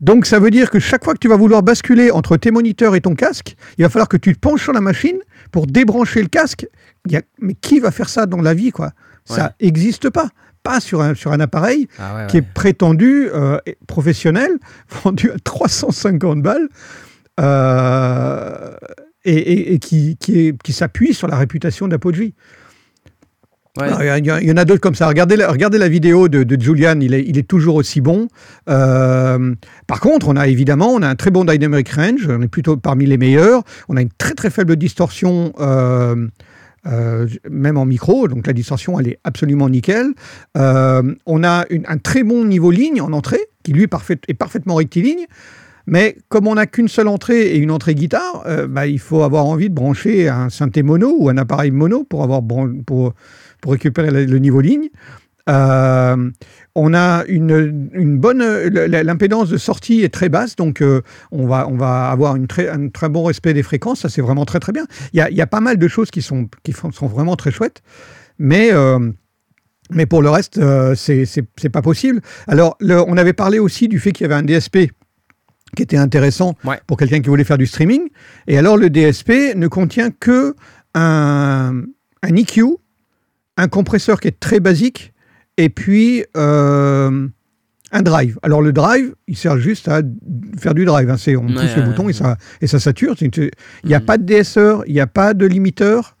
Donc 0.00 0.26
ça 0.26 0.38
veut 0.38 0.50
dire 0.50 0.70
que 0.70 0.78
chaque 0.80 1.04
fois 1.04 1.14
que 1.14 1.18
tu 1.20 1.28
vas 1.28 1.36
vouloir 1.36 1.62
basculer 1.62 2.10
entre 2.10 2.36
tes 2.36 2.50
moniteurs 2.50 2.94
et 2.96 3.00
ton 3.00 3.14
casque, 3.14 3.56
il 3.78 3.82
va 3.84 3.88
falloir 3.88 4.08
que 4.08 4.16
tu 4.16 4.34
te 4.34 4.38
penches 4.38 4.62
sur 4.62 4.72
la 4.72 4.80
machine 4.80 5.18
pour 5.52 5.66
débrancher 5.66 6.20
le 6.20 6.28
casque. 6.28 6.66
Il 7.06 7.12
y 7.12 7.16
a- 7.16 7.22
Mais 7.40 7.54
qui 7.54 7.78
va 7.80 7.90
faire 7.90 8.08
ça 8.08 8.26
dans 8.26 8.40
la 8.42 8.54
vie, 8.54 8.70
quoi? 8.70 8.92
Ça 9.24 9.54
n'existe 9.60 10.10
pas. 10.10 10.28
Pas 10.62 10.80
sur 10.80 11.00
un, 11.02 11.14
sur 11.14 11.30
un 11.32 11.40
appareil 11.40 11.88
Ah 11.98 12.16
ouais, 12.16 12.26
qui 12.26 12.38
est 12.38 12.42
prétendu 12.42 13.28
euh, 13.32 13.58
professionnel, 13.86 14.50
vendu 15.04 15.30
à 15.30 15.36
350 15.42 16.42
balles, 16.42 16.68
euh, 17.40 18.74
et, 19.24 19.34
et- 19.36 19.74
et 19.74 19.78
qui, 19.78 20.16
qui, 20.18 20.52
qui 20.62 20.72
s'appuie 20.72 21.14
sur 21.14 21.28
la 21.28 21.36
réputation 21.36 21.88
d'Apogee. 21.88 22.34
Il 23.76 24.26
y, 24.26 24.52
en 24.52 24.56
a 24.56 24.64
d'autres 24.64 24.80
comme 24.80 24.94
ça. 24.94 25.08
Regardez 25.08 25.36
la, 25.36 25.88
vidéo 25.88 26.28
de, 26.28 26.60
Julian, 26.60 27.00
il 27.00 27.12
est, 27.12 27.48
toujours 27.48 27.74
aussi 27.74 28.00
bon. 28.00 28.28
Euh, 28.68 29.54
par 29.88 29.98
contre, 29.98 30.28
on 30.28 30.36
a 30.36 30.46
évidemment 30.46 30.90
on 30.90 31.02
a 31.02 31.08
un 31.08 31.16
très 31.16 31.32
bon 31.32 31.44
dynamic 31.44 31.88
range, 31.88 32.28
on 32.28 32.40
est 32.40 32.48
plutôt 32.48 32.76
parmi 32.76 33.04
les 33.06 33.18
meilleurs. 33.18 33.64
On 33.88 33.96
a 33.96 34.02
une 34.02 34.12
très 34.16 34.34
très 34.34 34.50
faible 34.50 34.76
distorsion, 34.76 35.52
euh, 35.58 36.28
euh, 36.86 37.26
même 37.50 37.76
en 37.76 37.84
micro, 37.84 38.28
donc 38.28 38.46
la 38.46 38.52
distorsion 38.52 39.00
elle 39.00 39.08
est 39.08 39.18
absolument 39.24 39.68
nickel. 39.68 40.12
On 40.54 41.44
a 41.44 41.64
un 41.88 41.98
très 41.98 42.22
bon 42.22 42.44
niveau 42.44 42.70
ligne 42.70 43.00
en 43.00 43.12
entrée, 43.12 43.44
qui 43.64 43.72
lui 43.72 43.82
est 43.82 44.34
parfaitement 44.34 44.76
rectiligne. 44.76 45.26
Mais 45.86 46.16
comme 46.30 46.46
on 46.46 46.54
n'a 46.54 46.66
qu'une 46.66 46.88
seule 46.88 47.08
entrée 47.08 47.42
et 47.42 47.58
une 47.58 47.70
entrée 47.70 47.94
guitare, 47.94 48.46
bah, 48.68 48.86
il 48.86 49.00
faut 49.00 49.22
avoir 49.22 49.46
envie 49.46 49.68
de 49.68 49.74
brancher 49.74 50.28
un 50.28 50.48
synthé 50.48 50.82
mono 50.82 51.14
ou 51.18 51.28
un 51.28 51.36
appareil 51.36 51.72
mono 51.72 52.04
pour, 52.04 52.22
avoir 52.22 52.40
pour, 52.86 53.12
pour 53.64 53.72
récupérer 53.72 54.10
le, 54.10 54.26
le 54.26 54.38
niveau 54.38 54.60
ligne. 54.60 54.90
Euh, 55.48 56.30
on 56.74 56.92
a 56.94 57.24
une, 57.28 57.88
une 57.94 58.18
bonne. 58.18 58.42
L'impédance 58.68 59.48
de 59.48 59.56
sortie 59.56 60.02
est 60.02 60.12
très 60.12 60.28
basse, 60.28 60.54
donc 60.56 60.82
euh, 60.82 61.00
on, 61.32 61.46
va, 61.46 61.66
on 61.68 61.76
va 61.76 62.10
avoir 62.10 62.36
une 62.36 62.46
très, 62.46 62.68
un 62.68 62.88
très 62.88 63.08
bon 63.08 63.24
respect 63.24 63.54
des 63.54 63.62
fréquences. 63.62 64.00
Ça, 64.00 64.08
c'est 64.10 64.20
vraiment 64.22 64.44
très, 64.44 64.60
très 64.60 64.72
bien. 64.72 64.84
Il 65.14 65.18
y 65.18 65.22
a, 65.22 65.30
y 65.30 65.40
a 65.40 65.46
pas 65.46 65.60
mal 65.60 65.78
de 65.78 65.88
choses 65.88 66.10
qui 66.10 66.20
sont, 66.20 66.48
qui 66.62 66.72
sont 66.72 67.06
vraiment 67.06 67.36
très 67.36 67.50
chouettes, 67.50 67.82
mais. 68.38 68.68
euh, 68.72 69.10
mais 69.90 70.06
pour 70.06 70.22
le 70.22 70.30
reste, 70.30 70.58
c'est 70.94 71.68
pas 71.70 71.82
possible. 71.82 72.22
Alors, 72.46 72.74
le- 72.80 73.02
on 73.06 73.18
avait 73.18 73.34
parlé 73.34 73.58
aussi 73.58 73.86
du 73.86 73.98
fait 73.98 74.12
qu'il 74.12 74.24
y 74.24 74.32
avait 74.32 74.34
un 74.34 74.42
DSP 74.42 74.90
qui 75.76 75.82
était 75.82 75.98
intéressant 75.98 76.54
Ouais. 76.64 76.80
pour 76.86 76.96
quelqu'un 76.96 77.20
qui 77.20 77.28
voulait 77.28 77.44
faire 77.44 77.58
du 77.58 77.66
streaming. 77.66 78.00
Et 78.46 78.56
alors, 78.56 78.78
le 78.78 78.88
DSP 78.88 79.54
ne 79.56 79.68
contient 79.68 80.10
que 80.10 80.54
un, 80.94 81.82
un 82.22 82.34
EQ, 82.34 82.62
un 83.56 83.68
compresseur 83.68 84.20
qui 84.20 84.28
est 84.28 84.38
très 84.40 84.60
basique, 84.60 85.12
et 85.56 85.68
puis 85.68 86.24
euh, 86.36 87.28
un 87.92 88.02
drive. 88.02 88.38
Alors, 88.42 88.60
le 88.62 88.72
drive, 88.72 89.14
il 89.28 89.36
sert 89.36 89.58
juste 89.58 89.86
à 89.88 90.02
faire 90.58 90.74
du 90.74 90.84
drive. 90.84 91.08
hein. 91.10 91.16
C'est- 91.16 91.36
On 91.36 91.46
Ouais, 91.46 91.54
pousse 91.54 91.76
le 91.76 91.82
ouais, 91.82 91.88
bouton 91.88 92.08
et 92.08 92.12
ça, 92.12 92.36
et 92.60 92.66
ça 92.66 92.80
sature. 92.80 93.14
Il 93.20 93.30
n'y 93.84 93.94
a 93.94 94.00
Mhm. 94.00 94.04
pas 94.06 94.18
de 94.18 94.24
DSR, 94.24 94.82
il 94.86 94.94
n'y 94.94 95.00
a 95.00 95.06
pas 95.06 95.34
de 95.34 95.46
limiteur. 95.46 96.16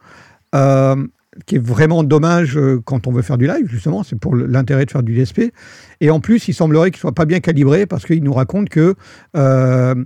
euh, 0.56 0.94
qui 1.46 1.56
est 1.56 1.58
vraiment 1.58 2.04
dommage 2.04 2.56
euh, 2.56 2.80
quand 2.84 3.08
on 3.08 3.10
veut 3.10 3.22
faire 3.22 3.36
du 3.38 3.48
live, 3.48 3.66
justement, 3.68 4.04
c'est 4.04 4.14
pour 4.16 4.36
l'intérêt 4.36 4.84
de 4.86 4.90
faire 4.92 5.02
du 5.02 5.14
DSP. 5.16 5.52
Et 6.00 6.08
en 6.10 6.20
plus, 6.20 6.46
il 6.46 6.52
semblerait 6.54 6.92
qu'il 6.92 7.00
soit 7.00 7.10
pas 7.12 7.24
bien 7.24 7.40
calibré 7.40 7.86
parce 7.86 8.06
qu'il 8.06 8.22
nous 8.22 8.32
raconte 8.32 8.68
que 8.68 8.94
euh, 9.36 9.96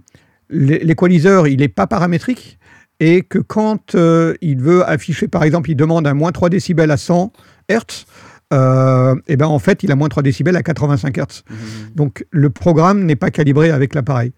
l'é- 0.48 0.78
l'équaliseur, 0.82 1.46
il 1.46 1.58
n'est 1.58 1.68
pas 1.68 1.86
paramétrique 1.86 2.58
et 3.00 3.22
que 3.22 3.38
quand 3.38 3.94
euh, 3.94 4.34
il 4.40 4.60
veut 4.60 4.88
afficher, 4.88 5.28
par 5.28 5.44
exemple, 5.44 5.70
il 5.70 5.76
demande 5.76 6.06
un 6.06 6.14
moins 6.14 6.32
3 6.32 6.48
décibels 6.48 6.90
à 6.90 6.96
100 6.96 7.32
Hz, 7.70 8.06
euh, 8.52 9.14
et 9.26 9.36
ben 9.36 9.46
en 9.46 9.58
fait, 9.58 9.82
il 9.82 9.92
a 9.92 9.96
moins 9.96 10.08
3 10.08 10.22
décibels 10.22 10.56
à 10.56 10.62
85 10.62 11.16
Hz. 11.16 11.44
Mhm. 11.48 11.56
Donc 11.94 12.26
le 12.30 12.50
programme 12.50 13.04
n'est 13.04 13.16
pas 13.16 13.30
calibré 13.30 13.70
avec 13.70 13.94
l'appareil. 13.94 14.32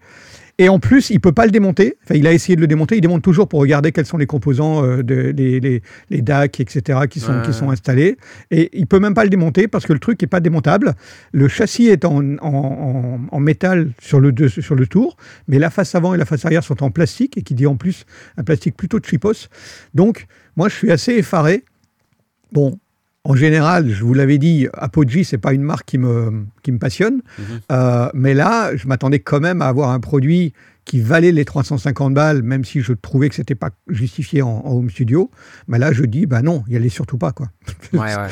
Et 0.57 0.69
en 0.69 0.79
plus, 0.79 1.09
il 1.09 1.19
peut 1.19 1.31
pas 1.31 1.45
le 1.45 1.51
démonter. 1.51 1.97
Enfin, 2.03 2.15
il 2.15 2.27
a 2.27 2.33
essayé 2.33 2.55
de 2.55 2.61
le 2.61 2.67
démonter. 2.67 2.95
Il 2.97 3.01
démonte 3.01 3.21
toujours 3.23 3.47
pour 3.47 3.59
regarder 3.61 3.91
quels 3.91 4.05
sont 4.05 4.17
les 4.17 4.25
composants, 4.27 4.83
euh, 4.85 5.01
de, 5.03 5.15
les, 5.35 5.59
les, 5.59 5.81
les 6.09 6.21
DAC, 6.21 6.59
etc., 6.59 6.99
qui 7.09 7.19
sont, 7.19 7.31
Ouais, 7.33 7.41
qui 7.45 7.53
sont 7.53 7.69
installés. 7.71 8.17
Et 8.51 8.69
il 8.73 8.85
peut 8.87 8.99
même 8.99 9.13
pas 9.13 9.23
le 9.23 9.29
démonter 9.29 9.67
parce 9.67 9.85
que 9.85 9.93
le 9.93 9.99
truc 9.99 10.21
n'est 10.21 10.27
pas 10.27 10.39
démontable. 10.39 10.93
Le 11.31 11.47
châssis 11.47 11.87
est 11.87 12.05
en, 12.05 12.17
en, 12.37 12.37
en- 12.41 13.19
en 13.31 13.39
métal 13.39 13.91
sur 14.01 14.19
le, 14.19 14.33
sur 14.49 14.75
le 14.75 14.87
tour, 14.87 15.17
mais 15.47 15.57
la 15.59 15.69
face 15.69 15.95
avant 15.95 16.13
et 16.13 16.17
la 16.17 16.25
face 16.25 16.45
arrière 16.45 16.63
sont 16.63 16.83
en 16.83 16.91
plastique, 16.91 17.37
et 17.37 17.41
qui 17.41 17.53
dit 17.55 17.65
en 17.67 17.75
plus 17.75 18.05
un 18.37 18.43
plastique 18.43 18.75
plutôt 18.77 18.99
cheapos. 19.03 19.47
Donc, 19.93 20.27
moi, 20.55 20.69
je 20.69 20.75
suis 20.75 20.91
assez 20.91 21.13
effaré. 21.13 21.63
Bon, 22.51 22.77
en 23.23 23.35
général, 23.35 23.89
je 23.89 24.03
vous 24.03 24.13
l'avais 24.13 24.39
dit, 24.39 24.67
Apogee, 24.73 25.23
c'est 25.23 25.37
pas 25.37 25.53
une 25.53 25.61
marque 25.61 25.85
qui 25.85 25.97
me, 25.97 26.45
qui 26.63 26.71
me 26.71 26.79
passionne. 26.79 27.21
Mhm. 27.37 27.45
Euh, 27.71 28.09
mais 28.13 28.33
là, 28.33 28.75
je 28.75 28.87
m'attendais 28.87 29.19
quand 29.19 29.39
même 29.39 29.61
à 29.61 29.67
avoir 29.67 29.91
un 29.91 29.99
produit 29.99 30.53
qui 30.85 30.99
valait 30.99 31.31
les 31.31 31.45
350 31.45 32.15
balles, 32.15 32.41
même 32.41 32.65
si 32.65 32.81
je 32.81 32.93
trouvais 32.93 33.29
que 33.29 33.35
c'était 33.35 33.55
pas 33.55 33.69
justifié 33.87 34.41
en, 34.41 34.49
en 34.65 34.71
home 34.71 34.89
studio. 34.89 35.29
Mais 35.67 35.77
là, 35.77 35.93
je 35.93 36.03
dis, 36.03 36.25
bah 36.25 36.41
non, 36.41 36.63
y 36.67 36.75
allait 36.75 36.89
surtout 36.89 37.19
pas, 37.19 37.31
quoi. 37.31 37.51
Ouais, 37.93 37.99
ouais. 38.15 38.27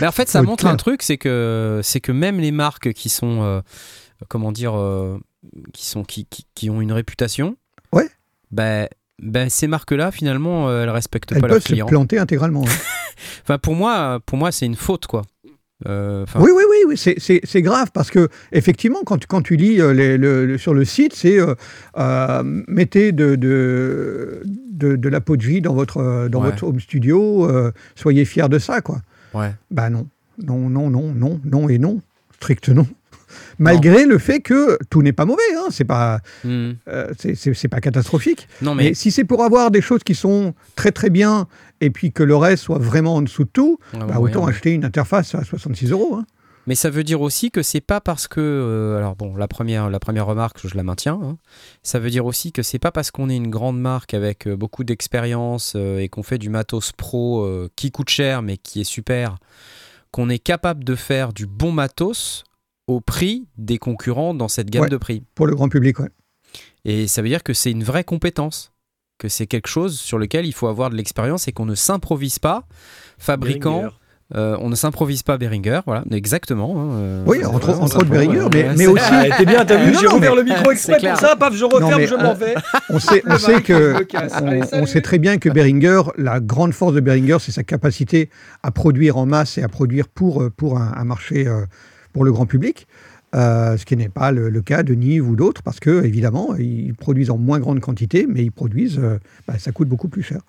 Mais 0.00 0.08
en 0.08 0.12
fait, 0.12 0.28
ça 0.28 0.42
montre 0.42 0.64
clair. 0.64 0.72
un 0.72 0.76
truc, 0.76 1.02
c'est 1.02 1.18
que 1.18 1.80
c'est 1.84 2.00
que 2.00 2.10
même 2.10 2.40
les 2.40 2.50
marques 2.50 2.92
qui 2.92 3.08
sont, 3.08 3.42
euh, 3.42 3.60
comment 4.28 4.50
dire, 4.50 4.76
euh, 4.76 5.18
qui 5.72 5.86
sont 5.86 6.02
qui, 6.02 6.26
qui, 6.26 6.46
qui 6.56 6.68
ont 6.68 6.80
une 6.80 6.92
réputation. 6.92 7.56
Ouais. 7.92 8.08
Ben, 8.50 8.88
ben 9.22 9.48
ces 9.48 9.66
marques-là, 9.66 10.10
finalement, 10.10 10.68
euh, 10.68 10.82
elles 10.82 10.90
respectent 10.90 11.32
Elles 11.32 11.40
pas 11.40 11.46
leurs 11.48 11.56
peuvent 11.56 11.62
se 11.62 11.68
clients. 11.68 11.86
planter 11.86 12.18
intégralement. 12.18 12.64
Enfin, 13.42 13.56
pour 13.58 13.74
moi, 13.74 14.20
pour 14.26 14.36
moi, 14.36 14.52
c'est 14.52 14.66
une 14.66 14.74
faute, 14.76 15.06
quoi. 15.06 15.22
Euh, 15.86 16.24
Oui, 16.36 16.50
oui, 16.54 16.62
oui, 16.68 16.76
oui 16.88 16.96
c'est- 16.98 17.16
c'est 17.18 17.40
c'est 17.44 17.60
grave 17.62 17.90
parce 17.92 18.10
que 18.10 18.28
effectivement, 18.52 19.00
quand, 19.04 19.26
quand 19.26 19.40
tu 19.42 19.56
lis 19.56 19.80
euh, 19.80 19.92
les- 19.94 20.16
le- 20.18 20.44
le- 20.46 20.58
sur 20.58 20.74
le 20.74 20.84
site, 20.84 21.14
c'est 21.14 21.38
euh, 21.38 22.42
mettez 22.66 23.12
de, 23.12 23.34
de, 23.36 24.42
de, 24.70 24.96
de 24.96 25.08
l'apogee 25.08 25.60
dans 25.62 25.74
votre, 25.74 26.28
dans 26.28 26.40
Ouais. 26.42 26.50
votre 26.50 26.64
home 26.64 26.80
studio, 26.80 27.48
soyez 27.94 28.24
fiers 28.26 28.48
de 28.48 28.58
ça, 28.58 28.80
quoi. 28.82 29.00
Ouais. 29.34 29.52
Bah 29.70 29.88
non, 29.90 30.06
non, 30.42 30.68
non, 30.70 30.90
non, 30.90 31.12
non, 31.14 31.40
non 31.44 31.68
et 31.68 31.78
non, 31.78 32.00
strict 32.36 32.68
non. 32.70 32.86
Malgré 33.58 34.04
le 34.06 34.18
fait 34.18 34.40
que 34.40 34.78
tout 34.90 35.02
n'est 35.02 35.12
pas 35.12 35.24
mauvais, 35.24 35.42
hein, 35.56 35.66
c'est 35.70 35.84
pas, 35.84 36.20
Hmm. 36.44 36.72
euh, 36.88 37.12
c'est- 37.18 37.68
pas 37.68 37.80
catastrophique. 37.80 38.48
Non, 38.62 38.74
Mais, 38.74 38.84
mais, 38.90 38.94
si 38.94 39.10
c'est 39.10 39.24
pour 39.24 39.42
avoir 39.44 39.70
des 39.70 39.80
choses 39.80 40.02
qui 40.04 40.14
sont 40.14 40.54
très 40.74 40.92
très 40.92 41.10
bien 41.10 41.46
et 41.80 41.90
puis 41.90 42.12
que 42.12 42.22
le 42.22 42.36
reste 42.36 42.62
soit 42.64 42.78
vraiment 42.78 43.16
en 43.16 43.22
dessous 43.22 43.44
de 43.44 43.50
tout, 43.52 43.78
Ouais, 43.94 44.00
bah, 44.00 44.06
ouais, 44.18 44.30
autant 44.30 44.44
ouais. 44.44 44.50
acheter 44.52 44.72
une 44.72 44.84
interface 44.84 45.34
à 45.34 45.42
66 45.44 45.90
euros. 45.90 46.16
hein. 46.16 46.24
Mais 46.68 46.74
ça 46.74 46.90
veut 46.90 47.04
dire 47.04 47.20
aussi 47.20 47.52
que 47.52 47.62
c'est 47.62 47.80
pas 47.80 48.00
parce 48.00 48.26
que. 48.26 48.40
euh, 48.40 48.98
alors, 48.98 49.14
bon, 49.14 49.36
la 49.36 49.46
première, 49.46 49.88
la 49.88 50.00
première 50.00 50.26
remarque, 50.26 50.66
je 50.66 50.76
la 50.76 50.82
maintiens. 50.82 51.16
hein. 51.22 51.36
Ça 51.84 52.00
veut 52.00 52.10
dire 52.10 52.26
aussi 52.26 52.50
que 52.50 52.62
c'est 52.64 52.80
pas 52.80 52.90
parce 52.90 53.12
qu'on 53.12 53.28
est 53.30 53.36
une 53.36 53.50
grande 53.50 53.80
marque 53.80 54.14
avec 54.14 54.48
euh, 54.48 54.56
beaucoup 54.56 54.82
d'expérience 54.82 55.74
euh, 55.76 55.98
et 56.00 56.08
qu'on 56.08 56.24
fait 56.24 56.38
du 56.38 56.48
matos 56.50 56.90
pro 56.90 57.48
qui 57.76 57.92
coûte 57.92 58.08
cher 58.10 58.42
mais 58.42 58.56
qui 58.56 58.80
est 58.80 58.84
super, 58.84 59.36
qu'on 60.10 60.28
est 60.28 60.40
capable 60.40 60.82
de 60.82 60.96
faire 60.96 61.32
du 61.32 61.46
bon 61.46 61.70
matos 61.70 62.42
au 62.86 63.00
prix 63.00 63.46
des 63.58 63.78
concurrents 63.78 64.34
dans 64.34 64.48
cette 64.48 64.70
gamme 64.70 64.84
Ouais. 64.84 64.88
de 64.90 64.96
prix. 64.96 65.22
Pour 65.34 65.46
le 65.46 65.54
grand 65.54 65.68
public, 65.68 65.98
ouais. 66.00 66.08
Et 66.84 67.06
ça 67.08 67.20
veut 67.22 67.28
dire 67.28 67.42
que 67.42 67.52
c'est 67.52 67.70
une 67.72 67.82
vraie 67.84 68.04
compétence, 68.04 68.72
que 69.18 69.28
c'est 69.28 69.46
quelque 69.46 69.68
chose 69.68 69.98
sur 69.98 70.18
lequel 70.18 70.46
il 70.46 70.52
faut 70.52 70.68
avoir 70.68 70.90
de 70.90 70.94
l'expérience 70.96 71.48
et 71.48 71.52
qu'on 71.52 71.66
ne 71.66 71.74
s'improvise 71.74 72.38
pas, 72.38 72.64
fabricant. 73.18 73.84
Euh, 74.34 74.56
on 74.60 74.68
ne 74.68 74.74
s'improvise 74.74 75.22
pas 75.22 75.38
Behringer, 75.38 75.82
voilà, 75.86 76.02
exactement. 76.10 76.74
hein, 76.80 76.90
euh, 76.94 77.24
Oui, 77.28 77.44
entre- 77.44 77.78
entre 77.80 77.98
autres 77.98 78.12
euh, 78.12 78.48
mais- 78.52 78.74
mais 78.76 78.86
aussi- 78.88 79.04
Ah, 79.08 79.24
t'es 79.38 79.44
bien, 79.46 79.64
t'as 79.64 79.76
vu, 79.84 79.94
j'ai 79.94 80.18
mais- 80.18 80.34
le 80.34 80.42
micro 80.42 80.72
exprès 80.72 80.98
pour 80.98 81.16
ça, 81.16 81.36
paf, 81.36 81.54
je 81.54 81.64
referme, 81.64 81.94
mais 81.96 82.08
je 82.08 82.14
m'en 82.16 82.34
vais. 82.34 82.54
On 82.90 82.98
sait, 82.98 83.22
on 83.24 83.34
Le 83.34 83.38
sait 83.38 83.52
mari, 83.52 83.62
que 83.62 83.92
on, 83.94 84.28
Allez, 84.48 84.62
on 84.62 84.66
salut. 84.66 84.86
sait 84.88 85.00
très 85.00 85.18
bien 85.20 85.38
que 85.38 85.48
Behringer, 85.48 86.02
la 86.18 86.40
grande 86.40 86.72
force 86.74 86.92
de 86.94 86.98
Behringer, 87.00 87.36
c'est 87.38 87.52
sa 87.52 87.62
capacité 87.62 88.28
à 88.64 88.72
produire 88.72 89.16
en 89.16 89.26
masse 89.26 89.58
et 89.58 89.62
à 89.62 89.68
produire 89.68 90.08
pour, 90.08 90.42
euh, 90.42 90.50
pour 90.50 90.76
un, 90.78 90.92
un 90.96 91.04
marché 91.04 91.46
euh, 91.46 91.64
pour 92.16 92.24
le 92.24 92.32
grand 92.32 92.46
public. 92.46 92.86
Euh, 93.34 93.76
ce 93.76 93.84
qui 93.84 93.94
n'est 93.94 94.08
pas 94.08 94.32
le, 94.32 94.48
le 94.48 94.62
cas 94.62 94.82
de 94.82 94.94
Nive 94.94 95.28
ou 95.28 95.36
d'autres, 95.36 95.62
parce 95.62 95.80
que 95.80 96.02
évidemment, 96.02 96.54
ils 96.56 96.94
produisent 96.94 97.28
en 97.28 97.36
moins 97.36 97.58
grande 97.60 97.80
quantité, 97.80 98.26
mais 98.26 98.42
ils 98.42 98.50
produisent, 98.52 98.98
euh, 98.98 99.18
bah, 99.46 99.58
ça 99.58 99.70
coûte 99.70 99.86
beaucoup 99.88 100.08
plus 100.08 100.22
cher. 100.22 100.40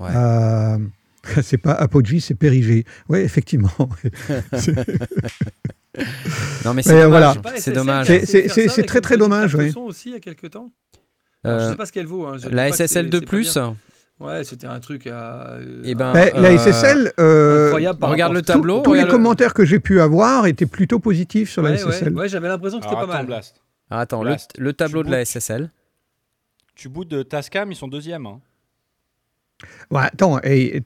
Ouais. 0.00 0.08
Euh, 0.16 0.78
c'est 1.42 1.58
pas 1.58 1.72
Apogee, 1.72 2.20
c'est 2.22 2.34
Périgé. 2.34 2.86
Oui, 3.10 3.18
effectivement. 3.18 3.68
C'est- 4.54 4.74
Non, 6.64 6.72
mais 6.72 6.82
c'est 6.82 7.02
dommage. 7.02 7.08
voilà. 7.10 7.34
C'est 7.58 7.72
dommage. 7.72 8.06
C'est- 8.06 8.82
très, 8.86 9.02
très 9.02 9.18
dommage, 9.18 9.54
oui. 9.54 9.70
aussi 9.76 10.08
il 10.08 10.12
y 10.12 10.16
a 10.16 10.20
quelques 10.20 10.48
temps. 10.50 10.70
Alors, 11.44 11.60
je 11.60 11.68
sais 11.72 11.76
pas 11.76 11.84
ce 11.84 11.92
qu'elle 11.92 12.06
vaut. 12.06 12.24
hein, 12.26 12.36
la 12.50 12.72
SSL 12.72 13.10
de 13.10 13.18
pas 13.18 13.26
plus, 13.26 13.52
bien. 13.52 13.76
Ouais, 14.20 14.44
c'était 14.44 14.68
un 14.68 14.78
truc 14.78 15.06
à. 15.08 15.56
Eh 15.84 15.94
ben, 15.96 16.12
Mais 16.14 16.30
la 16.36 16.50
Euh, 16.50 16.56
SSL, 16.58 17.12
euh, 17.18 17.66
incroyable 17.66 17.98
par 17.98 18.10
regarde 18.10 18.32
le 18.34 18.42
tableau. 18.42 18.82
tous 18.82 18.94
les 18.94 19.02
le- 19.02 19.10
commentaires 19.10 19.52
que 19.52 19.64
j'ai 19.64 19.80
pu 19.80 20.00
avoir 20.00 20.46
étaient 20.46 20.66
plutôt 20.66 21.00
positifs 21.00 21.50
sur 21.50 21.62
la 21.62 21.70
Ouais, 21.70 21.76
SSL. 21.78 22.14
ouais, 22.14 22.28
j'avais 22.28 22.46
l'impression 22.48 22.78
que 22.78 22.84
c'était 22.84 22.96
Alors, 22.96 23.08
pas 23.08 23.14
attends, 23.14 23.22
mal. 23.24 23.26
Blast. 23.26 23.56
Ah, 23.90 24.00
attends, 24.00 24.22
le, 24.22 24.30
Blast. 24.30 24.52
le 24.58 24.72
tableau 24.72 25.02
Tu 25.02 25.06
de 25.08 25.12
la. 25.12 25.24
SSL. 25.24 25.70
Tu 26.76 26.88
bootes 26.88 27.08
de 27.08 27.22
Tascam, 27.22 27.72
ils 27.72 27.76
sont 27.76 27.88
deuxième. 27.88 28.26
hein. 28.26 28.40
Ouais, 29.90 30.02
attends, 30.02 30.40
et, 30.42 30.80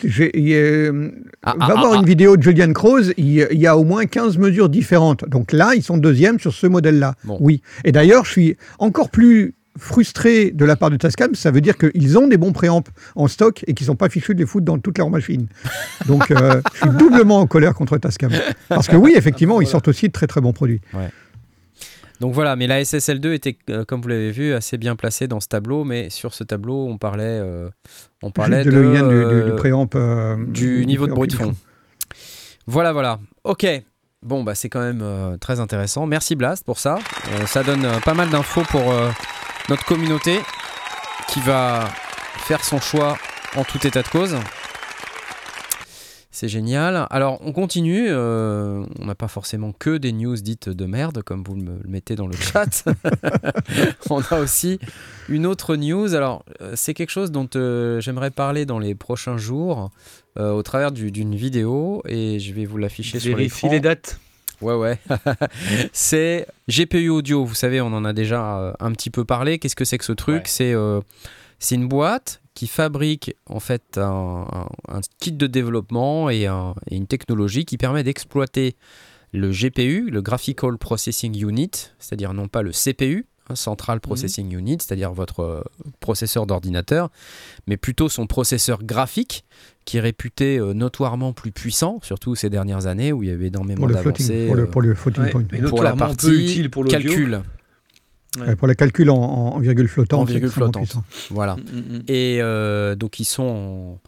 euh, 0.54 1.10
ah, 1.42 1.54
va 1.58 1.66
ah, 1.68 1.74
voir 1.80 1.92
ah, 1.94 1.96
une 1.96 2.04
vidéo 2.04 2.36
de 2.36 2.42
Julian 2.42 2.72
Croze, 2.74 3.12
il, 3.16 3.26
y 3.32 3.66
a 3.66 3.76
au 3.76 3.84
moins 3.84 4.04
15 4.04 4.36
mesures 4.36 4.68
différentes. 4.68 5.26
Donc 5.28 5.52
là, 5.52 5.74
ils 5.74 5.82
sont 5.82 5.96
deuxième 5.96 6.38
sur 6.38 6.52
ce 6.52 6.66
modèle-là. 6.66 7.14
Oui. 7.40 7.62
Et 7.84 7.92
d'ailleurs, 7.92 8.24
je 8.26 8.32
suis 8.32 8.56
encore 8.78 9.08
plus 9.10 9.54
frustré 9.78 10.50
de 10.50 10.64
la 10.64 10.76
part 10.76 10.90
de 10.90 10.96
Tascam, 10.96 11.34
ça 11.34 11.50
veut 11.50 11.60
dire 11.60 11.76
qu'ils 11.76 12.18
ont 12.18 12.28
des 12.28 12.36
bons 12.36 12.52
préamps 12.52 12.84
en 13.14 13.28
stock 13.28 13.64
et 13.66 13.74
qu'ils 13.74 13.86
sont 13.86 13.96
pas 13.96 14.08
fichus 14.08 14.34
de 14.34 14.40
les 14.40 14.46
foutre 14.46 14.64
dans 14.64 14.78
toutes 14.78 14.98
leurs 14.98 15.10
machines. 15.10 15.46
Donc 16.06 16.30
euh, 16.30 16.60
je 16.74 16.78
suis 16.80 16.96
doublement 16.96 17.40
en 17.40 17.46
colère 17.46 17.74
contre 17.74 17.98
Tascam. 17.98 18.30
Parce 18.68 18.88
que 18.88 18.96
oui, 18.96 19.14
effectivement, 19.16 19.60
ils 19.60 19.66
sortent 19.66 19.88
aussi 19.88 20.08
de 20.08 20.12
très 20.12 20.26
très 20.26 20.40
bons 20.40 20.52
produits. 20.52 20.80
Ouais. 20.94 21.08
Donc 22.20 22.32
voilà, 22.32 22.56
mais 22.56 22.66
la 22.66 22.82
SSL2 22.82 23.32
était, 23.32 23.58
euh, 23.68 23.84
comme 23.84 24.00
vous 24.00 24.08
l'avez 24.08 24.30
vu, 24.30 24.54
assez 24.54 24.78
bien 24.78 24.96
placée 24.96 25.28
dans 25.28 25.40
ce 25.40 25.48
tableau, 25.48 25.84
mais 25.84 26.08
sur 26.08 26.32
ce 26.32 26.44
tableau, 26.44 26.86
on 26.86 26.96
parlait, 26.96 27.24
euh, 27.24 27.68
on 28.22 28.30
parlait 28.30 28.64
de, 28.64 28.70
le 28.70 28.94
lien 28.94 29.06
du, 29.06 29.50
du, 29.50 29.56
préamp, 29.56 29.86
du 30.48 30.86
niveau 30.86 31.06
de 31.06 31.12
bruit 31.12 31.28
de 31.28 31.34
fond. 31.34 31.54
Voilà, 32.66 32.92
voilà. 32.92 33.18
Ok. 33.44 33.66
Bon, 34.22 34.42
bah 34.42 34.54
c'est 34.54 34.70
quand 34.70 34.80
même 34.80 35.04
très 35.38 35.60
intéressant. 35.60 36.06
Merci 36.06 36.34
Blast 36.34 36.64
pour 36.64 36.78
ça. 36.78 36.98
ça 37.46 37.62
donne 37.62 37.86
pas 38.04 38.14
mal 38.14 38.30
d'infos 38.30 38.62
pour 38.70 38.92
notre 39.68 39.84
communauté 39.84 40.40
qui 41.28 41.40
va 41.40 41.88
faire 42.38 42.64
son 42.64 42.80
choix 42.80 43.16
en 43.56 43.64
tout 43.64 43.84
état 43.86 44.02
de 44.02 44.08
cause. 44.08 44.36
C'est 46.30 46.48
génial. 46.48 47.06
Alors, 47.08 47.38
on 47.40 47.52
continue. 47.52 48.08
Euh, 48.10 48.84
on 48.98 49.06
n'a 49.06 49.14
pas 49.14 49.26
forcément 49.26 49.72
que 49.72 49.96
des 49.96 50.12
news 50.12 50.36
dites 50.36 50.68
de 50.68 50.84
merde, 50.84 51.22
comme 51.22 51.42
vous 51.42 51.56
me 51.56 51.78
le 51.82 51.88
mettez 51.88 52.14
dans 52.14 52.26
le 52.26 52.36
chat. 52.36 52.84
on 54.10 54.20
a 54.20 54.38
aussi 54.38 54.78
une 55.30 55.46
autre 55.46 55.76
news. 55.76 56.14
Alors, 56.14 56.44
euh, 56.60 56.74
c'est 56.76 56.92
quelque 56.92 57.08
chose 57.08 57.30
dont 57.30 57.48
euh, 57.56 58.02
j'aimerais 58.02 58.30
parler 58.30 58.66
dans 58.66 58.78
les 58.78 58.94
prochains 58.94 59.38
jours 59.38 59.90
au 60.38 60.62
travers 60.62 60.92
d'une 60.92 61.34
vidéo 61.34 62.02
et 62.06 62.38
je 62.38 62.52
vais 62.52 62.66
vous 62.66 62.76
l'afficher 62.76 63.18
sur 63.18 63.38
l'écran. 63.38 63.70
les 63.70 63.80
dates. 63.80 64.20
Ouais, 64.60 64.74
ouais. 64.74 64.98
c'est 65.92 66.46
GPU 66.68 67.08
audio. 67.08 67.44
Vous 67.44 67.54
savez, 67.54 67.80
on 67.80 67.88
en 67.88 68.04
a 68.04 68.12
déjà 68.12 68.58
euh, 68.58 68.72
un 68.80 68.92
petit 68.92 69.10
peu 69.10 69.24
parlé. 69.24 69.58
Qu'est-ce 69.58 69.76
que 69.76 69.84
c'est 69.84 69.98
que 69.98 70.04
ce 70.04 70.12
truc 70.12 70.48
euh, 70.60 71.00
C'est 71.58 71.74
une 71.74 71.88
boîte 71.88 72.40
qui 72.54 72.66
fabrique 72.66 73.36
en 73.46 73.60
fait 73.60 73.98
un, 73.98 74.46
kit 75.20 75.32
de 75.32 75.46
développement 75.46 76.30
et, 76.30 76.46
une 76.90 77.06
technologie 77.06 77.66
qui 77.66 77.76
permet 77.76 78.02
d'exploiter 78.02 78.76
le 79.32 79.50
GPU, 79.50 80.08
le 80.10 80.22
Graphical 80.22 80.78
Processing 80.78 81.38
Unit, 81.46 81.92
c'est-à-dire 81.98 82.32
non 82.32 82.48
pas 82.48 82.62
le 82.62 82.70
CPU, 82.70 83.26
hein, 83.48 83.54
Central 83.54 84.00
Processing 84.00 84.54
Unit, 84.54 84.78
c'est-à-dire 84.80 85.12
votre 85.12 85.40
euh, 85.40 85.62
processeur 86.00 86.46
d'ordinateur, 86.46 87.10
mais 87.66 87.76
plutôt 87.76 88.08
son 88.08 88.26
processeur 88.26 88.82
graphique, 88.82 89.44
qui 89.84 89.98
est 89.98 90.00
réputé 90.00 90.58
euh, 90.58 90.74
notoirement 90.74 91.32
plus 91.32 91.52
puissant, 91.52 92.00
surtout 92.02 92.34
ces 92.34 92.50
dernières 92.50 92.86
années 92.86 93.12
où 93.12 93.22
il 93.22 93.28
y 93.28 93.32
avait 93.32 93.46
énormément 93.46 93.86
d'avancées. 93.86 94.46
Pour, 94.46 94.56
le, 94.56 94.66
pour, 94.66 94.82
le 94.82 94.94
floating 94.94 95.30
point. 95.30 95.44
pour 95.68 95.82
la 95.82 95.94
partie 95.94 96.28
utile 96.28 96.70
pour 96.70 96.84
calcul. 96.84 97.40
pour 98.58 98.68
les 98.68 98.74
calculs 98.74 99.10
en, 99.10 99.58
virgule 99.60 99.88
flottante. 99.88 100.20
En 100.20 100.24
virgule 100.24 100.50
flottante. 100.50 100.96
Voilà. 101.30 101.56
Mm, 101.56 101.60
mm, 101.60 101.96
mm. 101.96 102.02
Et 102.08 102.38
euh, 102.40 102.96
donc 102.96 103.20
ils 103.20 103.24
sont 103.24 103.98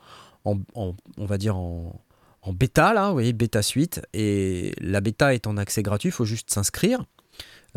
en, 0.45 0.59
on 0.75 1.27
va 1.27 1.39
dire 1.39 1.57
en, 1.57 2.03
bêta 2.53 2.95
là, 2.95 3.09
vous 3.09 3.13
voyez, 3.13 3.33
bêta 3.33 3.63
suite. 3.63 4.01
Et 4.15 4.73
la 4.81 5.01
bêta 5.01 5.35
est 5.35 5.47
en 5.47 5.57
accès 5.57 5.83
gratuit, 5.83 6.09
il 6.09 6.13
faut 6.13 6.25
juste 6.25 6.51
s'inscrire. 6.51 7.05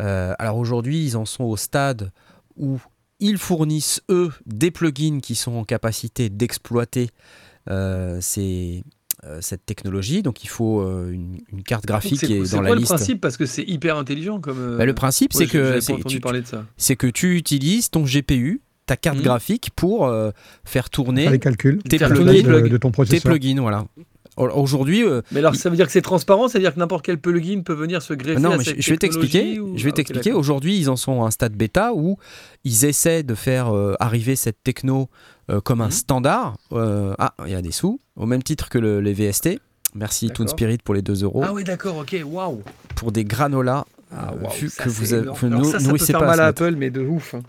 Euh, 0.00 0.34
alors 0.38 0.56
aujourd'hui, 0.56 1.04
ils 1.04 1.16
en 1.16 1.24
sont 1.24 1.44
au 1.44 1.56
stade 1.56 2.10
où 2.56 2.78
ils 3.22 3.38
fournissent 3.38 4.02
eux 4.10 4.30
des 4.46 4.70
plugins 4.70 5.20
qui 5.20 5.34
sont 5.34 5.52
en 5.52 5.64
capacité 5.64 6.28
d'exploiter 6.28 7.10
euh, 7.70 8.20
euh, 9.24 9.38
cette 9.40 9.64
technologie. 9.64 10.22
Donc 10.22 10.42
il 10.42 10.48
faut 10.48 10.80
euh, 10.80 11.12
une, 11.12 11.62
carte 11.62 11.86
graphique 11.86 12.18
qui 12.18 12.34
est, 12.34 12.52
dans 12.52 12.60
la 12.60 12.74
liste. 12.74 12.88
C'est 12.88 12.94
le 12.94 12.98
principe? 12.98 13.20
Parce 13.20 13.36
que 13.36 13.46
c'est 13.46 13.62
hyper 13.62 13.96
intelligent 13.96 14.40
comme. 14.40 14.76
Bah, 14.76 14.84
le 14.84 14.94
principe 14.94 15.32
c'est 15.32 15.46
que 15.46 15.78
c'est 16.76 16.96
que 16.96 17.06
tu 17.06 17.36
utilises 17.36 17.90
ton 17.90 18.02
GPU, 18.02 18.60
ta 18.86 18.96
carte 18.96 19.18
mmh. 19.18 19.22
graphique 19.22 19.70
pour 19.76 20.12
faire 20.64 20.90
tourner 20.90 21.30
les 21.30 21.38
calculs, 21.38 21.80
tes, 21.84 21.98
plugins, 21.98 22.68
de, 22.68 22.76
ton 22.76 22.90
processeur. 22.90 23.22
tes 23.22 23.28
plugins, 23.28 23.60
voilà. 23.60 23.86
Aujourd'hui, 24.36 25.04
mais 25.30 25.40
alors 25.40 25.54
ça 25.54 25.68
veut 25.68 25.76
dire 25.76 25.84
que 25.84 25.92
c'est 25.92 26.00
transparent, 26.00 26.48
c'est-à-dire 26.48 26.72
que 26.72 26.78
n'importe 26.78 27.04
quel 27.04 27.18
plugin 27.18 27.60
peut 27.62 27.74
venir 27.74 28.00
se 28.00 28.14
greffer. 28.14 28.40
non, 28.40 28.52
à 28.52 28.56
mais 28.56 28.64
cette 28.64 28.80
je 28.80 28.90
vais 28.90 28.96
t'expliquer. 28.96 29.60
Je 29.76 29.84
vais 29.84 29.90
ah, 29.90 29.92
t'expliquer. 29.92 30.32
Aujourd'hui, 30.32 30.78
ils 30.78 30.88
en 30.88 30.96
sont 30.96 31.22
à 31.22 31.26
un 31.26 31.30
stade 31.30 31.52
bêta 31.52 31.92
où 31.94 32.16
ils 32.64 32.86
essaient 32.86 33.22
de 33.22 33.34
faire 33.34 33.70
arriver 34.00 34.34
cette 34.36 34.62
techno 34.62 35.10
euh, 35.50 35.60
comme 35.60 35.80
un 35.80 35.86
mhm. 35.86 35.90
standard. 35.90 36.56
Euh, 36.72 37.14
ah, 37.18 37.34
il 37.46 37.52
y 37.52 37.54
a 37.54 37.62
des 37.62 37.72
sous, 37.72 38.00
au 38.16 38.26
même 38.26 38.42
titre 38.42 38.68
que 38.68 38.78
les 38.78 39.12
VST. 39.12 39.58
Merci 39.94 40.30
Toon 40.30 40.46
Spirit 40.46 40.78
pour 40.78 40.94
les 40.94 41.02
2 41.02 41.24
euros. 41.24 41.42
Ah 41.44 41.52
oui, 41.52 41.64
d'accord, 41.64 41.98
ok, 41.98 42.16
waouh. 42.24 42.62
Pour 42.96 43.12
des 43.12 43.24
granolas. 43.24 43.84
Ah, 44.14 44.32
euh, 44.32 44.68
que 44.78 44.88
vous, 44.88 45.14
avez, 45.14 45.28
vous 45.28 45.64
ça, 45.64 45.80
ça 45.80 45.90
peut 45.90 45.98
faire 45.98 46.20
mal 46.20 46.40
à 46.40 46.46
Apple, 46.46 46.74
mais 46.76 46.90
de 46.90 47.00
ouf. 47.00 47.34
Hein. 47.34 47.42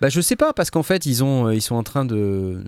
Bah, 0.00 0.08
je 0.08 0.20
sais 0.20 0.36
pas, 0.36 0.52
parce 0.52 0.70
qu'en 0.70 0.82
fait, 0.82 1.06
ils, 1.06 1.22
ont, 1.22 1.50
ils 1.50 1.62
sont 1.62 1.74
en 1.74 1.82
train 1.82 2.04
de, 2.04 2.58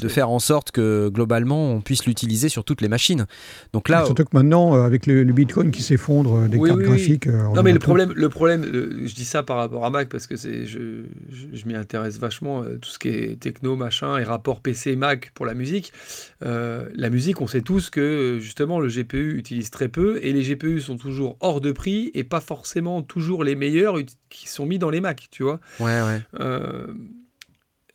de, 0.00 0.08
faire 0.08 0.30
en 0.30 0.38
sorte 0.38 0.72
que 0.72 1.08
globalement, 1.08 1.70
on 1.72 1.80
puisse 1.80 2.06
l'utiliser 2.06 2.48
sur 2.48 2.64
toutes 2.64 2.80
les 2.80 2.88
machines. 2.88 3.26
Donc 3.72 3.88
là, 3.88 4.04
Surtout 4.04 4.24
que 4.24 4.36
maintenant, 4.36 4.74
euh, 4.74 4.82
avec 4.82 5.06
le, 5.06 5.24
Bitcoin 5.24 5.70
qui 5.70 5.82
s'effondre 5.82 6.36
euh, 6.36 6.48
des 6.48 6.58
cartes 6.58 6.80
graphiques. 6.80 7.26
Euh, 7.26 7.48
non, 7.54 7.62
mais 7.62 7.72
le 7.72 7.78
problème, 7.78 8.12
le 8.14 8.28
problème 8.28 8.64
je 8.64 9.14
dis 9.14 9.24
ça 9.24 9.42
par 9.42 9.58
rapport 9.58 9.84
à 9.84 9.90
Mac 9.90 10.08
parce 10.08 10.26
que 10.26 10.36
je, 10.36 10.64
je, 10.64 11.04
je 11.52 11.66
m'y 11.66 11.74
intéresse 11.74 12.18
vachement, 12.18 12.62
tout 12.80 12.88
ce 12.88 12.98
qui 12.98 13.08
est 13.08 13.38
techno, 13.38 13.76
machin, 13.76 14.18
et 14.18 14.24
rapport 14.24 14.60
PC-Mac 14.60 15.30
pour 15.34 15.46
la 15.46 15.54
musique. 15.54 15.92
la 16.40 17.10
musique, 17.10 17.40
on 17.40 17.46
sait 17.46 17.62
tous 17.62 17.90
que 17.90 18.38
justement, 18.40 18.80
le 18.80 18.88
GPU 18.88 19.36
utilise 19.38 19.70
très 19.70 19.88
peu 19.88 20.18
et 20.22 20.32
les 20.32 20.42
GPU 20.42 20.80
sont 20.80 20.96
toujours 20.96 21.36
hors 21.40 21.60
de 21.60 21.72
prix 21.72 22.10
et 22.14 22.24
pas 22.24 22.40
forcément 22.40 23.02
toujours 23.02 23.44
les 23.44 23.54
meilleurs 23.54 23.96
qui 24.28 24.48
sont 24.48 24.66
mis 24.66 24.78
dans 24.78 24.90
les 24.90 25.00
Mac, 25.00 25.28
tu 25.30 25.42
vois. 25.42 25.60
Ouais, 25.80 26.00
ouais. 26.02 26.20
Euh, 26.40 26.65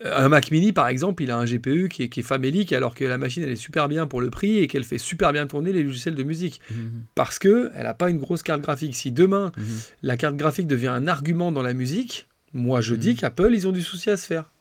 un 0.03 0.29
Mac 0.29 0.51
mini, 0.51 0.71
par 0.71 0.87
exemple, 0.87 1.23
il 1.23 1.31
a 1.31 1.37
un 1.37 1.45
GPU 1.45 1.89
qui 1.89 2.03
est, 2.03 2.21
famélique 2.21 2.73
alors 2.73 2.95
que 2.95 3.05
la 3.05 3.17
machine 3.17 3.43
elle 3.43 3.51
est 3.51 3.55
super 3.55 3.87
bien 3.87 4.07
pour 4.07 4.21
le 4.21 4.29
prix 4.29 4.57
et 4.59 4.67
qu'elle 4.67 4.83
fait 4.83 4.97
super 4.97 5.33
bien 5.33 5.47
tourner 5.47 5.73
les 5.73 5.83
logiciels 5.83 6.15
de 6.15 6.23
musique. 6.23 6.61
Mhm. 6.71 7.03
Parce 7.15 7.39
que 7.39 7.71
elle 7.75 7.83
n'a 7.83 7.93
pas 7.93 8.09
une 8.09 8.17
grosse 8.17 8.43
carte 8.43 8.61
graphique. 8.61 8.95
Si 8.95 9.11
demain 9.11 9.51
mhm. 9.57 9.65
la 10.03 10.17
carte 10.17 10.35
graphique 10.35 10.67
devient 10.67 10.87
un 10.87 11.07
argument 11.07 11.51
dans 11.51 11.61
la 11.61 11.73
musique, 11.73 12.27
moi 12.53 12.81
je 12.81 12.95
dis 12.95 13.11
mhm. 13.11 13.15
qu'Apple 13.17 13.51
ils 13.53 13.67
ont 13.67 13.71
du 13.71 13.81
souci 13.81 14.09
à 14.09 14.17
se 14.17 14.25
faire. 14.25 14.51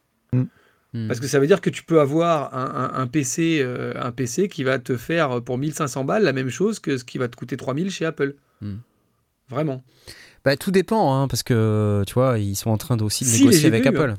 Parce 1.06 1.20
que 1.20 1.28
ça 1.28 1.38
veut 1.38 1.46
dire 1.46 1.60
que 1.60 1.70
tu 1.70 1.84
peux 1.84 2.00
avoir 2.00 2.52
un, 2.52 3.06
PC, 3.06 3.60
euh, 3.62 3.92
un 3.94 4.10
PC 4.10 4.48
qui 4.48 4.64
va 4.64 4.80
te 4.80 4.96
faire 4.96 5.40
pour 5.40 5.56
1500 5.56 6.02
balles 6.02 6.24
la 6.24 6.32
même 6.32 6.48
chose 6.48 6.80
que 6.80 6.98
ce 6.98 7.04
qui 7.04 7.16
va 7.16 7.28
te 7.28 7.36
coûter 7.36 7.56
3000 7.56 7.92
chez 7.92 8.06
Apple. 8.06 8.34
Vraiment. 9.48 9.84
Bah, 10.44 10.56
tout 10.56 10.70
dépend, 10.70 11.14
hein, 11.14 11.28
parce 11.28 11.42
que 11.42 12.02
tu 12.06 12.14
vois, 12.14 12.38
ils 12.38 12.56
sont 12.56 12.70
en 12.70 12.78
train 12.78 12.98
aussi 12.98 13.24
de 13.24 13.30
négocier 13.30 13.66
avec 13.66 13.86
Apple. 13.86 14.14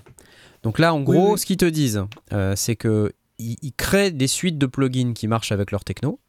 Donc 0.63 0.79
là, 0.79 0.93
en 0.93 1.01
gros, 1.01 1.37
ce 1.37 1.45
qu'ils 1.45 1.57
te 1.57 1.65
disent, 1.65 2.03
euh, 2.33 2.53
c'est 2.55 2.75
que 2.75 3.11
ils, 3.39 3.73
créent 3.75 4.11
des 4.11 4.27
suites 4.27 4.59
de 4.59 4.67
plugins 4.67 5.13
qui 5.13 5.27
marchent 5.27 5.51
avec 5.51 5.71
leur 5.71 5.83
techno. 5.83 6.19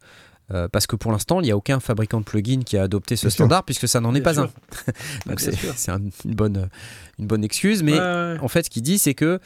Euh, 0.51 0.67
parce 0.67 0.87
que 0.87 0.97
pour 0.97 1.11
l'instant, 1.11 1.39
il 1.39 1.45
n'y 1.45 1.51
a 1.51 1.57
aucun 1.57 1.79
fabricant 1.79 2.19
de 2.19 2.25
plugins 2.25 2.63
qui 2.63 2.75
a 2.75 2.83
adopté 2.83 3.15
ce 3.15 3.29
standard, 3.29 3.63
puisque 3.63 3.87
ça 3.87 4.01
n'en 4.01 4.13
est 4.13 4.21
pas 4.21 4.41
un. 4.41 4.49
Donc 5.25 5.39
c'est 5.39 5.53
une, 5.89 6.11
bonne, 6.25 6.69
une 7.17 7.27
bonne 7.27 7.43
excuse. 7.43 7.81
Mais 7.81 7.99
en 7.99 8.47
fait, 8.47 8.63
ce 8.63 8.69
qu'ils 8.69 8.83
disent, 8.83 9.03
c'est 9.03 9.13
que 9.13 9.39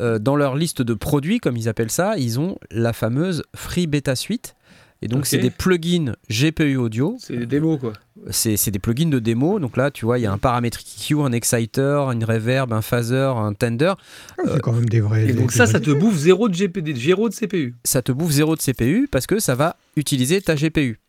euh, 0.00 0.18
dans 0.18 0.36
leur 0.36 0.56
liste 0.56 0.82
de 0.82 0.94
produits, 0.94 1.38
comme 1.38 1.56
ils 1.56 1.68
appellent 1.68 1.90
ça, 1.90 2.16
ils 2.16 2.40
ont 2.40 2.58
la 2.70 2.92
fameuse 2.92 3.42
Free 3.54 3.86
Beta 3.86 4.16
Suite, 4.16 4.54
et 5.02 5.08
donc, 5.08 5.26
c'est 5.26 5.38
des 5.38 5.50
plugins 5.50 6.14
GPU 6.30 6.76
audio. 6.76 7.16
C'est 7.18 7.36
des 7.36 7.46
démos, 7.46 7.80
quoi. 7.80 7.92
C'est 8.30 8.70
des 8.70 8.78
plugins 8.78 9.08
de 9.08 9.18
démo. 9.18 9.58
Donc 9.58 9.76
là, 9.76 9.90
tu 9.90 10.04
vois, 10.04 10.20
il 10.20 10.22
y 10.22 10.26
a 10.26 10.32
un 10.32 10.38
paramétric 10.38 10.86
EQ, 11.10 11.22
un 11.22 11.32
exciter, 11.32 12.06
une 12.12 12.24
reverb, 12.24 12.72
un 12.72 12.82
phaser, 12.82 13.32
un 13.36 13.52
tender. 13.52 13.94
Ah, 14.38 14.42
c'est 14.52 14.60
quand 14.60 14.72
même 14.72 14.88
des 14.88 15.00
vrais. 15.00 15.28
Et 15.28 15.32
donc, 15.32 15.50
ça, 15.50 15.66
ça 15.66 15.80
te 15.80 15.90
bouffe 15.90 16.16
zéro 16.16 16.48
de, 16.48 16.54
GPD, 16.54 16.94
zéro 16.94 17.28
de 17.28 17.34
CPU. 17.34 17.74
Ça 17.82 18.00
te 18.00 18.12
bouffe 18.12 18.30
zéro 18.30 18.54
de 18.54 18.60
CPU 18.60 19.08
parce 19.10 19.26
que 19.26 19.40
ça 19.40 19.56
va 19.56 19.76
utiliser 19.96 20.40
ta 20.40 20.54
GPU. 20.54 21.00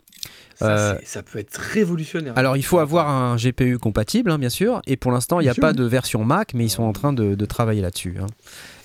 Ça, 0.55 0.65
euh, 0.69 0.95
ça, 1.03 1.21
peut 1.21 1.37
être 1.37 1.55
révolutionnaire. 1.57 2.33
Alors, 2.35 2.57
il 2.57 2.63
faut 2.63 2.79
avoir 2.79 3.09
un 3.09 3.35
GPU 3.35 3.77
compatible, 3.77 4.31
hein, 4.31 4.39
bien 4.39 4.49
sûr. 4.49 4.81
Et 4.87 4.97
pour 4.97 5.11
l'instant, 5.11 5.39
il 5.39 5.43
n'y 5.43 5.49
a 5.49 5.55
pas 5.55 5.73
de 5.73 5.83
version 5.83 6.23
Mac, 6.25 6.53
mais 6.55 6.65
ils 6.65 6.69
sont 6.69 6.83
en 6.83 6.93
train 6.93 7.13
de, 7.13 7.35
de 7.35 7.45
travailler 7.45 7.81
là-dessus. 7.81 8.15
Hein. 8.19 8.27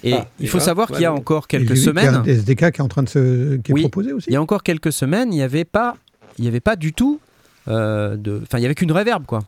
Et 0.05 0.14
ah, 0.14 0.28
il 0.38 0.49
faut 0.49 0.61
savoir 0.61 0.88
qu'il 0.88 1.01
y 1.01 1.05
a 1.05 1.12
encore 1.12 1.49
quelques 1.49 1.76
semaines. 1.76 2.22
Il 2.24 2.32
y 2.32 2.36
a 2.36 2.38
SDK 2.38 2.72
qui 2.72 2.80
est 2.80 2.80
en 2.80 2.88
train 2.88 3.03
de 3.03 3.09
se 3.09 3.57
qui 3.57 3.72
est 3.72 3.74
proposé 3.74 4.12
aussi. 4.12 4.30
Il 4.30 4.32
y 4.32 4.36
a 4.36 4.42
encore 4.42 4.62
quelques 4.62 4.92
semaines, 4.92 5.32
il 5.32 5.36
n'y 5.36 5.42
avait 5.42 5.64
pas, 5.64 5.96
il 6.38 6.44
y 6.44 6.49
avait 6.49 6.61
pas 6.61 6.76
du 6.76 6.92
tout 6.92 7.20
euh, 7.68 8.16
de, 8.16 8.40
enfin, 8.42 8.59
il 8.59 8.62
y 8.62 8.64
avait 8.64 8.74
qu'une 8.74 8.92
reverb 8.92 9.24
quoi. 9.26 9.40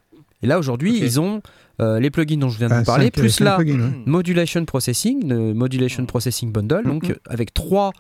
Et 0.43 0.47
là 0.47 0.59
aujourd'hui, 0.59 0.99
ils 0.99 1.21
ont 1.21 1.43
euh, 1.81 2.01
les 2.01 2.11
plugins 2.11 2.39
dont 2.39 2.49
je 2.49 2.59
viens 2.59 2.69
de 2.69 2.75
vous 2.75 2.85
parler, 2.85 3.11
plus 3.11 3.41
la 3.41 3.59
modulation 4.07 4.65
processing, 4.65 5.29
le 5.29 5.55
modulation 5.55 6.07
processing 6.07 6.51
bundle, 6.51 6.83
donc 6.85 7.05
mm-hmm. 7.05 7.17
avec 7.29 7.53
trois 7.53 7.93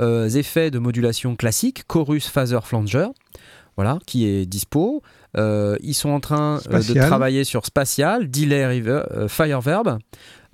euh, 0.00 0.28
effets 0.28 0.70
de 0.70 0.78
modulation 0.78 1.34
classique, 1.34 1.84
chorus, 1.88 2.28
phaser, 2.28 2.60
flanger, 2.62 3.08
voilà, 3.76 3.98
qui 4.06 4.26
est 4.26 4.46
dispo. 4.46 5.02
ils 5.36 5.94
sont 5.94 6.10
en 6.10 6.20
train 6.20 6.60
de 6.70 6.94
travailler 6.94 7.42
sur 7.42 7.66
spatial, 7.66 8.30
delay, 8.30 8.66
reverb, 8.66 9.26
fire 9.28 9.60
verb. 9.60 9.98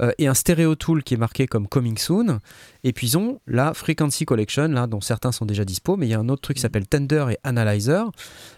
Euh, 0.00 0.10
et 0.18 0.26
un 0.26 0.34
Stereo 0.34 0.74
Tool 0.74 1.02
qui 1.02 1.14
est 1.14 1.18
marqué 1.18 1.46
comme 1.46 1.68
Coming 1.68 1.98
Soon. 1.98 2.40
Et 2.82 2.92
puis 2.92 3.08
ils 3.08 3.18
ont 3.18 3.40
la 3.46 3.74
Frequency 3.74 4.24
Collection, 4.24 4.68
là, 4.68 4.86
dont 4.86 5.00
certains 5.00 5.32
sont 5.32 5.46
déjà 5.46 5.64
dispo, 5.64 5.96
mais 5.96 6.06
il 6.06 6.10
y 6.10 6.14
a 6.14 6.18
un 6.18 6.28
autre 6.28 6.42
truc 6.42 6.56
qui 6.56 6.62
s'appelle 6.62 6.86
Tender 6.86 7.26
et 7.30 7.38
Analyzer. 7.44 8.10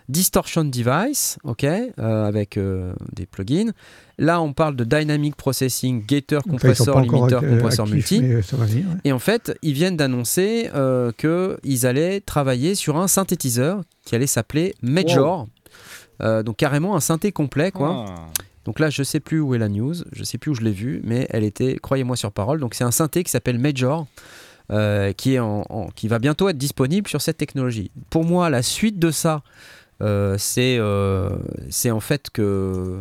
Distortion 0.08 0.64
Device, 0.64 1.38
ok, 1.44 1.64
euh, 1.64 1.90
avec 1.98 2.56
euh, 2.56 2.92
des 3.12 3.26
plugins. 3.26 3.72
Là, 4.18 4.40
on 4.40 4.52
parle 4.52 4.76
de 4.76 4.84
Dynamic 4.84 5.36
Processing, 5.36 6.04
Gator, 6.06 6.42
Compressor, 6.42 7.00
Limiter, 7.00 7.38
Compressor 7.40 7.86
Multi. 7.86 8.22
Et 9.04 9.12
en 9.12 9.18
fait, 9.18 9.56
ils 9.62 9.74
viennent 9.74 9.96
d'annoncer 9.96 10.70
qu'ils 11.18 11.86
allaient 11.86 12.20
travailler 12.20 12.74
sur 12.74 12.96
un 12.96 13.08
synthétiseur 13.08 13.82
qui 14.06 14.14
allait 14.14 14.26
s'appeler 14.26 14.74
Major. 14.80 15.46
donc 16.20 16.56
carrément 16.56 16.96
un 16.96 17.00
synthé 17.00 17.30
complet, 17.30 17.70
quoi. 17.70 18.06
Ah. 18.08 18.28
Donc 18.66 18.80
là, 18.80 18.90
je 18.90 19.04
sais 19.04 19.20
plus 19.20 19.40
où 19.40 19.54
est 19.54 19.58
la 19.58 19.68
news, 19.68 19.94
je 20.12 20.24
sais 20.24 20.38
plus 20.38 20.50
où 20.50 20.54
je 20.54 20.62
l'ai 20.62 20.72
vue, 20.72 21.00
mais 21.04 21.28
elle 21.30 21.44
était, 21.44 21.78
croyez-moi 21.80 22.16
sur 22.16 22.32
parole. 22.32 22.58
Donc 22.58 22.74
c'est 22.74 22.84
un 22.84 22.90
synthé 22.90 23.22
qui 23.22 23.30
s'appelle 23.30 23.58
Major. 23.58 24.06
Euh, 24.72 25.12
qui, 25.12 25.34
est 25.34 25.38
en, 25.38 25.64
qui 25.94 26.08
va 26.08 26.18
bientôt 26.18 26.48
être 26.48 26.58
disponible 26.58 27.08
sur 27.08 27.22
cette 27.22 27.36
technologie. 27.36 27.92
Pour 28.10 28.24
moi, 28.24 28.50
la 28.50 28.64
suite 28.64 28.98
de 28.98 29.12
ça, 29.12 29.44
euh, 30.02 30.36
euh, 30.58 31.30
c'est 31.70 31.90
en 31.92 32.00
fait 32.00 32.30
que 32.30 33.00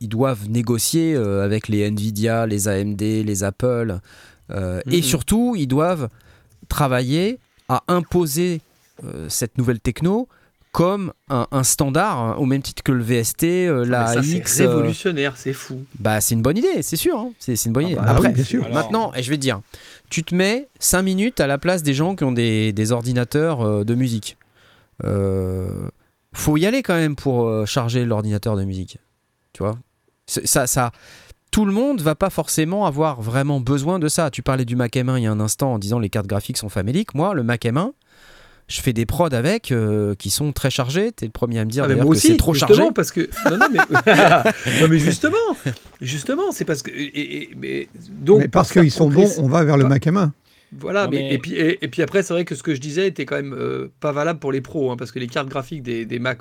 ils 0.00 0.08
doivent 0.08 0.48
négocier 0.48 1.14
avec 1.14 1.68
les 1.68 1.86
Nvidia, 1.86 2.46
les 2.46 2.66
AMD, 2.66 3.02
les 3.02 3.44
Apple, 3.44 4.00
et 4.48 4.54
mm-hmm. 4.54 5.02
surtout, 5.02 5.54
ils 5.54 5.66
doivent 5.66 6.08
travailler 6.68 7.38
à 7.68 7.82
imposer 7.88 8.62
cette 9.28 9.58
nouvelle 9.58 9.80
techno 9.80 10.28
comme 10.72 11.12
un, 11.28 11.62
standard, 11.64 12.40
au 12.40 12.46
même 12.46 12.62
titre 12.62 12.82
que 12.82 12.92
le 12.92 13.02
VST, 13.02 13.44
euh, 13.44 13.84
la 13.84 14.22
C'est 14.22 14.62
euh, 14.62 14.70
révolutionnaire, 14.70 15.36
c'est 15.36 15.52
fou. 15.52 15.84
Bah, 15.98 16.22
c'est 16.22 16.34
une 16.34 16.40
bonne 16.40 16.56
idée, 16.56 16.82
c'est 16.82 16.96
sûr. 16.96 17.18
Hein. 17.18 17.32
c'est 17.38 17.62
une 17.66 17.72
bonne 17.72 17.84
ah 17.84 17.88
idée. 17.88 17.96
Bah 17.96 18.06
Après, 18.08 18.30
bien 18.30 18.42
sûr. 18.42 18.66
maintenant, 18.70 19.12
et 19.14 19.22
je 19.22 19.28
vais 19.28 19.36
te 19.36 19.42
dire, 19.42 19.60
tu 20.08 20.24
te 20.24 20.34
mets 20.34 20.68
5 20.78 21.02
minutes 21.02 21.40
à 21.40 21.46
la 21.46 21.58
place 21.58 21.82
des 21.82 21.92
gens 21.92 22.16
qui 22.16 22.24
ont 22.24 22.32
des, 22.32 22.92
ordinateurs 22.92 23.60
euh, 23.60 23.84
de 23.84 23.94
musique. 23.94 24.38
faut 26.32 26.56
y 26.56 26.64
aller 26.64 26.82
quand 26.82 26.96
même 26.96 27.16
pour 27.16 27.66
charger 27.66 28.06
l'ordinateur 28.06 28.56
de 28.56 28.64
musique. 28.64 28.96
Tu 29.52 29.62
vois 29.62 29.78
ça, 30.26 30.66
ça, 30.66 30.92
tout 31.50 31.66
le 31.66 31.72
monde 31.72 32.00
va 32.00 32.14
pas 32.14 32.30
forcément 32.30 32.86
avoir 32.86 33.20
vraiment 33.20 33.60
besoin 33.60 33.98
de 33.98 34.08
ça. 34.08 34.30
Tu 34.30 34.42
parlais 34.42 34.64
du 34.64 34.74
Mac 34.74 34.94
M1 34.94 35.18
il 35.18 35.24
y 35.24 35.26
a 35.26 35.32
un 35.32 35.40
instant 35.40 35.74
en 35.74 35.78
disant 35.78 35.98
les 35.98 36.08
cartes 36.08 36.26
graphiques 36.26 36.56
sont 36.56 36.70
faméliques. 36.70 37.14
Moi, 37.14 37.34
le 37.34 37.42
Mac 37.42 37.64
M1, 37.64 37.92
je 38.68 38.80
fais 38.80 38.92
des 38.92 39.06
prods 39.06 39.28
avec 39.32 39.70
euh, 39.70 40.14
qui 40.14 40.30
sont 40.30 40.52
très 40.52 40.70
chargés. 40.70 41.12
T'es 41.12 41.26
le 41.26 41.32
premier 41.32 41.58
à 41.58 41.64
me 41.64 41.70
dire 41.70 41.84
ah, 41.84 41.94
que 41.94 42.14
c'est 42.14 42.36
trop 42.36 42.54
chargé. 42.54 42.82
parce 42.94 43.12
que 43.12 43.28
non, 43.50 43.58
non, 44.80 44.88
mais... 44.88 44.98
justement, 44.98 45.36
justement, 46.00 46.52
c'est 46.52 46.64
parce 46.64 46.82
que 46.82 46.90
mais 47.56 47.88
donc 48.08 48.48
parce 48.48 48.72
qu'ils 48.72 48.90
sont 48.90 49.10
bons, 49.10 49.38
on 49.38 49.48
va 49.48 49.64
vers 49.64 49.76
le 49.76 49.84
Mac 49.84 50.06
M1. 50.06 50.30
Voilà, 50.78 51.06
mais... 51.06 51.34
Et, 51.34 51.38
puis, 51.38 51.54
et, 51.54 51.88
puis 51.88 52.00
après, 52.00 52.22
c'est 52.22 52.32
vrai 52.32 52.44
que 52.46 52.54
ce 52.54 52.62
que 52.62 52.74
je 52.74 52.80
disais 52.80 53.06
était 53.06 53.26
quand 53.26 53.36
même 53.36 53.52
euh, 53.52 53.88
pas 54.00 54.12
valable 54.12 54.38
pour 54.38 54.52
les 54.52 54.62
pros, 54.62 54.90
hein, 54.90 54.96
parce 54.96 55.12
que 55.12 55.18
les 55.18 55.26
cartes 55.26 55.48
graphiques 55.48 55.82
des, 55.82 56.06
des 56.06 56.18
Mac 56.18 56.38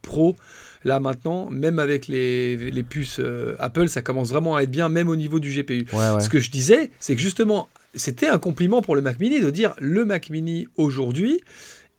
Pro, 0.00 0.36
là 0.84 1.00
maintenant, 1.00 1.50
même 1.50 1.78
avec 1.78 2.08
les, 2.08 2.56
les 2.56 2.82
puces 2.82 3.20
euh, 3.20 3.56
Apple, 3.58 3.88
ça 3.88 4.00
commence 4.00 4.30
vraiment 4.30 4.56
à 4.56 4.62
être 4.62 4.70
bien, 4.70 4.88
même 4.88 5.08
au 5.08 5.16
niveau 5.16 5.38
du 5.38 5.50
GPU. 5.50 5.86
Ce 5.92 6.28
que 6.28 6.40
je 6.40 6.50
disais, 6.50 6.90
c'est 6.98 7.14
que 7.14 7.20
justement, 7.20 7.68
c'était 7.94 8.28
un 8.28 8.38
compliment 8.38 8.82
pour 8.82 8.96
le 8.96 9.02
Mac 9.02 9.18
Mini 9.18 9.40
de 9.40 9.50
dire 9.50 9.74
le 9.78 10.04
Mac 10.04 10.30
Mini 10.30 10.66
aujourd'hui, 10.76 11.40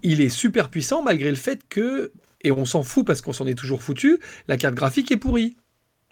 il 0.04 0.22
est 0.22 0.30
super 0.30 0.70
puissant 0.70 1.02
malgré 1.04 1.30
le 1.30 1.36
fait 1.36 1.62
que, 1.68 2.12
et 2.41 2.52
on 2.52 2.66
s'en 2.66 2.84
fout 2.84 3.06
parce 3.06 3.22
qu'on 3.22 3.34
s'en 3.34 3.48
est 3.48 3.56
toujours 3.56 3.82
foutu, 3.82 4.20
la 4.48 4.58
carte 4.58 4.76
graphique 4.76 5.12
est 5.12 5.18
pourrie. 5.18 5.56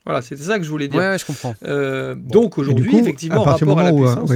Voilà, 0.06 0.22
c'était 0.22 0.44
ça 0.44 0.58
que 0.58 0.66
je 0.66 0.70
voulais 0.70 0.88
dire. 0.88 1.00
Ouais, 1.00 1.18
je 1.18 1.26
comprends. 1.26 1.56
Euh, 1.64 2.16
donc 2.16 2.58
aujourd'hui, 2.58 2.98
effectivement, 2.98 3.44
rapport 3.44 3.80
à 3.80 3.84
la 3.84 3.90
euh, 3.90 3.96
puissance. 3.96 4.32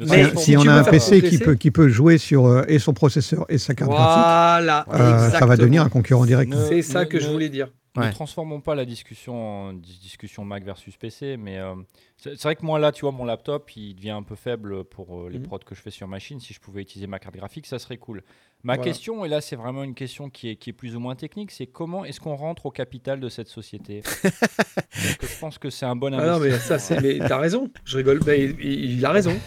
Mais 0.00 0.36
si, 0.36 0.56
on 0.56 0.66
a 0.66 0.74
un 0.74 0.84
PC, 0.84 1.22
qui, 1.22 1.38
peut, 1.38 1.56
qui 1.56 1.72
peut 1.72 1.88
jouer 1.88 2.18
sur 2.18 2.46
euh, 2.46 2.62
et 2.68 2.78
son 2.78 2.92
processeur 2.92 3.46
et 3.48 3.58
sa 3.58 3.74
carte 3.74 3.90
graphique, 3.90 5.38
ça 5.38 5.46
va 5.46 5.56
devenir 5.56 5.82
un 5.82 5.88
concurrent 5.88 6.24
direct. 6.24 6.54
C'est 6.68 6.82
ça 6.82 7.06
que 7.06 7.18
je 7.18 7.28
voulais 7.28 7.48
dire. 7.48 7.68
Ne 7.96 8.12
transformons 8.12 8.60
pas 8.60 8.74
la 8.74 8.84
discussion 8.84 9.68
en 9.68 9.72
discussion 9.72 10.44
Mac 10.44 10.64
versus 10.64 10.96
PC, 10.96 11.36
mais 11.36 11.58
euh, 11.58 11.74
c'est 12.16 12.40
vrai 12.42 12.56
que 12.56 12.64
moi 12.64 12.78
là, 12.78 12.92
tu 12.92 13.02
vois, 13.02 13.12
mon 13.12 13.24
laptop, 13.24 13.74
il 13.76 13.94
devient 13.94 14.10
un 14.10 14.22
peu 14.22 14.36
faible 14.36 14.84
pour 14.84 15.20
euh, 15.20 15.30
les 15.30 15.38
mhm. 15.38 15.46
prods 15.46 15.58
que 15.58 15.74
je 15.74 15.80
fais 15.80 15.90
sur 15.90 16.06
machine. 16.06 16.38
Si 16.38 16.54
je 16.54 16.60
pouvais 16.60 16.82
utiliser 16.82 17.06
ma 17.06 17.18
carte 17.18 17.34
graphique, 17.34 17.66
ça 17.66 17.78
serait 17.78 17.96
cool. 17.96 18.22
Ma 18.64 18.76
question, 18.76 19.24
et 19.24 19.28
là 19.28 19.40
c'est 19.40 19.54
vraiment 19.54 19.84
une 19.84 19.94
question 19.94 20.30
qui 20.30 20.50
est, 20.50 20.56
qui 20.56 20.70
est 20.70 20.72
plus 20.72 20.96
ou 20.96 21.00
moins 21.00 21.14
technique, 21.14 21.52
c'est 21.52 21.66
comment 21.66 22.04
est-ce 22.04 22.20
qu'on 22.20 22.34
rentre 22.34 22.66
au 22.66 22.70
capital 22.72 23.20
de 23.20 23.28
cette 23.28 23.46
société? 23.46 24.02
Je 24.90 25.38
pense 25.40 25.58
que 25.58 25.70
c'est 25.70 25.86
un 25.86 25.94
bon 25.94 26.12
investissement. 26.12 26.34
Ah 26.34 26.38
non, 26.38 26.44
mais 26.44 26.58
ça, 26.58 26.78
c'est, 26.80 27.00
mais 27.00 27.18
t'as 27.18 27.38
raison. 27.38 27.70
Je 27.84 27.96
rigole. 27.96 28.20
il, 28.60 29.04
a 29.06 29.12
raison. 29.12 29.38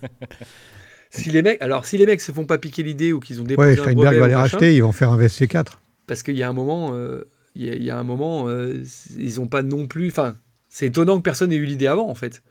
si 1.10 1.30
les 1.30 1.40
mecs, 1.40 1.62
alors 1.62 1.86
si 1.86 1.96
les 1.96 2.04
mecs 2.04 2.20
se 2.20 2.32
font 2.32 2.44
pas 2.44 2.58
piquer 2.58 2.82
l'idée 2.82 3.14
ou 3.14 3.20
qu'ils 3.20 3.40
ont 3.40 3.44
déposé 3.44 3.70
ouais, 3.70 3.76
Steinberg 3.76 4.16
va 4.18 4.28
les 4.28 4.34
racheter, 4.34 4.76
ils 4.76 4.82
vont 4.82 4.92
faire 4.92 5.10
un 5.10 5.18
VSC4. 5.18 5.78
Parce 6.06 6.22
qu'il 6.22 6.36
y 6.36 6.42
a 6.42 6.48
un 6.48 6.52
moment. 6.54 6.90
Euh, 6.92 7.30
il 7.58 7.82
y, 7.82 7.90
a 7.90 7.98
un 7.98 8.04
moment, 8.04 8.48
euh, 8.48 8.84
ils 9.18 9.36
n'ont 9.36 9.48
pas 9.48 9.62
non 9.62 9.86
plus. 9.88 10.08
Enfin, 10.08 10.36
c'est 10.68 10.86
étonnant 10.86 11.18
que 11.18 11.22
personne 11.22 11.52
ait 11.52 11.56
eu 11.56 11.64
l'idée 11.64 11.88
avant, 11.88 12.08
en 12.08 12.14
fait. 12.14 12.42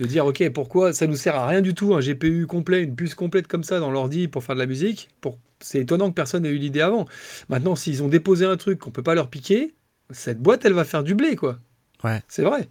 De 0.00 0.06
dire, 0.06 0.24
OK, 0.26 0.48
pourquoi 0.50 0.92
ça 0.92 1.06
nous 1.06 1.16
sert 1.16 1.36
à 1.36 1.46
rien 1.46 1.60
du 1.60 1.74
tout, 1.74 1.94
un 1.94 2.00
GPU 2.00 2.46
complet, 2.46 2.82
une 2.82 2.96
puce 2.96 3.14
complète 3.14 3.46
comme 3.46 3.64
ça 3.64 3.80
dans 3.80 3.90
l'ordi 3.90 4.28
pour 4.28 4.42
faire 4.44 4.54
de 4.54 4.60
la 4.60 4.66
musique 4.66 5.08
pour... 5.20 5.38
C'est 5.60 5.80
étonnant 5.80 6.10
que 6.10 6.14
personne 6.14 6.44
ait 6.44 6.50
eu 6.50 6.58
l'idée 6.58 6.82
avant. 6.82 7.06
Maintenant, 7.48 7.76
s'ils 7.76 8.02
ont 8.02 8.08
déposé 8.08 8.44
un 8.44 8.58
truc 8.58 8.78
qu'on 8.78 8.90
peut 8.90 9.02
pas 9.02 9.14
leur 9.14 9.30
piquer, 9.30 9.74
cette 10.10 10.38
boîte, 10.38 10.66
elle 10.66 10.74
va 10.74 10.84
faire 10.84 11.02
du 11.02 11.14
blé, 11.14 11.34
quoi. 11.34 11.58
Ouais. 12.04 12.22
C'est 12.28 12.42
vrai. 12.42 12.68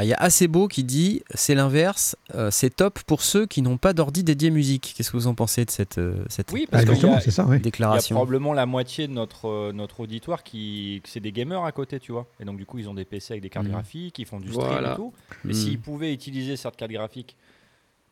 Ah, 0.00 0.04
il 0.04 0.08
y 0.08 0.12
a 0.12 0.16
assez 0.16 0.46
beau 0.46 0.68
qui 0.68 0.84
dit 0.84 1.22
c'est 1.34 1.56
l'inverse, 1.56 2.16
euh, 2.36 2.52
c'est 2.52 2.70
top 2.70 3.00
pour 3.00 3.22
ceux 3.22 3.46
qui 3.46 3.62
n'ont 3.62 3.78
pas 3.78 3.92
d'ordi 3.92 4.22
dédié 4.22 4.50
musique. 4.50 4.94
Qu'est-ce 4.96 5.10
que 5.10 5.16
vous 5.16 5.26
en 5.26 5.34
pensez 5.34 5.64
de 5.64 5.70
cette, 5.72 5.98
euh, 5.98 6.24
cette 6.28 6.52
oui, 6.52 6.68
parce 6.70 6.84
ah, 6.88 7.20
c'est 7.20 7.32
ça, 7.32 7.44
déclaration? 7.58 8.14
Il 8.14 8.16
y 8.16 8.16
a 8.16 8.20
probablement 8.20 8.52
la 8.52 8.64
moitié 8.64 9.08
de 9.08 9.12
notre, 9.12 9.48
euh, 9.48 9.72
notre 9.72 9.98
auditoire 9.98 10.44
qui 10.44 11.02
c'est 11.04 11.18
des 11.18 11.32
gamers 11.32 11.64
à 11.64 11.72
côté, 11.72 11.98
tu 11.98 12.12
vois. 12.12 12.28
Et 12.38 12.44
donc 12.44 12.58
du 12.58 12.64
coup, 12.64 12.78
ils 12.78 12.88
ont 12.88 12.94
des 12.94 13.04
PC 13.04 13.32
avec 13.32 13.42
des 13.42 13.50
cartes 13.50 13.66
mm. 13.66 13.72
graphiques, 13.72 14.18
ils 14.20 14.26
font 14.26 14.38
du 14.38 14.52
stream 14.52 14.84
et 14.84 14.94
tout. 14.94 15.12
Mais 15.42 15.52
mm. 15.52 15.56
s'ils 15.56 15.80
pouvaient 15.80 16.14
utiliser 16.14 16.56
cette 16.56 16.76
carte 16.76 16.92
graphique 16.92 17.36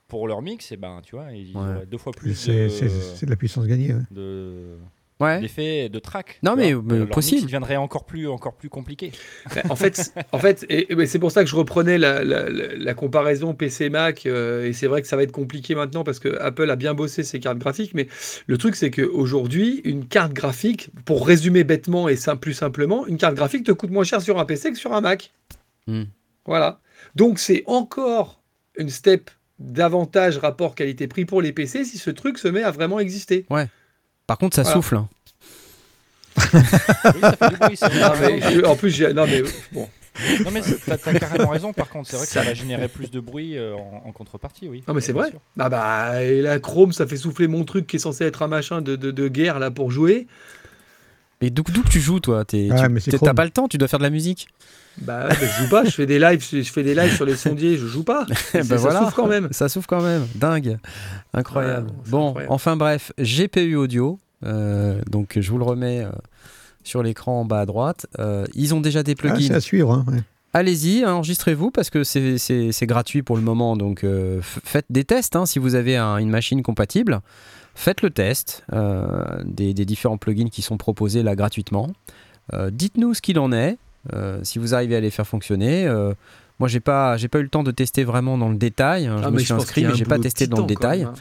pour 0.08 0.26
leur 0.26 0.42
mix, 0.42 0.72
et 0.72 0.74
eh 0.74 0.76
ben, 0.76 1.00
tu 1.04 1.14
vois, 1.14 1.30
ils 1.32 1.56
auraient 1.56 1.86
deux 1.86 1.98
fois 1.98 2.10
plus. 2.10 2.34
C'est 2.34 2.66
de, 2.66 3.30
la 3.30 3.36
puissance 3.36 3.66
gagnée. 3.66 3.94
De 4.10 4.76
ouais. 5.20 5.40
l'effet 5.40 5.88
de 5.88 5.98
track. 5.98 6.38
Non, 6.42 6.56
mais, 6.56 6.74
mais 6.74 7.06
possible. 7.06 7.40
Il 7.40 7.44
deviendrait 7.44 7.76
encore 7.76 8.04
plus, 8.04 8.28
encore 8.28 8.54
plus 8.54 8.68
compliqué. 8.68 9.12
en 9.68 9.76
fait, 9.76 10.12
en 10.32 10.38
fait 10.38 10.66
et, 10.68 10.86
c'est 11.06 11.18
pour 11.18 11.30
ça 11.30 11.44
que 11.44 11.50
je 11.50 11.56
reprenais 11.56 11.98
la, 11.98 12.24
la, 12.24 12.94
comparaison 12.94 13.54
PC-Mac. 13.54 14.26
Euh, 14.26 14.66
et 14.66 14.72
c'est 14.72 14.86
vrai 14.86 15.02
que 15.02 15.08
ça 15.08 15.16
va 15.16 15.22
être 15.22 15.32
compliqué 15.32 15.74
maintenant 15.74 16.04
parce 16.04 16.18
que 16.18 16.38
Apple 16.40 16.70
a 16.70 16.76
bien 16.76 16.94
bossé 16.94 17.22
ses 17.22 17.40
cartes 17.40 17.58
graphiques. 17.58 17.94
Mais 17.94 18.08
le 18.46 18.58
truc, 18.58 18.76
c'est 18.76 18.90
qu'aujourd'hui, 18.90 19.80
une 19.84 20.06
carte 20.06 20.32
graphique, 20.32 20.90
pour 21.04 21.26
résumer 21.26 21.64
bêtement 21.64 22.08
et 22.08 22.16
plus 22.40 22.54
simplement, 22.54 23.06
une 23.06 23.18
carte 23.18 23.34
graphique 23.34 23.64
te 23.64 23.72
coûte 23.72 23.90
moins 23.90 24.04
cher 24.04 24.20
sur 24.20 24.38
un 24.38 24.44
PC 24.44 24.72
que 24.72 24.78
sur 24.78 24.92
un 24.92 25.00
Mac. 25.00 25.32
Hmm. 25.86 26.04
Voilà. 26.44 26.80
Donc, 27.14 27.38
c'est 27.38 27.62
encore 27.66 28.42
une 28.76 28.90
step 28.90 29.30
davantage 29.58 30.38
rapport 30.38 30.74
qualité-prix 30.74 31.24
pour 31.24 31.40
les 31.40 31.52
PC 31.52 31.84
si 31.84 31.98
ce 31.98 32.10
truc 32.10 32.38
se 32.38 32.48
met 32.48 32.62
à 32.62 32.70
vraiment 32.70 32.98
exister. 32.98 33.46
Ouais. 33.50 33.68
Par 34.26 34.38
contre, 34.38 34.56
ça 34.56 34.64
souffle. 34.64 34.96
Hein. 34.96 35.08
Oui, 37.68 37.76
ça 37.76 37.90
fait 37.90 38.66
en 38.66 38.76
plus, 38.76 38.90
j'ai... 38.90 39.12
non 39.12 39.26
mais 39.26 39.42
bon. 39.72 39.88
Non 40.44 40.50
mais 40.50 40.62
t'as, 40.86 40.96
carrément 40.96 41.50
raison. 41.50 41.72
Par 41.72 41.88
contre, 41.88 42.08
c'est 42.08 42.16
vrai 42.16 42.26
que 42.26 42.32
ça 42.32 42.42
va 42.42 42.54
générer 42.54 42.88
plus 42.88 43.10
de 43.10 43.20
bruit 43.20 43.56
euh, 43.56 43.74
en, 43.74 44.12
contrepartie, 44.12 44.68
oui. 44.68 44.82
Non 44.88 44.94
mais 44.94 45.00
c'est 45.00 45.12
vrai. 45.12 45.32
Bah 45.56 45.68
bah 45.68 46.22
et 46.22 46.42
la 46.42 46.58
Chrome, 46.58 46.92
ça 46.92 47.06
fait 47.06 47.16
souffler 47.16 47.48
mon 47.48 47.64
truc 47.64 47.86
qui 47.86 47.96
est 47.96 48.00
censé 48.00 48.24
être 48.24 48.42
un 48.42 48.48
machin 48.48 48.80
de, 48.80 48.96
de, 48.96 49.28
guerre 49.28 49.58
là 49.58 49.70
pour 49.70 49.90
jouer. 49.90 50.26
Mais 51.42 51.50
d'où, 51.50 51.62
d'où 51.62 51.82
que 51.82 51.88
tu 51.88 52.00
joues 52.00 52.20
toi? 52.20 52.44
T'es, 52.46 52.70
T'as 52.70 53.34
pas 53.34 53.44
le 53.44 53.50
temps, 53.50 53.68
tu 53.68 53.76
dois 53.76 53.88
faire 53.88 53.98
de 53.98 54.04
la 54.04 54.10
musique. 54.10 54.48
Bah, 55.02 55.28
je 55.28 55.62
joue 55.62 55.68
pas, 55.68 55.84
je 55.84 55.90
fais 55.90 56.06
des 56.06 56.18
lives, 56.18 56.42
je 56.50 56.62
fais 56.62 56.82
des 56.82 56.94
lives 56.94 57.14
sur 57.14 57.26
les 57.26 57.36
sondiers, 57.36 57.76
je 57.76 57.86
joue 57.86 58.02
pas. 58.02 58.24
bah 58.54 58.62
ça 58.64 58.76
voilà, 58.76 59.00
souffre 59.00 59.14
quand 59.14 59.26
même. 59.26 59.48
Ça 59.50 59.68
souffre 59.68 59.86
quand 59.86 60.02
même, 60.02 60.26
dingue, 60.34 60.78
incroyable. 61.34 61.90
bon, 62.08 62.34
enfin 62.48 62.76
bref, 62.76 63.12
GPU 63.18 63.76
audio, 63.76 64.18
donc 64.42 65.38
je 65.38 65.50
vous 65.50 65.58
le 65.58 65.64
remets 65.64 66.04
euh, 66.04 66.10
sur 66.84 67.02
l'écran 67.02 67.40
en 67.40 67.44
bas 67.44 67.60
à 67.60 67.66
droite. 67.66 68.06
Euh, 68.18 68.44
ils 68.54 68.74
ont 68.74 68.80
déjà 68.80 69.02
des 69.02 69.12
ah, 69.12 69.20
plugins. 69.20 69.54
à 69.54 69.60
suivre. 69.60 69.92
Hein, 69.92 70.04
Allez-y, 70.52 71.04
enregistrez-vous 71.04 71.70
parce 71.70 71.90
que 71.90 72.04
c'est 72.04 72.86
gratuit 72.86 73.22
pour 73.22 73.36
le 73.36 73.42
moment. 73.42 73.76
Donc 73.76 74.06
faites 74.40 74.86
des 74.88 75.04
tests 75.04 75.36
hein, 75.36 75.44
si 75.44 75.58
vous 75.58 75.74
avez 75.74 75.98
une 75.98 76.30
machine 76.30 76.62
compatible. 76.62 77.20
Faites 77.74 78.00
le 78.00 78.08
test 78.08 78.64
des, 79.44 79.74
des, 79.74 79.84
différents 79.84 80.16
plugins 80.16 80.48
qui 80.48 80.62
sont 80.62 80.78
proposés 80.78 81.22
là 81.22 81.36
gratuitement. 81.36 81.90
Dites-nous 82.70 83.12
ce 83.12 83.20
qu'il 83.20 83.38
en 83.38 83.52
est. 83.52 83.76
Euh, 84.14 84.38
si 84.42 84.58
vous 84.58 84.74
arrivez 84.74 84.96
à 84.96 85.00
les 85.00 85.10
faire 85.10 85.26
fonctionner. 85.26 85.86
Euh, 85.86 86.12
moi, 86.58 86.68
j'ai 86.68 86.80
pas, 86.80 87.16
j'ai 87.16 87.28
pas 87.28 87.38
eu 87.38 87.42
le 87.42 87.48
temps 87.48 87.62
de 87.62 87.70
tester 87.70 88.04
vraiment 88.04 88.38
dans 88.38 88.48
le 88.48 88.56
détail. 88.56 89.06
Hein. 89.06 89.18
je 89.20 89.26
ah, 89.26 89.30
me 89.30 89.38
suis 89.38 89.52
inscrit, 89.52 89.84
mais 89.84 89.94
j'ai 89.94 90.04
pas 90.04 90.18
testé 90.18 90.46
dans 90.46 90.60
le 90.60 90.66
détail. 90.66 91.02
Hein. 91.02 91.14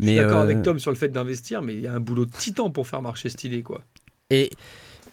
Je 0.00 0.06
suis 0.06 0.16
d'accord 0.16 0.40
avec 0.40 0.58
euh, 0.58 0.62
Tom 0.62 0.78
sur 0.78 0.90
le 0.90 0.96
fait 0.96 1.08
d'investir, 1.08 1.62
mais 1.62 1.74
il 1.74 1.80
y 1.80 1.86
a 1.86 1.92
un 1.92 2.00
boulot 2.00 2.26
de 2.26 2.32
titan 2.32 2.70
pour 2.70 2.86
faire 2.86 3.02
marcher 3.02 3.28
cette 3.28 3.44
idée, 3.44 3.62
quoi. 3.62 3.82
Et 4.30 4.50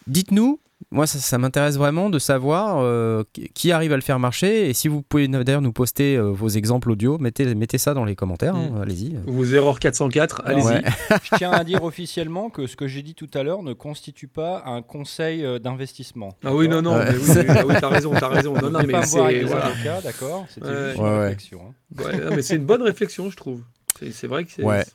dites-nous 0.05 0.59
Moi, 0.91 1.07
ça, 1.07 1.37
m'intéresse 1.37 1.77
vraiment 1.77 2.09
de 2.09 2.19
savoir 2.19 2.77
euh, 2.79 3.23
qui 3.53 3.71
arrive 3.71 3.91
à 3.91 3.95
le 3.95 4.01
faire 4.01 4.19
marcher. 4.19 4.69
Et 4.69 4.73
si 4.73 4.87
vous 4.87 5.01
pouvez 5.01 5.27
d'ailleurs 5.27 5.61
nous 5.61 5.73
poster 5.73 6.15
euh, 6.15 6.31
vos 6.31 6.47
exemples 6.47 6.91
audio, 6.91 7.17
mettez, 7.17 7.55
mettez 7.55 7.77
ça 7.77 7.93
dans 7.93 8.05
les 8.05 8.15
commentaires. 8.15 8.55
Hein, 8.55 8.69
mm. 8.71 8.81
allez-y. 8.81 9.17
Vos 9.25 9.45
erreurs 9.45 9.79
404, 9.79 10.43
allez-y. 10.45 10.83
Je 11.23 11.35
tiens 11.35 11.51
à 11.51 11.63
dire 11.63 11.83
officiellement 11.83 12.49
que 12.49 12.67
ce 12.67 12.75
que 12.75 12.87
j'ai 12.87 13.01
dit 13.01 13.15
tout 13.15 13.29
à 13.33 13.43
l'heure 13.43 13.63
ne 13.63 13.73
constitue 13.73 14.27
pas 14.27 14.63
un 14.65 14.81
conseil 14.81 15.43
d'investissement. 15.59 16.29
Ah 16.45 16.53
oui, 16.53 16.69
non, 16.69 16.81
non, 16.81 16.97
mais 16.99 17.11
oui, 17.11 17.45
oui, 17.67 17.75
t'as 17.81 17.89
raison, 17.89 18.13
t'as 18.17 18.29
raison. 18.29 18.53
Non, 18.53 18.69
non, 18.69 18.79
mais 18.87 19.03
c'est 19.03 19.43
voilà. 19.43 20.01
d'accord? 20.01 20.45
C'était 20.49 20.91
juste 20.91 20.99
une 20.99 21.05
réflexion. 21.05 21.61
Hein. 21.67 22.29
mais 22.35 22.41
c'est 22.41 22.55
une 22.55 22.65
bonne 22.65 22.83
réflexion, 22.83 23.29
je 23.29 23.35
trouve. 23.35 23.61
C'est 23.99 24.27
vrai 24.27 24.45
que 24.45 24.51
c'est. 24.51 24.63
Ouais. 24.63 24.85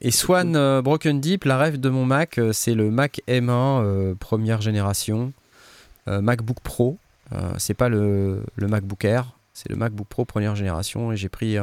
Et 0.00 0.10
Swan 0.10 0.80
Broken 0.80 1.20
Deep, 1.20 1.44
la 1.44 1.58
rêve 1.58 1.78
de 1.78 1.90
mon 1.90 2.06
Mac, 2.06 2.40
c'est 2.52 2.74
le 2.74 2.90
Mac 2.90 3.20
M1 3.28 4.14
première 4.14 4.62
génération. 4.62 5.32
Euh, 6.08 6.20
MacBook 6.20 6.60
Pro. 6.60 6.98
Euh, 7.32 7.54
c'est 7.58 7.74
pas 7.74 7.88
le, 7.88 8.44
MacBook 8.56 9.04
Air, 9.04 9.36
c'est 9.52 9.68
le 9.68 9.76
MacBook 9.76 10.08
Pro 10.08 10.24
première 10.24 10.56
génération 10.56 11.12
et 11.12 11.16
j'ai 11.16 11.28
pris, 11.28 11.56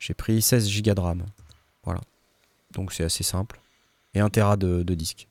j'ai 0.00 0.14
pris 0.14 0.42
16 0.42 0.82
Go 0.82 0.94
de 0.94 1.00
RAM. 1.00 1.24
Voilà. 1.84 2.00
Donc 2.72 2.92
c'est 2.92 3.04
assez 3.04 3.22
simple. 3.22 3.60
Et 4.14 4.20
1 4.20 4.28
Tera 4.30 4.56
de, 4.56 4.82
disque. 4.82 5.28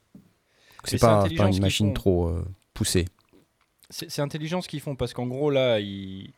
C'est 0.86 1.00
pas, 1.00 1.28
pas, 1.36 1.50
une 1.50 1.60
machine 1.60 1.94
trop 1.94 2.28
euh, 2.28 2.46
poussée. 2.74 3.06
C'est 3.90 4.22
intelligent 4.22 4.62
ce 4.62 4.70
qu'ils 4.70 4.80
font 4.80 4.96
parce 4.96 5.14
qu'en 5.14 5.28
gros 5.28 5.50
là, 5.50 5.80
ils, 5.80 6.32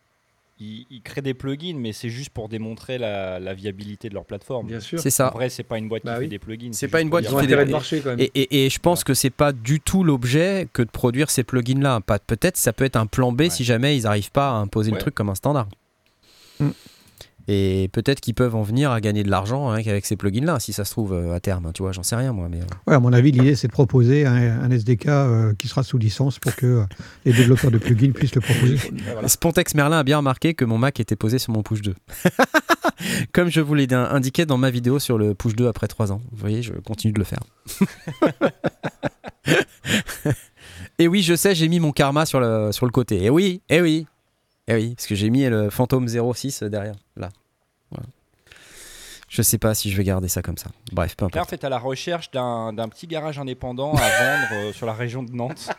ils, 0.60 1.02
créent 1.04 1.22
des 1.22 1.34
plugins, 1.34 1.78
mais 1.78 1.94
c'est 1.94 2.10
juste 2.10 2.32
pour 2.32 2.50
démontrer 2.50 2.98
la, 2.98 3.54
viabilité 3.54 4.10
de 4.10 4.14
leur 4.14 4.26
plateforme. 4.26 4.68
Bien 4.68 4.80
sûr. 4.80 5.00
C'est 5.00 5.10
ça. 5.10 5.30
En 5.30 5.36
vrai, 5.36 5.50
c'est 5.50 5.64
pas 5.64 5.78
une 5.78 5.88
boîte 5.88 6.02
qui 6.02 6.08
bah 6.08 6.20
fait 6.20 6.28
des 6.28 6.40
plugins. 6.40 6.72
C'est 6.74 6.88
pas 6.88 7.02
une 7.02 7.10
boîte 7.10 7.26
qui 7.26 7.36
fait 7.36 7.48
des 7.48 7.56
plugins. 7.56 8.16
Et, 8.18 8.66
et, 8.66 8.70
je 8.70 8.80
pense 8.80 9.04
que 9.04 9.14
c'est 9.14 9.30
pas 9.30 9.52
du 9.52 9.80
tout 9.80 10.04
l'objet 10.04 10.68
que 10.74 10.82
de 10.82 10.90
produire 10.90 11.30
ces 11.30 11.44
plugins-là. 11.44 12.02
Peut-être 12.26 12.58
ça 12.58 12.74
peut 12.74 12.86
être 12.86 12.96
un 12.96 13.06
plan 13.06 13.32
B 13.32 13.50
si 13.50 13.64
jamais 13.64 13.98
ils 13.98 14.04
n'arrivent 14.04 14.32
pas 14.32 14.50
à 14.50 14.54
imposer 14.54 14.92
le 14.92 14.98
truc 14.98 15.16
comme 15.16 15.30
un 15.30 15.36
standard. 15.36 15.68
Mm. 16.60 16.70
Et 17.49 17.90
peut-être 17.94 18.19
qu'ils 18.19 18.34
peuvent 18.34 18.56
en 18.56 18.61
venir 18.61 18.91
à 18.91 18.99
gagner 18.99 19.24
de 19.24 19.30
l'argent 19.30 19.69
hein, 19.69 19.76
avec 19.76 20.06
ces 20.06 20.18
plugins-là, 20.18 20.60
si 20.60 20.74
ça 20.74 20.84
se 20.84 20.91
trouve 20.91 21.14
euh, 21.14 21.34
à 21.34 21.40
terme. 21.40 21.72
Tu 21.74 21.82
vois, 21.82 21.94
j'en 21.94 22.03
sais 22.03 22.18
rien 22.18 22.34
moi. 22.34 22.49
Mais... 22.49 22.60
Euh. 22.60 22.65
Ouais, 22.88 22.95
à 22.95 22.99
mon 22.99 23.14
avis, 23.14 23.32
l'idée 23.32 23.56
c'est 23.56 23.68
de 23.68 23.72
proposer 23.72 24.26
un, 24.26 24.69
SDK 24.69 25.07
euh, 25.07 25.53
qui 25.53 25.69
sera 25.69 25.84
sous 25.84 25.98
licence 25.98 26.40
pour 26.40 26.56
que 26.56 26.84
les 27.24 27.32
développeurs 27.32 27.72
de 27.72 27.78
plugins 27.78 28.11
puissent 28.11 28.36
le 28.36 28.41
proposer. 28.41 28.78
Spontex 29.28 29.76
Merlin 29.76 29.99
a 29.99 30.03
bien 30.03 30.18
remarqué 30.18 30.53
que 30.53 30.65
mon 30.65 30.78
Mac 30.78 30.99
était 30.99 31.15
posé 31.15 31.40
sur 31.40 31.53
mon 31.53 31.64
push 31.64 31.82
2. 31.82 31.95
Comme 33.32 33.49
je 33.49 33.61
vous 33.61 33.76
l'ai 33.76 33.91
indiqué 33.94 34.45
dans 34.45 34.57
ma 34.57 34.69
vidéo 34.69 34.99
sur 34.99 35.18
le 35.18 35.34
push 35.34 35.56
2 35.56 35.68
après 35.68 35.88
3 35.88 36.11
ans. 36.11 36.22
Vous 36.32 36.38
voyez, 36.38 36.61
je 36.61 36.74
continue 36.74 37.14
de 37.14 37.19
le 37.19 37.26
faire. 37.26 37.40
et 40.99 41.07
oui, 41.07 41.22
je 41.22 41.36
sais, 41.36 41.56
j'ai 41.56 41.69
mis 41.69 41.80
mon 41.80 41.91
karma 41.91 42.26
sur 42.26 42.41
le, 42.41 42.72
sur 42.72 42.86
le 42.86 42.91
côté. 42.91 43.24
Et 43.24 43.30
oui, 43.30 43.61
et 43.69 43.82
oui, 43.82 44.07
eh 44.68 44.73
oui, 44.73 44.95
parce 44.95 45.07
que 45.07 45.15
j'ai 45.15 45.30
mis 45.30 45.45
le 45.45 45.69
fantôme 45.69 46.07
06 46.07 46.64
derrière, 46.64 46.95
là. 47.15 47.30
Je 49.30 49.41
sais 49.41 49.57
pas 49.57 49.76
si 49.76 49.91
je 49.91 49.98
vais 49.98 50.06
garder 50.06 50.30
ça 50.30 50.41
comme 50.41 50.57
ça. 50.57 50.69
Bref, 50.94 51.15
peu 51.18 51.26
importe. 51.26 51.35
Knarf 51.35 51.52
est 51.52 51.65
à 51.65 51.69
la 51.69 51.80
recherche 51.80 52.31
d'un 52.31 52.89
petit 52.89 53.07
garage 53.07 53.38
indépendant 53.38 53.94
à 53.94 53.98
vendre 53.98 54.48
euh, 54.53 54.73
sur 54.73 54.85
la 54.85 54.94
région 54.94 55.22
de 55.22 55.31
Nantes. 55.34 55.69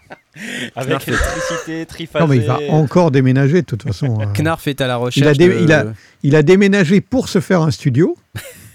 avec 0.77 1.09
électricité, 1.09 1.87
triphasé. 1.87 2.23
Non, 2.23 2.29
mais 2.29 2.37
il 2.37 2.45
va 2.45 2.59
encore 2.69 3.11
déménager 3.11 3.63
de 3.63 3.67
toute 3.67 3.83
façon. 3.83 4.19
Hein. 4.21 4.33
Knarf 4.35 4.67
est 4.67 4.81
à 4.81 4.87
la 4.87 4.97
recherche. 4.97 5.37
Il 5.39 5.43
a, 5.43 5.61
il, 5.61 5.73
a, 5.73 5.85
il 6.23 6.37
a 6.37 6.43
déménagé 6.43 7.01
pour 7.01 7.29
se 7.29 7.41
faire 7.41 7.63
un 7.63 7.71
studio. 7.71 8.17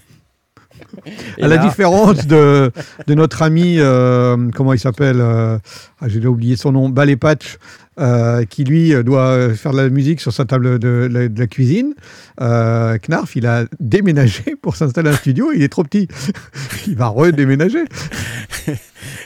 à 1.42 1.48
la 1.48 1.58
différence 1.58 2.26
de, 2.28 2.72
de, 3.08 3.14
notre 3.14 3.42
ami, 3.42 3.76
euh, 3.78 4.50
comment 4.56 4.74
il 4.74 4.80
s'appelle 4.80 5.20
euh, 5.20 5.58
ah, 6.02 6.08
J'ai 6.08 6.26
oublié 6.26 6.56
son 6.56 6.72
nom, 6.72 6.90
Ballet 6.90 7.16
Patch, 7.16 7.58
euh, 8.00 8.46
qui 8.46 8.64
lui 8.64 8.94
doit 9.04 9.54
faire 9.56 9.72
de 9.72 9.78
la 9.78 9.90
musique 9.90 10.22
sur 10.22 10.34
sa 10.34 10.46
table 10.46 10.80
de, 10.80 11.32
la 11.36 11.48
cuisine. 11.48 11.94
Knarf, 12.40 13.36
il 13.36 13.46
a 13.46 13.66
déménagé 13.80 14.56
pour 14.62 14.76
s'installer 14.76 15.10
un 15.10 15.16
studio, 15.16 15.52
il 15.54 15.64
est 15.64 15.70
trop 15.70 15.84
petit. 15.84 16.08
il 16.88 16.96
va 16.96 17.08
redéménager. 17.08 17.86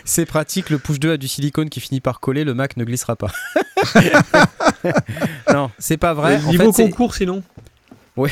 C'est 0.05 0.25
pratique, 0.25 0.69
le 0.69 0.79
push 0.79 0.99
2 0.99 1.11
a 1.11 1.17
du 1.17 1.27
silicone 1.27 1.69
qui 1.69 1.79
finit 1.79 2.01
par 2.01 2.19
coller, 2.19 2.43
le 2.43 2.53
Mac 2.53 2.77
ne 2.77 2.83
glissera 2.83 3.15
pas. 3.15 3.31
non, 5.53 5.69
c'est 5.77 5.97
pas 5.97 6.13
vrai. 6.13 6.39
niveau 6.49 6.71
concours 6.71 7.13
sinon 7.13 7.43
Oui, 8.15 8.31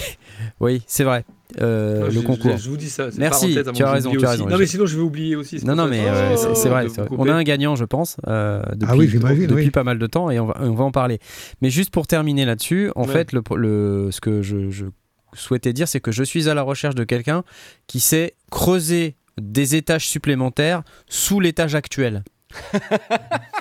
oui, 0.59 0.83
c'est 0.87 1.03
vrai. 1.03 1.25
Euh, 1.61 2.09
le 2.11 2.21
concours. 2.21 2.57
Je, 2.57 2.69
vous 2.69 2.77
dis 2.77 2.89
ça. 2.89 3.09
Merci, 3.17 3.53
tu 3.53 3.83
as 3.83 3.91
raison, 3.91 4.11
tu 4.11 4.25
as 4.25 4.31
raison. 4.31 4.47
Non, 4.47 4.57
mais 4.57 4.65
sinon 4.65 4.85
je 4.85 4.95
vais 4.97 5.03
oublier 5.03 5.35
aussi. 5.35 5.63
Non, 5.65 5.75
non, 5.75 5.87
mais 5.87 6.07
euh, 6.07 6.35
c'est 6.55 6.69
vrai, 6.69 6.87
On 7.11 7.27
a 7.27 7.33
un 7.33 7.43
gagnant, 7.43 7.75
je 7.75 7.85
pense, 7.85 8.17
euh, 8.27 8.61
depuis, 8.75 8.87
ah 8.91 8.95
oui, 8.95 9.47
depuis 9.47 9.71
pas 9.71 9.83
mal 9.83 9.99
de 9.99 10.07
temps 10.07 10.29
et 10.31 10.39
on 10.39 10.47
va, 10.47 10.57
on 10.59 10.73
va 10.73 10.83
en 10.83 10.91
parler. 10.91 11.19
Mais 11.61 11.69
juste 11.69 11.91
pour 11.91 12.07
terminer 12.07 12.45
là-dessus, 12.45 12.91
en 12.95 13.05
fait, 13.05 13.31
le, 13.31 13.41
le, 13.55 14.09
ce 14.11 14.21
que 14.21 14.41
je, 14.41 14.69
je 14.69 14.85
souhaitais 15.33 15.73
dire, 15.73 15.87
c'est 15.87 15.99
que 15.99 16.11
je 16.11 16.23
suis 16.23 16.49
à 16.49 16.53
la 16.53 16.61
recherche 16.61 16.95
de 16.95 17.03
quelqu'un 17.03 17.43
qui 17.87 17.99
sait 17.99 18.35
creuser 18.51 19.15
des 19.39 19.75
étages 19.75 20.07
supplémentaires 20.07 20.83
sous 21.07 21.39
l'étage 21.39 21.75
actuel. 21.75 22.23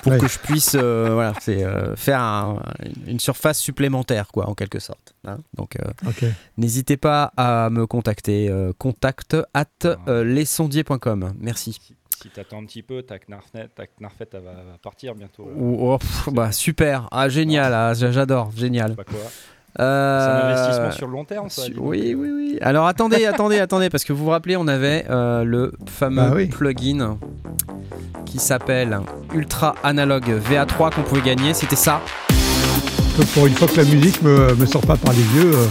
Pour 0.03 0.17
que 0.17 0.27
je 0.27 0.39
puisse 0.39 0.75
euh, 0.75 1.09
voilà, 1.13 1.33
euh, 1.47 1.95
faire 1.95 2.21
une 3.07 3.19
surface 3.19 3.59
supplémentaire, 3.59 4.27
quoi, 4.31 4.47
en 4.47 4.53
quelque 4.53 4.79
sorte. 4.79 5.15
Hein. 5.25 5.39
Donc, 5.55 5.77
euh, 5.77 6.31
n'hésitez 6.57 6.97
pas 6.97 7.33
à 7.37 7.69
me 7.69 7.87
contacter. 7.87 8.51
contact 8.77 9.35
at 9.53 9.97
lesondiers.com. 10.07 11.33
Merci. 11.39 11.79
Si, 12.21 12.29
tu 12.29 12.39
attends 12.39 12.61
un 12.61 12.65
petit 12.65 12.81
peu, 12.81 13.03
ta 13.03 13.15
elle 13.15 14.41
va, 14.41 14.77
partir 14.81 15.15
bientôt. 15.15 15.47
Oh, 15.59 15.99
bah, 16.31 16.51
super, 16.51 17.07
ah, 17.11 17.29
génial, 17.29 17.73
ah, 17.73 17.93
j'adore, 17.93 18.51
génial. 18.55 18.95
Euh, 19.79 20.19
c'est 20.19 20.31
un 20.31 20.49
investissement 20.49 20.91
sur 20.91 21.07
le 21.07 21.13
long 21.13 21.25
terme, 21.25 21.49
ça. 21.49 21.63
Oui, 21.77 22.15
oui, 22.17 22.29
oui. 22.31 22.57
Alors 22.61 22.87
attendez, 22.87 23.25
attendez, 23.31 23.59
attendez, 23.59 23.89
parce 23.89 24.03
que 24.03 24.13
vous 24.13 24.23
vous 24.23 24.29
rappelez, 24.31 24.55
on 24.57 24.67
avait 24.67 25.05
euh, 25.09 25.43
le 25.43 25.73
fameux 25.85 26.45
bah 26.45 26.55
plugin 26.55 27.17
qui 28.25 28.39
s'appelle 28.39 28.99
Ultra 29.33 29.75
Analog 29.83 30.23
VA3 30.23 30.95
qu'on 30.95 31.01
pouvait 31.01 31.21
gagner. 31.21 31.53
C'était 31.53 31.75
ça. 31.75 32.01
pour 33.33 33.47
une 33.47 33.53
fois 33.53 33.67
que 33.67 33.77
la 33.77 33.83
musique 33.83 34.21
me, 34.21 34.55
me 34.55 34.65
sort 34.65 34.85
pas 34.85 34.95
par 34.95 35.13
les 35.13 35.41
yeux. 35.41 35.51
Euh. 35.53 35.67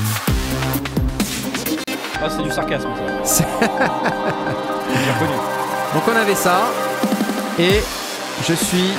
Ah, 2.22 2.28
c'est 2.28 2.42
du 2.42 2.50
sarcasme, 2.50 2.88
ça. 3.24 3.44
Donc 5.94 6.02
on 6.12 6.16
avait 6.16 6.34
ça, 6.34 6.62
et 7.58 7.80
je 8.48 8.54
suis 8.54 8.90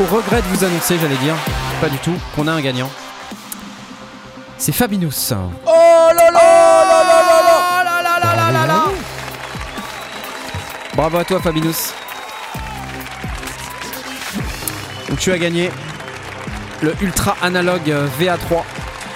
au 0.00 0.04
regret 0.14 0.42
de 0.42 0.46
vous 0.48 0.64
annoncer, 0.64 0.96
j'allais 1.00 1.16
dire, 1.18 1.36
pas 1.80 1.88
du 1.88 1.98
tout, 1.98 2.14
qu'on 2.34 2.48
a 2.48 2.52
un 2.52 2.60
gagnant. 2.60 2.90
C'est 4.64 4.70
Fabinus. 4.70 5.32
Oh 5.32 5.72
là 6.16 6.30
là 6.30 6.40
là 7.84 8.00
là 8.00 8.52
là 8.52 8.66
là 8.68 8.84
Bravo 10.94 11.18
à 11.18 11.24
toi 11.24 11.40
Fabinus. 11.40 11.92
Donc 15.08 15.18
tu 15.18 15.32
as 15.32 15.38
gagné 15.38 15.72
le 16.80 16.94
Ultra 17.00 17.36
Analog 17.42 17.92
VA3. 18.20 18.62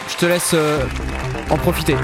Je 0.09 0.16
te 0.16 0.27
laisse 0.27 0.51
euh, 0.55 0.81
en 1.51 1.56
profiter. 1.59 1.94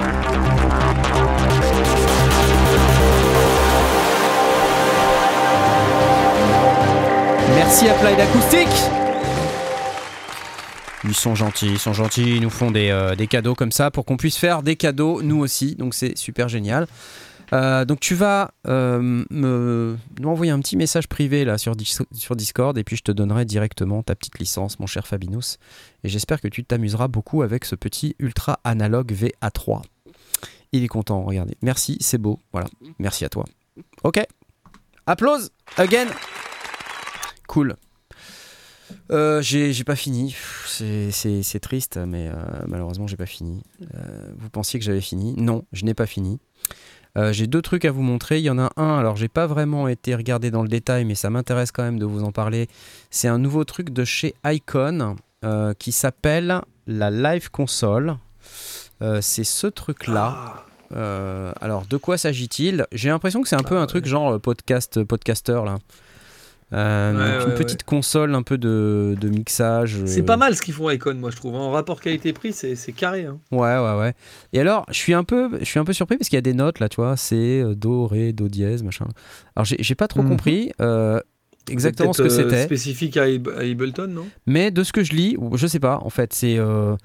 Merci 7.56 7.88
à 7.88 7.94
Applied 7.94 8.20
Acoustic. 8.20 8.68
Ils 11.04 11.14
sont 11.14 11.34
gentils, 11.34 11.72
ils 11.72 11.78
sont 11.78 11.92
gentils, 11.92 12.36
ils 12.36 12.40
nous 12.40 12.50
font 12.50 12.70
des, 12.70 12.90
euh, 12.90 13.16
des 13.16 13.26
cadeaux 13.26 13.54
comme 13.54 13.72
ça 13.72 13.90
pour 13.90 14.04
qu'on 14.04 14.16
puisse 14.16 14.36
faire 14.36 14.62
des 14.62 14.76
cadeaux 14.76 15.22
nous 15.22 15.38
aussi. 15.38 15.74
Donc 15.74 15.94
c'est 15.94 16.16
super 16.16 16.48
génial. 16.48 16.86
Euh, 17.52 17.84
donc 17.84 18.00
tu 18.00 18.14
vas 18.14 18.52
euh, 18.66 19.24
me 19.30 19.96
m'envoyer 20.20 20.52
un 20.52 20.60
petit 20.60 20.76
message 20.76 21.06
privé 21.06 21.44
là 21.44 21.58
sur, 21.58 21.74
sur 22.12 22.36
Discord 22.36 22.78
et 22.78 22.84
puis 22.84 22.96
je 22.96 23.02
te 23.02 23.12
donnerai 23.12 23.44
directement 23.44 24.02
ta 24.02 24.14
petite 24.14 24.38
licence, 24.38 24.78
mon 24.78 24.86
cher 24.86 25.06
Fabinus. 25.06 25.58
Et 26.04 26.08
j'espère 26.08 26.40
que 26.40 26.48
tu 26.48 26.64
t'amuseras 26.64 27.08
beaucoup 27.08 27.42
avec 27.42 27.64
ce 27.64 27.74
petit 27.74 28.16
ultra 28.18 28.60
analogue 28.64 29.12
VA3. 29.12 29.82
Il 30.72 30.82
est 30.82 30.88
content, 30.88 31.22
regardez. 31.24 31.56
Merci, 31.60 31.98
c'est 32.00 32.16
beau. 32.18 32.38
Voilà, 32.52 32.68
merci 32.98 33.24
à 33.26 33.28
toi. 33.28 33.44
Ok. 34.04 34.24
Applause 35.06 35.50
again. 35.76 36.06
Cool. 37.46 37.76
Euh, 39.10 39.42
j'ai 39.42 39.84
pas 39.84 39.96
fini. 39.96 40.34
C'est 40.66 41.60
triste, 41.60 41.98
mais 41.98 42.28
euh, 42.28 42.34
malheureusement, 42.66 43.06
j'ai 43.06 43.16
pas 43.16 43.26
fini. 43.26 43.62
Euh, 43.94 44.32
vous 44.38 44.50
pensiez 44.50 44.78
que 44.78 44.84
j'avais 44.84 45.00
fini? 45.00 45.34
Non, 45.36 45.64
je 45.72 45.84
n'ai 45.84 45.94
pas 45.94 46.06
fini. 46.06 46.38
j'ai 47.16 47.46
deux 47.46 47.62
trucs 47.62 47.84
à 47.84 47.90
vous 47.90 48.02
montrer. 48.02 48.38
Il 48.38 48.44
y 48.44 48.50
en 48.50 48.58
a 48.58 48.70
un, 48.76 48.98
alors 48.98 49.16
j'ai 49.16 49.28
pas 49.28 49.46
vraiment 49.46 49.88
été 49.88 50.14
regardé 50.14 50.50
dans 50.50 50.62
le 50.62 50.68
détail, 50.68 51.04
mais 51.04 51.14
ça 51.14 51.30
m'intéresse 51.30 51.72
quand 51.72 51.82
même 51.82 51.98
de 51.98 52.06
vous 52.06 52.24
en 52.24 52.32
parler. 52.32 52.68
C'est 53.10 53.28
un 53.28 53.38
nouveau 53.38 53.64
truc 53.64 53.90
de 53.90 54.04
chez 54.04 54.34
Icon 54.44 55.16
qui 55.78 55.92
s'appelle 55.92 56.60
la 56.86 57.10
Live 57.10 57.50
Console. 57.50 58.16
c'est 59.20 59.44
ce 59.44 59.66
truc-là. 59.66 60.64
alors, 61.60 61.84
de 61.86 61.96
quoi 61.96 62.16
s'agit-il? 62.16 62.86
J'ai 62.92 63.10
l'impression 63.10 63.42
que 63.42 63.48
c'est 63.48 63.56
un 63.56 63.64
peu 63.64 63.76
un 63.76 63.86
truc 63.86 64.06
genre 64.06 64.40
podcast, 64.40 65.02
podcaster 65.04 65.60
là. 65.64 65.78
Euh, 66.72 67.12
Ouais, 67.12 67.44
une 67.44 67.50
ouais, 67.50 67.54
petite 67.56 67.84
console 67.84 68.34
un 68.34 68.42
peu 68.42 68.56
de, 68.56 69.14
de 69.20 69.28
mixage. 69.28 69.98
C'est 70.06 70.22
euh, 70.22 70.24
pas 70.24 70.36
mal 70.38 70.56
ce 70.56 70.62
qu'ils 70.62 70.72
font 70.74 70.88
Icon, 70.88 71.14
moi 71.14 71.30
je 71.30 71.36
trouve. 71.36 71.54
En 71.54 71.70
rapport 71.70 72.00
qualité-prix, 72.00 72.52
c'est 72.52 72.92
carré. 72.92 73.26
hein. 73.26 73.38
Ouais, 73.50 73.58
ouais, 73.78 73.98
ouais. 73.98 74.14
Et 74.54 74.60
alors, 74.60 74.86
je 74.88 74.94
suis 74.96 75.12
un 75.14 75.24
peu, 75.24 75.50
je 75.60 75.64
suis 75.66 75.78
un 75.78 75.84
peu 75.84 75.92
surpris 75.92 76.16
parce 76.16 76.28
qu'il 76.30 76.36
y 76.36 76.38
a 76.38 76.42
des 76.42 76.54
notes 76.54 76.78
là, 76.80 76.88
tu 76.88 76.96
vois, 76.96 77.16
c'est 77.16 77.60
euh, 77.60 77.74
do, 77.74 78.06
ré, 78.06 78.32
do 78.32 78.48
dièse, 78.48 78.82
machin. 78.82 79.06
Alors, 79.54 79.66
j'ai 79.66 79.94
pas 79.94 80.08
trop 80.08 80.22
Mhm. 80.22 80.28
compris 80.30 80.72
euh, 80.80 81.20
exactement 81.68 82.12
ce 82.14 82.22
que 82.22 82.28
euh, 82.28 82.30
c'était, 82.30 82.62
spécifique 82.64 83.16
à, 83.18 83.24
Ab- 83.24 83.52
à 83.56 83.60
Ableton, 83.62 84.08
non? 84.08 84.26
Mais 84.46 84.70
de 84.70 84.82
ce 84.82 84.92
que 84.92 85.04
je 85.04 85.12
lis, 85.12 85.36
je 85.54 85.66
sais 85.66 85.80
pas, 85.80 85.98
en 86.02 86.10
fait, 86.10 86.32
c'est 86.32 86.56
euh, 86.58 86.96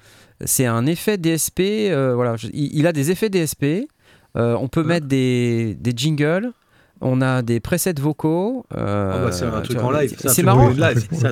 c'est 0.44 0.66
un 0.66 0.86
effet 0.86 1.18
DSP. 1.18 1.60
euh, 1.90 2.14
voilà, 2.14 2.36
je- 2.36 2.48
il, 2.54 2.74
il 2.78 2.86
a 2.86 2.92
des 2.92 3.10
effets 3.10 3.28
DSP. 3.28 3.86
euh, 4.36 4.56
on 4.60 4.68
peut 4.68 4.82
mettre 4.84 5.06
des, 5.06 5.74
des 5.74 5.92
jingles. 5.96 6.52
On 7.00 7.20
a 7.20 7.42
des 7.42 7.60
presets 7.60 7.94
vocaux. 8.00 8.66
euh, 8.76 9.12
Ah 9.14 9.24
bah, 9.24 9.32
C'est 9.32 9.44
un 9.44 9.60
truc 9.60 9.78
en 9.80 9.90
live. 9.90 10.16
C'est 10.18 10.42
marrant. 10.42 10.68
en 10.68 10.74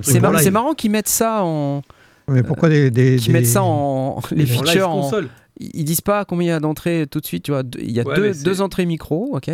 C'est 0.02 0.18
en 0.18 0.20
mar- 0.30 0.52
marrant 0.52 0.74
qu'ils 0.74 0.90
mettent 0.90 1.08
ça 1.08 1.42
en, 1.44 1.82
Mais 2.28 2.42
pourquoi 2.42 2.68
des, 2.68 2.90
des, 2.90 3.16
qu'ils 3.16 3.32
des- 3.32 3.32
mettent 3.40 3.46
ça 3.46 3.62
en 3.62 4.20
les 4.32 4.44
En 4.44 4.62
features 4.62 4.90
en, 4.90 5.02
console. 5.02 5.28
ils 5.58 5.84
disent 5.84 6.00
pas 6.00 6.24
combien 6.24 6.46
il 6.46 6.50
y 6.50 6.52
a 6.52 6.60
d'entrées 6.60 7.06
tout 7.10 7.20
de 7.20 7.26
suite, 7.26 7.44
tu 7.44 7.50
vois. 7.50 7.62
Il 7.78 7.90
y 7.90 8.00
a 8.00 8.04
Ouais, 8.04 8.14
deux, 8.16 8.32
deux 8.44 8.60
entrées 8.60 8.86
micro, 8.86 9.30
ok. 9.36 9.50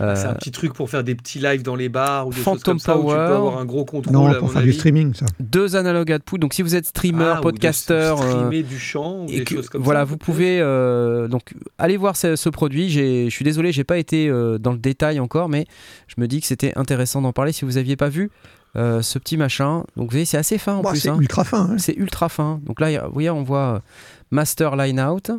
Euh, 0.00 0.16
C'est 0.16 0.26
un 0.26 0.32
petit 0.34 0.50
truc 0.50 0.72
pour 0.72 0.88
faire 0.88 1.04
des 1.04 1.14
petits 1.14 1.38
lives 1.38 1.62
dans 1.62 1.76
les 1.76 1.90
bars 1.90 2.26
ou 2.26 2.30
des 2.32 2.36
Phantom 2.40 2.54
choses 2.56 2.62
comme 2.64 2.78
ça 2.78 2.96
où 2.96 3.02
tu 3.02 3.08
peux 3.08 3.12
Power. 3.14 3.34
avoir 3.34 3.58
un 3.58 3.64
gros 3.66 3.84
contrôle. 3.84 4.12
Non, 4.14 4.26
à 4.26 4.34
pour 4.36 4.50
faire 4.50 4.62
du 4.62 4.72
streaming, 4.72 5.12
ça. 5.12 5.26
deux 5.38 5.76
analogues 5.76 6.10
output. 6.16 6.38
Donc 6.38 6.54
si 6.54 6.62
vous 6.62 6.74
êtes 6.74 6.86
streamer, 6.86 7.34
Ah, 7.36 7.40
podcaster, 7.42 7.92
euh, 7.94 8.16
streamer 8.16 8.62
du 8.62 8.78
chant 8.78 9.24
ou 9.24 9.26
et 9.28 9.38
des 9.40 9.44
que- 9.44 9.54
choses 9.56 9.68
comme 9.68 9.82
voilà, 9.82 10.00
ça. 10.00 10.04
vous 10.06 10.16
pouvez 10.16 10.60
euh, 10.60 11.28
donc 11.28 11.52
aller 11.76 11.98
voir 11.98 12.16
ce, 12.16 12.36
ce 12.36 12.48
produit. 12.48 12.88
Je 12.88 13.28
suis 13.28 13.44
désolé, 13.44 13.70
j'ai 13.70 13.84
pas 13.84 13.98
été 13.98 14.28
euh, 14.28 14.56
dans 14.56 14.72
le 14.72 14.78
détail 14.78 15.20
encore, 15.20 15.50
mais 15.50 15.66
je 16.08 16.14
me 16.18 16.26
dis 16.26 16.40
que 16.40 16.46
c'était 16.46 16.72
intéressant 16.76 17.20
d'en 17.20 17.32
parler 17.34 17.52
si 17.52 17.66
vous 17.66 17.76
aviez 17.76 17.96
pas 17.96 18.08
vu 18.08 18.30
euh, 18.76 19.02
ce 19.02 19.18
petit 19.18 19.36
machin. 19.36 19.84
Donc 19.96 20.06
vous 20.06 20.12
voyez, 20.12 20.24
c'est 20.24 20.38
assez 20.38 20.56
fin 20.56 20.76
en 20.76 20.80
Bah, 20.80 20.92
plus. 20.92 21.00
c'est 21.00 21.10
hein. 21.10 21.18
ultra 21.20 21.44
fin. 21.44 21.68
hein. 21.70 21.76
C'est 21.76 21.94
ultra 21.98 22.30
fin. 22.30 22.60
Donc 22.64 22.80
là, 22.80 23.06
vous 23.08 23.12
voyez, 23.12 23.28
on 23.28 23.42
voit 23.42 23.82
Master 24.30 24.74
Line 24.76 24.98
Out. 25.02 25.32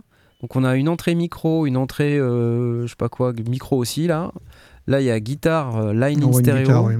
Donc 0.43 0.57
on 0.57 0.65
a 0.65 0.75
une 0.75 0.89
entrée 0.89 1.15
micro, 1.15 1.65
une 1.65 1.77
entrée, 1.77 2.17
euh, 2.19 2.83
je 2.83 2.87
sais 2.87 2.95
pas 2.97 3.07
quoi, 3.07 3.31
micro 3.47 3.77
aussi 3.77 4.07
là. 4.07 4.31
Là, 4.87 4.99
il 4.99 5.05
y 5.05 5.09
a 5.09 5.17
guitare 5.21 5.77
euh, 5.77 5.93
line 5.93 6.21
On 6.25 6.31
in 6.31 6.33
stéréo. 6.33 6.63
guitare, 6.65 6.83
oui, 6.83 6.95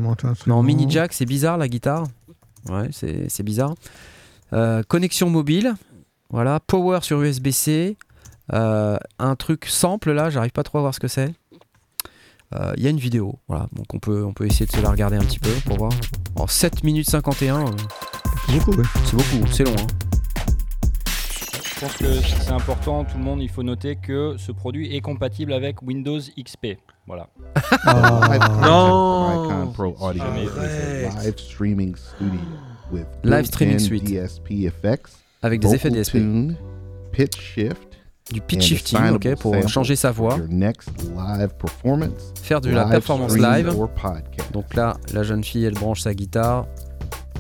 non, 0.48 0.64
mini 0.64 0.86
jack, 0.90 1.12
c'est 1.12 1.26
bizarre 1.26 1.58
la 1.58 1.68
guitare. 1.68 2.06
Ouais, 2.70 2.88
c'est 2.94 3.44
bizarre. 3.44 3.76
Euh, 4.54 4.82
connexion 4.88 5.30
mobile. 5.30 5.74
Voilà, 6.30 6.62
power 6.62 7.00
sur 7.02 7.22
USB-C. 7.22 7.98
Euh, 8.54 8.98
un 9.20 9.36
truc 9.36 9.66
sample 9.66 10.14
là, 10.14 10.30
j'arrive 10.30 10.52
pas 10.52 10.64
trop 10.64 10.78
à 10.78 10.82
voir 10.82 10.94
ce 10.96 11.02
que 11.02 11.10
c'est. 11.10 11.34
Il 12.78 12.84
y 12.84 12.88
a 12.88 12.92
une 12.92 13.00
vidéo, 13.00 13.40
voilà, 13.48 13.68
donc 13.74 13.92
on 13.96 14.00
peut, 14.00 14.24
on 14.24 14.32
peut 14.32 14.46
essayer 14.46 14.68
de 14.68 14.72
se 14.72 14.80
la 14.80 14.92
regarder 14.92 15.18
un 15.18 15.24
petit 15.24 15.40
peu 15.40 15.50
pour 15.66 15.76
voir. 15.78 15.92
En 16.36 16.46
7 16.46 16.84
minutes 16.84 17.10
51, 17.10 17.62
euh, 17.66 17.72
C'est 18.46 18.54
beaucoup, 18.60 18.72
ouais. 18.78 18.84
c'est 19.06 19.16
beaucoup, 19.16 19.48
c'est 19.52 19.64
long. 19.64 19.74
hein. 19.74 20.13
Je 21.84 21.88
pense 21.90 21.98
que 21.98 22.44
c'est 22.46 22.52
important, 22.52 23.04
tout 23.04 23.18
le 23.18 23.26
monde, 23.26 23.42
il 23.42 23.50
faut 23.50 23.62
noter 23.62 23.98
que 23.98 24.36
ce 24.38 24.54
produit 24.54 24.96
est 24.96 25.02
compatible 25.02 25.52
avec 25.52 25.82
Windows 25.82 26.20
XP. 26.42 26.78
Voilà. 27.08 27.28
Ah. 27.86 28.40
Non. 28.62 29.50
Icon 29.50 29.72
Pro 29.74 29.96
Audio 30.00 30.24
live 30.34 31.38
streaming 31.38 31.94
studio 31.98 32.40
with 32.90 33.06
Live 33.26 33.48
streaming 33.48 33.80
suite. 33.80 34.06
DSP 34.06 34.64
effects, 34.66 35.12
Avec 35.42 35.60
des 35.60 35.76
effets 35.76 35.90
DSP. 35.90 36.14
tune, 36.14 36.56
pitch 37.12 37.38
shift, 37.38 38.00
Du 38.32 38.40
pitch 38.40 38.64
shifting, 38.64 39.00
ok, 39.00 39.26
assignable 39.26 39.36
pour 39.42 39.68
changer 39.68 39.98
sa 39.98 40.12
voix, 40.12 40.38
for 40.38 40.40
Your 40.40 40.48
next 40.48 40.90
live 41.02 41.54
performance, 41.60 42.32
faire 42.42 42.62
de 42.62 42.70
la 42.70 42.84
live 42.86 42.92
performance 42.92 43.36
live. 43.36 43.76
Donc 44.54 44.74
là, 44.74 44.96
la 45.12 45.24
jeune 45.24 45.44
fille, 45.44 45.66
elle 45.66 45.74
branche 45.74 46.00
sa 46.00 46.14
guitare, 46.14 46.66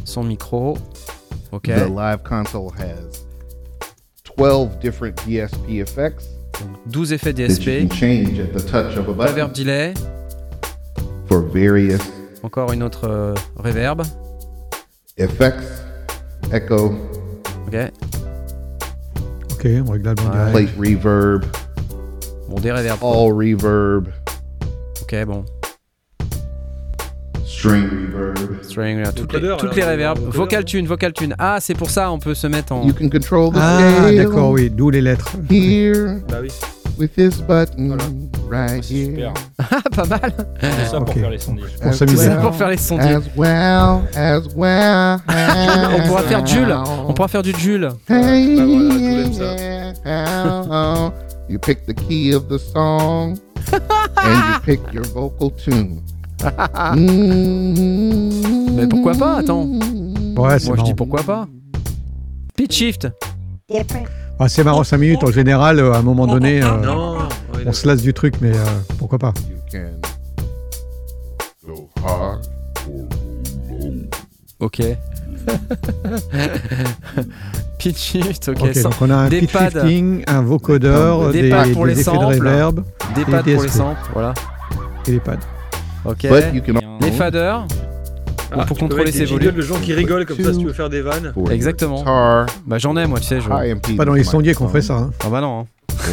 son 0.03 0.23
micro, 0.25 0.77
ok. 1.53 1.63
The 1.63 1.89
live 1.89 2.23
console 2.23 2.71
has 2.77 3.22
12 4.37 4.79
different 4.79 5.15
DSP 5.17 5.81
effects 5.81 6.27
12 6.91 7.13
effets 7.13 7.33
that 7.33 7.39
you 7.39 7.47
DSP, 7.47 7.79
can 7.87 7.89
change 7.89 8.39
at 8.39 8.53
the 8.53 8.61
touch 8.61 8.95
of 8.97 9.07
a 9.09 9.13
reverb 9.13 9.53
delay, 9.53 9.93
for 11.27 11.41
various 11.41 12.01
encore 12.43 12.71
une 12.71 12.83
autre 12.83 13.05
euh, 13.07 13.33
reverb, 13.57 14.01
effects, 15.17 15.81
echo, 16.51 16.89
ok. 17.67 17.91
Ok, 19.53 19.65
on 19.65 19.91
règle 19.91 20.09
Ouais. 20.09 20.15
direct. 20.15 20.51
plate 20.51 20.69
reverb, 20.77 21.45
Bon, 22.49 22.59
des 22.59 22.71
reverbs. 22.71 22.99
quoi. 22.99 23.09
all 23.15 23.31
reverb, 23.33 24.07
Ok, 25.01 25.25
bon. 25.25 25.45
String 27.63 27.89
reverb. 28.13 28.63
String, 28.63 29.01
là, 29.01 29.11
toutes, 29.11 29.33
les, 29.33 29.57
toutes 29.57 29.75
les 29.75 29.83
reverbs. 29.83 30.19
Vocal 30.31 30.65
tune, 30.65 30.85
vocal 30.85 31.13
tune. 31.13 31.35
Ah, 31.39 31.57
c'est 31.61 31.73
pour 31.75 31.89
ça, 31.89 32.11
on 32.11 32.19
peut 32.19 32.33
se 32.33 32.47
mettre 32.47 32.73
en. 32.73 32.85
You 32.85 32.93
can 32.93 33.09
control 33.09 33.51
the 33.53 33.57
Ah, 33.59 34.11
d'accord, 34.15 34.49
oui, 34.51 34.69
d'où 34.69 34.89
les 34.89 35.01
lettres. 35.01 35.31
here 35.49 36.21
Bah 36.29 36.37
oui. 36.41 36.49
with 36.99 37.13
this 37.15 37.37
button 37.41 37.95
Voilà. 37.97 38.03
right 38.49 38.83
C'est 38.83 38.93
here. 38.95 39.07
super. 39.07 39.33
Ah, 39.71 39.89
pas 39.95 40.05
mal. 40.05 40.33
C'est 40.61 40.85
ça 40.91 40.99
pour 40.99 41.09
ok. 41.09 41.19
faire 41.19 41.29
les 41.29 41.37
sondages. 41.39 41.75
Pour 41.81 41.87
As 41.91 41.93
s'amuser. 41.93 42.17
C'est 42.17 42.29
well 42.29 42.41
pour 42.41 42.55
faire 42.55 42.69
les 42.69 42.77
sondiers. 42.77 43.15
As 43.15 43.21
well, 43.37 44.01
as 44.15 44.41
well. 44.55 45.19
On 45.95 46.07
pourra 46.07 46.23
faire 46.23 46.45
Jules. 46.45 46.75
On 47.07 47.13
pourra 47.13 47.27
faire 47.29 47.43
du 47.43 47.53
Jules. 47.57 47.89
Hey, 48.09 48.55
Bah 48.57 48.65
voilà, 48.65 48.89
tout 48.89 49.03
aime 49.05 49.33
ça. 49.33 49.55
yeah, 50.05 51.11
you 51.49 51.59
pick 51.59 51.85
the 51.85 51.93
key 51.93 52.33
of 52.33 52.47
the 52.49 52.57
song 52.57 53.37
and 54.17 54.53
you 54.53 54.59
pick 54.65 54.81
your 54.93 55.05
vocal 55.13 55.49
tune. 55.51 56.01
Mais 58.75 58.87
pourquoi 58.87 59.13
pas, 59.13 59.37
attends. 59.37 59.65
Ouais, 59.65 59.79
c'est 59.79 60.35
Moi, 60.35 60.57
je 60.59 60.69
marrant. 60.71 60.83
dis 60.83 60.93
pourquoi 60.93 61.23
pas. 61.23 61.47
Pitch 62.55 62.75
shift. 62.75 63.07
Ah, 64.39 64.47
c'est 64.49 64.63
marrant, 64.63 64.83
5 64.83 64.97
minutes 64.97 65.23
en 65.23 65.31
général, 65.31 65.79
euh, 65.79 65.93
à 65.93 65.97
un 65.97 66.01
moment 66.01 66.27
donné, 66.27 66.61
euh, 66.61 66.77
Non. 66.85 67.17
ouais, 67.53 67.63
on 67.65 67.71
se 67.73 67.87
lasse 67.87 68.01
du 68.01 68.13
truc, 68.13 68.35
mais 68.41 68.51
euh, 68.51 68.65
pourquoi 68.97 69.17
pas 69.19 69.33
You 69.49 69.55
can 69.71 69.91
go 71.65 71.89
hard 72.03 72.41
or 72.87 72.93
low. 73.69 73.93
Ok. 74.59 74.81
Pitch 77.79 77.97
shift, 77.97 78.49
ok. 78.49 78.57
Ok, 78.61 78.75
sans- 78.75 78.83
donc 78.89 78.93
on 79.01 79.09
a 79.09 79.15
un 79.15 79.29
des 79.29 79.39
pitch 79.41 79.51
pads. 79.51 79.69
shifting, 79.71 80.23
un 80.27 80.41
vocodeur, 80.41 81.31
Des 81.31 81.41
des, 81.43 81.49
pads 81.49 81.67
pour 81.73 81.85
des 81.85 81.93
les 81.95 82.01
effets 82.01 82.11
de 82.11 82.15
samples. 82.17 82.35
reverb 82.37 82.83
Des 83.15 83.25
pads 83.25 83.43
pour 83.43 83.51
les 83.51 83.55
DSP. 83.57 83.69
samples, 83.77 84.09
voilà. 84.13 84.33
et 85.07 85.11
des 85.11 85.19
pads. 85.19 85.37
Ok. 86.05 86.27
But 86.29 86.53
you 86.53 86.61
can 86.61 86.79
Les 87.01 87.11
faders. 87.11 87.65
Ah, 88.55 88.65
pour 88.65 88.77
contrôler 88.77 89.11
ses 89.11 89.25
volumes. 89.25 89.51
de 89.55 89.61
gens 89.61 89.79
qui 89.79 89.93
rigolent 89.93 90.25
comme 90.27 90.37
ça 90.39 90.53
si 90.53 90.59
tu 90.59 90.65
veux 90.67 90.73
faire 90.73 90.89
des 90.89 91.01
vannes. 91.01 91.33
Exactement. 91.49 91.97
guitar, 91.99 92.45
Bah 92.67 92.77
j'en 92.77 92.95
ai 92.97 93.07
moi, 93.07 93.19
tu 93.19 93.25
sais. 93.25 93.39
Je... 93.41 93.95
Pas 93.95 94.05
dans 94.05 94.13
les 94.13 94.23
sondiers 94.23 94.53
qu'on 94.53 94.67
fait 94.67 94.81
ça. 94.81 94.95
hein. 94.95 95.11
Ah 95.25 95.29
bah 95.29 95.41
non. 95.41 95.61
hein. 95.61 95.65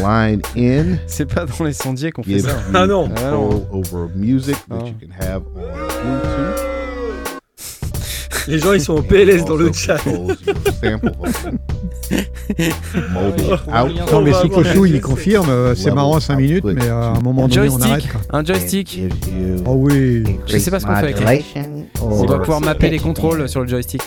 Line 0.03 0.41
in 0.57 0.97
C'est 1.07 1.27
pas 1.27 1.45
dans 1.47 1.65
les 1.65 1.73
sondiers 1.73 2.12
qu'on 2.12 2.23
fait 2.23 2.39
ça. 2.39 2.57
Ah 2.73 2.87
non. 2.87 3.11
Ah 3.17 3.35
over 3.73 4.07
music 4.15 4.57
that 4.69 4.77
Ah. 4.81 4.87
you 4.87 4.95
can 5.01 5.12
have 5.21 5.43
on 5.55 5.61
Bluetooth. 5.61 6.70
Les 8.49 8.59
gens 8.59 8.73
ils 8.73 8.81
sont 8.81 8.95
au 8.95 9.03
PLS 9.03 9.45
dans 9.45 9.57
le 9.57 9.73
chat. 9.73 9.99
Mobile 13.12 13.59
Ah. 13.73 13.85
Non, 14.12 14.21
mais 14.23 14.33
Soukochou, 14.33 14.61
avoir- 14.71 14.87
il 14.87 15.01
confirme, 15.01 15.49
euh, 15.49 15.75
c'est 15.75 15.93
marrant 15.93 16.19
5 16.21 16.37
minutes, 16.37 16.65
mais 16.65 16.85
euh, 16.87 17.03
à 17.03 17.07
un 17.17 17.21
moment 17.21 17.47
donné, 17.49 17.69
on 17.69 17.81
arrête. 17.81 18.05
Un 18.31 18.45
joystick. 18.45 19.01
Oh 19.67 19.75
oui. 19.77 20.25
Je 20.47 20.59
sais 20.59 20.71
pas 20.71 20.81
ce 20.81 20.87
qu'on 20.87 20.93
fait 20.97 20.99
avec 21.05 21.21
les- 21.21 21.25
On 22.03 22.25
doit 22.25 22.41
pouvoir 22.41 22.61
mapper 22.61 22.91
les 22.91 22.99
contrôles 22.99 23.49
sur 23.49 23.61
le 23.61 23.69
joystick. 23.69 24.03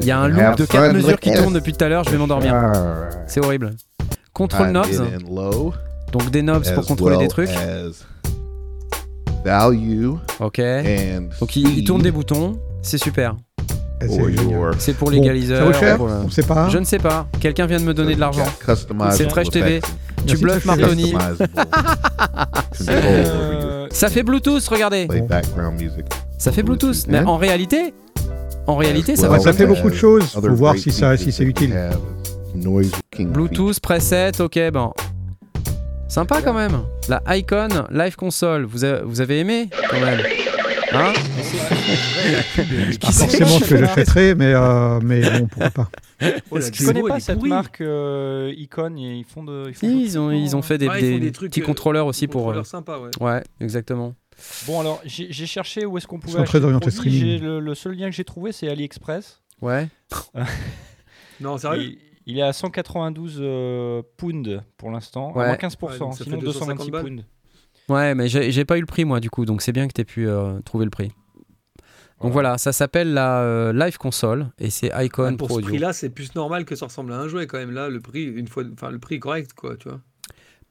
Il 0.00 0.06
y 0.06 0.10
a 0.10 0.18
un 0.20 0.28
loop 0.28 0.56
de 0.56 0.64
4 0.64 0.94
mesures 0.94 1.20
qui 1.20 1.30
tourne 1.32 1.54
depuis 1.54 1.72
tout 1.72 1.84
à 1.84 1.88
l'heure, 1.88 2.04
je 2.04 2.10
vais 2.10 2.18
m'endormir. 2.18 2.54
C'est 3.26 3.44
horrible. 3.44 3.72
Control 4.32 4.68
knobs, 4.70 4.86
donc 6.12 6.30
des 6.30 6.42
knobs 6.42 6.64
pour 6.74 6.86
contrôler 6.86 7.16
des 7.18 7.28
trucs. 7.28 7.50
Value 9.44 10.10
Ok. 10.40 10.58
and 10.60 11.28
Donc 11.40 11.56
il, 11.56 11.84
tourne 11.84 12.02
des 12.02 12.10
boutons, 12.10 12.58
c'est 12.82 12.98
super. 12.98 13.36
Génial. 14.00 14.34
your 14.50 14.74
C'est 14.78 14.94
pour 14.94 15.08
Bon, 15.10 15.14
l'égaliseur. 15.14 15.74
cher 15.74 15.96
pour 15.96 16.06
On 16.06 16.30
sait 16.30 16.42
pas. 16.42 16.68
Je 16.68 16.78
ne 16.78 16.84
sais 16.84 16.98
pas. 16.98 17.26
Quelqu'un 17.40 17.66
vient 17.66 17.80
de 17.80 17.84
me 17.84 17.94
donner 17.94 18.14
de 18.14 18.20
l'argent. 18.20 18.46
C'est 19.10 19.26
Trash 19.26 19.50
TV. 19.50 19.80
Tu 20.26 20.36
bluffes. 20.36 20.64
Martoni. 20.64 21.14
Euh, 22.88 23.88
Ça 23.90 24.08
fait 24.08 24.22
Bluetooth, 24.22 24.64
regardez. 24.68 25.08
Ça 26.38 26.52
fait 26.52 26.62
Bluetooth. 26.62 27.06
Mais 27.08 27.20
en 27.24 27.36
réalité, 27.36 27.92
en 28.66 28.76
réalité, 28.76 29.16
ça 29.16 29.26
va 29.28 29.34
Ouais, 29.34 29.38
ça 29.40 29.46
well 29.46 29.54
fait 29.56 29.66
beaucoup 29.66 29.90
de 29.90 29.96
choses. 29.96 30.26
Faut 30.26 30.54
voir 30.54 30.76
si 30.76 30.92
ça, 30.92 31.16
si 31.16 31.32
c'est 31.32 31.44
utile. 31.44 31.74
Bluetooth, 33.18 33.80
preset, 33.80 34.40
ok, 34.40 34.58
bon. 34.72 34.92
Sympa 36.08 36.40
quand 36.42 36.54
même. 36.54 36.82
La 37.08 37.22
Icon 37.36 37.68
Live 37.90 38.16
Console, 38.16 38.64
vous, 38.64 38.84
a- 38.84 39.02
vous 39.02 39.20
avez 39.20 39.40
aimé 39.40 39.68
quand 39.90 40.00
même 40.00 40.20
Hein 40.90 41.12
Pas 43.00 43.12
forcément 43.12 43.46
ce 43.58 43.64
que 43.68 43.76
j'achèterais, 43.76 44.34
mais, 44.34 44.54
euh, 44.54 45.00
mais 45.02 45.20
bon, 45.20 45.46
pourquoi 45.46 45.70
pas. 45.70 45.90
Oh, 46.50 46.56
la 46.56 46.70
Je 46.72 46.84
connais 46.86 47.02
pas 47.02 47.20
cette 47.20 47.42
marque 47.42 47.82
euh, 47.82 48.54
Icon, 48.56 48.96
et 48.96 49.16
ils 49.18 49.24
font 49.24 49.44
de. 49.44 49.64
Ils, 49.68 49.74
font 49.74 49.80
Si, 49.86 49.92
d'autres 49.92 50.04
ils 50.06 50.18
ont, 50.18 50.30
ils 50.30 50.56
ont 50.56 50.62
fait 50.62 50.78
des, 50.78 50.88
Ouais, 50.88 50.94
font 50.94 51.00
des 51.06 51.20
des 51.20 51.32
trucs, 51.32 51.50
petits 51.50 51.60
euh, 51.60 51.66
contrôleurs 51.66 52.06
aussi 52.06 52.22
Des 52.22 52.28
pour. 52.28 52.40
euh, 52.40 52.44
contrôleurs 52.44 52.66
sympas, 52.66 52.98
ouais. 53.00 53.10
Ouais, 53.20 53.42
exactement. 53.60 54.14
Bon, 54.66 54.80
alors, 54.80 55.02
j'ai 55.04 55.30
cherché 55.46 55.84
où 55.84 55.98
est-ce 55.98 56.06
qu'on 56.06 56.18
pouvait. 56.20 56.38
sont 56.38 56.44
très 56.44 56.64
acheter 56.64 56.84
le 56.86 56.90
streaming. 56.90 57.40
Le, 57.42 57.60
le 57.60 57.74
seul 57.74 57.92
lien 57.94 58.08
que 58.08 58.16
j'ai 58.16 58.24
trouvé, 58.24 58.52
c'est 58.52 58.68
AliExpress. 58.70 59.40
Ouais. 59.60 59.88
Non, 61.40 61.56
sérieux? 61.56 61.92
Il, 62.28 62.38
est 62.38 62.42
à 62.42 62.52
192 62.52 63.38
euh, 63.40 64.02
pounds 64.16 64.62
pour 64.76 64.90
l'instant, 64.90 65.32
Ouais. 65.34 65.44
à 65.44 65.46
moins 65.48 65.56
15%, 65.56 65.86
Ouais, 65.86 65.92
sinon 65.96 66.12
fait 66.12 66.44
250 66.44 66.44
226 66.44 66.90
balles. 66.90 67.02
pounds. 67.04 67.24
Ouais, 67.88 68.14
mais 68.14 68.28
j'ai 68.28 68.64
pas 68.64 68.76
eu 68.76 68.80
le 68.80 68.86
prix 68.86 69.04
moi 69.04 69.18
du 69.18 69.30
coup, 69.30 69.44
donc 69.46 69.62
c'est 69.62 69.72
bien 69.72 69.88
que 69.88 69.92
tu 69.94 70.02
aies 70.02 70.04
pu 70.04 70.28
euh, 70.28 70.60
trouver 70.60 70.84
le 70.84 70.90
prix. 70.90 71.10
Donc 72.20 72.32
voilà, 72.32 72.58
ça 72.58 72.72
s'appelle 72.72 73.14
la 73.14 73.40
euh, 73.42 73.72
Live 73.72 73.96
Console 73.96 74.48
et 74.58 74.70
c'est 74.70 74.90
Icon 75.04 75.30
Ah, 75.34 75.36
pour 75.36 75.48
Pro 75.48 75.60
ce 75.60 75.64
prix-là, 75.64 75.92
c'est 75.92 76.10
plus 76.10 76.34
normal 76.34 76.64
que 76.64 76.74
ça 76.74 76.86
ressemble 76.86 77.12
à 77.12 77.18
un 77.18 77.28
jouet 77.28 77.46
quand 77.46 77.58
même. 77.58 77.70
Là, 77.70 77.88
le 77.88 78.00
prix, 78.00 78.24
une 78.24 78.48
fois, 78.48 78.64
enfin 78.72 78.90
le 78.90 78.98
prix 78.98 79.14
est 79.16 79.20
correct, 79.20 79.52
quoi, 79.54 79.76
tu 79.76 79.88
vois. 79.88 80.00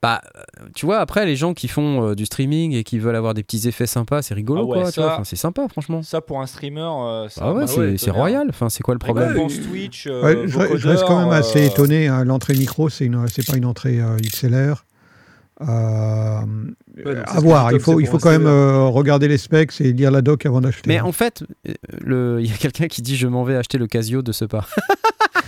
Bah, 0.02 0.22
euh, 0.36 0.42
tu 0.76 0.86
vois, 0.86 1.00
après 1.00 1.26
les 1.26 1.36
gens 1.36 1.56
qui 1.56 1.68
font 1.68 2.10
euh, 2.10 2.16
du 2.16 2.26
streaming 2.26 2.74
et 2.76 2.84
qui 2.84 3.00
veulent 3.00 3.16
avoir 3.16 3.34
des 3.34 3.42
petits 3.42 3.68
effets 3.68 3.88
sympas, 3.88 4.22
c'est 4.22 4.36
rigolo 4.36 4.62
Ah 4.62 4.66
ouais, 4.66 4.82
quoi, 4.84 4.92
tu 4.92 5.00
vois. 5.00 5.10
ça- 5.10 5.14
Enfin, 5.16 5.24
c'est 5.24 5.36
sympa 5.36 5.68
franchement. 5.70 6.04
Ça, 6.04 6.22
pour 6.22 6.40
un 6.40 6.46
streamer, 6.46 6.82
euh, 6.82 7.30
ça 7.30 7.42
Ah 7.44 7.54
ouais, 7.54 7.62
bah 7.62 7.68
c'est 7.68 7.80
ouais, 7.80 7.96
c'est 7.98 8.06
tonnerre. 8.06 8.16
royal. 8.22 8.48
Enfin, 8.50 8.70
c'est 8.70 8.84
quoi 8.84 8.94
le 8.94 9.00
problème 9.00 9.34
Twitch, 9.70 10.06
euh, 10.08 10.22
Ouais, 10.24 10.48
je, 10.48 10.78
je 10.78 10.88
reste 10.88 11.04
quand 11.08 11.20
même 11.20 11.32
assez 11.32 11.66
étonné. 11.66 12.08
hein. 12.08 12.24
L'entrée 12.26 12.54
micro, 12.54 12.90
c'est 12.90 13.06
une, 13.06 13.28
c'est 13.28 13.46
pas 13.46 13.58
une 13.58 13.66
entrée 13.66 14.00
euh, 14.00 14.18
XLR. 14.18 14.86
Euh, 15.62 15.66
à 17.26 17.40
voir. 17.40 17.72
Il 17.72 17.80
faut, 17.80 18.00
il 18.00 18.06
faut 18.06 18.20
quand 18.20 18.30
même 18.30 18.46
euh, 18.46 18.84
regarder 18.86 19.28
les 19.28 19.40
specs 19.40 19.82
et 19.82 19.92
lire 19.94 20.12
la 20.12 20.22
doc 20.22 20.46
avant 20.46 20.62
d'acheter. 20.62 20.84
Mais 20.88 21.00
hein. 21.00 21.06
en 21.06 21.12
fait, 21.12 21.44
il 21.66 22.46
y 22.46 22.52
a 22.54 22.58
quelqu'un 22.58 22.86
qui 22.88 23.02
dit 23.02 23.16
je 23.18 23.26
m'en 23.28 23.44
vais 23.44 23.56
acheter 23.56 23.80
le 23.80 23.88
Casio 23.88 24.22
de 24.22 24.32
ce 24.32 24.46
pas. 24.46 24.68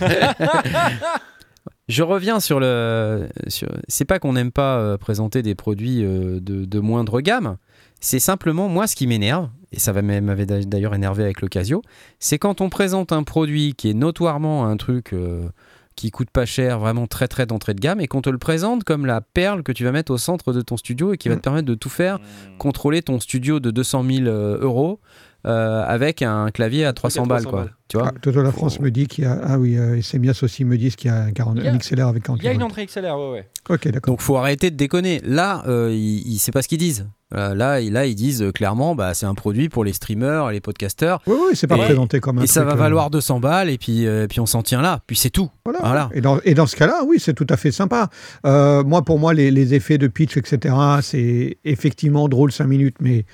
je 1.90 2.02
reviens 2.02 2.40
sur 2.40 2.60
le. 2.60 3.28
sur- 3.48 3.68
C'est 3.88 4.04
pas 4.04 4.18
qu'on 4.18 4.32
n'aime 4.32 4.52
pas 4.52 4.78
euh, 4.78 4.96
présenter 4.96 5.42
des 5.42 5.54
produits 5.54 6.04
euh, 6.04 6.40
de, 6.40 6.64
de 6.64 6.80
moindre 6.80 7.20
gamme. 7.20 7.56
C'est 8.00 8.18
simplement 8.20 8.68
moi 8.68 8.86
ce 8.86 8.96
qui 8.96 9.06
m'énerve, 9.06 9.48
et 9.72 9.78
ça 9.78 9.92
m'avait 9.92 10.46
d'a- 10.46 10.62
d'ailleurs 10.62 10.94
énervé 10.94 11.22
avec 11.22 11.42
le 11.42 11.48
Casio, 11.48 11.82
c'est 12.18 12.38
quand 12.38 12.60
on 12.62 12.70
présente 12.70 13.12
un 13.12 13.22
produit 13.24 13.74
qui 13.74 13.90
est 13.90 13.94
notoirement 13.94 14.64
un 14.66 14.76
truc 14.78 15.12
euh, 15.12 15.48
qui 15.96 16.10
coûte 16.10 16.30
pas 16.30 16.46
cher, 16.46 16.78
vraiment 16.78 17.06
très 17.06 17.28
très 17.28 17.44
d'entrée 17.44 17.74
de 17.74 17.80
gamme, 17.80 18.00
et 18.00 18.06
qu'on 18.06 18.22
te 18.22 18.30
le 18.30 18.38
présente 18.38 18.84
comme 18.84 19.04
la 19.04 19.20
perle 19.20 19.62
que 19.62 19.72
tu 19.72 19.84
vas 19.84 19.92
mettre 19.92 20.12
au 20.12 20.18
centre 20.18 20.54
de 20.54 20.62
ton 20.62 20.78
studio 20.78 21.12
et 21.12 21.18
qui 21.18 21.28
va 21.28 21.36
te 21.36 21.42
permettre 21.42 21.66
de 21.66 21.74
tout 21.74 21.90
faire 21.90 22.18
hmm. 22.18 22.56
contrôler 22.58 23.02
ton 23.02 23.20
studio 23.20 23.60
de 23.60 23.70
200 23.70 24.04
000 24.04 24.26
euh, 24.26 24.58
euros 24.60 25.00
euh, 25.46 25.84
avec 25.86 26.22
un 26.22 26.50
clavier 26.50 26.84
à 26.84 26.92
300 26.92 27.26
balles, 27.26 27.42
300 27.42 27.50
quoi. 27.50 27.60
balles. 27.64 27.74
Tu 27.88 27.96
vois 27.98 28.12
Ah, 28.14 28.18
Toto 28.20 28.42
La 28.42 28.52
France 28.52 28.76
faut- 28.76 28.82
me 28.84 28.90
dit 28.90 29.06
qu'il 29.08 29.24
y 29.24 29.26
a. 29.26 29.38
Ah 29.42 29.58
oui, 29.58 29.76
euh, 29.76 29.96
et 29.96 30.44
aussi 30.44 30.64
me 30.64 30.76
disent 30.76 30.94
qu'il 30.96 31.10
y 31.10 31.14
a 31.14 31.22
un, 31.22 31.32
40 31.32 31.56
Il 31.58 31.64
y 31.64 31.68
a- 31.68 31.72
un 31.72 31.76
XLR 31.78 32.06
avec 32.08 32.22
40 32.22 32.38
Il 32.40 32.44
y 32.44 32.48
a 32.48 32.52
une 32.52 32.62
entrée 32.62 32.86
XLR, 32.86 33.18
ouais, 33.18 33.30
ouais. 33.32 33.48
Ok, 33.68 33.88
d'accord. 33.88 34.12
Donc 34.12 34.20
faut 34.20 34.36
arrêter 34.36 34.70
de 34.70 34.76
déconner. 34.76 35.20
Là, 35.24 35.62
euh, 35.66 35.90
ils, 35.92 36.20
ils- 36.34 36.38
c'est 36.38 36.52
pas 36.52 36.62
ce 36.62 36.68
qu'ils 36.68 36.78
disent. 36.78 37.08
Euh, 37.34 37.54
là, 37.54 37.80
ils- 37.80 37.92
là, 37.92 38.06
ils 38.06 38.14
disent 38.14 38.42
euh, 38.42 38.50
clairement, 38.52 38.94
bah, 38.94 39.14
c'est 39.14 39.26
un 39.26 39.34
produit 39.34 39.68
pour 39.68 39.84
les 39.84 39.92
streamers, 39.92 40.50
les 40.50 40.60
podcasters, 40.60 41.20
Oui, 41.26 41.36
oui, 41.48 41.56
c'est 41.56 41.66
pas 41.68 41.76
Et- 41.76 41.84
présenté 41.84 42.20
comme 42.20 42.38
un 42.38 42.42
et 42.42 42.46
ça 42.46 42.64
va 42.64 42.72
euh, 42.72 42.76
valoir 42.76 43.10
200 43.10 43.38
balles, 43.40 43.70
et 43.70 43.78
puis, 43.78 44.06
euh, 44.06 44.26
puis 44.28 44.40
on 44.40 44.46
s'en 44.46 44.62
tient 44.62 44.82
là, 44.82 45.00
puis 45.06 45.16
c'est 45.16 45.30
tout. 45.30 45.48
Voilà. 45.64 45.78
Voilà. 45.80 46.10
Et, 46.12 46.20
dans, 46.20 46.38
et 46.44 46.54
dans 46.54 46.66
ce 46.66 46.74
cas-là, 46.76 47.02
oui, 47.06 47.18
c'est 47.20 47.34
tout 47.34 47.46
à 47.48 47.56
fait 47.56 47.70
sympa. 47.72 48.08
Euh, 48.46 48.82
moi, 48.84 49.02
pour 49.04 49.18
moi, 49.20 49.32
les, 49.34 49.50
les 49.52 49.74
effets 49.74 49.98
de 49.98 50.06
pitch, 50.08 50.36
etc., 50.36 50.74
c'est 51.02 51.58
effectivement 51.64 52.28
drôle 52.28 52.50
5 52.52 52.66
minutes, 52.66 52.96
mais 53.00 53.24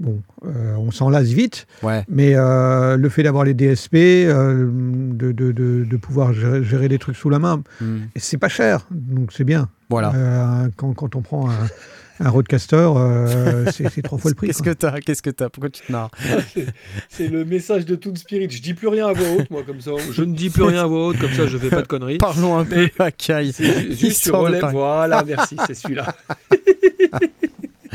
bon, 0.00 0.22
euh, 0.44 0.74
on 0.76 0.90
s'en 0.90 1.08
lasse 1.10 1.28
vite. 1.28 1.66
Ouais. 1.82 2.04
Mais 2.08 2.34
euh, 2.34 2.96
le 2.96 3.08
fait 3.08 3.22
d'avoir 3.22 3.44
les 3.44 3.54
DSP, 3.54 3.94
euh, 3.94 4.68
de, 4.72 5.32
de, 5.32 5.52
de, 5.52 5.84
de 5.84 5.96
pouvoir 5.96 6.32
gérer, 6.32 6.62
gérer 6.64 6.88
des 6.88 6.98
trucs 6.98 7.16
sous 7.16 7.30
la 7.30 7.38
main, 7.38 7.62
Hmm. 7.80 8.00
c'est 8.16 8.38
pas 8.38 8.48
cher, 8.48 8.86
donc 8.90 9.32
c'est 9.32 9.44
bien. 9.44 9.68
Voilà. 9.90 10.12
Euh, 10.14 10.68
quand, 10.76 10.92
quand 10.94 11.14
on 11.16 11.22
prend 11.22 11.48
un, 11.50 11.54
un 12.20 12.28
roadcaster, 12.30 12.76
euh, 12.96 13.70
c'est 13.72 14.02
trois 14.02 14.18
fois 14.18 14.30
le 14.30 14.34
prix. 14.34 14.46
Qu'est-ce 14.48 14.62
que 14.62 14.70
t'as 14.70 14.98
Qu'est-ce 15.00 15.22
que 15.22 15.30
t'as 15.30 15.48
Pourquoi 15.48 15.70
tu 15.70 15.82
te 15.86 15.92
marres 15.92 16.10
C'est- 17.08 17.28
le 17.28 17.44
message 17.44 17.84
de 17.86 17.94
Toon 17.94 18.14
Spirit. 18.16 18.48
Je 18.50 18.60
dis 18.62 18.74
plus 18.74 18.88
rien 18.88 19.06
à 19.08 19.12
voix 19.12 19.26
haute, 19.38 19.50
moi, 19.50 19.62
comme 19.66 19.80
ça. 19.80 19.92
Je 20.12 20.22
ne 20.22 20.34
dis 20.34 20.50
plus 20.50 20.62
rien 20.64 20.82
à 20.82 20.86
voix 20.86 21.06
haute, 21.08 21.18
comme 21.18 21.32
ça, 21.32 21.46
je 21.46 21.56
fais 21.58 21.68
pas 21.70 21.82
de 21.82 21.86
conneries. 21.86 22.18
Parlons 22.18 22.56
un 22.58 22.64
peu 22.64 22.88
à 22.98 23.10
Kai. 23.10 23.50
C'est 23.52 23.92
Juste 23.92 24.30
relèves. 24.32 24.60
parler. 24.60 24.76
Voilà, 24.76 25.24
merci, 25.26 25.56
c'est 25.66 25.74
celui-là. 25.74 26.14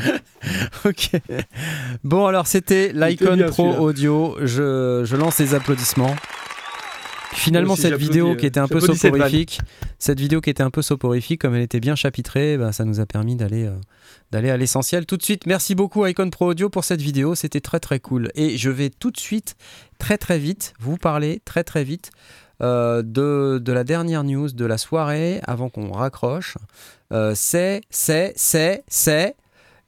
Ok. 0.84 1.10
Bon, 2.04 2.26
alors 2.26 2.46
c'était 2.46 2.90
était 2.90 3.08
l'Icon 3.08 3.38
Pro. 3.48 3.72
Audio. 3.76 4.36
Je, 4.40 5.02
je 5.04 5.16
lance 5.16 5.38
les 5.38 5.54
applaudissements. 5.54 6.14
Finalement, 7.34 7.76
cette 7.76 7.94
vidéo 7.94 8.36
qui 8.36 8.46
était 8.46 8.60
un 8.60 8.68
peu 8.68 8.80
soporifique, 8.80 9.60
cette 9.98 10.20
vidéo 10.20 10.40
qui 10.40 10.50
était 10.50 10.62
un 10.62 10.70
peu 10.70 10.82
soporifique, 10.82 11.40
comme 11.40 11.54
elle 11.54 11.62
était 11.62 11.80
bien 11.80 11.94
chapitrée, 11.94 12.58
bah, 12.58 12.72
ça 12.72 12.84
nous 12.84 13.00
a 13.00 13.06
permis 13.06 13.36
d'aller 13.36 13.64
euh, 13.64 13.76
d'aller 14.30 14.50
à 14.50 14.56
l'essentiel 14.56 15.06
tout 15.06 15.16
de 15.16 15.22
suite. 15.22 15.46
Merci 15.46 15.74
beaucoup 15.74 16.06
Icon 16.06 16.28
Pro 16.30 16.50
Audio 16.50 16.68
pour 16.68 16.84
cette 16.84 17.00
vidéo, 17.00 17.34
c'était 17.34 17.60
très 17.60 17.80
très 17.80 18.00
cool. 18.00 18.30
Et 18.34 18.56
je 18.58 18.70
vais 18.70 18.90
tout 18.90 19.10
de 19.10 19.18
suite, 19.18 19.56
très 19.98 20.18
très 20.18 20.38
vite, 20.38 20.74
vous 20.78 20.96
parler 20.96 21.40
très 21.44 21.64
très 21.64 21.84
vite 21.84 22.10
euh, 22.62 23.02
de, 23.02 23.58
de 23.58 23.72
la 23.72 23.82
dernière 23.82 24.24
news 24.24 24.50
de 24.50 24.64
la 24.64 24.78
soirée 24.78 25.40
avant 25.44 25.68
qu'on 25.68 25.90
raccroche. 25.92 26.56
Euh, 27.12 27.32
c'est, 27.34 27.80
c'est, 27.90 28.32
c'est, 28.36 28.84
c'est. 28.88 29.34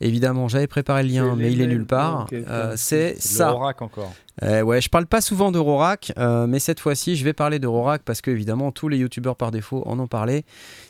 Évidemment, 0.01 0.49
j'avais 0.49 0.67
préparé 0.67 1.03
le 1.05 1.09
lien, 1.09 1.37
mais 1.37 1.53
il 1.53 1.61
est 1.61 1.67
nulle 1.67 1.87
part. 1.87 2.27
Ah, 2.31 2.35
ok, 2.37 2.45
Euh, 2.49 2.73
c'est 2.77 3.17
ça. 3.21 3.49
l'Aurorac 3.51 3.81
encore. 3.81 4.13
Euh, 4.43 4.63
ouais, 4.63 4.81
je 4.81 4.89
parle 4.89 5.07
pas 5.07 5.21
souvent 5.21 5.53
de 5.53 5.59
Rorac, 5.61 6.13
euh, 6.19 6.49
mais 6.49 6.59
cette 6.59 6.81
fois-ci, 6.81 7.15
je 7.15 7.25
vais 7.25 7.33
parler 7.33 7.61
de 7.61 7.69
Rorac 7.69 8.03
parce 8.05 8.21
que 8.21 8.33
évidemment 8.33 8.73
tous 8.73 8.89
les 8.89 8.99
youtubeurs 8.99 9.37
par 9.37 9.53
défaut 9.53 9.85
en 9.87 9.99
ont 10.01 10.09
parlé. 10.09 10.45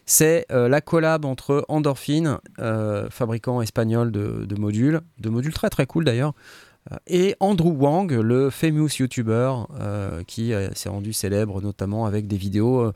C'est 0.06 0.46
euh, 0.50 0.66
la 0.68 0.80
collab 0.80 1.26
entre 1.26 1.64
Endorphin, 1.68 2.40
euh, 2.58 3.08
fabricant 3.10 3.60
espagnol 3.60 4.10
de, 4.10 4.46
de 4.46 4.54
modules, 4.58 5.02
de 5.18 5.28
modules 5.28 5.52
très 5.52 5.68
très 5.68 5.84
cool 5.84 6.04
d'ailleurs, 6.06 6.32
et 7.06 7.34
Andrew 7.40 7.72
Wang, 7.76 8.10
le 8.12 8.48
famous 8.50 8.88
youtubeur 8.98 9.68
euh, 9.78 10.22
qui 10.26 10.52
s'est 10.74 10.88
rendu 10.88 11.12
célèbre 11.12 11.60
notamment 11.62 12.06
avec 12.06 12.26
des 12.26 12.36
vidéos 12.38 12.92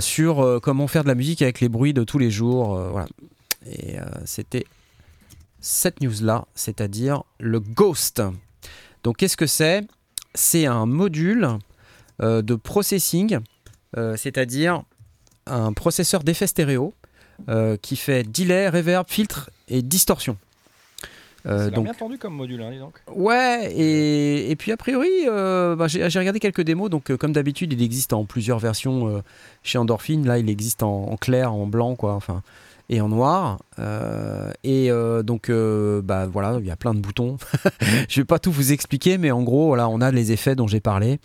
sur 0.00 0.58
comment 0.62 0.86
faire 0.88 1.04
de 1.04 1.08
la 1.08 1.14
musique 1.14 1.40
avec 1.42 1.60
les 1.60 1.68
bruits 1.68 1.92
de 1.94 2.04
tous 2.04 2.18
les 2.18 2.30
jours. 2.30 2.76
voilà. 2.90 3.06
Et 3.70 3.96
c'était 4.24 4.64
cette 5.60 6.00
news-là, 6.00 6.46
c'est-à-dire 6.54 7.22
le 7.38 7.60
Ghost. 7.60 8.22
Donc 9.02 9.16
qu'est-ce 9.18 9.36
que 9.36 9.46
c'est? 9.46 9.82
C'est 10.34 10.66
un 10.66 10.86
module 10.86 11.48
euh, 12.22 12.42
de 12.42 12.54
processing, 12.54 13.38
euh, 13.96 14.16
c'est-à-dire 14.16 14.82
un 15.46 15.72
processeur 15.72 16.22
d'effets 16.22 16.46
stéréo 16.46 16.94
euh, 17.48 17.76
qui 17.76 17.96
fait 17.96 18.22
delay, 18.22 18.68
reverb, 18.68 19.08
filtre 19.08 19.50
et 19.68 19.82
distorsion. 19.82 20.36
Euh, 21.46 21.70
donc 21.70 21.84
bien 21.84 21.94
tendu 21.94 22.18
comme 22.18 22.34
module, 22.34 22.60
hein, 22.60 22.70
dis 22.72 22.78
donc. 22.78 23.00
Ouais, 23.14 23.72
et, 23.72 24.50
et 24.50 24.56
puis 24.56 24.72
a 24.72 24.76
priori, 24.76 25.08
euh, 25.26 25.76
bah, 25.76 25.86
j'ai 25.86 26.04
regardé 26.18 26.40
quelques 26.40 26.62
démos, 26.62 26.90
donc 26.90 27.10
euh, 27.10 27.16
comme 27.16 27.32
d'habitude, 27.32 27.72
il 27.72 27.82
existe 27.82 28.12
en 28.12 28.24
plusieurs 28.24 28.58
versions 28.58 29.22
chez 29.62 29.78
Endorphin. 29.78 30.22
Là, 30.24 30.38
il 30.38 30.50
existe 30.50 30.82
en, 30.82 31.04
en 31.10 31.16
clair, 31.16 31.54
en 31.54 31.66
blanc, 31.66 31.94
quoi, 31.94 32.14
enfin, 32.14 32.42
et 32.90 33.00
en 33.00 33.08
noir. 33.08 33.58
Euh, 33.78 34.50
et 34.64 34.90
euh, 34.90 35.22
donc, 35.22 35.50
euh, 35.50 36.00
bah 36.02 36.26
voilà, 36.26 36.56
il 36.60 36.66
y 36.66 36.70
a 36.70 36.76
plein 36.76 36.94
de 36.94 37.00
boutons. 37.00 37.36
Je 38.08 38.20
vais 38.20 38.24
pas 38.24 38.38
tout 38.38 38.50
vous 38.52 38.72
expliquer, 38.72 39.18
mais 39.18 39.30
en 39.30 39.42
gros, 39.42 39.66
voilà, 39.68 39.88
on 39.88 40.00
a 40.00 40.10
les 40.10 40.32
effets 40.32 40.54
dont 40.56 40.66
j'ai 40.66 40.80
parlé. 40.80 41.18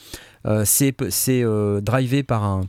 Euh, 0.46 0.64
c'est 0.66 0.94
drivé 1.82 2.24
par 2.24 2.44
un, 2.44 2.62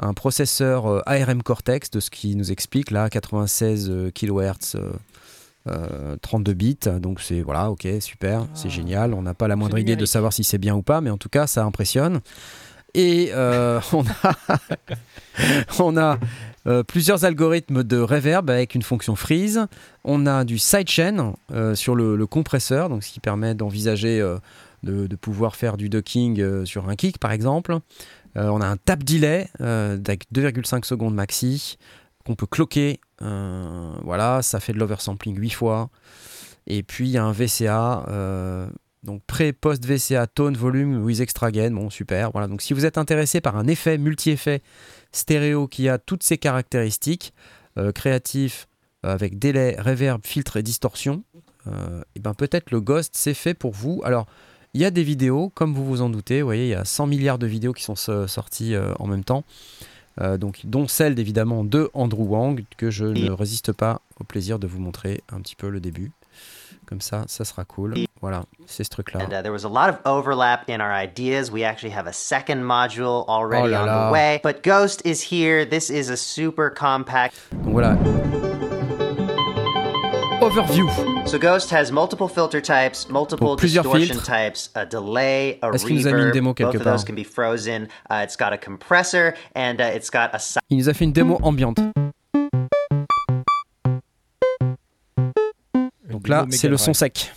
un 0.00 0.12
processeur 0.12 1.02
ARM 1.08 1.42
Cortex, 1.42 1.90
de 1.90 2.00
ce 2.00 2.10
qui 2.10 2.34
nous 2.36 2.50
explique 2.50 2.90
là, 2.90 3.08
96 3.08 3.88
euh, 3.90 4.10
kHz. 4.10 4.74
euh, 4.76 4.90
euh, 5.68 6.16
32 6.22 6.52
bits, 6.52 6.78
donc 7.00 7.20
c'est 7.20 7.40
voilà, 7.42 7.72
ok, 7.72 7.88
super, 7.98 8.46
c'est 8.54 8.68
Ah. 8.68 8.70
génial. 8.70 9.14
On 9.14 9.22
n'a 9.22 9.34
pas 9.34 9.48
la 9.48 9.56
moindre 9.56 9.78
idée 9.78 9.96
de 9.96 10.06
savoir 10.06 10.32
si 10.32 10.44
c'est 10.44 10.58
bien 10.58 10.76
ou 10.76 10.82
pas, 10.82 11.00
mais 11.00 11.10
en 11.10 11.16
tout 11.18 11.28
cas, 11.28 11.48
ça 11.48 11.64
impressionne. 11.64 12.20
Et 12.94 13.30
euh, 13.34 13.80
on 13.92 14.04
a, 14.06 14.58
on 15.80 15.96
a 15.96 16.18
euh, 16.66 16.82
plusieurs 16.82 17.24
algorithmes 17.24 17.84
de 17.84 17.98
reverb 17.98 18.50
avec 18.50 18.74
une 18.74 18.82
fonction 18.82 19.14
freeze. 19.14 19.66
On 20.04 20.26
a 20.26 20.44
du 20.44 20.58
sidechain 20.58 21.34
euh, 21.52 21.74
sur 21.74 21.94
le, 21.94 22.26
compresseur, 22.26 22.88
donc 22.88 23.04
ce 23.04 23.12
qui 23.12 23.20
permet 23.20 23.54
d'envisager 23.54 24.20
euh, 24.20 24.38
de, 24.82 25.14
pouvoir 25.16 25.56
faire 25.56 25.76
du 25.76 25.88
ducking 25.88 26.64
sur 26.64 26.88
un 26.88 26.96
kick, 26.96 27.18
par 27.18 27.32
exemple. 27.32 27.78
On 28.34 28.60
a 28.60 28.66
un 28.66 28.76
tap 28.76 29.02
delay 29.02 29.48
avec 29.60 30.26
2,5 30.34 30.84
secondes 30.84 31.14
maxi 31.14 31.78
qu'on 32.24 32.34
peut 32.34 32.46
cloquer. 32.46 33.00
Voilà, 33.20 34.42
ça 34.42 34.60
fait 34.60 34.72
de 34.72 34.78
l'oversampling 34.78 35.38
8 35.38 35.50
fois. 35.50 35.88
Et 36.66 36.82
puis 36.82 37.08
il 37.08 37.12
y 37.12 37.18
a 37.18 37.24
un 37.24 37.32
VCA, 37.32 38.04
donc 39.06 39.22
pré-post 39.26 39.84
VCA 39.84 40.26
tone 40.26 40.56
volume 40.56 41.02
with 41.04 41.20
extra 41.20 41.50
gain. 41.50 41.70
Bon, 41.70 41.88
super. 41.90 42.30
Voilà, 42.32 42.48
donc 42.48 42.60
si 42.60 42.74
vous 42.74 42.84
êtes 42.84 42.98
intéressé 42.98 43.40
par 43.40 43.56
un 43.56 43.66
effet 43.66 43.96
multi-effet 43.98 44.62
stéréo 45.12 45.68
qui 45.68 45.88
a 45.88 45.98
toutes 45.98 46.22
ces 46.22 46.36
caractéristiques, 46.38 47.32
euh, 47.78 47.92
créatif, 47.92 48.66
euh, 49.04 49.12
avec 49.12 49.38
délai, 49.38 49.76
reverb, 49.80 50.20
filtre 50.24 50.56
et 50.56 50.62
distorsion, 50.62 51.22
euh, 51.68 52.02
et 52.14 52.20
ben 52.20 52.34
peut-être 52.34 52.70
le 52.70 52.80
Ghost 52.80 53.12
c'est 53.16 53.34
fait 53.34 53.54
pour 53.54 53.72
vous. 53.72 54.02
Alors 54.04 54.26
il 54.74 54.80
y 54.80 54.84
a 54.84 54.90
des 54.90 55.02
vidéos, 55.02 55.50
comme 55.54 55.72
vous 55.72 55.86
vous 55.86 56.02
en 56.02 56.10
doutez, 56.10 56.42
vous 56.42 56.48
voyez, 56.48 56.66
il 56.66 56.70
y 56.70 56.74
a 56.74 56.84
100 56.84 57.06
milliards 57.06 57.38
de 57.38 57.46
vidéos 57.46 57.72
qui 57.72 57.82
sont 57.82 57.94
so- 57.96 58.26
sorties 58.26 58.74
euh, 58.74 58.92
en 58.98 59.06
même 59.06 59.24
temps. 59.24 59.44
Euh, 60.20 60.38
donc, 60.38 60.62
dont 60.64 60.88
celle 60.88 61.18
évidemment 61.18 61.62
de 61.62 61.90
Andrew 61.92 62.24
Wang, 62.24 62.64
que 62.78 62.90
je 62.90 63.04
ne 63.04 63.30
résiste 63.30 63.72
pas 63.72 64.00
au 64.18 64.24
plaisir 64.24 64.58
de 64.58 64.66
vous 64.66 64.78
montrer 64.80 65.22
un 65.30 65.40
petit 65.40 65.56
peu 65.56 65.68
le 65.68 65.78
début. 65.80 66.10
Comme 66.86 67.00
ça, 67.00 67.24
ça 67.26 67.44
sera 67.44 67.64
cool. 67.64 67.94
Voilà, 68.22 68.44
c'est 68.66 68.84
ce 68.84 68.90
truc-là. 68.90 69.20
And 69.20 69.32
uh, 69.32 69.42
there 69.42 69.52
was 69.52 69.64
a 69.64 69.68
lot 69.68 69.88
of 69.88 69.98
overlap 70.04 70.68
in 70.68 70.80
our 70.80 70.92
ideas. 70.92 71.50
We 71.50 71.64
actually 71.64 71.92
have 71.94 72.06
a 72.06 72.12
second 72.12 72.62
module 72.62 73.26
already 73.28 73.74
Oh 73.74 73.82
on 73.82 74.08
the 74.08 74.12
way. 74.12 74.40
But 74.42 74.62
Ghost 74.62 75.02
is 75.04 75.20
here. 75.20 75.64
This 75.64 75.90
is 75.90 76.10
a 76.10 76.16
super 76.16 76.70
compact. 76.70 77.34
Donc 77.50 77.72
voilà. 77.74 77.96
Overview. 80.40 80.86
So 81.26 81.38
Ghost 81.38 81.70
has 81.70 81.90
multiple 81.90 82.28
filter 82.28 82.60
types, 82.60 83.08
multiple 83.08 83.48
Donc, 83.48 83.58
plusieurs 83.58 83.82
distortion 83.82 84.16
filtres. 84.16 84.26
types, 84.26 84.70
a 84.76 84.86
delay, 84.86 85.58
a 85.62 85.70
Est-ce 85.74 85.86
qu'il 85.86 85.96
nous 85.96 86.06
a 86.06 86.12
mis 86.12 86.22
une 86.22 86.30
démo 86.30 86.54
quelque 86.54 86.72
Both 86.72 86.76
of 86.76 86.84
those 86.84 87.04
part 87.04 87.06
can 87.06 87.14
be 87.16 87.24
frozen. 87.24 87.88
Uh, 88.08 88.22
it's 88.22 88.36
got 88.36 88.52
a 88.52 88.58
compressor 88.58 89.34
and 89.56 89.80
uh, 89.80 89.90
it's 89.92 90.10
got 90.10 90.30
a 90.34 90.38
Il 90.70 90.76
nous 90.76 90.88
a 90.88 90.94
fait 90.94 91.04
une 91.04 91.12
démo 91.12 91.40
ambiante. 91.42 91.80
Donc 96.16 96.28
là, 96.28 96.46
c'est 96.48 96.68
le 96.70 96.78
son 96.78 96.94
sec. 96.94 97.30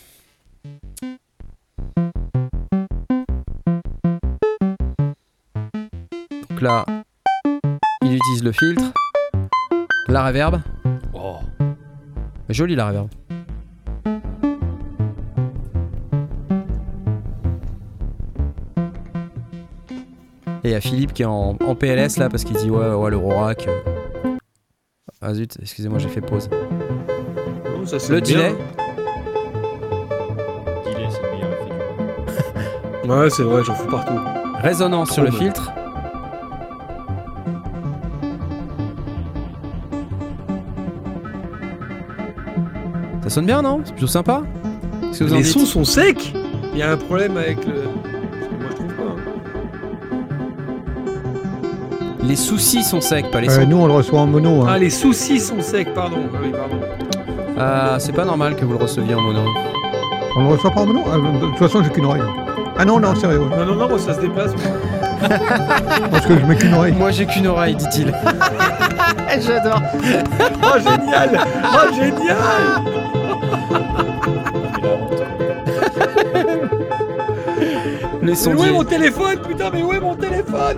Donc 6.50 6.62
là, 6.62 6.86
il 8.06 8.14
utilise 8.16 8.42
le 8.42 8.54
filtre, 8.54 8.94
la 10.08 10.26
reverb. 10.28 10.62
Oh. 11.14 11.40
Joli 12.48 12.76
la 12.78 12.88
reverb. 12.88 13.10
Et 20.64 20.70
il 20.70 20.72
y 20.72 20.76
a 20.76 20.82
Philippe 20.82 21.14
qui 21.14 21.24
est 21.24 21.26
en, 21.26 21.58
en 21.60 21.76
PLS 21.76 22.18
là 22.18 22.30
parce 22.30 22.44
qu'il 22.44 22.56
dit 22.58 22.70
ouais, 22.70 22.94
ouais 22.94 23.10
le 23.10 23.18
Rorac. 23.18 23.68
euh. 23.68 24.38
Ah 25.22 25.34
zut, 25.34 25.58
excusez-moi, 25.62 26.00
j'ai 26.00 26.10
fait 26.10 26.22
pause. 26.22 26.50
Non, 27.92 28.00
ça 28.00 28.06
sonne 28.06 28.16
Le 28.16 28.22
bien. 28.22 28.38
delay, 28.38 28.56
Delay, 30.86 31.08
c'est 31.10 31.22
le 31.24 31.32
meilleur 31.32 31.50
effet 31.52 33.04
du 33.04 33.10
Ouais, 33.12 33.30
c'est 33.32 33.44
vrai, 33.44 33.64
j'en 33.64 33.74
fous 33.74 33.88
partout. 33.90 34.14
résonance 34.62 35.12
sur 35.12 35.24
le 35.24 35.32
filtre. 35.32 35.72
Ça 43.24 43.30
sonne 43.30 43.46
bien, 43.46 43.62
non? 43.62 43.82
C'est 43.84 43.92
plutôt 43.94 44.08
sympa 44.08 44.42
Qu'est-ce 45.02 45.20
que 45.20 45.24
vous 45.26 45.34
en 45.34 45.38
Les 45.38 45.44
dites? 45.44 45.54
sons 45.54 45.66
sont 45.66 45.84
secs 45.84 46.34
Il 46.74 46.80
y 46.80 46.82
a 46.84 46.92
un 46.92 46.98
problème 46.98 47.38
avec 47.38 47.58
le. 47.66 47.74
Parce 47.74 48.48
que 48.48 48.56
moi, 48.56 48.70
je 48.70 48.76
trouve 48.76 48.94
pas. 48.94 49.04
hein. 49.04 49.16
Les 52.24 52.36
soucis 52.36 52.84
sont 52.84 53.02
secs, 53.02 53.30
pas 53.32 53.42
les 53.42 53.50
Euh, 53.50 53.62
sons. 53.64 53.68
nous, 53.68 53.78
on 53.78 53.88
le 53.88 53.94
reçoit 53.94 54.20
en 54.22 54.28
mono. 54.28 54.62
hein. 54.62 54.68
Ah, 54.70 54.78
les 54.78 54.90
soucis 54.90 55.40
sont 55.40 55.62
secs, 55.62 55.94
pardon. 55.94 56.18
Ah 56.34 56.38
oui, 56.42 56.52
pardon. 56.52 56.78
Ah, 57.60 57.96
c'est 58.00 58.14
pas 58.14 58.26
normal 58.26 58.56
que 58.56 58.64
vous 58.66 58.74
le 58.74 58.80
receviez 58.80 59.16
en 59.16 59.22
mono. 59.22 59.42
On 60.36 60.42
le 60.44 60.48
reçoit 60.50 60.72
pas 60.72 60.82
en 60.82 60.86
mono 60.86 61.04
Ah, 61.12 61.18
De 61.18 61.46
toute 61.48 61.58
façon, 61.58 61.84
j'ai 61.84 61.90
qu'une 61.90 62.06
oreille. 62.06 62.22
Ah 62.78 62.86
non, 62.86 63.00
non, 63.00 63.14
sérieux. 63.16 63.40
Non, 63.40 63.66
non, 63.66 63.76
non, 63.76 63.90
moi, 63.90 64.00
ça 64.00 64.14
se 64.14 64.22
déplace. 64.22 64.52
moi. 64.54 64.62
Parce 66.12 66.26
que 66.26 66.40
je 66.40 66.46
mets 66.46 66.56
qu'une 66.56 66.74
oreille. 66.74 66.94
Moi 66.94 67.12
j'ai 67.12 67.26
qu'une 67.26 67.48
oreille, 67.48 67.76
dit-il. 67.76 68.14
J'adore. 69.42 69.82
Oh, 70.64 70.78
génial 70.78 71.40
Oh, 71.64 71.94
génial 71.94 72.40
Mais 78.22 78.48
où 78.48 78.64
est 78.64 78.72
mon 78.72 78.84
téléphone 78.84 79.40
Putain, 79.48 79.70
mais 79.74 79.84
où 79.84 79.94
est 79.94 80.00
mon 80.00 80.16
téléphone? 80.16 80.78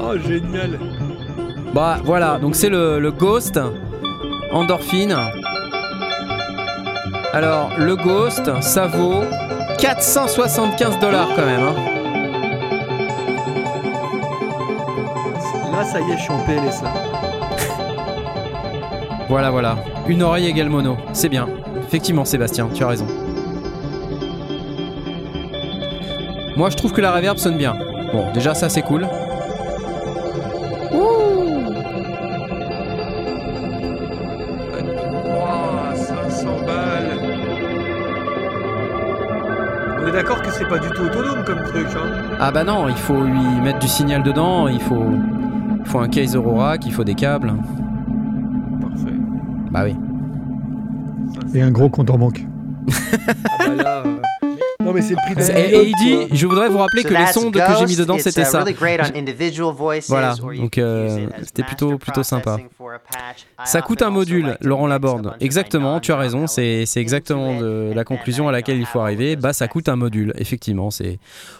Oh, 0.00 0.16
génial 0.18 0.78
Bah 1.74 1.98
voilà, 2.04 2.38
donc 2.38 2.54
c'est 2.54 2.68
le, 2.68 2.98
le 3.00 3.10
Ghost 3.10 3.58
Endorphine. 4.52 5.16
Alors, 7.32 7.70
le 7.78 7.96
Ghost, 7.96 8.50
ça 8.60 8.86
vaut 8.86 9.22
475 9.78 10.98
dollars 10.98 11.28
quand 11.34 11.46
même. 11.46 11.60
hein. 11.62 11.74
Là, 15.72 15.84
ça 15.84 16.00
y 16.00 16.10
est, 16.12 16.16
je 16.18 16.22
suis 16.22 16.32
en 16.32 16.38
PLS, 16.40 16.82
là. 16.82 16.92
Voilà, 19.28 19.50
voilà. 19.50 19.76
Une 20.08 20.22
oreille 20.22 20.46
égale 20.48 20.68
mono. 20.68 20.96
C'est 21.14 21.30
bien. 21.30 21.48
Effectivement, 21.86 22.24
Sébastien, 22.26 22.68
tu 22.74 22.84
as 22.84 22.88
raison. 22.88 23.06
Moi, 26.56 26.68
je 26.68 26.76
trouve 26.76 26.92
que 26.92 27.00
la 27.00 27.12
reverb 27.12 27.38
sonne 27.38 27.56
bien. 27.56 27.74
Bon, 28.12 28.30
déjà, 28.34 28.52
ça, 28.54 28.68
c'est 28.68 28.82
cool. 28.82 29.08
Truc, 41.72 41.86
hein 41.96 42.36
Ah 42.40 42.50
bah 42.50 42.64
non, 42.64 42.88
il 42.88 42.96
faut 42.96 43.22
lui 43.22 43.40
mettre 43.62 43.78
du 43.78 43.88
signal 43.88 44.22
dedans, 44.22 44.68
il 44.68 44.80
faut, 44.80 45.04
il 45.80 45.86
faut 45.86 45.98
un 45.98 46.08
case 46.08 46.34
Eurorack, 46.36 46.84
il 46.86 46.92
faut 46.92 47.04
des 47.04 47.14
câbles. 47.14 47.52
Parfait. 48.80 49.16
Bah 49.70 49.82
oui. 49.84 49.96
Et 51.54 51.62
un 51.62 51.70
gros 51.70 51.88
compte 51.88 52.10
en 52.10 52.18
banque. 52.18 52.44
Ah 53.18 53.66
bah 53.66 53.74
là... 53.82 54.02
euh, 54.06 54.16
Non, 54.84 54.92
mais 54.92 55.02
c'est 55.02 55.14
le 55.14 55.16
prix 55.16 55.34
de 55.34 55.58
Et, 55.58 55.74
et 55.76 55.88
il 55.88 55.94
dit, 55.96 56.36
je 56.36 56.46
voudrais 56.46 56.68
vous 56.68 56.78
rappeler 56.78 57.02
So 57.02 57.08
que 57.08 57.14
les 57.14 57.20
de- 57.50 57.58
que 57.58 57.78
j'ai 57.78 57.86
mis 57.86 57.96
dedans, 57.96 58.16
c'était 58.18 58.42
uh, 58.42 58.46
ça. 58.46 58.60
really 58.60 58.74
great 58.74 59.00
on 59.14 59.18
individual 59.18 59.72
voices, 59.74 60.08
Voilà, 60.08 60.34
donc, 60.34 60.78
euh, 60.78 61.26
c'était 61.42 61.62
plutôt- 61.62 61.98
plutôt 61.98 62.22
sympa. 62.22 62.56
Ça 63.64 63.82
coûte 63.82 64.02
un 64.02 64.10
module, 64.10 64.56
Laurent 64.60 64.86
Laborde. 64.86 65.36
Exactement, 65.40 66.00
tu 66.00 66.12
as 66.12 66.16
raison, 66.16 66.46
c'est 66.46 66.86
c'est 66.86 67.00
exactement 67.00 67.60
de 67.60 67.92
la 67.94 68.04
conclusion 68.04 68.48
à 68.48 68.52
laquelle 68.52 68.78
il 68.78 68.86
faut 68.86 69.00
arriver. 69.00 69.36
Bah 69.36 69.52
ça 69.52 69.68
coûte 69.68 69.88
un 69.88 69.96
module, 69.96 70.32
effectivement. 70.36 70.90
c'est 70.90 71.18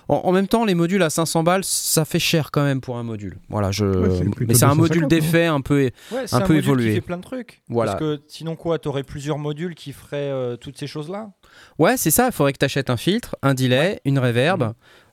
en, 0.08 0.16
en 0.24 0.32
même 0.32 0.48
temps, 0.48 0.64
les 0.64 0.74
modules 0.74 1.02
à 1.02 1.10
500 1.10 1.42
balles, 1.42 1.64
ça 1.64 2.04
fait 2.04 2.18
cher 2.18 2.50
quand 2.50 2.62
même 2.62 2.80
pour 2.80 2.96
un 2.98 3.02
module. 3.02 3.38
Voilà, 3.48 3.70
je... 3.70 3.84
Ouais, 3.86 4.24
Mais 4.46 4.54
c'est 4.54 4.64
un 4.64 4.74
module 4.74 5.06
250, 5.06 5.10
d'effet 5.10 5.46
un 5.46 5.60
peu... 5.60 5.90
Ouais, 6.10 6.24
Un 6.32 6.38
un, 6.38 6.40
peu 6.42 6.56
évolué. 6.56 6.88
qui 6.90 6.94
fait 6.96 7.00
plein 7.00 7.16
de 7.16 7.22
trucs. 7.22 7.62
Voilà. 7.68 7.92
Parce 7.92 8.00
que 8.02 8.20
sinon 8.28 8.56
quoi, 8.56 8.78
t'aurais 8.78 9.04
plusieurs 9.04 9.38
modules 9.38 9.74
qui 9.74 9.92
feraient 9.92 10.30
euh, 10.30 10.56
toutes 10.56 10.78
ces 10.78 10.86
choses-là? 10.86 11.30
Ouais, 11.78 11.96
c'est 11.96 12.10
ça, 12.10 12.26
il 12.26 12.32
faudrait 12.32 12.52
que 12.52 12.58
tu 12.58 12.64
achètes 12.64 12.90
un 12.90 12.96
filtre, 12.96 13.36
un 13.42 13.54
delay, 13.54 14.00
une 14.04 14.18
reverb. 14.18 14.72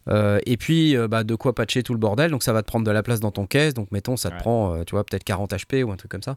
Euh, 0.10 0.40
et 0.46 0.58
puis 0.58 0.96
euh, 0.96 1.08
bah, 1.08 1.24
de 1.24 1.36
quoi 1.36 1.54
patcher 1.54 1.84
tout 1.84 1.94
le 1.94 2.00
bordel, 2.00 2.32
donc 2.32 2.44
ça 2.44 2.54
va 2.54 2.62
te 2.62 2.68
prendre 2.68 2.86
de 2.86 2.92
la 2.92 3.04
place 3.04 3.20
dans 3.20 3.32
ton 3.32 3.46
caisse, 3.46 3.74
donc 3.74 3.92
mettons 3.92 4.18
ça 4.18 4.30
te 4.30 4.36
Ouais. 4.36 4.40
prend, 4.42 4.74
euh, 4.76 4.84
tu 4.84 4.92
vois, 4.96 5.04
peut-être 5.04 5.24
40 5.24 5.54
HP 5.54 5.84
ou 5.84 5.92
un 5.92 5.98
truc 5.98 6.12
comme 6.12 6.24
ça. 6.24 6.36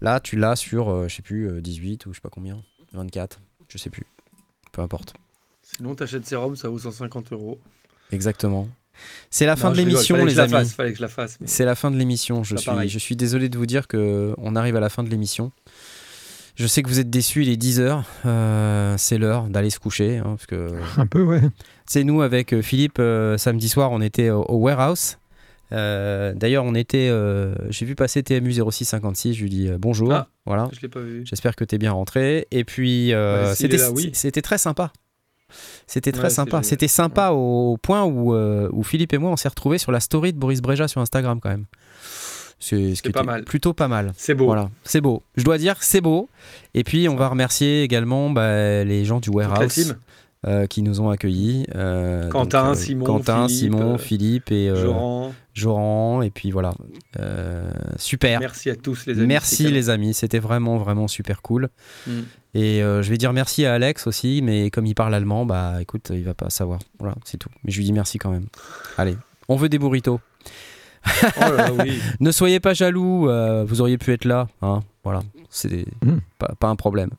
Là, 0.00 0.20
tu 0.20 0.36
l'as 0.36 0.56
sur, 0.56 0.90
euh, 0.90 1.08
je 1.08 1.14
sais 1.16 1.22
plus, 1.22 1.48
euh, 1.48 1.60
18 1.60 2.06
ou 2.06 2.10
je 2.12 2.16
sais 2.16 2.20
pas 2.20 2.28
combien, 2.30 2.58
24, 2.92 3.40
je 3.68 3.78
sais 3.78 3.90
plus, 3.90 4.06
peu 4.72 4.82
importe. 4.82 5.14
Sinon, 5.62 5.94
t'achètes 5.94 6.26
sérum, 6.26 6.56
ça 6.56 6.68
vaut 6.68 6.78
150 6.78 7.32
euros. 7.32 7.58
Exactement. 8.12 8.68
C'est 9.30 9.46
la 9.46 9.56
fin 9.56 9.68
Non, 9.68 9.72
de 9.72 9.78
l'émission, 9.78 10.14
fallait 10.14 10.24
que 10.24 10.28
les 10.28 10.34
je 10.34 10.38
la 10.38 10.44
amis. 10.44 10.52
fasse, 10.52 10.72
fallait 10.74 10.90
que 10.92 10.96
je 10.98 11.02
la 11.02 11.08
fasse. 11.08 11.36
mais- 11.40 11.46
C'est 11.48 11.64
la 11.64 11.74
fin 11.74 11.90
de 11.90 11.96
l'émission. 11.96 12.44
Je 12.44 12.54
suis, 12.56 12.66
pareil. 12.66 12.88
je 12.88 12.98
suis 12.98 13.16
désolé 13.16 13.48
de 13.48 13.58
vous 13.58 13.66
dire 13.66 13.88
que 13.88 14.34
on 14.38 14.54
arrive 14.54 14.76
à 14.76 14.80
la 14.80 14.88
fin 14.88 15.02
de 15.02 15.08
l'émission. 15.10 15.50
Je 16.54 16.68
sais 16.68 16.82
que 16.84 16.88
vous 16.88 17.00
êtes 17.00 17.10
déçus, 17.10 17.42
il 17.42 17.48
est 17.48 17.56
10h. 17.56 18.04
c'est 18.98 19.18
l'heure 19.18 19.48
d'aller 19.48 19.70
se 19.70 19.80
coucher. 19.80 20.18
hein, 20.18 20.36
parce 20.36 20.46
que 20.46 20.70
Un 21.00 21.06
peu, 21.06 21.22
ouais. 21.22 21.40
C'est 21.86 22.04
nous 22.04 22.22
avec 22.22 22.52
euh, 22.52 22.62
Philippe, 22.62 22.98
euh, 22.98 23.36
samedi 23.38 23.68
soir, 23.68 23.92
on 23.92 24.00
était 24.00 24.30
au, 24.30 24.42
au 24.42 24.56
warehouse. 24.56 25.18
Euh, 25.72 26.34
D'ailleurs, 26.34 26.64
on 26.64 26.74
était. 26.74 27.08
euh, 27.10 27.54
J'ai 27.70 27.86
vu 27.86 27.94
passer 27.94 28.22
TMU 28.22 28.52
0656, 28.52 29.34
je 29.34 29.42
lui 29.42 29.50
dis 29.50 29.68
euh, 29.68 29.76
bonjour. 29.78 30.12
Ah. 30.12 30.28
Voilà. 30.46 30.68
Je 30.72 30.80
l'ai 30.80 30.88
pas 30.88 31.00
vu. 31.00 31.22
J'espère 31.26 31.56
que 31.56 31.64
tu 31.64 31.74
es 31.74 31.78
bien 31.78 31.92
rentré. 31.92 32.46
Et 32.50 32.64
puis, 32.64 33.14
Ouais, 33.14 33.52
c'était 33.54 33.82
oui. 33.88 34.12
très 34.42 34.58
sympa. 34.58 34.92
C'était 35.86 36.12
très 36.12 36.24
Ouais, 36.24 36.30
sympa. 36.30 36.62
C'était 36.62 36.88
sympa 36.88 37.30
au 37.30 37.76
point 37.80 38.04
où, 38.04 38.34
où 38.34 38.82
Philippe 38.82 39.12
et 39.14 39.18
moi, 39.18 39.30
on 39.30 39.36
s'est 39.36 39.48
retrouvés 39.48 39.78
sur 39.78 39.90
la 39.92 40.00
story 40.00 40.32
de 40.32 40.38
Boris 40.38 40.60
Breja 40.60 40.86
sur 40.88 41.00
Instagram 41.00 41.40
quand 41.40 41.50
même. 41.50 41.64
C'est 42.60 42.94
ce 42.94 43.08
pas 43.10 43.22
mal. 43.24 43.44
plutôt 43.44 43.72
pas 43.74 43.88
mal. 43.88 44.12
C'est 44.16 44.34
beau. 44.34 44.46
Voilà, 44.46 44.70
c'est 44.84 45.00
beau. 45.00 45.22
Je 45.36 45.44
dois 45.44 45.58
dire, 45.58 45.76
c'est 45.80 46.00
beau. 46.00 46.28
Et 46.72 46.82
puis, 46.82 47.08
on 47.08 47.16
va 47.16 47.28
remercier 47.28 47.82
également 47.82 48.30
bah, 48.30 48.84
les 48.84 49.04
gens 49.04 49.20
du 49.20 49.30
la 49.30 49.36
warehouse 49.36 49.74
team, 49.74 49.96
euh, 50.46 50.66
qui 50.66 50.82
nous 50.82 51.00
ont 51.00 51.10
accueillis. 51.10 51.66
euh, 51.74 52.28
Quentin, 52.28 52.68
donc, 52.68 52.76
Simon, 52.76 53.04
Quentin, 53.04 53.48
Philippe, 53.48 53.58
Simon, 53.72 53.94
euh, 53.94 53.98
Philippe 53.98 54.52
et 54.52 54.68
euh, 54.68 54.82
Joran. 54.82 55.34
Joran. 55.54 56.22
Et 56.22 56.30
puis 56.30 56.50
voilà. 56.50 56.74
Euh, 57.20 57.70
super. 57.96 58.40
Merci 58.40 58.70
à 58.70 58.76
tous 58.76 59.06
les 59.06 59.18
amis. 59.18 59.26
Merci 59.26 59.68
les 59.70 59.90
amis, 59.90 60.14
c'était 60.14 60.38
vraiment 60.38 60.76
vraiment 60.78 61.08
super 61.08 61.42
cool. 61.42 61.68
Mm. 62.06 62.12
Et 62.56 62.82
euh, 62.82 63.02
je 63.02 63.10
vais 63.10 63.16
dire 63.16 63.32
merci 63.32 63.64
à 63.66 63.74
Alex 63.74 64.06
aussi, 64.06 64.40
mais 64.42 64.70
comme 64.70 64.86
il 64.86 64.94
parle 64.94 65.14
allemand, 65.14 65.44
bah 65.46 65.76
écoute, 65.80 66.10
il 66.14 66.24
va 66.24 66.34
pas 66.34 66.50
savoir. 66.50 66.78
Voilà, 66.98 67.14
c'est 67.24 67.36
tout. 67.38 67.48
Mais 67.64 67.70
je 67.72 67.78
lui 67.78 67.84
dis 67.84 67.92
merci 67.92 68.18
quand 68.18 68.30
même. 68.30 68.46
Allez, 68.98 69.16
on 69.48 69.56
veut 69.56 69.68
des 69.68 69.78
burritos. 69.78 70.20
Oh 71.06 71.40
là 71.40 71.50
là, 71.56 71.70
oui. 71.72 71.98
Ne 72.20 72.30
soyez 72.30 72.60
pas 72.60 72.72
jaloux, 72.74 73.28
euh, 73.28 73.64
vous 73.66 73.80
auriez 73.80 73.98
pu 73.98 74.12
être 74.12 74.24
là. 74.24 74.48
Hein 74.62 74.80
voilà, 75.02 75.20
c'est 75.50 75.84
Mm. 76.04 76.18
pas, 76.38 76.54
pas 76.58 76.68
un 76.68 76.76
problème. 76.76 77.10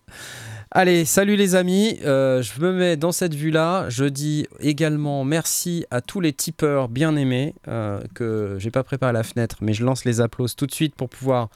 Allez, 0.77 1.05
salut 1.05 1.37
les 1.37 1.55
amis. 1.55 1.97
Euh, 2.03 2.41
je 2.41 2.59
me 2.59 2.73
mets 2.73 2.97
dans 2.97 3.13
cette 3.13 3.33
vue-là. 3.33 3.85
Je 3.87 4.03
dis 4.03 4.45
également 4.59 5.23
merci 5.23 5.85
à 5.89 6.01
tous 6.01 6.19
les 6.19 6.33
tipeurs 6.33 6.89
bien 6.89 7.15
aimés 7.15 7.55
euh, 7.69 8.01
que 8.13 8.57
j'ai 8.59 8.71
pas 8.71 8.83
préparé 8.83 9.11
à 9.11 9.13
la 9.13 9.23
fenêtre, 9.23 9.55
mais 9.61 9.71
je 9.71 9.85
lance 9.85 10.03
les 10.03 10.19
applaudissements 10.19 10.57
tout 10.57 10.65
de 10.65 10.73
suite 10.73 10.93
pour 10.93 11.07
pouvoir 11.07 11.47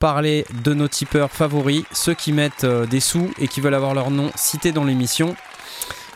parler 0.00 0.44
de 0.64 0.74
nos 0.74 0.88
tipeurs 0.88 1.30
favoris, 1.30 1.84
ceux 1.92 2.14
qui 2.14 2.32
mettent 2.32 2.64
euh, 2.64 2.86
des 2.86 2.98
sous 2.98 3.30
et 3.40 3.46
qui 3.46 3.60
veulent 3.60 3.72
avoir 3.72 3.94
leur 3.94 4.10
nom 4.10 4.32
cité 4.34 4.72
dans 4.72 4.82
l'émission. 4.82 5.36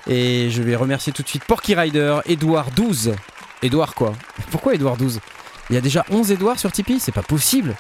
Et 0.09 0.51
je 0.51 0.61
vais 0.61 0.75
remercier 0.75 1.13
tout 1.13 1.23
de 1.23 1.29
suite 1.29 1.45
Porky 1.45 1.77
Rider, 1.77 2.19
Edouard 2.27 2.73
12. 2.73 3.13
Edouard 3.63 3.95
quoi? 3.95 4.13
Pourquoi 4.51 4.75
Edouard 4.75 4.97
12 4.97 5.21
Il 5.71 5.75
y 5.75 5.79
a 5.79 5.81
déjà 5.81 6.05
11 6.11 6.33
Edouard 6.33 6.59
sur 6.59 6.73
Tipeee? 6.73 6.99
C'est 6.99 7.13
pas 7.13 7.23
possible. 7.23 7.77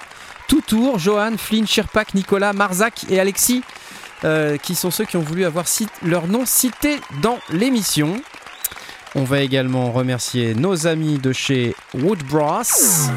Tout 0.46 0.62
tour, 0.64 1.00
Johan, 1.00 1.32
Flynn, 1.38 1.66
Sherpak, 1.66 2.14
Nicolas, 2.14 2.52
Marzac 2.52 3.06
et 3.10 3.18
Alexis. 3.18 3.64
Euh, 4.24 4.58
qui 4.58 4.74
sont 4.74 4.90
ceux 4.90 5.06
qui 5.06 5.16
ont 5.16 5.22
voulu 5.22 5.46
avoir 5.46 5.64
leur 6.02 6.26
nom 6.26 6.44
cité 6.44 7.00
dans 7.22 7.38
l'émission. 7.48 8.20
On 9.14 9.24
va 9.24 9.40
également 9.40 9.92
remercier 9.92 10.54
nos 10.54 10.86
amis 10.86 11.18
de 11.18 11.32
chez 11.32 11.74
Woodbrass 11.94 13.08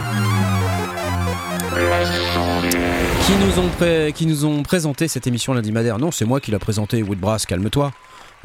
qui 3.26 3.34
nous 3.34 3.60
ont, 3.60 4.12
qui 4.14 4.26
nous 4.26 4.46
ont 4.46 4.64
présenté 4.64 5.10
cette 5.10 5.28
émission 5.28 5.54
lundi 5.54 5.74
madère. 5.74 6.00
Non, 6.00 6.12
c'est 6.12 6.26
moi 6.26 6.40
qui 6.40 6.52
l'a 6.52 6.60
présenté, 6.60 7.04
Woodbrass, 7.04 7.46
calme-toi. 7.46 7.92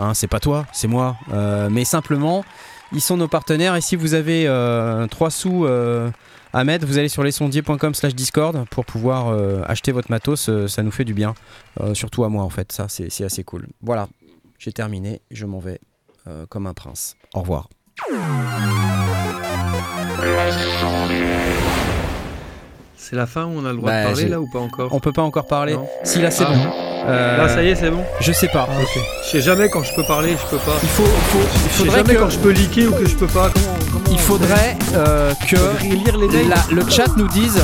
Hein, 0.00 0.14
c'est 0.14 0.26
pas 0.26 0.40
toi, 0.40 0.66
c'est 0.72 0.88
moi. 0.88 1.16
Euh, 1.32 1.68
mais 1.70 1.84
simplement, 1.84 2.44
ils 2.92 3.00
sont 3.00 3.16
nos 3.16 3.28
partenaires 3.28 3.76
et 3.76 3.80
si 3.80 3.94
vous 3.94 4.14
avez 4.14 4.44
3 4.44 4.48
euh, 4.48 5.30
sous 5.30 5.64
à 5.64 6.10
mettre, 6.64 6.86
vous 6.86 6.98
allez 6.98 7.08
sur 7.08 7.22
lesondiers.com 7.22 7.94
slash 7.94 8.14
discord 8.14 8.66
pour 8.70 8.84
pouvoir 8.84 9.28
euh, 9.28 9.62
acheter 9.66 9.92
votre 9.92 10.10
matos, 10.10 10.48
euh, 10.48 10.66
ça 10.68 10.82
nous 10.82 10.90
fait 10.90 11.04
du 11.04 11.14
bien, 11.14 11.34
euh, 11.80 11.94
surtout 11.94 12.24
à 12.24 12.28
moi 12.28 12.42
en 12.42 12.50
fait, 12.50 12.72
ça 12.72 12.86
c'est 12.88 13.24
assez 13.24 13.44
cool. 13.44 13.66
Voilà, 13.82 14.08
j'ai 14.58 14.72
terminé, 14.72 15.20
je 15.30 15.46
m'en 15.46 15.58
vais 15.58 15.80
comme 16.50 16.66
un 16.66 16.74
prince. 16.74 17.16
Au 17.32 17.40
revoir. 17.40 17.70
C'est 23.00 23.16
la 23.16 23.26
fin 23.26 23.44
où 23.44 23.52
on 23.56 23.64
a 23.64 23.70
le 23.70 23.76
droit 23.78 23.90
de 23.90 23.96
bah, 23.96 24.04
parler 24.10 24.28
là 24.28 24.40
ou 24.40 24.46
pas 24.46 24.58
encore 24.58 24.92
On 24.92 24.98
peut 24.98 25.12
pas 25.12 25.22
encore 25.22 25.46
parler. 25.46 25.76
Si 26.02 26.20
là 26.20 26.30
c'est 26.30 26.44
ah. 26.44 26.52
bon. 26.52 26.70
Euh, 27.06 27.38
Là, 27.38 27.48
ça 27.48 27.62
y 27.62 27.68
est, 27.68 27.74
c'est 27.74 27.90
bon 27.90 28.04
Je 28.20 28.32
sais 28.32 28.48
pas. 28.48 28.68
Ah, 28.68 28.74
Je 29.24 29.30
sais 29.30 29.40
jamais 29.40 29.70
quand 29.70 29.82
je 29.82 29.94
peux 29.94 30.02
parler, 30.02 30.30
je 30.32 30.50
peux 30.50 30.62
pas. 30.62 30.76
Il 30.82 30.88
faut, 30.88 31.04
faut 31.04 31.38
il 31.64 31.70
faudrait 31.70 31.96
jamais 31.98 32.14
quand 32.16 32.28
je 32.28 32.38
peux 32.38 32.52
liker 32.52 32.88
ou 32.88 32.92
que 32.92 33.06
je 33.06 33.14
peux 33.14 33.28
pas. 33.28 33.50
il 34.10 34.18
faudrait 34.18 34.76
euh, 34.94 35.32
que 35.48 35.56
lire 35.86 36.18
les 36.18 36.74
le 36.74 36.90
chat 36.90 37.06
nous 37.16 37.28
dise 37.28 37.62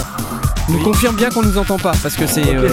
nous 0.70 0.82
confirme 0.82 1.16
bien 1.16 1.28
qu'on 1.28 1.42
nous 1.42 1.58
entend 1.58 1.78
pas 1.78 1.92
parce 2.02 2.14
que 2.14 2.26
c'est 2.26 2.56
euh, 2.56 2.68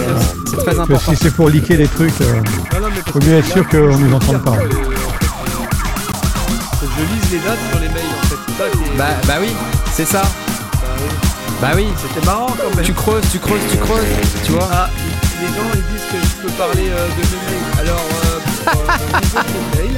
très 0.56 0.78
important. 0.78 1.12
Si 1.12 1.16
c'est 1.16 1.34
pour 1.34 1.50
liker 1.50 1.76
les 1.76 1.88
trucs, 1.88 2.14
il 2.20 3.12
faut 3.12 3.18
bien 3.18 3.38
être 3.38 3.52
sûr 3.52 3.68
qu'on 3.68 3.98
nous 3.98 4.14
entende 4.14 4.42
pas. 4.42 4.56
Je 6.80 7.14
lise 7.14 7.32
les 7.32 7.38
dates 7.38 7.58
sur 7.70 7.80
les 7.80 7.88
mails 7.88 8.14
en 8.18 8.26
fait. 8.26 8.96
bah, 8.96 9.04
bah 9.26 9.34
oui, 9.40 9.48
c'est 9.92 10.06
ça. 10.06 10.22
Bah 10.22 10.88
oui. 10.98 11.31
C'était 11.62 12.26
marrant 12.26 12.48
quand 12.48 12.74
même. 12.74 12.84
Tu 12.84 12.92
creuses, 12.92 13.22
tu 13.30 13.38
creuses, 13.38 13.60
tu 13.70 13.76
creuses, 13.76 14.02
tu 14.44 14.50
vois. 14.50 14.68
Ah, 14.72 14.90
les 15.40 15.46
gens 15.46 15.70
ils 15.72 15.94
disent 15.94 16.08
que 16.10 16.18
je 16.18 16.42
peux 16.42 16.52
parler 16.54 16.88
euh, 16.90 17.06
de 17.06 17.22
mes 17.22 17.38
mails. 17.46 17.78
Alors, 17.78 18.02
euh, 18.02 18.40
euh, 18.66 19.78
mails, 19.78 19.96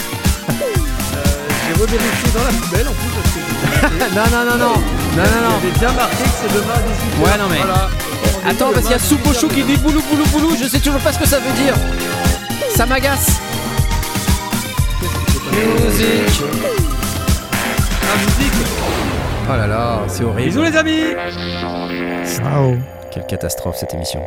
euh, 0.50 1.22
j'ai 1.66 1.80
revérifié 1.80 2.30
dans 2.34 2.44
la 2.44 2.52
poubelle 2.52 2.86
en 2.86 2.92
plus 2.92 3.10
parce 3.16 3.30
que 3.32 4.14
non, 4.14 4.24
non, 4.30 4.44
non, 4.44 4.58
non, 4.58 4.68
non, 4.68 4.76
non, 5.16 5.40
non. 5.48 5.56
J'avais 5.62 5.78
bien 5.78 5.92
marqué 5.92 6.22
que 6.24 6.36
c'est 6.42 6.52
demain 6.54 6.74
à 6.74 6.80
18h. 6.80 7.24
Ouais, 7.24 7.38
non, 7.38 7.48
mais. 7.48 7.56
Voilà. 7.56 7.88
Attends, 8.46 8.70
parce 8.70 8.82
qu'il 8.82 8.92
y 8.92 8.94
a 8.94 8.98
Soupochou 8.98 9.48
qui 9.48 9.62
dit 9.62 9.78
boulou, 9.78 10.02
boulou, 10.10 10.26
boulou. 10.26 10.56
Je 10.62 10.68
sais 10.68 10.80
toujours 10.80 11.00
pas 11.00 11.14
ce 11.14 11.18
que 11.18 11.26
ça 11.26 11.38
veut 11.38 11.52
dire. 11.64 11.74
Ça 12.76 12.84
m'agace. 12.84 13.40
Musique. 15.50 16.42
Ah, 18.02 18.18
musique. 18.18 18.83
Oh 19.46 19.56
là 19.56 19.66
là, 19.66 20.04
c'est 20.08 20.24
horrible. 20.24 20.48
Bisous 20.48 20.62
les 20.62 20.76
amis 20.76 21.02
Ciao. 22.26 22.76
Quelle 23.10 23.26
catastrophe 23.26 23.76
cette 23.76 23.92
émission. 23.94 24.22